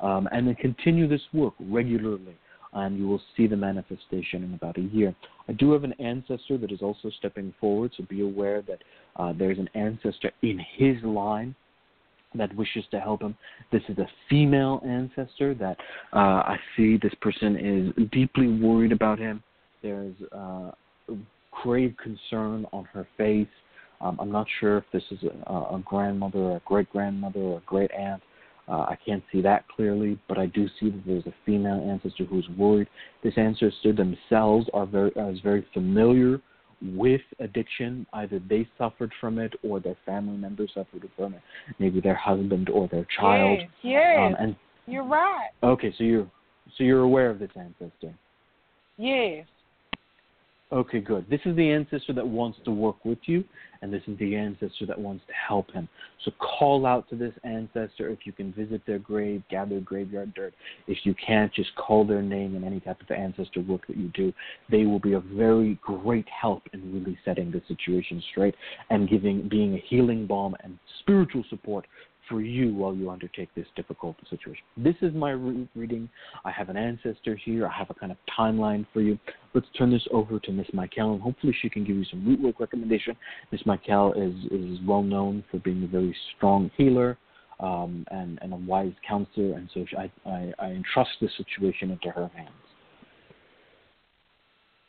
Um, 0.00 0.28
and 0.32 0.46
then 0.46 0.54
continue 0.56 1.08
this 1.08 1.22
work 1.32 1.54
regularly 1.60 2.36
and 2.76 2.98
you 2.98 3.08
will 3.08 3.20
see 3.36 3.46
the 3.46 3.56
manifestation 3.56 4.44
in 4.44 4.54
about 4.54 4.76
a 4.76 4.82
year. 4.82 5.14
I 5.48 5.52
do 5.52 5.72
have 5.72 5.82
an 5.82 5.94
ancestor 5.94 6.58
that 6.58 6.70
is 6.70 6.82
also 6.82 7.10
stepping 7.18 7.52
forward, 7.58 7.92
so 7.96 8.04
be 8.04 8.20
aware 8.20 8.62
that 8.62 8.78
uh, 9.16 9.32
there's 9.36 9.58
an 9.58 9.70
ancestor 9.74 10.30
in 10.42 10.60
his 10.76 10.96
line 11.02 11.54
that 12.34 12.54
wishes 12.54 12.84
to 12.90 13.00
help 13.00 13.22
him. 13.22 13.34
This 13.72 13.82
is 13.88 13.96
a 13.98 14.06
female 14.28 14.82
ancestor 14.86 15.54
that 15.54 15.78
uh, 16.12 16.18
I 16.52 16.56
see 16.76 16.98
this 17.02 17.14
person 17.20 17.56
is 17.56 18.08
deeply 18.12 18.48
worried 18.48 18.92
about 18.92 19.18
him. 19.18 19.42
There's 19.82 20.14
uh, 20.32 20.72
grave 21.62 21.94
concern 22.02 22.66
on 22.72 22.84
her 22.92 23.06
face. 23.16 23.48
Um, 24.02 24.18
I'm 24.20 24.30
not 24.30 24.46
sure 24.60 24.76
if 24.76 24.84
this 24.92 25.02
is 25.10 25.18
a, 25.46 25.52
a 25.52 25.82
grandmother, 25.86 26.40
or 26.40 26.56
a 26.56 26.62
great 26.66 26.90
grandmother, 26.90 27.40
or 27.40 27.58
a 27.58 27.62
great 27.64 27.90
aunt. 27.92 28.22
Uh, 28.68 28.80
I 28.88 28.98
can't 29.04 29.22
see 29.30 29.40
that 29.42 29.66
clearly, 29.68 30.18
but 30.28 30.38
I 30.38 30.46
do 30.46 30.66
see 30.80 30.90
that 30.90 31.02
there's 31.06 31.26
a 31.26 31.34
female 31.44 31.88
ancestor 31.88 32.24
who's 32.24 32.48
worried. 32.56 32.88
This 33.22 33.34
ancestor 33.36 33.92
themselves 33.92 34.66
are 34.74 34.86
very 34.86 35.10
is 35.10 35.40
very 35.40 35.64
familiar 35.72 36.40
with 36.82 37.20
addiction. 37.38 38.06
Either 38.12 38.40
they 38.48 38.68
suffered 38.76 39.12
from 39.20 39.38
it, 39.38 39.54
or 39.62 39.78
their 39.78 39.96
family 40.04 40.36
members 40.36 40.70
suffered 40.74 41.08
from 41.16 41.34
it. 41.34 41.42
Maybe 41.78 42.00
their 42.00 42.16
husband 42.16 42.68
or 42.68 42.88
their 42.88 43.06
child. 43.18 43.60
Yes, 43.60 43.70
yes. 43.82 44.18
Um, 44.18 44.36
and 44.38 44.56
you're 44.86 45.04
right. 45.04 45.50
Okay, 45.62 45.94
so 45.96 46.02
you're 46.02 46.30
so 46.76 46.84
you're 46.84 47.02
aware 47.02 47.30
of 47.30 47.38
this 47.38 47.50
ancestor. 47.54 48.12
Yes. 48.98 49.46
Okay, 50.72 50.98
good. 50.98 51.24
This 51.30 51.40
is 51.44 51.54
the 51.54 51.70
ancestor 51.70 52.12
that 52.14 52.26
wants 52.26 52.58
to 52.64 52.72
work 52.72 53.04
with 53.04 53.20
you, 53.26 53.44
and 53.82 53.92
this 53.92 54.02
is 54.08 54.18
the 54.18 54.34
ancestor 54.34 54.84
that 54.86 54.98
wants 54.98 55.24
to 55.28 55.32
help 55.32 55.70
him. 55.70 55.88
So 56.24 56.32
call 56.32 56.86
out 56.86 57.08
to 57.10 57.14
this 57.14 57.32
ancestor 57.44 58.08
if 58.08 58.26
you 58.26 58.32
can 58.32 58.52
visit 58.52 58.82
their 58.84 58.98
grave, 58.98 59.44
gather 59.48 59.78
graveyard 59.78 60.34
dirt. 60.34 60.54
If 60.88 60.98
you 61.04 61.14
can't, 61.24 61.54
just 61.54 61.72
call 61.76 62.04
their 62.04 62.20
name 62.20 62.56
in 62.56 62.64
any 62.64 62.80
type 62.80 63.00
of 63.00 63.08
ancestor 63.12 63.60
work 63.60 63.86
that 63.86 63.96
you 63.96 64.08
do. 64.08 64.32
They 64.68 64.86
will 64.86 64.98
be 64.98 65.12
a 65.12 65.20
very 65.20 65.78
great 65.82 66.26
help 66.28 66.64
in 66.72 66.92
really 66.92 67.16
setting 67.24 67.52
the 67.52 67.62
situation 67.68 68.20
straight 68.32 68.56
and 68.90 69.08
giving 69.08 69.48
being 69.48 69.74
a 69.74 69.84
healing 69.88 70.26
balm 70.26 70.56
and 70.64 70.80
spiritual 70.98 71.44
support 71.48 71.86
for 72.28 72.40
you 72.40 72.74
while 72.74 72.94
you 72.94 73.10
undertake 73.10 73.48
this 73.54 73.66
difficult 73.76 74.16
situation. 74.28 74.62
This 74.76 74.94
is 75.02 75.14
my 75.14 75.30
root 75.30 75.68
reading. 75.74 76.08
I 76.44 76.50
have 76.50 76.68
an 76.68 76.76
ancestor 76.76 77.36
here. 77.36 77.66
I 77.66 77.72
have 77.76 77.90
a 77.90 77.94
kind 77.94 78.12
of 78.12 78.18
timeline 78.38 78.86
for 78.92 79.00
you. 79.00 79.18
Let's 79.54 79.66
turn 79.78 79.90
this 79.90 80.06
over 80.12 80.38
to 80.40 80.52
Miss 80.52 80.66
Michaele, 80.72 81.14
and 81.14 81.22
hopefully 81.22 81.54
she 81.60 81.68
can 81.68 81.84
give 81.84 81.96
you 81.96 82.04
some 82.04 82.26
root 82.26 82.40
work 82.40 82.60
recommendation. 82.60 83.16
Miss 83.52 83.64
Michaele 83.66 84.12
is, 84.16 84.34
is 84.50 84.78
well 84.86 85.02
known 85.02 85.44
for 85.50 85.58
being 85.58 85.84
a 85.84 85.86
very 85.86 86.14
strong 86.36 86.70
healer 86.76 87.16
um, 87.60 88.06
and, 88.10 88.38
and 88.42 88.52
a 88.52 88.56
wise 88.56 88.92
counselor, 89.06 89.54
and 89.56 89.68
so 89.72 89.84
I, 89.98 90.10
I, 90.28 90.52
I 90.58 90.66
entrust 90.70 91.10
this 91.20 91.30
situation 91.36 91.90
into 91.90 92.10
her 92.10 92.30
hands. 92.34 92.50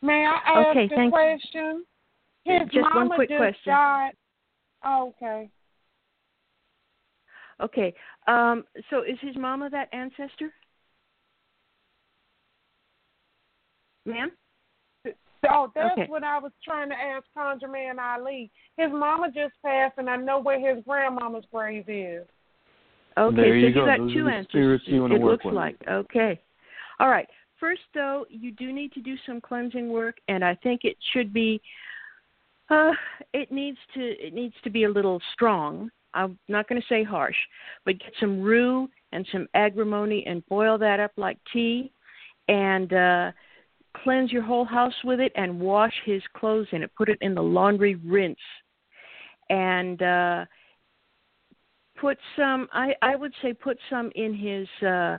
May 0.02 0.26
I 0.26 0.38
ask 0.46 0.76
okay, 0.76 1.06
a 1.06 1.10
question? 1.10 1.84
His 2.44 2.60
just 2.72 2.86
mama 2.94 3.08
one 3.08 3.16
quick 3.16 3.28
just 3.30 3.38
question. 3.38 3.72
died. 3.72 4.12
Oh, 4.84 5.12
okay. 5.16 5.50
Okay. 7.60 7.94
Um, 8.26 8.64
so 8.90 9.02
is 9.02 9.18
his 9.20 9.36
mama 9.36 9.68
that 9.70 9.88
ancestor? 9.92 10.52
Ma'am? 14.06 14.30
Oh, 15.50 15.70
that's 15.74 15.92
Okay. 15.92 16.06
what 16.06 16.24
I 16.24 16.38
was 16.38 16.52
trying 16.64 16.88
to 16.90 16.96
ask 16.96 17.24
ConjureMan 17.36 17.98
Ali. 17.98 18.50
His 18.76 18.90
mama 18.90 19.28
just 19.28 19.54
passed, 19.64 19.94
and 19.98 20.10
I 20.10 20.16
know 20.16 20.40
where 20.40 20.58
his 20.58 20.84
grandmama's 20.84 21.44
grave 21.52 21.84
is. 21.88 22.26
Okay, 23.16 23.36
There 23.36 23.56
you 23.56 23.72
so 23.72 23.80
go. 23.80 23.86
got 23.86 23.98
Those 23.98 24.12
two 24.12 24.20
are 24.20 24.24
the 24.24 24.30
ancestors. 24.30 24.80
spirits 24.80 24.84
you 24.88 25.06
it 25.06 25.20
work 25.20 25.30
looks 25.30 25.44
with. 25.44 25.54
like. 25.54 25.76
Okay. 25.88 26.40
All 27.00 27.08
right. 27.08 27.28
First, 27.58 27.82
though, 27.94 28.24
you 28.28 28.52
do 28.52 28.72
need 28.72 28.92
to 28.92 29.00
do 29.00 29.16
some 29.26 29.40
cleansing 29.40 29.88
work, 29.88 30.16
and 30.28 30.44
I 30.44 30.54
think 30.56 30.84
it 30.84 30.96
should 31.12 31.32
be. 31.32 31.60
Uh, 32.70 32.92
it 33.32 33.50
needs 33.50 33.78
to. 33.94 34.00
It 34.00 34.34
needs 34.34 34.54
to 34.64 34.70
be 34.70 34.84
a 34.84 34.90
little 34.90 35.20
strong. 35.32 35.90
I'm 36.14 36.38
not 36.48 36.68
going 36.68 36.80
to 36.80 36.88
say 36.88 37.04
harsh, 37.04 37.36
but 37.84 37.98
get 37.98 38.12
some 38.20 38.40
rue 38.40 38.88
and 39.12 39.26
some 39.32 39.46
agrimony 39.54 40.24
and 40.26 40.46
boil 40.46 40.78
that 40.78 41.00
up 41.00 41.12
like 41.16 41.38
tea, 41.52 41.92
and 42.48 42.92
uh, 42.92 43.32
cleanse 44.02 44.32
your 44.32 44.42
whole 44.42 44.64
house 44.64 44.94
with 45.04 45.20
it, 45.20 45.32
and 45.34 45.60
wash 45.60 45.94
his 46.04 46.22
clothes 46.36 46.68
in 46.72 46.82
it. 46.82 46.90
Put 46.96 47.08
it 47.08 47.18
in 47.20 47.34
the 47.34 47.42
laundry 47.42 47.94
rinse, 47.96 48.38
and. 49.50 50.02
uh 50.02 50.44
put 52.00 52.18
some 52.36 52.68
i 52.72 52.94
i 53.02 53.16
would 53.16 53.32
say 53.42 53.52
put 53.52 53.78
some 53.90 54.10
in 54.14 54.34
his 54.34 54.68
uh 54.86 55.18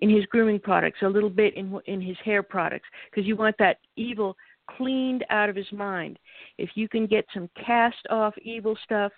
in 0.00 0.10
his 0.10 0.24
grooming 0.26 0.58
products 0.58 0.98
a 1.02 1.08
little 1.08 1.30
bit 1.30 1.54
in 1.56 1.78
in 1.86 2.00
his 2.00 2.16
hair 2.24 2.42
products 2.42 2.88
because 3.10 3.26
you 3.26 3.36
want 3.36 3.54
that 3.58 3.78
evil 3.96 4.36
cleaned 4.70 5.24
out 5.30 5.48
of 5.48 5.56
his 5.56 5.70
mind 5.72 6.18
if 6.58 6.70
you 6.74 6.88
can 6.88 7.06
get 7.06 7.24
some 7.34 7.48
cast 7.64 8.06
off 8.10 8.34
evil 8.42 8.76
stuff 8.84 9.12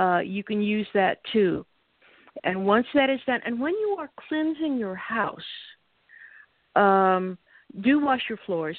uh 0.00 0.18
you 0.18 0.42
can 0.42 0.60
use 0.60 0.86
that 0.94 1.18
too 1.32 1.64
and 2.44 2.66
once 2.66 2.86
that 2.94 3.10
is 3.10 3.20
done 3.26 3.40
and 3.44 3.60
when 3.60 3.72
you 3.74 3.96
are 3.98 4.10
cleansing 4.28 4.76
your 4.76 4.94
house 4.94 5.50
um 6.76 7.36
do 7.82 8.00
wash 8.00 8.22
your 8.28 8.38
floors 8.46 8.76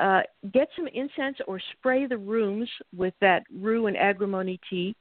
uh 0.00 0.20
get 0.52 0.68
some 0.76 0.88
incense 0.88 1.36
or 1.46 1.60
spray 1.72 2.06
the 2.06 2.18
rooms 2.18 2.68
with 2.96 3.14
that 3.20 3.42
rue 3.52 3.86
and 3.86 3.96
agrimony 3.96 4.58
tea 4.68 4.94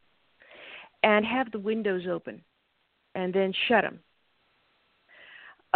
and 1.03 1.25
have 1.25 1.51
the 1.51 1.59
windows 1.59 2.03
open 2.09 2.41
and 3.15 3.33
then 3.33 3.53
shut 3.67 3.83
them. 3.83 3.99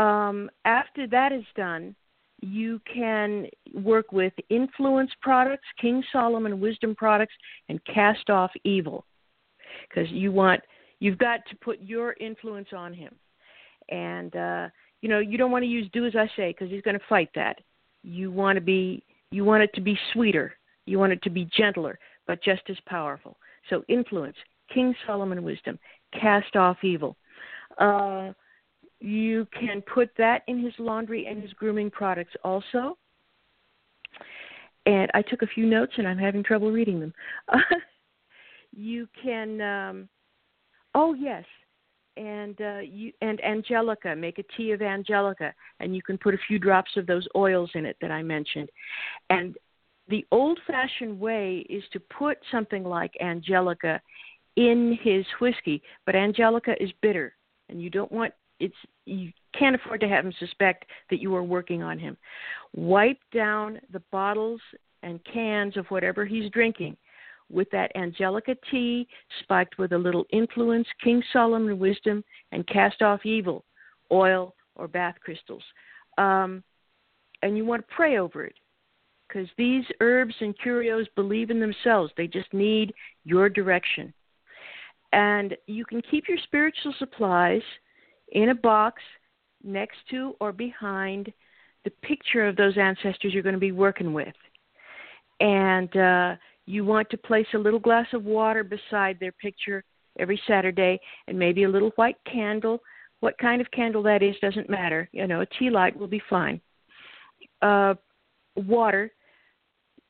Um, 0.03 0.49
after 0.65 1.07
that 1.07 1.31
is 1.31 1.43
done, 1.55 1.95
you 2.41 2.79
can 2.91 3.47
work 3.73 4.11
with 4.11 4.33
influence 4.49 5.11
products, 5.21 5.65
King 5.81 6.03
Solomon 6.11 6.59
wisdom 6.59 6.95
products, 6.95 7.33
and 7.67 7.83
cast 7.85 8.29
off 8.29 8.51
evil. 8.63 9.05
Because 9.89 10.09
you 10.11 10.31
want, 10.31 10.61
you've 10.99 11.17
got 11.17 11.41
to 11.49 11.55
put 11.57 11.81
your 11.81 12.15
influence 12.19 12.69
on 12.75 12.93
him. 12.93 13.13
And, 13.89 14.35
uh, 14.35 14.67
you 15.01 15.09
know, 15.09 15.19
you 15.19 15.37
don't 15.37 15.51
want 15.51 15.63
to 15.63 15.69
use 15.69 15.89
do 15.93 16.05
as 16.05 16.15
I 16.15 16.29
say 16.35 16.51
because 16.51 16.69
he's 16.69 16.81
going 16.81 16.97
to 16.99 17.05
fight 17.07 17.29
that. 17.35 17.59
You 18.03 18.31
want 18.31 18.57
to 18.57 18.61
be, 18.61 19.03
you 19.31 19.45
want 19.45 19.63
it 19.63 19.73
to 19.75 19.81
be 19.81 19.97
sweeter. 20.13 20.53
You 20.85 20.99
want 20.99 21.13
it 21.13 21.21
to 21.23 21.29
be 21.29 21.49
gentler, 21.55 21.99
but 22.25 22.43
just 22.43 22.61
as 22.69 22.77
powerful. 22.85 23.37
So 23.69 23.83
influence, 23.87 24.37
King 24.73 24.95
Solomon 25.05 25.43
wisdom, 25.43 25.77
cast 26.19 26.55
off 26.55 26.77
evil. 26.83 27.17
Uh, 27.77 28.31
you 28.99 29.47
can 29.57 29.81
put 29.81 30.09
that 30.17 30.43
in 30.47 30.63
his 30.63 30.73
laundry 30.79 31.27
and 31.27 31.41
his 31.41 31.53
grooming 31.53 31.91
products 31.91 32.33
also. 32.43 32.97
And 34.85 35.11
I 35.13 35.21
took 35.21 35.41
a 35.41 35.47
few 35.47 35.65
notes 35.65 35.93
and 35.97 36.07
I'm 36.07 36.17
having 36.17 36.43
trouble 36.43 36.71
reading 36.71 36.99
them. 36.99 37.13
you 38.77 39.09
can, 39.21 39.59
um, 39.59 40.09
oh 40.93 41.15
yes, 41.15 41.43
and 42.15 42.59
uh, 42.61 42.79
you 42.79 43.11
and 43.21 43.43
angelica. 43.43 44.15
Make 44.15 44.37
a 44.37 44.43
tea 44.55 44.71
of 44.71 44.81
angelica, 44.81 45.53
and 45.79 45.95
you 45.95 46.03
can 46.03 46.17
put 46.17 46.35
a 46.35 46.39
few 46.47 46.59
drops 46.59 46.91
of 46.95 47.07
those 47.07 47.27
oils 47.35 47.71
in 47.73 47.85
it 47.85 47.97
that 48.01 48.11
I 48.11 48.21
mentioned. 48.21 48.69
And 49.31 49.57
the 50.09 50.25
old-fashioned 50.31 51.19
way 51.19 51.65
is 51.69 51.83
to 51.91 51.99
put 51.99 52.37
something 52.51 52.83
like 52.83 53.11
angelica 53.19 53.99
in 54.55 54.97
his 55.01 55.25
whiskey, 55.41 55.81
but 56.05 56.15
Angelica 56.15 56.81
is 56.81 56.89
bitter, 57.01 57.33
and 57.69 57.81
you 57.81 57.89
don't 57.89 58.11
want 58.11 58.33
it's 58.59 58.75
you 59.05 59.31
can't 59.57 59.75
afford 59.75 60.01
to 60.01 60.07
have 60.07 60.25
him 60.25 60.33
suspect 60.39 60.85
that 61.09 61.19
you 61.19 61.35
are 61.35 61.43
working 61.43 61.81
on 61.81 61.97
him. 61.97 62.15
Wipe 62.75 63.19
down 63.33 63.79
the 63.91 64.01
bottles 64.11 64.61
and 65.01 65.19
cans 65.31 65.77
of 65.77 65.85
whatever 65.87 66.25
he's 66.25 66.49
drinking 66.51 66.95
with 67.49 67.69
that 67.71 67.95
Angelica 67.95 68.55
tea 68.69 69.07
spiked 69.41 69.77
with 69.77 69.93
a 69.93 69.97
little 69.97 70.25
influence, 70.31 70.87
King 71.03 71.23
Solomon 71.31 71.79
wisdom, 71.79 72.23
and 72.51 72.67
cast 72.67 73.01
off 73.01 73.25
evil, 73.25 73.63
oil 74.11 74.53
or 74.75 74.87
bath 74.87 75.15
crystals. 75.23 75.63
Um, 76.17 76.63
and 77.41 77.55
you 77.55 77.65
want 77.65 77.87
to 77.87 77.95
pray 77.95 78.17
over 78.17 78.43
it 78.43 78.55
because 79.27 79.47
these 79.57 79.83
herbs 79.99 80.35
and 80.39 80.57
curios 80.59 81.07
believe 81.15 81.49
in 81.49 81.59
themselves. 81.59 82.11
They 82.17 82.27
just 82.27 82.51
need 82.53 82.93
your 83.23 83.49
direction. 83.49 84.13
And 85.13 85.55
you 85.67 85.85
can 85.85 86.01
keep 86.09 86.27
your 86.27 86.37
spiritual 86.43 86.93
supplies 86.99 87.61
in 88.31 88.49
a 88.49 88.55
box 88.55 89.01
next 89.63 89.97
to 90.11 90.35
or 90.39 90.51
behind 90.51 91.31
the 91.83 91.91
picture 92.01 92.47
of 92.47 92.55
those 92.55 92.77
ancestors 92.77 93.33
you're 93.33 93.43
going 93.43 93.53
to 93.53 93.59
be 93.59 93.71
working 93.71 94.13
with. 94.13 94.33
And 95.39 95.95
uh, 95.95 96.35
you 96.67 96.83
want 96.83 97.09
to 97.09 97.17
place 97.17 97.47
a 97.55 97.57
little 97.57 97.79
glass 97.79 98.07
of 98.13 98.25
water 98.25 98.63
beside 98.63 99.19
their 99.19 99.31
picture 99.31 99.83
every 100.19 100.39
Saturday 100.47 100.99
and 101.27 101.39
maybe 101.39 101.63
a 101.63 101.69
little 101.69 101.91
white 101.95 102.17
candle. 102.31 102.79
What 103.21 103.37
kind 103.39 103.61
of 103.61 103.71
candle 103.71 104.03
that 104.03 104.21
is 104.21 104.35
doesn't 104.41 104.69
matter. 104.69 105.09
You 105.13 105.25
know, 105.25 105.41
a 105.41 105.45
tea 105.57 105.69
light 105.69 105.97
will 105.97 106.07
be 106.07 106.21
fine. 106.29 106.61
Uh, 107.61 107.95
water, 108.55 109.11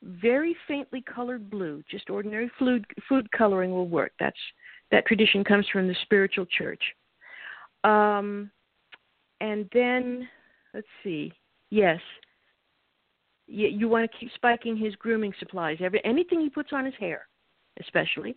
very 0.02 0.54
faintly 0.66 1.02
colored 1.02 1.48
blue, 1.48 1.82
just 1.90 2.10
ordinary 2.10 2.50
food, 2.58 2.84
food 3.08 3.30
coloring 3.30 3.70
will 3.70 3.88
work. 3.88 4.12
That's 4.18 4.36
that 4.90 5.06
tradition 5.06 5.44
comes 5.44 5.66
from 5.72 5.86
the 5.86 5.96
spiritual 6.02 6.46
church. 6.46 6.82
Um, 7.84 8.50
and 9.40 9.68
then, 9.72 10.28
let's 10.74 10.86
see, 11.04 11.32
yes, 11.70 12.00
you, 13.48 13.68
you 13.68 13.88
want 13.88 14.10
to 14.10 14.18
keep 14.18 14.30
spiking 14.34 14.76
his 14.76 14.94
grooming 14.96 15.32
supplies, 15.38 15.78
every 15.80 16.04
anything 16.04 16.40
he 16.40 16.50
puts 16.50 16.70
on 16.72 16.84
his 16.84 16.94
hair, 16.98 17.26
especially, 17.80 18.36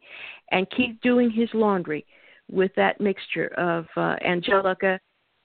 and 0.51 0.67
keep 0.75 1.01
doing 1.01 1.29
his 1.29 1.49
laundry 1.53 2.05
with 2.49 2.71
that 2.75 2.99
mixture 2.99 3.47
of 3.57 3.85
uh, 3.95 4.15
Angelica, 4.25 4.99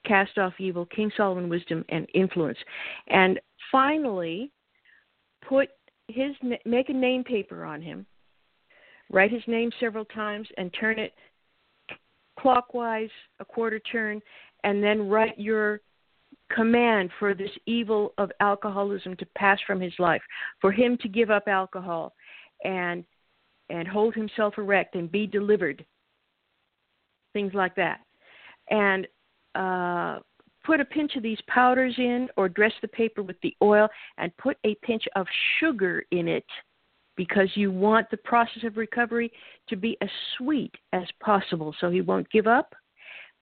cast 0.05 0.37
off 0.37 0.53
evil, 0.59 0.85
King 0.85 1.11
Solomon 1.15 1.49
wisdom, 1.49 1.85
and 1.89 2.07
influence. 2.13 2.57
And 3.07 3.39
finally, 3.71 4.51
put 5.47 5.69
his 6.07 6.31
make 6.65 6.89
a 6.89 6.93
name 6.93 7.23
paper 7.23 7.65
on 7.65 7.81
him 7.81 8.05
write 9.11 9.31
his 9.31 9.43
name 9.47 9.71
several 9.79 10.05
times 10.05 10.47
and 10.57 10.73
turn 10.79 10.99
it 10.99 11.13
clockwise 12.39 13.09
a 13.39 13.45
quarter 13.45 13.79
turn 13.79 14.21
and 14.63 14.83
then 14.83 15.07
write 15.07 15.37
your 15.39 15.81
command 16.53 17.09
for 17.19 17.33
this 17.33 17.51
evil 17.65 18.13
of 18.17 18.31
alcoholism 18.39 19.15
to 19.17 19.25
pass 19.37 19.59
from 19.65 19.81
his 19.81 19.93
life 19.99 20.21
for 20.61 20.71
him 20.71 20.97
to 21.01 21.07
give 21.07 21.29
up 21.29 21.47
alcohol 21.47 22.13
and 22.63 23.03
and 23.69 23.87
hold 23.87 24.13
himself 24.15 24.53
erect 24.57 24.95
and 24.95 25.11
be 25.11 25.27
delivered 25.27 25.85
things 27.33 27.53
like 27.53 27.75
that 27.75 27.99
and 28.69 29.07
uh 29.55 30.19
put 30.67 30.79
a 30.81 30.85
pinch 30.85 31.15
of 31.15 31.23
these 31.23 31.39
powders 31.47 31.95
in 31.97 32.27
or 32.35 32.49
dress 32.49 32.73
the 32.81 32.87
paper 32.89 33.23
with 33.23 33.39
the 33.41 33.55
oil 33.61 33.87
and 34.17 34.35
put 34.37 34.57
a 34.65 34.75
pinch 34.83 35.03
of 35.15 35.25
sugar 35.59 36.03
in 36.11 36.27
it 36.27 36.45
because 37.15 37.49
you 37.55 37.71
want 37.71 38.09
the 38.11 38.17
process 38.17 38.63
of 38.63 38.77
recovery 38.77 39.31
to 39.69 39.75
be 39.75 39.97
as 40.01 40.09
sweet 40.37 40.73
as 40.93 41.03
possible 41.21 41.73
so 41.79 41.89
he 41.89 42.01
won't 42.01 42.29
give 42.29 42.47
up. 42.47 42.75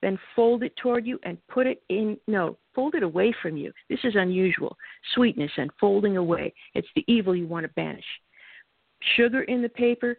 Then 0.06 0.19
fold 0.36 0.61
it 0.61 0.76
toward 0.76 1.07
you 1.07 1.19
and 1.23 1.36
put 1.48 1.65
it 1.65 1.82
in, 1.90 2.15
no, 2.27 2.60
fold 2.76 2.94
it 2.94 3.02
away 3.02 3.34
from 3.41 3.57
you. 3.57 3.73
This 3.90 3.98
is 4.03 4.14
unusual. 4.15 4.77
Sweetness 5.15 5.49
and 5.57 5.72
folding 5.80 6.18
away. 6.18 6.53
It's 6.76 6.88
the 6.95 7.03
evil 7.07 7.36
you 7.36 7.48
want 7.48 7.64
to 7.64 7.69
banish. 7.69 8.06
Sugar 9.15 9.41
in 9.41 9.64
the 9.64 9.69
paper, 9.69 10.15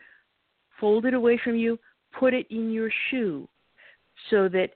fold 0.80 1.06
it 1.06 1.14
away 1.14 1.38
from 1.44 1.54
you, 1.54 1.78
put 2.18 2.34
it 2.34 2.48
in 2.50 2.72
your 2.72 2.90
shoe 3.10 3.48
so 4.28 4.48
that 4.48 4.70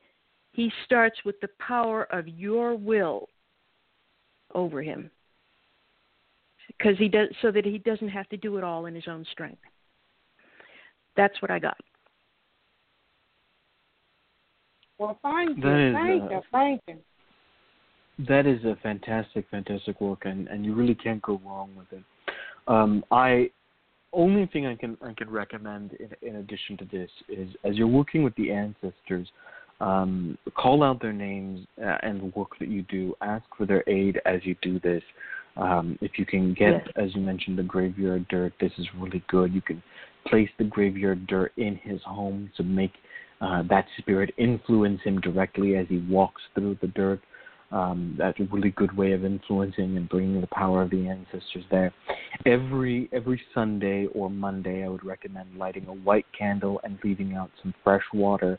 he 0.53 0.71
starts 0.85 1.19
with 1.25 1.41
the 1.41 1.51
power 1.59 2.05
of 2.13 2.29
your 2.29 2.77
will 2.77 3.27
over 4.55 4.81
him 4.81 5.11
because 6.69 6.97
he 6.99 7.09
does 7.09 7.31
so 7.43 7.51
that 7.51 7.65
he 7.65 7.79
doesn't 7.79 8.11
have 8.11 8.29
to 8.29 8.37
do 8.37 8.59
it 8.59 8.65
all 8.65 8.87
in 8.87 8.95
his 8.95 9.09
own 9.09 9.25
strength 9.33 9.63
that's 11.17 11.41
what 11.43 11.51
i 11.51 11.59
got 11.59 11.77
well 15.01 15.19
thank 15.23 15.57
you 15.57 15.63
That 15.65 15.89
is, 15.89 15.95
thank 15.95 16.23
uh, 16.23 16.29
you 16.29 16.41
thank 16.53 16.81
you 16.87 16.97
That 18.29 18.47
is 18.47 18.65
a 18.65 18.77
fantastic, 18.83 19.47
fantastic 19.51 20.01
work, 20.01 20.27
and, 20.27 20.47
and 20.49 20.65
you 20.65 20.75
really 20.75 20.95
can't 20.95 21.23
go 21.23 21.41
wrong 21.45 21.71
with 21.75 21.91
it. 21.91 22.05
Um, 22.69 23.03
I 23.11 23.51
only 24.13 24.47
thing 24.53 24.67
I 24.67 24.77
can 24.77 24.99
I 25.03 25.15
can 25.15 25.31
recommend 25.31 25.93
in, 25.95 26.29
in 26.29 26.37
addition 26.37 26.77
to 26.79 26.85
this 26.93 27.11
is 27.29 27.49
as 27.65 27.77
you're 27.77 27.87
working 28.01 28.23
with 28.23 28.35
the 28.37 28.51
ancestors, 28.53 29.27
um, 29.81 30.37
call 30.55 30.83
out 30.83 31.01
their 31.01 31.15
names 31.15 31.67
uh, 31.83 31.97
and 32.03 32.21
the 32.21 32.33
work 32.39 32.59
that 32.59 32.69
you 32.69 32.83
do. 32.83 33.15
Ask 33.23 33.45
for 33.57 33.67
their 33.67 33.83
aid 33.89 34.21
as 34.27 34.41
you 34.45 34.55
do 34.61 34.79
this. 34.81 35.03
Um, 35.57 35.99
if 36.01 36.13
you 36.19 36.27
can 36.27 36.55
get, 36.55 36.73
Yes. 36.73 36.89
as 36.97 37.15
you 37.15 37.23
mentioned, 37.23 37.59
the 37.59 37.63
graveyard 37.63 38.27
dirt, 38.29 38.53
this 38.61 38.73
is 38.79 38.87
really 38.99 39.23
good. 39.29 39.53
You 39.53 39.63
can 39.63 39.83
place 40.27 40.51
the 40.59 40.65
graveyard 40.65 41.27
dirt 41.27 41.53
in 41.57 41.77
his 41.77 42.01
home 42.03 42.51
to 42.57 42.63
make 42.63 42.93
uh, 43.41 43.63
that 43.69 43.87
spirit 43.99 44.35
influence 44.37 45.01
him 45.03 45.21
directly 45.21 45.77
as 45.77 45.87
he 45.89 45.99
walks 46.09 46.43
through 46.55 46.77
the 46.81 46.89
dirt. 46.89 47.21
Um, 47.73 48.17
that's 48.19 48.39
a 48.41 48.49
really 48.51 48.71
good 48.71 48.97
way 48.97 49.13
of 49.13 49.25
influencing 49.25 49.97
and 49.97 50.09
bringing 50.09 50.41
the 50.41 50.49
power 50.49 50.83
of 50.83 50.91
the 50.91 51.09
ancestors 51.09 51.65
there. 51.71 51.95
Every 52.45 53.09
every 53.13 53.41
Sunday 53.55 54.07
or 54.13 54.29
Monday, 54.29 54.85
I 54.85 54.89
would 54.89 55.05
recommend 55.05 55.57
lighting 55.57 55.87
a 55.87 55.95
white 55.95 56.27
candle 56.37 56.81
and 56.83 56.99
leaving 57.05 57.35
out 57.35 57.51
some 57.63 57.73
fresh 57.85 58.03
water 58.13 58.59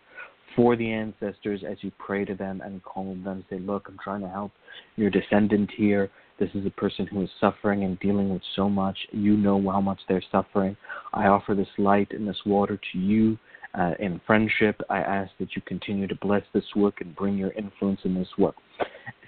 for 0.56 0.76
the 0.76 0.92
ancestors 0.92 1.62
as 1.70 1.78
you 1.82 1.92
pray 1.98 2.26
to 2.26 2.36
them 2.36 2.62
and 2.64 2.84
call 2.84 3.16
them. 3.24 3.44
Say, 3.50 3.60
look, 3.60 3.88
I'm 3.88 3.98
trying 4.04 4.22
to 4.22 4.30
help 4.30 4.52
your 4.96 5.10
descendant 5.10 5.70
here. 5.76 6.10
This 6.40 6.50
is 6.56 6.66
a 6.66 6.72
person 6.72 7.06
who 7.06 7.22
is 7.22 7.30
suffering 7.40 7.84
and 7.84 8.00
dealing 8.00 8.30
with 8.30 8.42
so 8.56 8.70
much. 8.70 8.98
You 9.12 9.38
know 9.38 9.62
how 9.70 9.82
much 9.82 10.00
they're 10.08 10.24
suffering. 10.32 10.76
I 11.14 11.28
offer 11.28 11.54
this 11.54 11.68
light 11.78 12.12
and 12.12 12.28
this 12.28 12.40
water 12.46 12.80
to 12.94 12.98
you 12.98 13.38
uh, 13.74 13.94
in 14.00 14.20
friendship. 14.26 14.82
I 14.90 15.00
ask 15.00 15.32
that 15.40 15.56
you 15.56 15.62
continue 15.66 16.08
to 16.08 16.16
bless 16.16 16.44
this 16.54 16.64
work 16.76 17.02
and 17.02 17.16
bring 17.16 17.38
your 17.38 17.52
influence 17.52 18.02
in 18.04 18.16
this 18.16 18.28
work. 18.38 18.56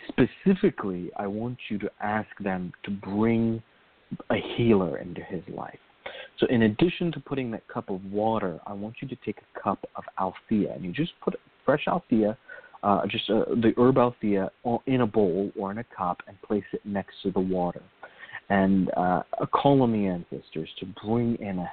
Specifically, 0.09 1.11
I 1.17 1.27
want 1.27 1.57
you 1.69 1.77
to 1.79 1.89
ask 2.01 2.29
them 2.39 2.73
to 2.83 2.91
bring 2.91 3.61
a 4.29 4.35
healer 4.55 4.97
into 4.97 5.21
his 5.21 5.41
life. 5.55 5.79
So, 6.39 6.47
in 6.47 6.63
addition 6.63 7.11
to 7.13 7.19
putting 7.19 7.51
that 7.51 7.67
cup 7.67 7.89
of 7.89 8.03
water, 8.05 8.59
I 8.65 8.73
want 8.73 8.95
you 9.01 9.07
to 9.07 9.15
take 9.25 9.37
a 9.37 9.59
cup 9.59 9.79
of 9.95 10.03
althea, 10.19 10.73
and 10.73 10.83
you 10.83 10.91
just 10.91 11.13
put 11.23 11.35
fresh 11.63 11.87
althea, 11.87 12.37
uh, 12.83 13.07
just 13.07 13.29
uh, 13.29 13.45
the 13.49 13.73
herb 13.77 13.97
althea, 13.97 14.51
in 14.87 15.01
a 15.01 15.07
bowl 15.07 15.51
or 15.57 15.71
in 15.71 15.77
a 15.77 15.83
cup, 15.83 16.21
and 16.27 16.39
place 16.41 16.63
it 16.73 16.81
next 16.85 17.15
to 17.23 17.31
the 17.31 17.39
water. 17.39 17.81
And 18.49 18.91
uh, 18.97 19.23
call 19.53 19.81
on 19.83 19.93
the 19.93 20.05
ancestors 20.07 20.69
to 20.79 20.85
bring 21.05 21.35
in 21.35 21.59
a 21.59 21.65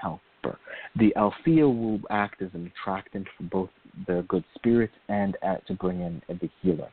The 0.97 1.15
althea 1.17 1.69
will 1.69 2.01
act 2.11 2.43
as 2.43 2.51
an 2.55 2.71
attractant 2.75 3.27
for 3.37 3.45
both 3.45 3.71
the 4.07 4.25
good 4.29 4.45
spirits 4.55 4.95
and 5.09 5.37
uh, 5.43 5.57
to 5.67 5.75
bring 5.75 6.01
in 6.01 6.23
the 6.29 6.51
healer. 6.63 6.89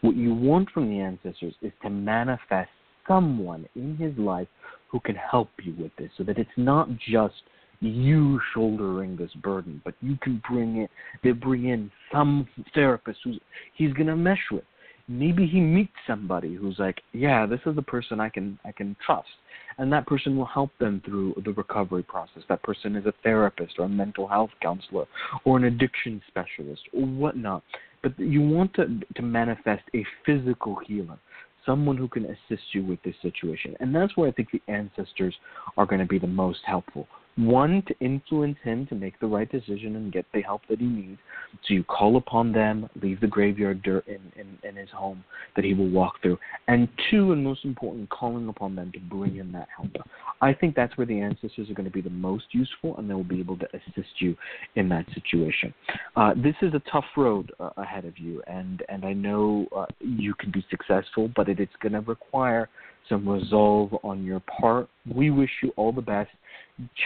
What 0.00 0.16
you 0.16 0.34
want 0.34 0.70
from 0.70 0.88
the 0.88 1.00
ancestors 1.00 1.54
is 1.62 1.72
to 1.82 1.90
manifest 1.90 2.70
someone 3.06 3.66
in 3.74 3.96
his 3.96 4.16
life 4.18 4.48
who 4.88 5.00
can 5.00 5.16
help 5.16 5.50
you 5.62 5.74
with 5.78 5.92
this 5.96 6.10
so 6.16 6.24
that 6.24 6.38
it's 6.38 6.50
not 6.56 6.88
just 6.98 7.34
you 7.80 8.40
shouldering 8.52 9.16
this 9.16 9.32
burden, 9.42 9.80
but 9.84 9.94
you 10.00 10.16
can 10.20 10.42
bring 10.48 10.78
it 10.78 10.90
they 11.22 11.30
bring 11.30 11.68
in 11.68 11.90
some 12.12 12.46
therapist 12.74 13.20
who's 13.24 13.38
he's 13.74 13.92
gonna 13.92 14.16
mesh 14.16 14.42
with. 14.50 14.64
Maybe 15.06 15.46
he 15.46 15.60
meets 15.60 15.92
somebody 16.06 16.54
who's 16.54 16.78
like, 16.78 17.00
Yeah, 17.12 17.46
this 17.46 17.60
is 17.66 17.76
the 17.76 17.82
person 17.82 18.20
I 18.20 18.28
can 18.28 18.58
I 18.64 18.72
can 18.72 18.96
trust 19.04 19.28
and 19.78 19.92
that 19.92 20.06
person 20.06 20.36
will 20.36 20.44
help 20.44 20.70
them 20.78 21.00
through 21.04 21.34
the 21.44 21.52
recovery 21.52 22.02
process. 22.02 22.42
That 22.48 22.62
person 22.62 22.96
is 22.96 23.06
a 23.06 23.14
therapist 23.22 23.74
or 23.78 23.86
a 23.86 23.88
mental 23.88 24.26
health 24.26 24.50
counselor 24.60 25.06
or 25.44 25.56
an 25.56 25.64
addiction 25.64 26.20
specialist 26.28 26.82
or 26.92 27.06
whatnot. 27.06 27.62
But 28.02 28.18
you 28.18 28.40
want 28.42 28.74
to 28.74 29.00
to 29.14 29.22
manifest 29.22 29.82
a 29.94 30.04
physical 30.26 30.78
healer, 30.86 31.18
someone 31.64 31.96
who 31.96 32.08
can 32.08 32.24
assist 32.24 32.62
you 32.72 32.84
with 32.84 33.02
this 33.02 33.14
situation. 33.22 33.76
And 33.80 33.94
that's 33.94 34.16
where 34.16 34.28
I 34.28 34.32
think 34.32 34.50
the 34.50 34.62
ancestors 34.68 35.34
are 35.76 35.86
going 35.86 36.00
to 36.00 36.06
be 36.06 36.18
the 36.18 36.26
most 36.26 36.60
helpful. 36.64 37.06
One, 37.38 37.82
to 37.86 37.94
influence 38.00 38.58
him 38.64 38.84
to 38.88 38.96
make 38.96 39.20
the 39.20 39.26
right 39.28 39.50
decision 39.50 39.94
and 39.94 40.12
get 40.12 40.26
the 40.34 40.42
help 40.42 40.62
that 40.68 40.80
he 40.80 40.86
needs. 40.86 41.20
So 41.66 41.74
you 41.74 41.84
call 41.84 42.16
upon 42.16 42.52
them, 42.52 42.90
leave 43.00 43.20
the 43.20 43.28
graveyard 43.28 43.82
dirt 43.82 44.08
in, 44.08 44.20
in, 44.34 44.58
in 44.68 44.74
his 44.74 44.90
home 44.90 45.22
that 45.54 45.64
he 45.64 45.72
will 45.72 45.88
walk 45.88 46.20
through. 46.20 46.36
And 46.66 46.88
two, 47.10 47.30
and 47.30 47.44
most 47.44 47.64
important, 47.64 48.10
calling 48.10 48.48
upon 48.48 48.74
them 48.74 48.90
to 48.92 48.98
bring 48.98 49.36
in 49.36 49.52
that 49.52 49.68
helper. 49.76 50.02
I 50.40 50.52
think 50.52 50.74
that's 50.74 50.96
where 50.98 51.06
the 51.06 51.20
ancestors 51.20 51.70
are 51.70 51.74
going 51.74 51.88
to 51.88 51.92
be 51.92 52.00
the 52.00 52.10
most 52.10 52.46
useful, 52.50 52.96
and 52.98 53.08
they 53.08 53.14
will 53.14 53.22
be 53.22 53.38
able 53.38 53.56
to 53.58 53.68
assist 53.72 54.20
you 54.20 54.36
in 54.74 54.88
that 54.88 55.06
situation. 55.14 55.72
Uh, 56.16 56.34
this 56.34 56.56
is 56.60 56.74
a 56.74 56.82
tough 56.90 57.06
road 57.16 57.52
uh, 57.60 57.70
ahead 57.76 58.04
of 58.04 58.18
you, 58.18 58.42
and, 58.48 58.82
and 58.88 59.04
I 59.04 59.12
know 59.12 59.68
uh, 59.76 59.86
you 60.00 60.34
can 60.34 60.50
be 60.50 60.64
successful, 60.70 61.30
but 61.36 61.48
it, 61.48 61.60
it's 61.60 61.72
going 61.80 61.92
to 61.92 62.00
require 62.00 62.68
some 63.08 63.28
resolve 63.28 63.96
on 64.02 64.24
your 64.24 64.40
part. 64.40 64.88
We 65.12 65.30
wish 65.30 65.50
you 65.62 65.72
all 65.76 65.92
the 65.92 66.02
best. 66.02 66.30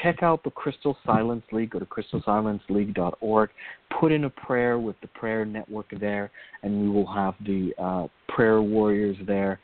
Check 0.02 0.22
out 0.22 0.44
the 0.44 0.50
Crystal 0.50 0.96
Silence 1.06 1.44
League. 1.50 1.70
Go 1.70 1.78
to 1.78 1.86
crystalsilenceleague.org. 1.86 3.50
Put 3.98 4.12
in 4.12 4.24
a 4.24 4.30
prayer 4.30 4.78
with 4.78 4.96
the 5.00 5.08
prayer 5.08 5.44
network 5.44 5.86
there, 5.98 6.30
and 6.62 6.82
we 6.82 6.88
will 6.90 7.10
have 7.12 7.34
the 7.46 7.72
uh, 7.78 8.06
prayer 8.28 8.60
warriors 8.60 9.16
there. 9.26 9.60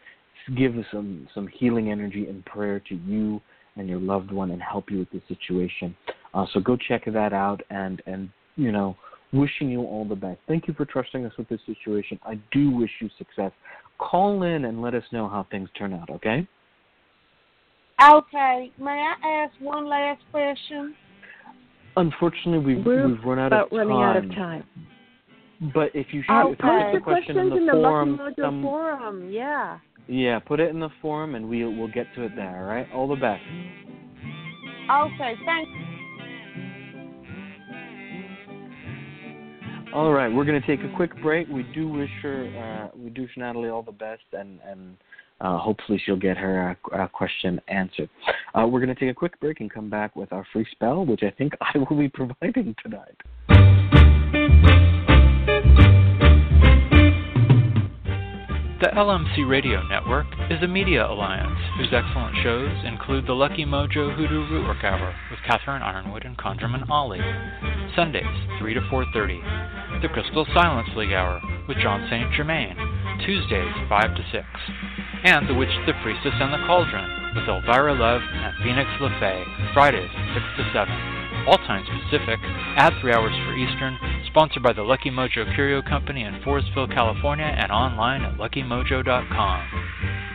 Give 0.56 0.74
some 0.90 1.28
some 1.34 1.46
healing 1.48 1.90
energy 1.90 2.26
and 2.26 2.44
prayer 2.46 2.80
to 2.88 2.94
you 2.94 3.40
and 3.76 3.88
your 3.88 4.00
loved 4.00 4.32
one, 4.32 4.50
and 4.50 4.62
help 4.62 4.90
you 4.90 4.98
with 4.98 5.10
the 5.10 5.22
situation. 5.28 5.94
Uh, 6.32 6.46
so 6.52 6.60
go 6.60 6.76
check 6.76 7.04
that 7.04 7.32
out, 7.32 7.60
and 7.70 8.02
and 8.06 8.30
you 8.56 8.72
know, 8.72 8.96
wishing 9.32 9.68
you 9.68 9.80
all 9.80 10.06
the 10.06 10.16
best. 10.16 10.40
Thank 10.46 10.68
you 10.68 10.74
for 10.74 10.84
trusting 10.84 11.24
us 11.26 11.32
with 11.36 11.48
this 11.48 11.60
situation. 11.66 12.18
I 12.24 12.38
do 12.50 12.70
wish 12.70 12.90
you 13.00 13.08
success. 13.18 13.52
Call 13.98 14.42
in 14.42 14.64
and 14.66 14.80
let 14.80 14.94
us 14.94 15.04
know 15.12 15.28
how 15.28 15.46
things 15.50 15.68
turn 15.78 15.92
out. 15.92 16.10
Okay. 16.10 16.46
Okay, 18.00 18.70
may 18.80 19.12
I 19.22 19.28
ask 19.44 19.54
one 19.60 19.86
last 19.88 20.22
question? 20.30 20.94
Unfortunately, 21.96 22.76
we've 22.76 22.84
We're 22.86 23.08
we've 23.08 23.24
run 23.24 23.40
out 23.40 23.48
about 23.48 23.64
of 23.64 23.70
time. 23.70 23.78
running 23.88 24.02
out 24.02 24.16
of 24.16 24.30
time. 24.36 24.64
But 25.74 25.90
if 25.94 26.06
you 26.12 26.22
should, 26.22 26.32
Okay. 26.32 26.52
if 26.52 26.58
you 26.60 26.68
Post 26.68 26.82
your 26.84 26.92
the 26.92 27.00
question 27.00 27.34
questions 27.34 27.38
in 27.38 27.48
the, 27.50 27.56
in 27.56 27.66
the 27.66 27.72
forum, 27.72 28.20
some, 28.40 28.62
forum. 28.62 29.28
Yeah. 29.30 29.78
yeah, 30.06 30.38
put 30.38 30.60
it 30.60 30.70
in 30.70 30.78
the 30.78 30.90
forum, 31.02 31.34
and 31.34 31.48
we 31.48 31.64
we'll 31.64 31.88
get 31.88 32.06
to 32.14 32.22
it 32.22 32.36
there. 32.36 32.56
All 32.58 32.64
right. 32.72 32.86
All 32.94 33.08
the 33.08 33.16
best. 33.16 33.42
Okay, 34.90 35.34
Thanks. 35.44 35.70
All 39.94 40.12
right, 40.12 40.28
we're 40.28 40.44
going 40.44 40.60
to 40.60 40.66
take 40.66 40.84
a 40.84 40.94
quick 40.96 41.20
break. 41.22 41.48
We 41.48 41.62
do 41.74 41.88
wish 41.88 42.10
her, 42.22 42.90
uh, 42.94 42.96
we 42.96 43.08
do 43.10 43.22
wish 43.22 43.30
Natalie 43.38 43.70
all 43.70 43.82
the 43.82 43.90
best, 43.90 44.22
and 44.34 44.60
and 44.64 44.96
uh, 45.40 45.58
hopefully 45.58 46.00
she'll 46.04 46.16
get 46.16 46.36
her 46.36 46.76
uh, 46.92 46.96
uh, 46.96 47.08
question 47.08 47.60
answered. 47.68 48.08
Uh, 48.54 48.66
we're 48.66 48.80
going 48.80 48.94
to 48.94 49.00
take 49.00 49.10
a 49.10 49.14
quick 49.14 49.38
break 49.40 49.60
and 49.60 49.72
come 49.72 49.88
back 49.88 50.16
with 50.16 50.32
our 50.32 50.46
free 50.52 50.66
spell, 50.72 51.04
which 51.04 51.22
I 51.22 51.30
think 51.30 51.52
I 51.60 51.78
will 51.78 51.96
be 51.96 52.08
providing 52.08 52.74
tonight. 52.82 53.16
The 58.80 58.94
LMC 58.94 59.48
Radio 59.48 59.82
Network 59.88 60.26
is 60.50 60.62
a 60.62 60.68
media 60.68 61.04
alliance 61.04 61.58
whose 61.76 61.92
excellent 61.92 62.36
shows 62.44 62.70
include 62.84 63.26
the 63.26 63.32
Lucky 63.32 63.64
Mojo 63.64 64.14
Hoodoo 64.14 64.46
Rootwork 64.46 64.84
Hour 64.84 65.14
with 65.32 65.40
Catherine 65.44 65.82
Yronwode 65.82 66.24
and 66.24 66.38
ConjureMan 66.38 66.88
Ali, 66.88 67.18
Sundays 67.96 68.22
3 68.60 68.74
to 68.74 68.80
4.30, 68.82 70.00
the 70.00 70.08
Crystal 70.08 70.46
Silence 70.54 70.88
League 70.94 71.12
Hour 71.12 71.40
with 71.66 71.78
Jon 71.78 72.06
St. 72.08 72.32
Germain, 72.34 72.76
Tuesdays 73.24 73.74
5 73.88 74.14
to 74.16 74.22
6, 74.32 74.46
and 75.24 75.48
The 75.48 75.54
Witch, 75.54 75.72
the 75.86 75.94
Priestess, 76.02 76.34
and 76.40 76.52
the 76.52 76.64
Cauldron 76.66 77.34
with 77.34 77.48
Elvira 77.48 77.94
Love 77.94 78.22
and 78.22 78.54
Phoenix 78.62 78.88
LeFae, 79.00 79.74
Fridays 79.74 80.10
6 80.34 80.44
to 80.58 80.64
7. 80.72 80.88
All 81.46 81.58
times 81.64 81.88
Pacific, 82.04 82.38
add 82.76 82.92
3 83.00 83.12
hours 83.12 83.34
for 83.46 83.54
Eastern, 83.56 83.96
Sponsored 84.26 84.62
by 84.62 84.72
the 84.72 84.82
Lucky 84.82 85.10
Mojo 85.10 85.52
Curio 85.54 85.80
Company 85.82 86.22
in 86.22 86.34
Forestville, 86.42 86.92
California, 86.92 87.46
and 87.46 87.72
online 87.72 88.22
at 88.22 88.36
luckymojo.com. 88.36 90.27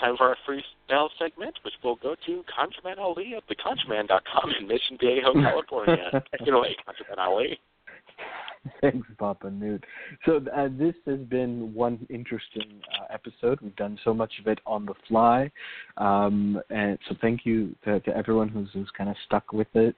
time 0.00 0.16
for 0.16 0.28
our 0.28 0.36
free 0.46 0.62
spell 0.84 1.10
segment, 1.18 1.54
which 1.64 1.74
we'll 1.84 1.96
go 1.96 2.14
to 2.26 2.44
ConjureMan 2.48 2.98
Ali 2.98 3.34
of 3.34 3.42
theconjureman.com 3.44 4.52
in 4.58 4.66
Mission 4.66 4.96
Viejo, 4.98 5.32
California. 5.42 6.10
Take 6.38 6.48
away, 6.48 6.76
ConjureMan 6.86 7.18
Ali. 7.18 7.60
Thanks, 8.80 9.08
Papa 9.18 9.50
Newt. 9.50 9.84
So 10.26 10.40
uh, 10.54 10.68
this 10.78 10.94
has 11.06 11.20
been 11.20 11.72
one 11.72 12.06
interesting 12.10 12.80
uh, 13.00 13.12
episode. 13.12 13.58
We've 13.62 13.76
done 13.76 13.98
so 14.04 14.12
much 14.12 14.32
of 14.40 14.46
it 14.48 14.58
on 14.66 14.84
the 14.84 14.94
fly, 15.08 15.50
um, 15.96 16.60
and 16.68 16.98
so 17.08 17.14
thank 17.20 17.46
you 17.46 17.74
to, 17.84 18.00
to 18.00 18.16
everyone 18.16 18.48
who's, 18.48 18.68
who's 18.74 18.90
kind 18.96 19.08
of 19.08 19.16
stuck 19.26 19.52
with 19.52 19.68
it, 19.74 19.96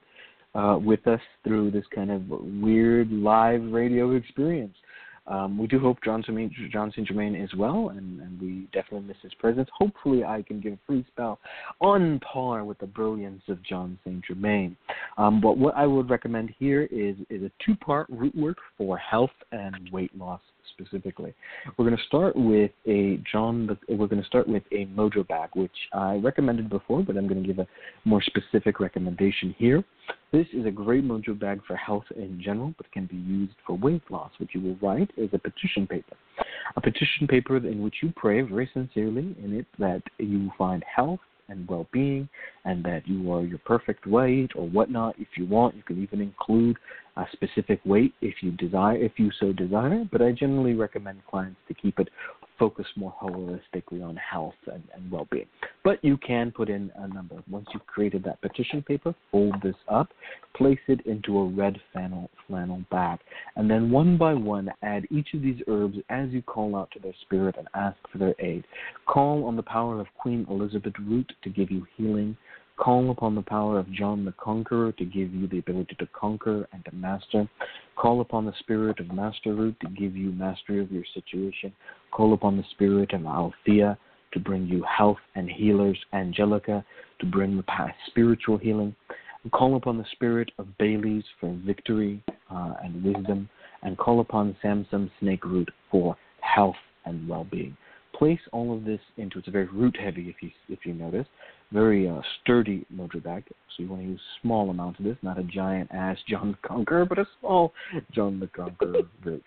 uh, 0.55 0.77
with 0.81 1.05
us 1.07 1.19
through 1.43 1.71
this 1.71 1.85
kind 1.93 2.11
of 2.11 2.21
weird 2.61 3.11
live 3.11 3.61
radio 3.63 4.11
experience. 4.15 4.75
Um, 5.25 5.57
we 5.57 5.67
do 5.67 5.79
hope 5.79 5.97
Jon, 6.03 6.21
Jon 6.71 6.91
St. 6.91 7.07
Germain 7.07 7.35
is 7.35 7.53
well, 7.55 7.89
and, 7.89 8.19
and, 8.19 8.41
we 8.41 8.67
definitely 8.73 9.07
miss 9.07 9.17
his 9.21 9.33
presence. 9.35 9.69
Hopefully, 9.77 10.25
I 10.25 10.41
can 10.41 10.59
give 10.59 10.73
a 10.73 10.79
free 10.85 11.05
spell 11.11 11.39
on 11.79 12.19
par 12.19 12.65
with 12.65 12.77
the 12.79 12.87
brilliance 12.87 13.41
of 13.47 13.63
Jon 13.63 13.97
St. 14.03 14.21
Germain. 14.25 14.75
Um, 15.17 15.39
but 15.39 15.57
what 15.57 15.75
I 15.77 15.87
would 15.87 16.09
recommend 16.09 16.53
here 16.59 16.89
is, 16.91 17.15
is 17.29 17.41
a 17.43 17.51
two 17.65 17.75
part 17.77 18.07
root 18.09 18.35
work 18.35 18.57
for 18.77 18.97
health 18.97 19.31
and 19.53 19.89
weight 19.91 20.15
loss 20.17 20.41
specifically. 20.73 21.33
We're 21.77 21.85
going 21.85 21.97
to 21.97 22.03
start 22.03 22.35
with 22.35 22.71
a 22.87 23.21
John. 23.31 23.77
We're 23.87 24.07
going 24.07 24.21
to 24.21 24.27
start 24.27 24.47
with 24.47 24.63
a 24.71 24.85
Mojo 24.87 25.27
bag, 25.27 25.49
which 25.53 25.71
I 25.93 26.15
recommended 26.17 26.69
before, 26.69 27.03
but 27.03 27.17
I'm 27.17 27.27
going 27.27 27.41
to 27.41 27.47
give 27.47 27.59
a 27.59 27.67
more 28.05 28.21
specific 28.21 28.79
recommendation 28.79 29.55
here. 29.57 29.83
This 30.31 30.47
is 30.53 30.65
a 30.65 30.71
great 30.71 31.03
Mojo 31.03 31.39
bag 31.39 31.61
for 31.65 31.75
health 31.75 32.05
in 32.15 32.41
general, 32.43 32.73
but 32.77 32.91
can 32.91 33.05
be 33.05 33.17
used 33.17 33.53
for 33.65 33.77
weight 33.77 34.01
loss. 34.09 34.31
What 34.37 34.53
you 34.53 34.61
will 34.61 34.75
write 34.81 35.11
is 35.15 35.29
a 35.33 35.39
petition 35.39 35.87
paper, 35.87 36.15
a 36.75 36.81
petition 36.81 37.27
paper 37.27 37.57
in 37.57 37.81
which 37.81 37.95
you 38.01 38.11
pray 38.15 38.41
very 38.41 38.69
sincerely 38.73 39.35
in 39.43 39.55
it 39.57 39.67
that 39.79 40.01
you 40.17 40.51
find 40.57 40.83
health 40.83 41.19
and 41.49 41.67
well-being 41.67 42.27
and 42.65 42.83
that 42.83 43.07
you 43.07 43.31
are 43.31 43.43
your 43.43 43.59
perfect 43.59 44.07
weight 44.07 44.51
or 44.55 44.67
whatnot 44.67 45.15
if 45.19 45.27
you 45.37 45.45
want. 45.45 45.75
You 45.75 45.83
can 45.83 46.01
even 46.01 46.21
include 46.21 46.77
a 47.17 47.25
specific 47.31 47.79
weight 47.85 48.13
if 48.21 48.35
you 48.41 48.51
desire 48.51 48.97
if 48.97 49.13
you 49.17 49.29
so 49.39 49.53
desire 49.53 50.03
but 50.11 50.21
i 50.21 50.31
generally 50.31 50.73
recommend 50.73 51.19
clients 51.29 51.59
to 51.67 51.73
keep 51.73 51.99
it 51.99 52.09
focus 52.57 52.85
more 52.95 53.13
holistically 53.21 54.03
on 54.03 54.15
health 54.15 54.53
and, 54.71 54.83
and 54.95 55.11
well 55.11 55.27
being. 55.31 55.45
But 55.83 56.03
you 56.03 56.17
can 56.17 56.51
put 56.51 56.69
in 56.69 56.91
a 56.95 57.07
number. 57.07 57.43
Once 57.49 57.67
you've 57.73 57.85
created 57.85 58.23
that 58.23 58.41
petition 58.41 58.81
paper, 58.81 59.13
fold 59.31 59.55
this 59.61 59.75
up, 59.87 60.09
place 60.55 60.79
it 60.87 61.05
into 61.05 61.37
a 61.39 61.45
red 61.45 61.79
flannel, 61.91 62.29
flannel 62.47 62.83
bag, 62.91 63.19
and 63.55 63.69
then 63.69 63.91
one 63.91 64.17
by 64.17 64.33
one 64.33 64.69
add 64.81 65.05
each 65.11 65.33
of 65.33 65.41
these 65.41 65.61
herbs 65.67 65.97
as 66.09 66.29
you 66.29 66.41
call 66.41 66.75
out 66.75 66.89
to 66.91 66.99
their 66.99 67.13
spirit 67.21 67.55
and 67.57 67.67
ask 67.73 67.97
for 68.11 68.17
their 68.17 68.35
aid. 68.39 68.63
Call 69.07 69.45
on 69.45 69.55
the 69.55 69.63
power 69.63 69.99
of 69.99 70.07
Queen 70.17 70.45
Elizabeth 70.49 70.93
Root 70.99 71.31
to 71.43 71.49
give 71.49 71.71
you 71.71 71.85
healing 71.97 72.37
Call 72.77 73.11
upon 73.11 73.35
the 73.35 73.41
power 73.43 73.77
of 73.77 73.91
John 73.91 74.25
the 74.25 74.33
Conqueror 74.33 74.91
to 74.93 75.05
give 75.05 75.31
you 75.31 75.47
the 75.47 75.59
ability 75.59 75.95
to 75.99 76.07
conquer 76.07 76.67
and 76.73 76.83
to 76.85 76.95
master. 76.95 77.47
Call 77.95 78.19
upon 78.21 78.45
the 78.45 78.53
spirit 78.59 78.99
of 78.99 79.13
Master 79.13 79.53
Root 79.53 79.79
to 79.81 79.87
give 79.89 80.17
you 80.17 80.31
mastery 80.31 80.81
of 80.81 80.91
your 80.91 81.03
situation. 81.13 81.71
Call 82.11 82.33
upon 82.33 82.57
the 82.57 82.63
spirit 82.71 83.13
of 83.13 83.25
Althea 83.25 83.95
to 84.31 84.39
bring 84.39 84.65
you 84.67 84.83
health 84.83 85.19
and 85.35 85.49
healers. 85.49 85.99
Angelica 86.13 86.83
to 87.19 87.25
bring 87.27 87.55
the 87.55 87.93
spiritual 88.07 88.57
healing. 88.57 88.95
Call 89.51 89.75
upon 89.75 89.99
the 89.99 90.05
spirit 90.11 90.51
of 90.57 90.75
bay 90.79 90.97
leaves 90.97 91.25
for 91.39 91.55
victory 91.65 92.23
uh, 92.49 92.73
and 92.83 93.03
wisdom. 93.03 93.49
And 93.83 93.97
call 93.99 94.19
upon 94.19 94.55
Samson 94.63 95.11
Snake 95.19 95.45
Root 95.45 95.69
for 95.91 96.17
health 96.41 96.75
and 97.05 97.29
well-being 97.29 97.77
place 98.13 98.39
all 98.51 98.75
of 98.75 98.85
this 98.85 98.99
into 99.17 99.39
it's 99.39 99.47
very 99.47 99.65
root 99.65 99.97
heavy 99.99 100.29
if 100.29 100.35
you 100.41 100.51
if 100.69 100.85
you 100.85 100.93
notice 100.93 101.25
very 101.73 102.07
uh, 102.07 102.21
sturdy 102.41 102.85
mojo 102.93 103.21
bag 103.23 103.43
so 103.47 103.83
you 103.83 103.89
want 103.89 104.01
to 104.01 104.07
use 104.07 104.21
small 104.41 104.69
amounts 104.69 104.99
of 104.99 105.05
this 105.05 105.17
not 105.21 105.39
a 105.39 105.43
giant 105.43 105.89
ass 105.91 106.17
john 106.29 106.51
the 106.61 106.67
conqueror 106.67 107.05
but 107.05 107.17
a 107.17 107.25
small 107.39 107.73
john 108.13 108.39
the 108.39 108.47
conqueror 108.47 109.01
root 109.23 109.43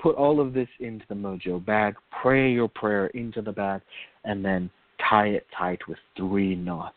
put 0.00 0.14
all 0.14 0.40
of 0.40 0.52
this 0.52 0.68
into 0.80 1.04
the 1.08 1.14
mojo 1.14 1.64
bag 1.64 1.94
pray 2.22 2.52
your 2.52 2.68
prayer 2.68 3.06
into 3.08 3.40
the 3.40 3.52
bag 3.52 3.80
and 4.24 4.44
then 4.44 4.70
tie 5.08 5.28
it 5.28 5.46
tight 5.56 5.78
with 5.88 5.98
three 6.16 6.54
knots. 6.54 6.96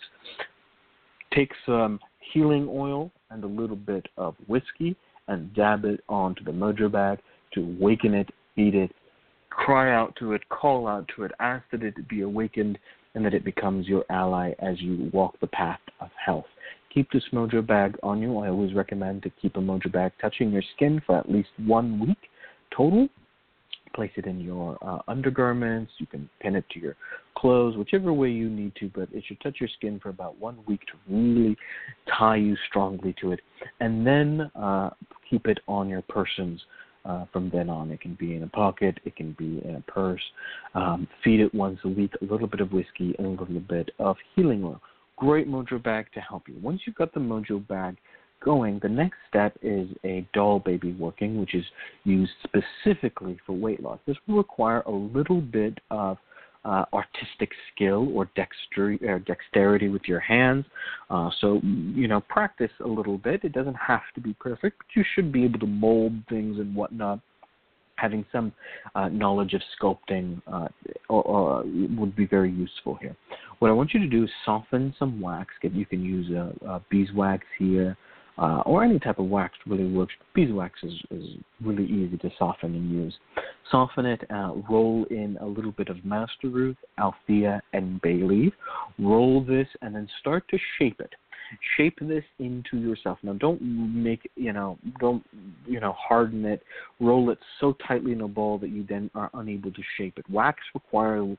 Take 1.33 1.51
some 1.65 1.99
healing 2.33 2.67
oil 2.69 3.11
and 3.31 3.43
a 3.43 3.47
little 3.47 3.75
bit 3.75 4.07
of 4.17 4.35
whiskey 4.47 4.95
and 5.27 5.53
dab 5.53 5.85
it 5.85 6.03
onto 6.09 6.43
the 6.43 6.51
mojo 6.51 6.91
bag 6.91 7.19
to 7.53 7.61
awaken 7.61 8.13
it 8.13 8.29
feed 8.55 8.75
it 8.75 8.91
cry 9.49 9.93
out 9.93 10.15
to 10.17 10.33
it, 10.33 10.41
call 10.49 10.87
out 10.87 11.07
to 11.15 11.23
it, 11.23 11.31
ask 11.39 11.63
that 11.71 11.83
it 11.83 12.07
be 12.07 12.21
awakened, 12.21 12.77
and 13.15 13.25
that 13.25 13.33
it 13.33 13.43
becomes 13.43 13.87
your 13.87 14.03
ally 14.09 14.53
as 14.59 14.81
you 14.81 15.09
walk 15.13 15.39
the 15.39 15.47
path 15.47 15.79
of 15.99 16.09
health. 16.23 16.45
Keep 16.93 17.11
this 17.11 17.23
mojo 17.33 17.65
bag 17.65 17.97
on 18.03 18.21
you. 18.21 18.37
I 18.37 18.49
always 18.49 18.73
recommend 18.73 19.23
to 19.23 19.31
keep 19.41 19.55
a 19.55 19.59
mojo 19.59 19.91
bag 19.91 20.11
touching 20.21 20.51
your 20.51 20.63
skin 20.75 21.01
for 21.05 21.17
at 21.17 21.31
least 21.31 21.49
one 21.57 21.99
week 21.99 22.17
total. 22.75 23.07
Place 23.95 24.11
it 24.15 24.25
in 24.25 24.39
your 24.39 24.77
uh, 24.81 24.99
undergarments. 25.07 25.91
You 25.99 26.07
can 26.07 26.27
pin 26.39 26.55
it 26.55 26.65
to 26.71 26.79
your 26.79 26.95
clothes, 27.37 27.77
whichever 27.77 28.11
way 28.11 28.29
you 28.29 28.49
need 28.49 28.73
to, 28.79 28.89
but 28.93 29.07
it 29.11 29.23
should 29.27 29.39
touch 29.41 29.57
your 29.59 29.69
skin 29.77 29.99
for 30.01 30.09
about 30.09 30.39
one 30.39 30.57
week 30.67 30.81
to 30.87 30.93
really 31.07 31.55
tie 32.17 32.37
you 32.37 32.55
strongly 32.69 33.15
to 33.21 33.31
it. 33.33 33.39
And 33.79 34.05
then 34.05 34.51
uh, 34.55 34.91
keep 35.29 35.47
it 35.47 35.59
on 35.67 35.89
your 35.89 36.01
person's 36.03 36.59
uh, 37.05 37.25
from 37.31 37.49
then 37.49 37.69
on. 37.69 37.91
It 37.91 38.01
can 38.01 38.15
be 38.15 38.35
in 38.35 38.43
a 38.43 38.47
pocket, 38.47 38.99
it 39.05 39.15
can 39.15 39.33
be 39.37 39.61
in 39.65 39.75
a 39.75 39.91
purse. 39.91 40.21
Um, 40.73 41.07
feed 41.23 41.39
it 41.39 41.53
once 41.53 41.79
a 41.83 41.89
week, 41.89 42.11
a 42.21 42.25
little 42.25 42.47
bit 42.47 42.61
of 42.61 42.71
whiskey, 42.71 43.15
and 43.17 43.39
a 43.39 43.43
little 43.43 43.59
bit 43.59 43.89
of 43.99 44.17
healing 44.35 44.63
oil. 44.63 44.81
Great 45.17 45.47
mojo 45.47 45.81
bag 45.81 46.07
to 46.13 46.19
help 46.19 46.47
you. 46.47 46.55
Once 46.61 46.81
you've 46.85 46.95
got 46.95 47.13
the 47.13 47.19
mojo 47.19 47.65
bag 47.67 47.97
going, 48.43 48.79
the 48.81 48.89
next 48.89 49.17
step 49.29 49.57
is 49.61 49.87
a 50.03 50.27
doll 50.33 50.59
baby 50.59 50.93
working, 50.93 51.39
which 51.39 51.55
is 51.55 51.63
used 52.03 52.31
specifically 52.43 53.37
for 53.45 53.53
weight 53.53 53.81
loss. 53.81 53.99
This 54.05 54.17
will 54.27 54.37
require 54.37 54.81
a 54.81 54.91
little 54.91 55.41
bit 55.41 55.77
of 55.91 56.17
uh, 56.65 56.85
artistic 56.93 57.51
skill 57.73 58.09
or 58.15 58.29
dexterity, 58.35 59.07
uh, 59.07 59.19
dexterity 59.25 59.89
with 59.89 60.03
your 60.05 60.19
hands. 60.19 60.65
Uh, 61.09 61.29
so, 61.41 61.59
you 61.63 62.07
know, 62.07 62.21
practice 62.21 62.71
a 62.83 62.87
little 62.87 63.17
bit. 63.17 63.43
It 63.43 63.51
doesn't 63.51 63.75
have 63.75 64.01
to 64.15 64.21
be 64.21 64.33
perfect, 64.39 64.77
but 64.79 64.95
you 64.95 65.03
should 65.13 65.31
be 65.31 65.43
able 65.43 65.59
to 65.59 65.67
mold 65.67 66.13
things 66.29 66.59
and 66.59 66.75
whatnot. 66.75 67.19
Having 67.97 68.25
some 68.31 68.51
uh, 68.95 69.07
knowledge 69.09 69.53
of 69.53 69.61
sculpting 69.79 70.41
uh, 70.51 70.67
or, 71.09 71.23
or 71.23 71.63
would 71.63 72.15
be 72.15 72.25
very 72.25 72.51
useful 72.51 72.95
here. 72.95 73.15
What 73.59 73.69
I 73.69 73.73
want 73.73 73.93
you 73.93 73.99
to 73.99 74.07
do 74.07 74.23
is 74.23 74.29
soften 74.45 74.93
some 74.97 75.21
wax. 75.21 75.53
You 75.61 75.85
can 75.85 76.03
use 76.03 76.29
a, 76.31 76.53
a 76.67 76.81
beeswax 76.89 77.45
here, 77.59 77.95
uh, 78.37 78.61
or 78.65 78.83
any 78.83 78.99
type 78.99 79.19
of 79.19 79.25
wax 79.25 79.53
really 79.67 79.85
works. 79.85 80.13
Beeswax 80.33 80.79
is, 80.83 80.93
is 81.11 81.25
really 81.63 81.85
easy 81.85 82.17
to 82.17 82.31
soften 82.37 82.73
and 82.73 82.91
use. 82.91 83.13
Soften 83.69 84.05
it, 84.05 84.21
uh, 84.29 84.53
roll 84.69 85.05
in 85.09 85.37
a 85.41 85.45
little 85.45 85.71
bit 85.71 85.89
of 85.89 86.03
master 86.03 86.49
root, 86.49 86.77
althea, 86.97 87.61
and 87.73 88.01
bay 88.01 88.21
leaf. 88.21 88.53
Roll 88.99 89.43
this 89.43 89.67
and 89.81 89.95
then 89.95 90.07
start 90.19 90.47
to 90.49 90.57
shape 90.79 90.99
it. 90.99 91.13
Shape 91.77 91.99
this 92.01 92.23
into 92.39 92.77
yourself. 92.77 93.19
Now, 93.21 93.33
don't 93.33 93.61
make 93.61 94.27
you 94.35 94.53
know, 94.53 94.79
don't 94.99 95.23
you 95.67 95.79
know, 95.79 95.93
harden 95.93 96.45
it. 96.45 96.63
Roll 96.99 97.29
it 97.29 97.37
so 97.59 97.77
tightly 97.87 98.13
in 98.13 98.21
a 98.21 98.27
ball 98.27 98.57
that 98.57 98.69
you 98.69 98.83
then 98.89 99.11
are 99.13 99.29
unable 99.35 99.71
to 99.71 99.81
shape 99.97 100.17
it. 100.17 100.25
Wax 100.31 100.59
requires 100.73 101.37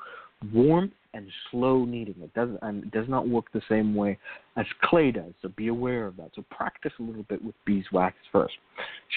warmth 0.53 0.93
and 1.15 1.29
slow 1.51 1.85
kneading. 1.85 2.17
It 2.23 2.35
doesn't 2.35 2.59
and 2.63 2.85
it 2.85 2.91
does 2.91 3.09
not 3.09 3.29
work 3.29 3.47
the 3.53 3.63
same 3.69 3.95
way 3.95 4.19
as 4.57 4.67
clay 4.83 5.11
does. 5.11 5.33
So 5.43 5.49
be 5.49 5.69
aware 5.69 6.07
of 6.07 6.17
that. 6.17 6.31
So 6.35 6.45
practice 6.51 6.93
a 6.99 7.03
little 7.03 7.23
bit 7.25 7.43
with 7.45 7.55
beeswax 7.65 8.17
first. 8.33 8.55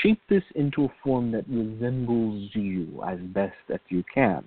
Shape 0.04 0.22
this 0.30 0.44
into 0.56 0.86
a 0.86 0.94
form 1.04 1.32
that 1.32 1.46
resembles 1.48 2.50
you 2.54 3.02
as 3.08 3.20
best 3.20 3.56
that 3.70 3.82
you 3.90 4.04
can. 4.14 4.44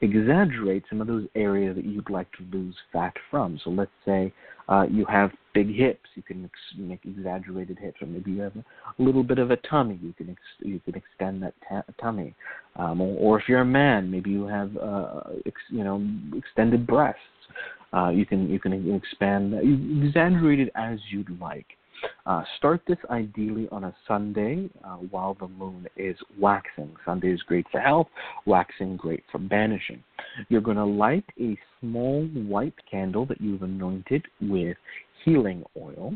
Exaggerate 0.00 0.84
some 0.88 1.00
of 1.00 1.06
those 1.06 1.26
areas 1.34 1.76
that 1.76 1.84
you'd 1.84 2.10
like 2.10 2.30
to 2.32 2.44
lose 2.56 2.76
fat 2.92 3.14
from. 3.30 3.58
So 3.62 3.70
let's 3.70 3.90
say 4.04 4.32
uh, 4.68 4.86
you 4.90 5.04
have 5.06 5.30
big 5.54 5.74
hips, 5.74 6.08
you 6.14 6.22
can 6.22 6.44
ex- 6.44 6.78
make 6.78 7.00
exaggerated 7.04 7.78
hips, 7.78 8.00
or 8.00 8.06
maybe 8.06 8.30
you 8.30 8.40
have 8.40 8.56
a 8.56 9.02
little 9.02 9.22
bit 9.22 9.38
of 9.38 9.50
a 9.50 9.56
tummy, 9.58 9.98
you 10.02 10.12
can 10.12 10.30
ex- 10.30 10.60
you 10.60 10.80
can 10.80 10.94
extend 10.94 11.42
that 11.42 11.54
tummy. 12.00 12.34
Um, 12.76 13.00
or, 13.00 13.16
or, 13.18 13.40
if 13.40 13.48
you're 13.48 13.60
a 13.60 13.64
man, 13.64 14.10
maybe 14.10 14.30
you 14.30 14.46
have 14.46 14.76
uh, 14.76 15.20
ex- 15.46 15.60
you 15.70 15.84
know 15.84 16.06
extended 16.36 16.86
breasts. 16.86 17.20
Uh, 17.92 18.08
you 18.08 18.24
can 18.24 18.48
you 18.48 18.58
can 18.58 18.94
expand. 18.94 19.52
You 19.52 20.06
exaggerate 20.06 20.60
it 20.60 20.72
as 20.74 20.98
you'd 21.10 21.38
like. 21.40 21.66
Uh, 22.26 22.42
start 22.58 22.82
this 22.86 22.98
ideally 23.10 23.68
on 23.70 23.84
a 23.84 23.94
Sunday 24.08 24.68
uh, 24.84 24.96
while 24.96 25.34
the 25.34 25.48
moon 25.48 25.86
is 25.96 26.16
waxing. 26.38 26.90
Sunday 27.04 27.32
is 27.32 27.42
great 27.42 27.66
for 27.70 27.80
health, 27.80 28.08
waxing 28.46 28.96
great 28.96 29.22
for 29.30 29.38
banishing. 29.38 30.02
You're 30.48 30.62
going 30.62 30.76
to 30.76 30.84
light 30.84 31.24
a 31.40 31.56
small 31.82 32.24
white 32.46 32.74
candle 32.90 33.26
that 33.26 33.40
you've 33.40 33.62
anointed 33.62 34.24
with 34.40 34.76
healing 35.24 35.64
oil, 35.76 36.14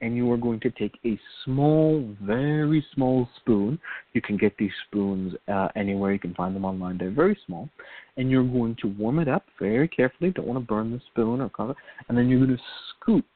and 0.00 0.16
you 0.16 0.30
are 0.32 0.36
going 0.36 0.60
to 0.60 0.70
take 0.70 0.98
a 1.04 1.18
small, 1.44 2.04
very 2.22 2.84
small 2.94 3.28
spoon. 3.36 3.78
You 4.14 4.20
can 4.20 4.36
get 4.36 4.56
these 4.58 4.72
spoons 4.86 5.34
uh, 5.48 5.68
anywhere. 5.76 6.12
You 6.12 6.18
can 6.18 6.34
find 6.34 6.56
them 6.56 6.64
online. 6.64 6.98
They're 6.98 7.10
very 7.10 7.38
small, 7.46 7.68
and 8.16 8.30
you're 8.30 8.44
going 8.44 8.76
to 8.82 8.88
warm 8.88 9.18
it 9.18 9.28
up 9.28 9.44
very 9.60 9.88
carefully. 9.88 10.30
Don't 10.30 10.46
want 10.46 10.58
to 10.58 10.66
burn 10.66 10.90
the 10.90 11.00
spoon 11.10 11.40
or 11.40 11.50
cover. 11.50 11.74
And 12.08 12.16
then 12.16 12.28
you're 12.28 12.44
going 12.44 12.56
to 12.56 12.62
scoop 12.90 13.26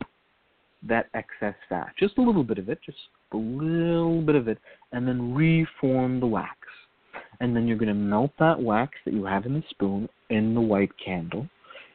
that 0.89 1.07
excess 1.15 1.55
fat, 1.69 1.93
just 1.99 2.19
a 2.19 2.23
little 2.23 2.43
bit 2.43 2.59
of 2.59 2.69
it, 2.69 2.79
just 2.85 2.99
a 3.33 3.37
little 3.37 4.21
bit 4.21 4.35
of 4.35 4.49
it, 4.49 4.59
and 4.93 5.07
then 5.07 5.33
reform 5.35 6.19
the 6.19 6.27
wax. 6.27 6.57
And 7.41 7.55
then 7.55 7.67
you're 7.67 7.79
going 7.79 7.89
to 7.89 7.95
melt 7.95 8.33
that 8.39 8.61
wax 8.61 8.93
that 9.05 9.15
you 9.15 9.25
have 9.25 9.47
in 9.47 9.55
the 9.55 9.63
spoon 9.71 10.09
in 10.31 10.55
the 10.55 10.61
white 10.61 10.91
candle 11.05 11.49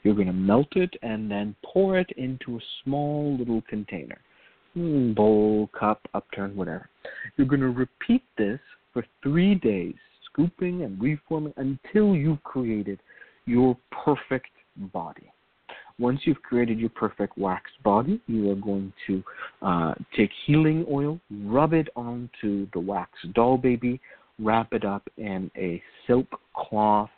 you're 0.07 0.15
going 0.15 0.27
to 0.27 0.31
melt 0.31 0.73
it 0.77 0.93
and 1.01 1.29
then 1.29 1.53
pour 1.65 1.99
it 1.99 2.09
into 2.15 2.55
a 2.55 2.59
small 2.81 3.35
little 3.37 3.61
container 3.67 4.17
hmm, 4.73 5.11
bowl, 5.11 5.69
cup, 5.77 5.99
upturned, 6.13 6.55
whatever. 6.55 6.87
You're 7.35 7.45
going 7.45 7.59
to 7.59 7.71
repeat 7.71 8.23
this 8.37 8.59
for 8.93 9.03
three 9.21 9.55
days, 9.55 9.95
scooping 10.31 10.83
and 10.83 11.01
reforming 11.01 11.53
until 11.57 12.15
you've 12.15 12.41
created 12.43 13.01
your 13.45 13.75
perfect 14.05 14.47
body. 14.93 15.29
Once 15.99 16.21
you've 16.23 16.41
created 16.41 16.79
your 16.79 16.91
perfect 16.91 17.37
wax 17.37 17.69
body, 17.83 18.21
you 18.27 18.49
are 18.49 18.55
going 18.55 18.93
to 19.07 19.21
uh, 19.61 19.93
take 20.15 20.29
healing 20.45 20.85
oil, 20.89 21.19
rub 21.43 21.73
it 21.73 21.89
onto 21.97 22.65
the 22.71 22.79
wax 22.79 23.11
doll 23.35 23.57
baby, 23.57 23.99
wrap 24.39 24.71
it 24.71 24.85
up 24.85 25.03
in 25.17 25.51
a 25.57 25.83
silk 26.05 26.27
cloth 26.55 27.09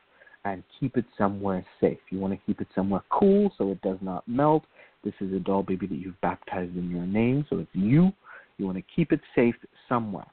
and 0.53 0.63
keep 0.80 0.97
it 0.97 1.05
somewhere 1.17 1.65
safe. 1.80 1.99
You 2.09 2.19
want 2.19 2.34
to 2.34 2.39
keep 2.45 2.61
it 2.61 2.67
somewhere 2.73 3.03
cool 3.09 3.51
so 3.57 3.71
it 3.71 3.81
does 3.81 3.97
not 4.01 4.27
melt. 4.27 4.63
This 5.03 5.13
is 5.21 5.34
a 5.34 5.39
doll 5.39 5.63
baby 5.63 5.88
that 5.88 5.95
you've 5.95 6.19
baptized 6.21 6.76
in 6.76 6.89
your 6.89 7.05
name, 7.05 7.45
so 7.49 7.59
it's 7.59 7.69
you. 7.73 8.11
You 8.57 8.65
want 8.65 8.77
to 8.77 8.84
keep 8.95 9.11
it 9.11 9.21
safe 9.35 9.55
somewhere. 9.88 10.27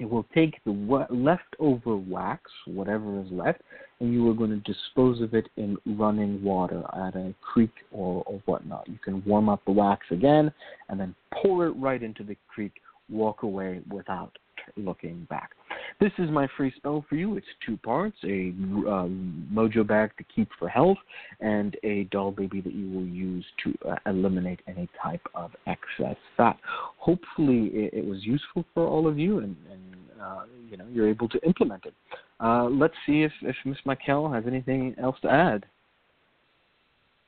It 0.00 0.08
will 0.08 0.26
take 0.34 0.62
the 0.64 1.06
leftover 1.10 1.96
wax, 1.96 2.50
whatever 2.66 3.20
is 3.20 3.26
left, 3.32 3.60
and 4.00 4.12
you 4.12 4.28
are 4.30 4.34
going 4.34 4.50
to 4.50 4.72
dispose 4.72 5.20
of 5.20 5.34
it 5.34 5.48
in 5.56 5.76
running 5.86 6.42
water 6.42 6.84
at 6.94 7.16
a 7.16 7.34
creek 7.40 7.72
or, 7.90 8.22
or 8.26 8.40
whatnot. 8.46 8.88
You 8.88 8.98
can 9.04 9.24
warm 9.24 9.48
up 9.48 9.64
the 9.64 9.72
wax 9.72 10.06
again 10.10 10.52
and 10.88 11.00
then 11.00 11.14
pour 11.42 11.66
it 11.66 11.70
right 11.70 12.02
into 12.02 12.22
the 12.22 12.36
creek, 12.46 12.74
walk 13.10 13.42
away 13.42 13.80
without 13.90 14.38
looking 14.76 15.26
back. 15.28 15.50
This 16.00 16.12
is 16.18 16.30
my 16.30 16.46
free 16.56 16.72
spell 16.76 17.04
for 17.08 17.16
you. 17.16 17.36
It's 17.36 17.46
two 17.66 17.76
parts 17.78 18.16
a 18.22 18.52
uh, 18.86 19.08
mojo 19.52 19.84
bag 19.84 20.12
to 20.18 20.24
keep 20.34 20.48
for 20.56 20.68
health, 20.68 20.98
and 21.40 21.76
a 21.82 22.04
doll 22.04 22.30
baby 22.30 22.60
that 22.60 22.72
you 22.72 22.88
will 22.88 23.06
use 23.06 23.44
to 23.64 23.74
uh, 23.88 23.96
eliminate 24.06 24.60
any 24.68 24.88
type 25.02 25.22
of 25.34 25.50
excess 25.66 26.16
fat. 26.36 26.56
Hopefully, 26.98 27.70
it, 27.72 27.94
it 27.94 28.04
was 28.04 28.24
useful 28.24 28.64
for 28.74 28.86
all 28.86 29.08
of 29.08 29.18
you, 29.18 29.38
and, 29.38 29.56
and 29.72 30.22
uh, 30.22 30.42
you 30.70 30.76
know 30.76 30.86
you're 30.92 31.08
able 31.08 31.28
to 31.30 31.44
implement 31.44 31.84
it. 31.84 31.94
Uh, 32.38 32.64
let's 32.64 32.94
see 33.04 33.22
if, 33.22 33.32
if 33.42 33.56
Miss 33.64 33.78
Michaele 33.84 34.30
has 34.30 34.44
anything 34.46 34.94
else 35.02 35.16
to 35.22 35.28
add. 35.28 35.66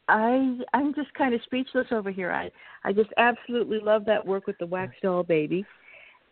I 0.08 0.58
I'm 0.72 0.94
just 0.94 1.12
kind 1.14 1.34
of 1.34 1.40
speechless 1.42 1.88
over 1.90 2.12
here. 2.12 2.30
I 2.30 2.50
I 2.84 2.92
just 2.92 3.10
absolutely 3.16 3.80
love 3.80 4.04
that 4.04 4.24
work 4.24 4.46
with 4.46 4.58
the 4.58 4.66
wax 4.66 4.94
doll 5.02 5.24
baby 5.24 5.64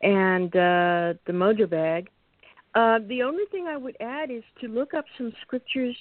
and 0.02 0.54
uh, 0.54 1.14
the 1.26 1.32
Mojo 1.32 1.68
Bag. 1.68 2.08
Uh, 2.74 2.98
the 3.08 3.22
only 3.22 3.44
thing 3.50 3.66
I 3.66 3.76
would 3.76 3.96
add 4.00 4.30
is 4.30 4.42
to 4.60 4.68
look 4.68 4.94
up 4.94 5.04
some 5.16 5.32
scriptures. 5.42 5.96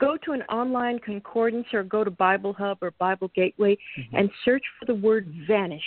Go 0.00 0.16
to 0.24 0.32
an 0.32 0.42
online 0.42 0.98
concordance 1.00 1.66
or 1.72 1.82
go 1.82 2.04
to 2.04 2.10
Bible 2.10 2.52
Hub 2.52 2.78
or 2.82 2.92
Bible 2.92 3.30
Gateway 3.34 3.76
mm-hmm. 3.98 4.16
and 4.16 4.30
search 4.44 4.62
for 4.78 4.86
the 4.86 4.94
word 4.94 5.32
vanish. 5.46 5.82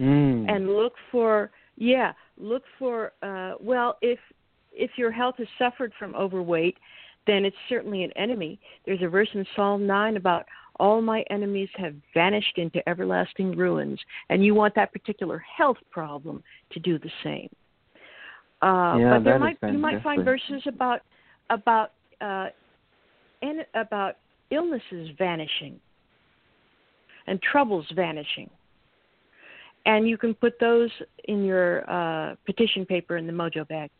Mm. 0.00 0.50
And 0.50 0.68
look 0.68 0.94
for 1.10 1.50
yeah, 1.76 2.12
look 2.38 2.62
for 2.78 3.12
uh, 3.22 3.54
well 3.60 3.98
if 4.00 4.18
if 4.72 4.92
your 4.96 5.10
health 5.10 5.34
has 5.38 5.46
suffered 5.58 5.92
from 5.98 6.14
overweight, 6.14 6.78
then 7.26 7.44
it's 7.44 7.56
certainly 7.68 8.04
an 8.04 8.12
enemy. 8.16 8.58
There's 8.86 9.02
a 9.02 9.08
verse 9.08 9.28
in 9.34 9.44
Psalm 9.54 9.86
9 9.86 10.16
about 10.16 10.46
all 10.80 11.02
my 11.02 11.22
enemies 11.30 11.68
have 11.76 11.94
vanished 12.14 12.56
into 12.56 12.86
everlasting 12.88 13.56
ruins, 13.56 14.00
and 14.30 14.44
you 14.44 14.54
want 14.54 14.74
that 14.74 14.92
particular 14.92 15.38
health 15.38 15.76
problem 15.90 16.42
to 16.72 16.80
do 16.80 16.98
the 16.98 17.10
same. 17.22 17.48
Uh, 18.62 18.96
yeah, 18.96 19.14
but 19.14 19.24
there 19.24 19.38
might 19.38 19.58
you 19.62 19.78
might 19.78 20.02
find 20.02 20.24
verses 20.24 20.62
about 20.66 21.00
about 21.50 21.92
uh, 22.20 22.46
and 23.42 23.66
about 23.74 24.18
illnesses 24.52 25.10
vanishing 25.18 25.80
and 27.26 27.42
troubles 27.42 27.86
vanishing, 27.96 28.48
and 29.84 30.08
you 30.08 30.16
can 30.16 30.32
put 30.32 30.60
those 30.60 30.90
in 31.24 31.44
your 31.44 31.90
uh, 31.90 32.36
petition 32.46 32.86
paper 32.86 33.16
in 33.16 33.26
the 33.26 33.32
Mojo 33.32 33.66
bag. 33.66 33.90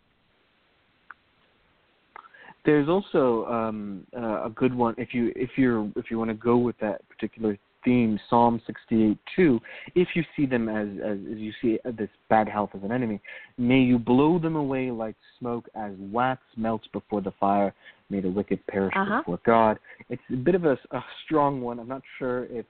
There's 2.65 2.89
also 2.89 3.45
um, 3.47 4.07
uh, 4.17 4.45
a 4.45 4.51
good 4.51 4.73
one 4.73 4.95
if 4.97 5.13
you 5.13 5.33
if 5.35 5.51
you're 5.57 5.91
if 5.97 6.09
you 6.09 6.19
want 6.19 6.31
to 6.31 6.35
go 6.35 6.57
with 6.57 6.79
that 6.79 7.01
particular 7.09 7.59
theme, 7.85 8.19
Psalm 8.29 8.61
68 8.67 9.19
2. 9.37 9.61
If 9.95 10.09
you 10.15 10.23
see 10.37 10.47
them 10.47 10.69
as, 10.69 10.89
as 11.05 11.19
as 11.33 11.39
you 11.39 11.53
see 11.61 11.79
this 11.97 12.09
bad 12.29 12.49
health 12.49 12.71
as 12.75 12.83
an 12.83 12.93
enemy, 12.93 13.21
may 13.59 13.81
you 13.81 13.99
blow 13.99 14.39
them 14.39 14.57
away 14.57 14.91
like 14.91 15.17
smoke 15.39 15.69
as 15.75 15.93
wax 15.99 16.41
melts 16.57 16.87
before 16.93 17.21
the 17.21 17.33
fire. 17.39 17.75
May 18.11 18.21
the 18.21 18.31
wicked 18.31 18.67
perish 18.67 18.93
uh-huh. 18.95 19.21
before 19.21 19.41
God. 19.47 19.79
It's 20.11 20.23
a 20.31 20.37
bit 20.37 20.55
of 20.55 20.67
a, 20.67 20.77
a 20.91 21.05
strong 21.25 21.63
one. 21.63 21.79
I'm 21.79 21.89
not 21.89 22.03
sure 22.19 22.45
if 22.47 22.67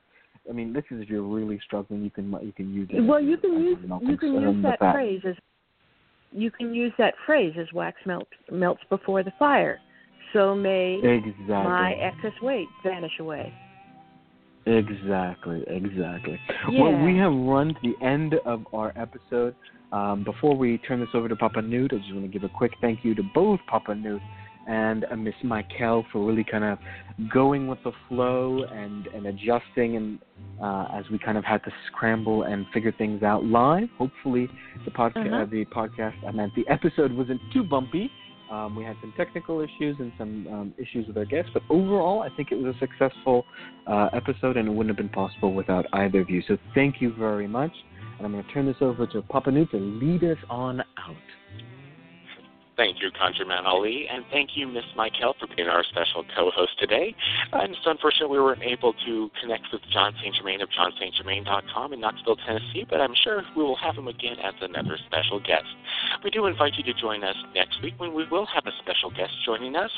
I 0.48 0.52
mean, 0.52 0.72
this 0.72 0.84
is 0.90 1.02
if 1.02 1.08
you're 1.08 1.22
really 1.22 1.60
struggling, 1.64 2.02
you 2.02 2.10
can 2.10 2.30
you 2.42 2.52
can 2.52 2.72
use 2.74 2.88
it. 2.92 3.00
Well, 3.00 3.20
you 3.20 3.36
can 3.36 3.52
use 3.62 3.78
you 4.02 4.16
can 4.16 4.40
use 4.40 4.62
that 4.62 4.78
phrase 4.78 5.20
as 5.26 5.34
you 6.32 6.50
can 6.50 6.74
use 6.74 6.92
that 6.98 7.14
phrase 7.26 7.54
as 7.58 7.66
wax 7.72 7.96
melts 8.06 8.30
melts 8.50 8.82
before 8.88 9.22
the 9.22 9.32
fire. 9.38 9.78
So 10.32 10.54
may 10.54 10.98
exactly. 11.02 11.46
my 11.48 11.92
excess 11.92 12.32
weight 12.40 12.68
vanish 12.82 13.12
away. 13.20 13.52
Exactly, 14.66 15.64
exactly. 15.66 16.38
Yeah. 16.70 16.80
Well, 16.80 17.04
we 17.04 17.16
have 17.18 17.32
run 17.32 17.68
to 17.74 17.80
the 17.82 18.04
end 18.04 18.34
of 18.46 18.64
our 18.72 18.92
episode. 18.96 19.54
Um, 19.92 20.24
before 20.24 20.56
we 20.56 20.78
turn 20.78 21.00
this 21.00 21.08
over 21.14 21.28
to 21.28 21.36
Papa 21.36 21.60
Newt, 21.60 21.92
I 21.92 21.98
just 21.98 22.12
want 22.14 22.24
to 22.24 22.28
give 22.28 22.44
a 22.44 22.52
quick 22.56 22.72
thank 22.80 23.04
you 23.04 23.14
to 23.14 23.22
both 23.34 23.60
Papa 23.66 23.94
Newt 23.94 24.22
and 24.68 25.04
uh, 25.10 25.16
Miss 25.16 25.34
Michaele 25.42 26.04
for 26.12 26.24
really 26.24 26.44
kind 26.44 26.64
of 26.64 26.78
going 27.32 27.66
with 27.66 27.78
the 27.84 27.92
flow 28.08 28.62
and, 28.70 29.08
and 29.08 29.26
adjusting 29.26 29.96
and 29.96 30.18
uh, 30.62 30.86
as 30.94 31.04
we 31.10 31.18
kind 31.18 31.36
of 31.36 31.44
had 31.44 31.62
to 31.64 31.72
scramble 31.88 32.44
and 32.44 32.64
figure 32.72 32.92
things 32.92 33.22
out 33.22 33.44
live. 33.44 33.88
Hopefully, 33.98 34.48
the 34.84 34.90
podcast, 34.90 35.26
uh-huh. 35.26 35.42
uh, 35.42 35.46
the 35.46 35.64
podcast, 35.66 36.14
I 36.26 36.30
meant 36.30 36.52
the 36.54 36.66
episode 36.68 37.12
wasn't 37.12 37.40
too 37.52 37.64
bumpy. 37.64 38.10
Um, 38.52 38.76
we 38.76 38.84
had 38.84 38.96
some 39.00 39.14
technical 39.16 39.60
issues 39.60 39.96
and 39.98 40.12
some 40.18 40.46
um, 40.48 40.74
issues 40.76 41.06
with 41.06 41.16
our 41.16 41.24
guests, 41.24 41.50
but 41.54 41.62
overall, 41.70 42.20
I 42.20 42.28
think 42.36 42.52
it 42.52 42.56
was 42.56 42.74
a 42.76 42.78
successful 42.78 43.46
uh, 43.86 44.10
episode, 44.12 44.58
and 44.58 44.68
it 44.68 44.70
wouldn't 44.70 44.90
have 44.94 44.98
been 44.98 45.08
possible 45.08 45.54
without 45.54 45.86
either 45.94 46.20
of 46.20 46.28
you. 46.28 46.42
So 46.46 46.58
thank 46.74 47.00
you 47.00 47.14
very 47.18 47.48
much, 47.48 47.72
and 48.18 48.26
I'm 48.26 48.32
going 48.32 48.44
to 48.44 48.52
turn 48.52 48.66
this 48.66 48.76
over 48.82 49.06
to 49.06 49.22
Papa 49.22 49.50
Newt 49.50 49.70
to 49.70 49.78
lead 49.78 50.22
us 50.24 50.36
on 50.50 50.80
out. 50.80 51.16
Thank 52.74 53.02
you, 53.02 53.10
ConjureMan 53.10 53.66
Ali, 53.66 54.06
and 54.10 54.24
thank 54.32 54.56
you, 54.56 54.66
Miss 54.66 54.84
Michaele, 54.96 55.34
for 55.38 55.46
being 55.54 55.68
our 55.68 55.84
special 55.84 56.24
co-host 56.34 56.72
today. 56.80 57.14
And 57.52 57.74
just 57.74 57.86
unfortunately, 57.86 58.38
we 58.38 58.42
weren't 58.42 58.62
able 58.62 58.94
to 59.04 59.30
connect 59.42 59.64
with 59.70 59.82
Jon 59.92 60.14
St. 60.22 60.34
Germain 60.34 60.62
of 60.62 60.70
JonSaintGermain.com 60.70 61.92
in 61.92 62.00
Knoxville, 62.00 62.36
Tennessee, 62.36 62.86
but 62.88 63.00
I'm 63.00 63.14
sure 63.22 63.42
we 63.54 63.62
will 63.62 63.76
have 63.76 63.96
him 63.96 64.08
again 64.08 64.36
as 64.42 64.54
another 64.62 64.96
special 65.06 65.38
guest. 65.38 65.68
We 66.24 66.30
do 66.30 66.46
invite 66.46 66.72
you 66.76 66.84
to 66.84 66.98
join 66.98 67.22
us 67.24 67.36
next 67.54 67.82
week 67.82 67.94
when 67.98 68.14
we 68.14 68.26
will 68.28 68.46
have 68.46 68.64
a 68.66 68.72
special 68.80 69.10
guest 69.10 69.32
joining 69.44 69.76
us, 69.76 69.90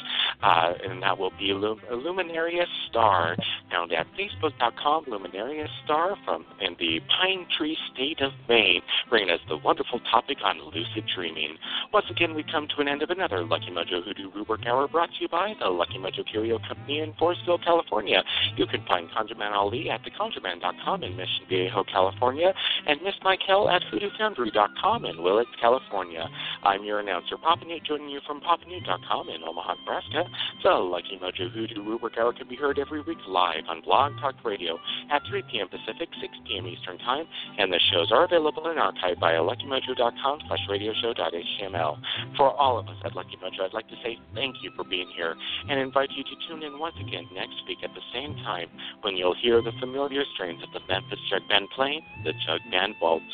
uh, 0.42 0.72
and 0.82 1.00
that 1.02 1.16
will 1.16 1.32
be 1.38 1.52
Lum- 1.54 1.80
Luminaria 1.92 2.66
Star, 2.88 3.36
found 3.70 3.92
at 3.92 4.06
facebook.com, 4.18 5.04
Luminaria 5.06 5.68
Star 5.84 6.16
from 6.24 6.44
in 6.60 6.74
the 6.80 7.00
Pine 7.06 7.46
Tree 7.56 7.76
State 7.92 8.20
of 8.20 8.32
Maine, 8.48 8.82
bringing 9.08 9.30
us 9.30 9.40
the 9.48 9.58
wonderful 9.58 10.00
topic 10.10 10.38
on 10.42 10.60
lucid 10.74 11.04
dreaming. 11.14 11.56
Once 11.92 12.06
again, 12.10 12.34
we 12.34 12.42
come 12.42 12.63
come 12.64 12.76
to 12.76 12.82
an 12.82 12.88
end 12.88 13.02
of 13.02 13.10
another 13.10 13.44
Lucky 13.44 13.70
Mojo 13.70 14.02
Hoodoo 14.04 14.30
Rootwork 14.30 14.66
Hour 14.66 14.88
brought 14.88 15.08
to 15.08 15.20
you 15.20 15.28
by 15.28 15.54
the 15.60 15.68
Lucky 15.68 15.98
Mojo 15.98 16.24
Curio 16.30 16.58
Company 16.66 17.00
in 17.00 17.12
Forestville, 17.14 17.62
California. 17.64 18.22
You 18.56 18.66
can 18.66 18.84
find 18.86 19.08
ConjureMan 19.10 19.52
Ali 19.52 19.90
at 19.90 20.00
theconjureman.com 20.02 21.02
in 21.02 21.16
Mission 21.16 21.44
Viejo, 21.48 21.84
California, 21.84 22.52
and 22.86 23.00
Miss 23.02 23.14
Michaele 23.22 23.68
at 23.68 23.82
hoodoofoundry.com 23.92 25.04
in 25.04 25.22
Willits, 25.22 25.50
California. 25.60 26.26
I'm 26.62 26.84
your 26.84 27.00
announcer, 27.00 27.36
Papa 27.36 27.64
joining 27.86 28.08
you 28.08 28.20
from 28.26 28.40
PapaNewt.com 28.40 29.28
in 29.28 29.42
Omaha, 29.42 29.74
Nebraska. 29.74 30.24
The 30.62 30.70
Lucky 30.70 31.18
Mojo 31.20 31.50
Hoodoo 31.52 31.82
Root 31.82 32.00
Hour 32.18 32.32
can 32.32 32.48
be 32.48 32.56
heard 32.56 32.78
every 32.78 33.02
week 33.02 33.18
live 33.28 33.64
on 33.68 33.82
Blog 33.82 34.12
Talk 34.20 34.34
Radio 34.44 34.78
at 35.10 35.22
3 35.28 35.42
p.m. 35.50 35.68
Pacific, 35.68 36.08
6 36.20 36.32
p.m. 36.46 36.66
Eastern 36.66 36.98
Time, 36.98 37.26
and 37.58 37.72
the 37.72 37.80
shows 37.92 38.12
are 38.12 38.24
available 38.24 38.66
and 38.66 38.78
archived 38.78 39.20
via 39.20 39.40
LuckyMojo.com 39.40 40.40
slash 40.46 40.60
radioshow.html. 40.70 41.98
For 42.36 42.53
all 42.54 42.78
of 42.78 42.88
us 42.88 42.96
at 43.04 43.14
Lucky 43.14 43.36
Mojo, 43.42 43.64
I'd 43.64 43.74
like 43.74 43.88
to 43.88 43.96
say 44.02 44.18
thank 44.34 44.56
you 44.62 44.70
for 44.76 44.84
being 44.84 45.08
here 45.16 45.34
and 45.68 45.78
invite 45.78 46.10
you 46.12 46.24
to 46.24 46.48
tune 46.48 46.62
in 46.62 46.78
once 46.78 46.96
again 47.00 47.26
next 47.34 47.56
week 47.68 47.78
at 47.82 47.90
the 47.94 48.00
same 48.12 48.34
time 48.36 48.68
when 49.02 49.16
you'll 49.16 49.36
hear 49.40 49.62
the 49.62 49.72
familiar 49.80 50.22
strains 50.34 50.62
of 50.62 50.72
the 50.72 50.80
Memphis 50.88 51.18
Jug 51.30 51.42
Band 51.48 51.68
playing 51.74 52.00
the 52.24 52.32
Jug 52.46 52.60
Band 52.70 52.94
Waltz. 53.00 53.24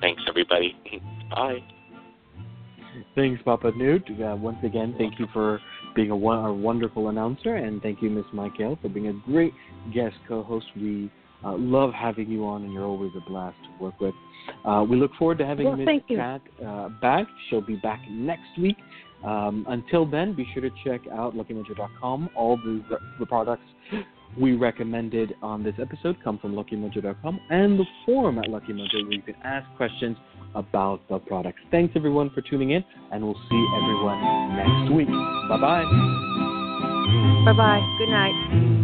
Thanks, 0.00 0.22
everybody. 0.28 0.76
Bye. 1.30 1.58
Thanks, 3.14 3.42
Papa 3.44 3.72
Newt. 3.76 4.04
Uh, 4.10 4.36
once 4.36 4.58
again, 4.62 4.94
thank 4.98 5.18
you 5.18 5.26
for 5.32 5.60
being 5.94 6.10
a, 6.10 6.14
a 6.14 6.52
wonderful 6.52 7.08
announcer, 7.08 7.56
and 7.56 7.82
thank 7.82 8.02
you, 8.02 8.10
Miss 8.10 8.26
Michaele, 8.32 8.78
for 8.80 8.88
being 8.88 9.08
a 9.08 9.12
great 9.30 9.54
guest 9.94 10.16
co-host. 10.28 10.66
We 10.76 11.10
uh, 11.44 11.56
love 11.56 11.92
having 11.92 12.30
you 12.30 12.46
on, 12.46 12.64
and 12.64 12.72
you're 12.72 12.84
always 12.84 13.12
a 13.16 13.28
blast 13.28 13.56
to 13.64 13.84
work 13.84 14.00
with. 14.00 14.14
Uh, 14.64 14.84
we 14.88 14.96
look 14.96 15.10
forward 15.18 15.38
to 15.38 15.46
having 15.46 15.66
well, 15.66 15.76
Miss 15.76 15.88
Kat 16.08 16.40
uh, 16.64 16.88
back. 17.00 17.26
She'll 17.48 17.60
be 17.60 17.76
back 17.76 18.00
next 18.10 18.58
week. 18.58 18.76
Um, 19.24 19.64
until 19.68 20.06
then, 20.06 20.34
be 20.34 20.46
sure 20.52 20.62
to 20.62 20.70
check 20.84 21.00
out 21.12 21.34
LuckyMojo.com. 21.34 22.30
All 22.36 22.56
the, 22.56 22.82
the 23.18 23.26
products 23.26 23.62
we 24.38 24.54
recommended 24.54 25.34
on 25.42 25.62
this 25.62 25.74
episode 25.80 26.16
come 26.22 26.38
from 26.38 26.54
LuckyMojo.com 26.54 27.40
and 27.50 27.78
the 27.78 27.84
forum 28.04 28.38
at 28.38 28.46
LuckyMojo 28.46 29.04
where 29.04 29.12
you 29.12 29.22
can 29.22 29.34
ask 29.44 29.66
questions 29.76 30.16
about 30.54 31.00
the 31.08 31.18
products. 31.18 31.58
Thanks 31.70 31.94
everyone 31.96 32.30
for 32.30 32.40
tuning 32.42 32.70
in, 32.70 32.84
and 33.12 33.24
we'll 33.24 33.34
see 33.34 33.66
everyone 33.76 34.56
next 34.56 34.92
week. 34.94 35.08
Bye 35.48 35.60
bye. 35.60 35.84
Bye 37.44 37.56
bye. 37.56 37.96
Good 37.98 38.10
night. 38.10 38.82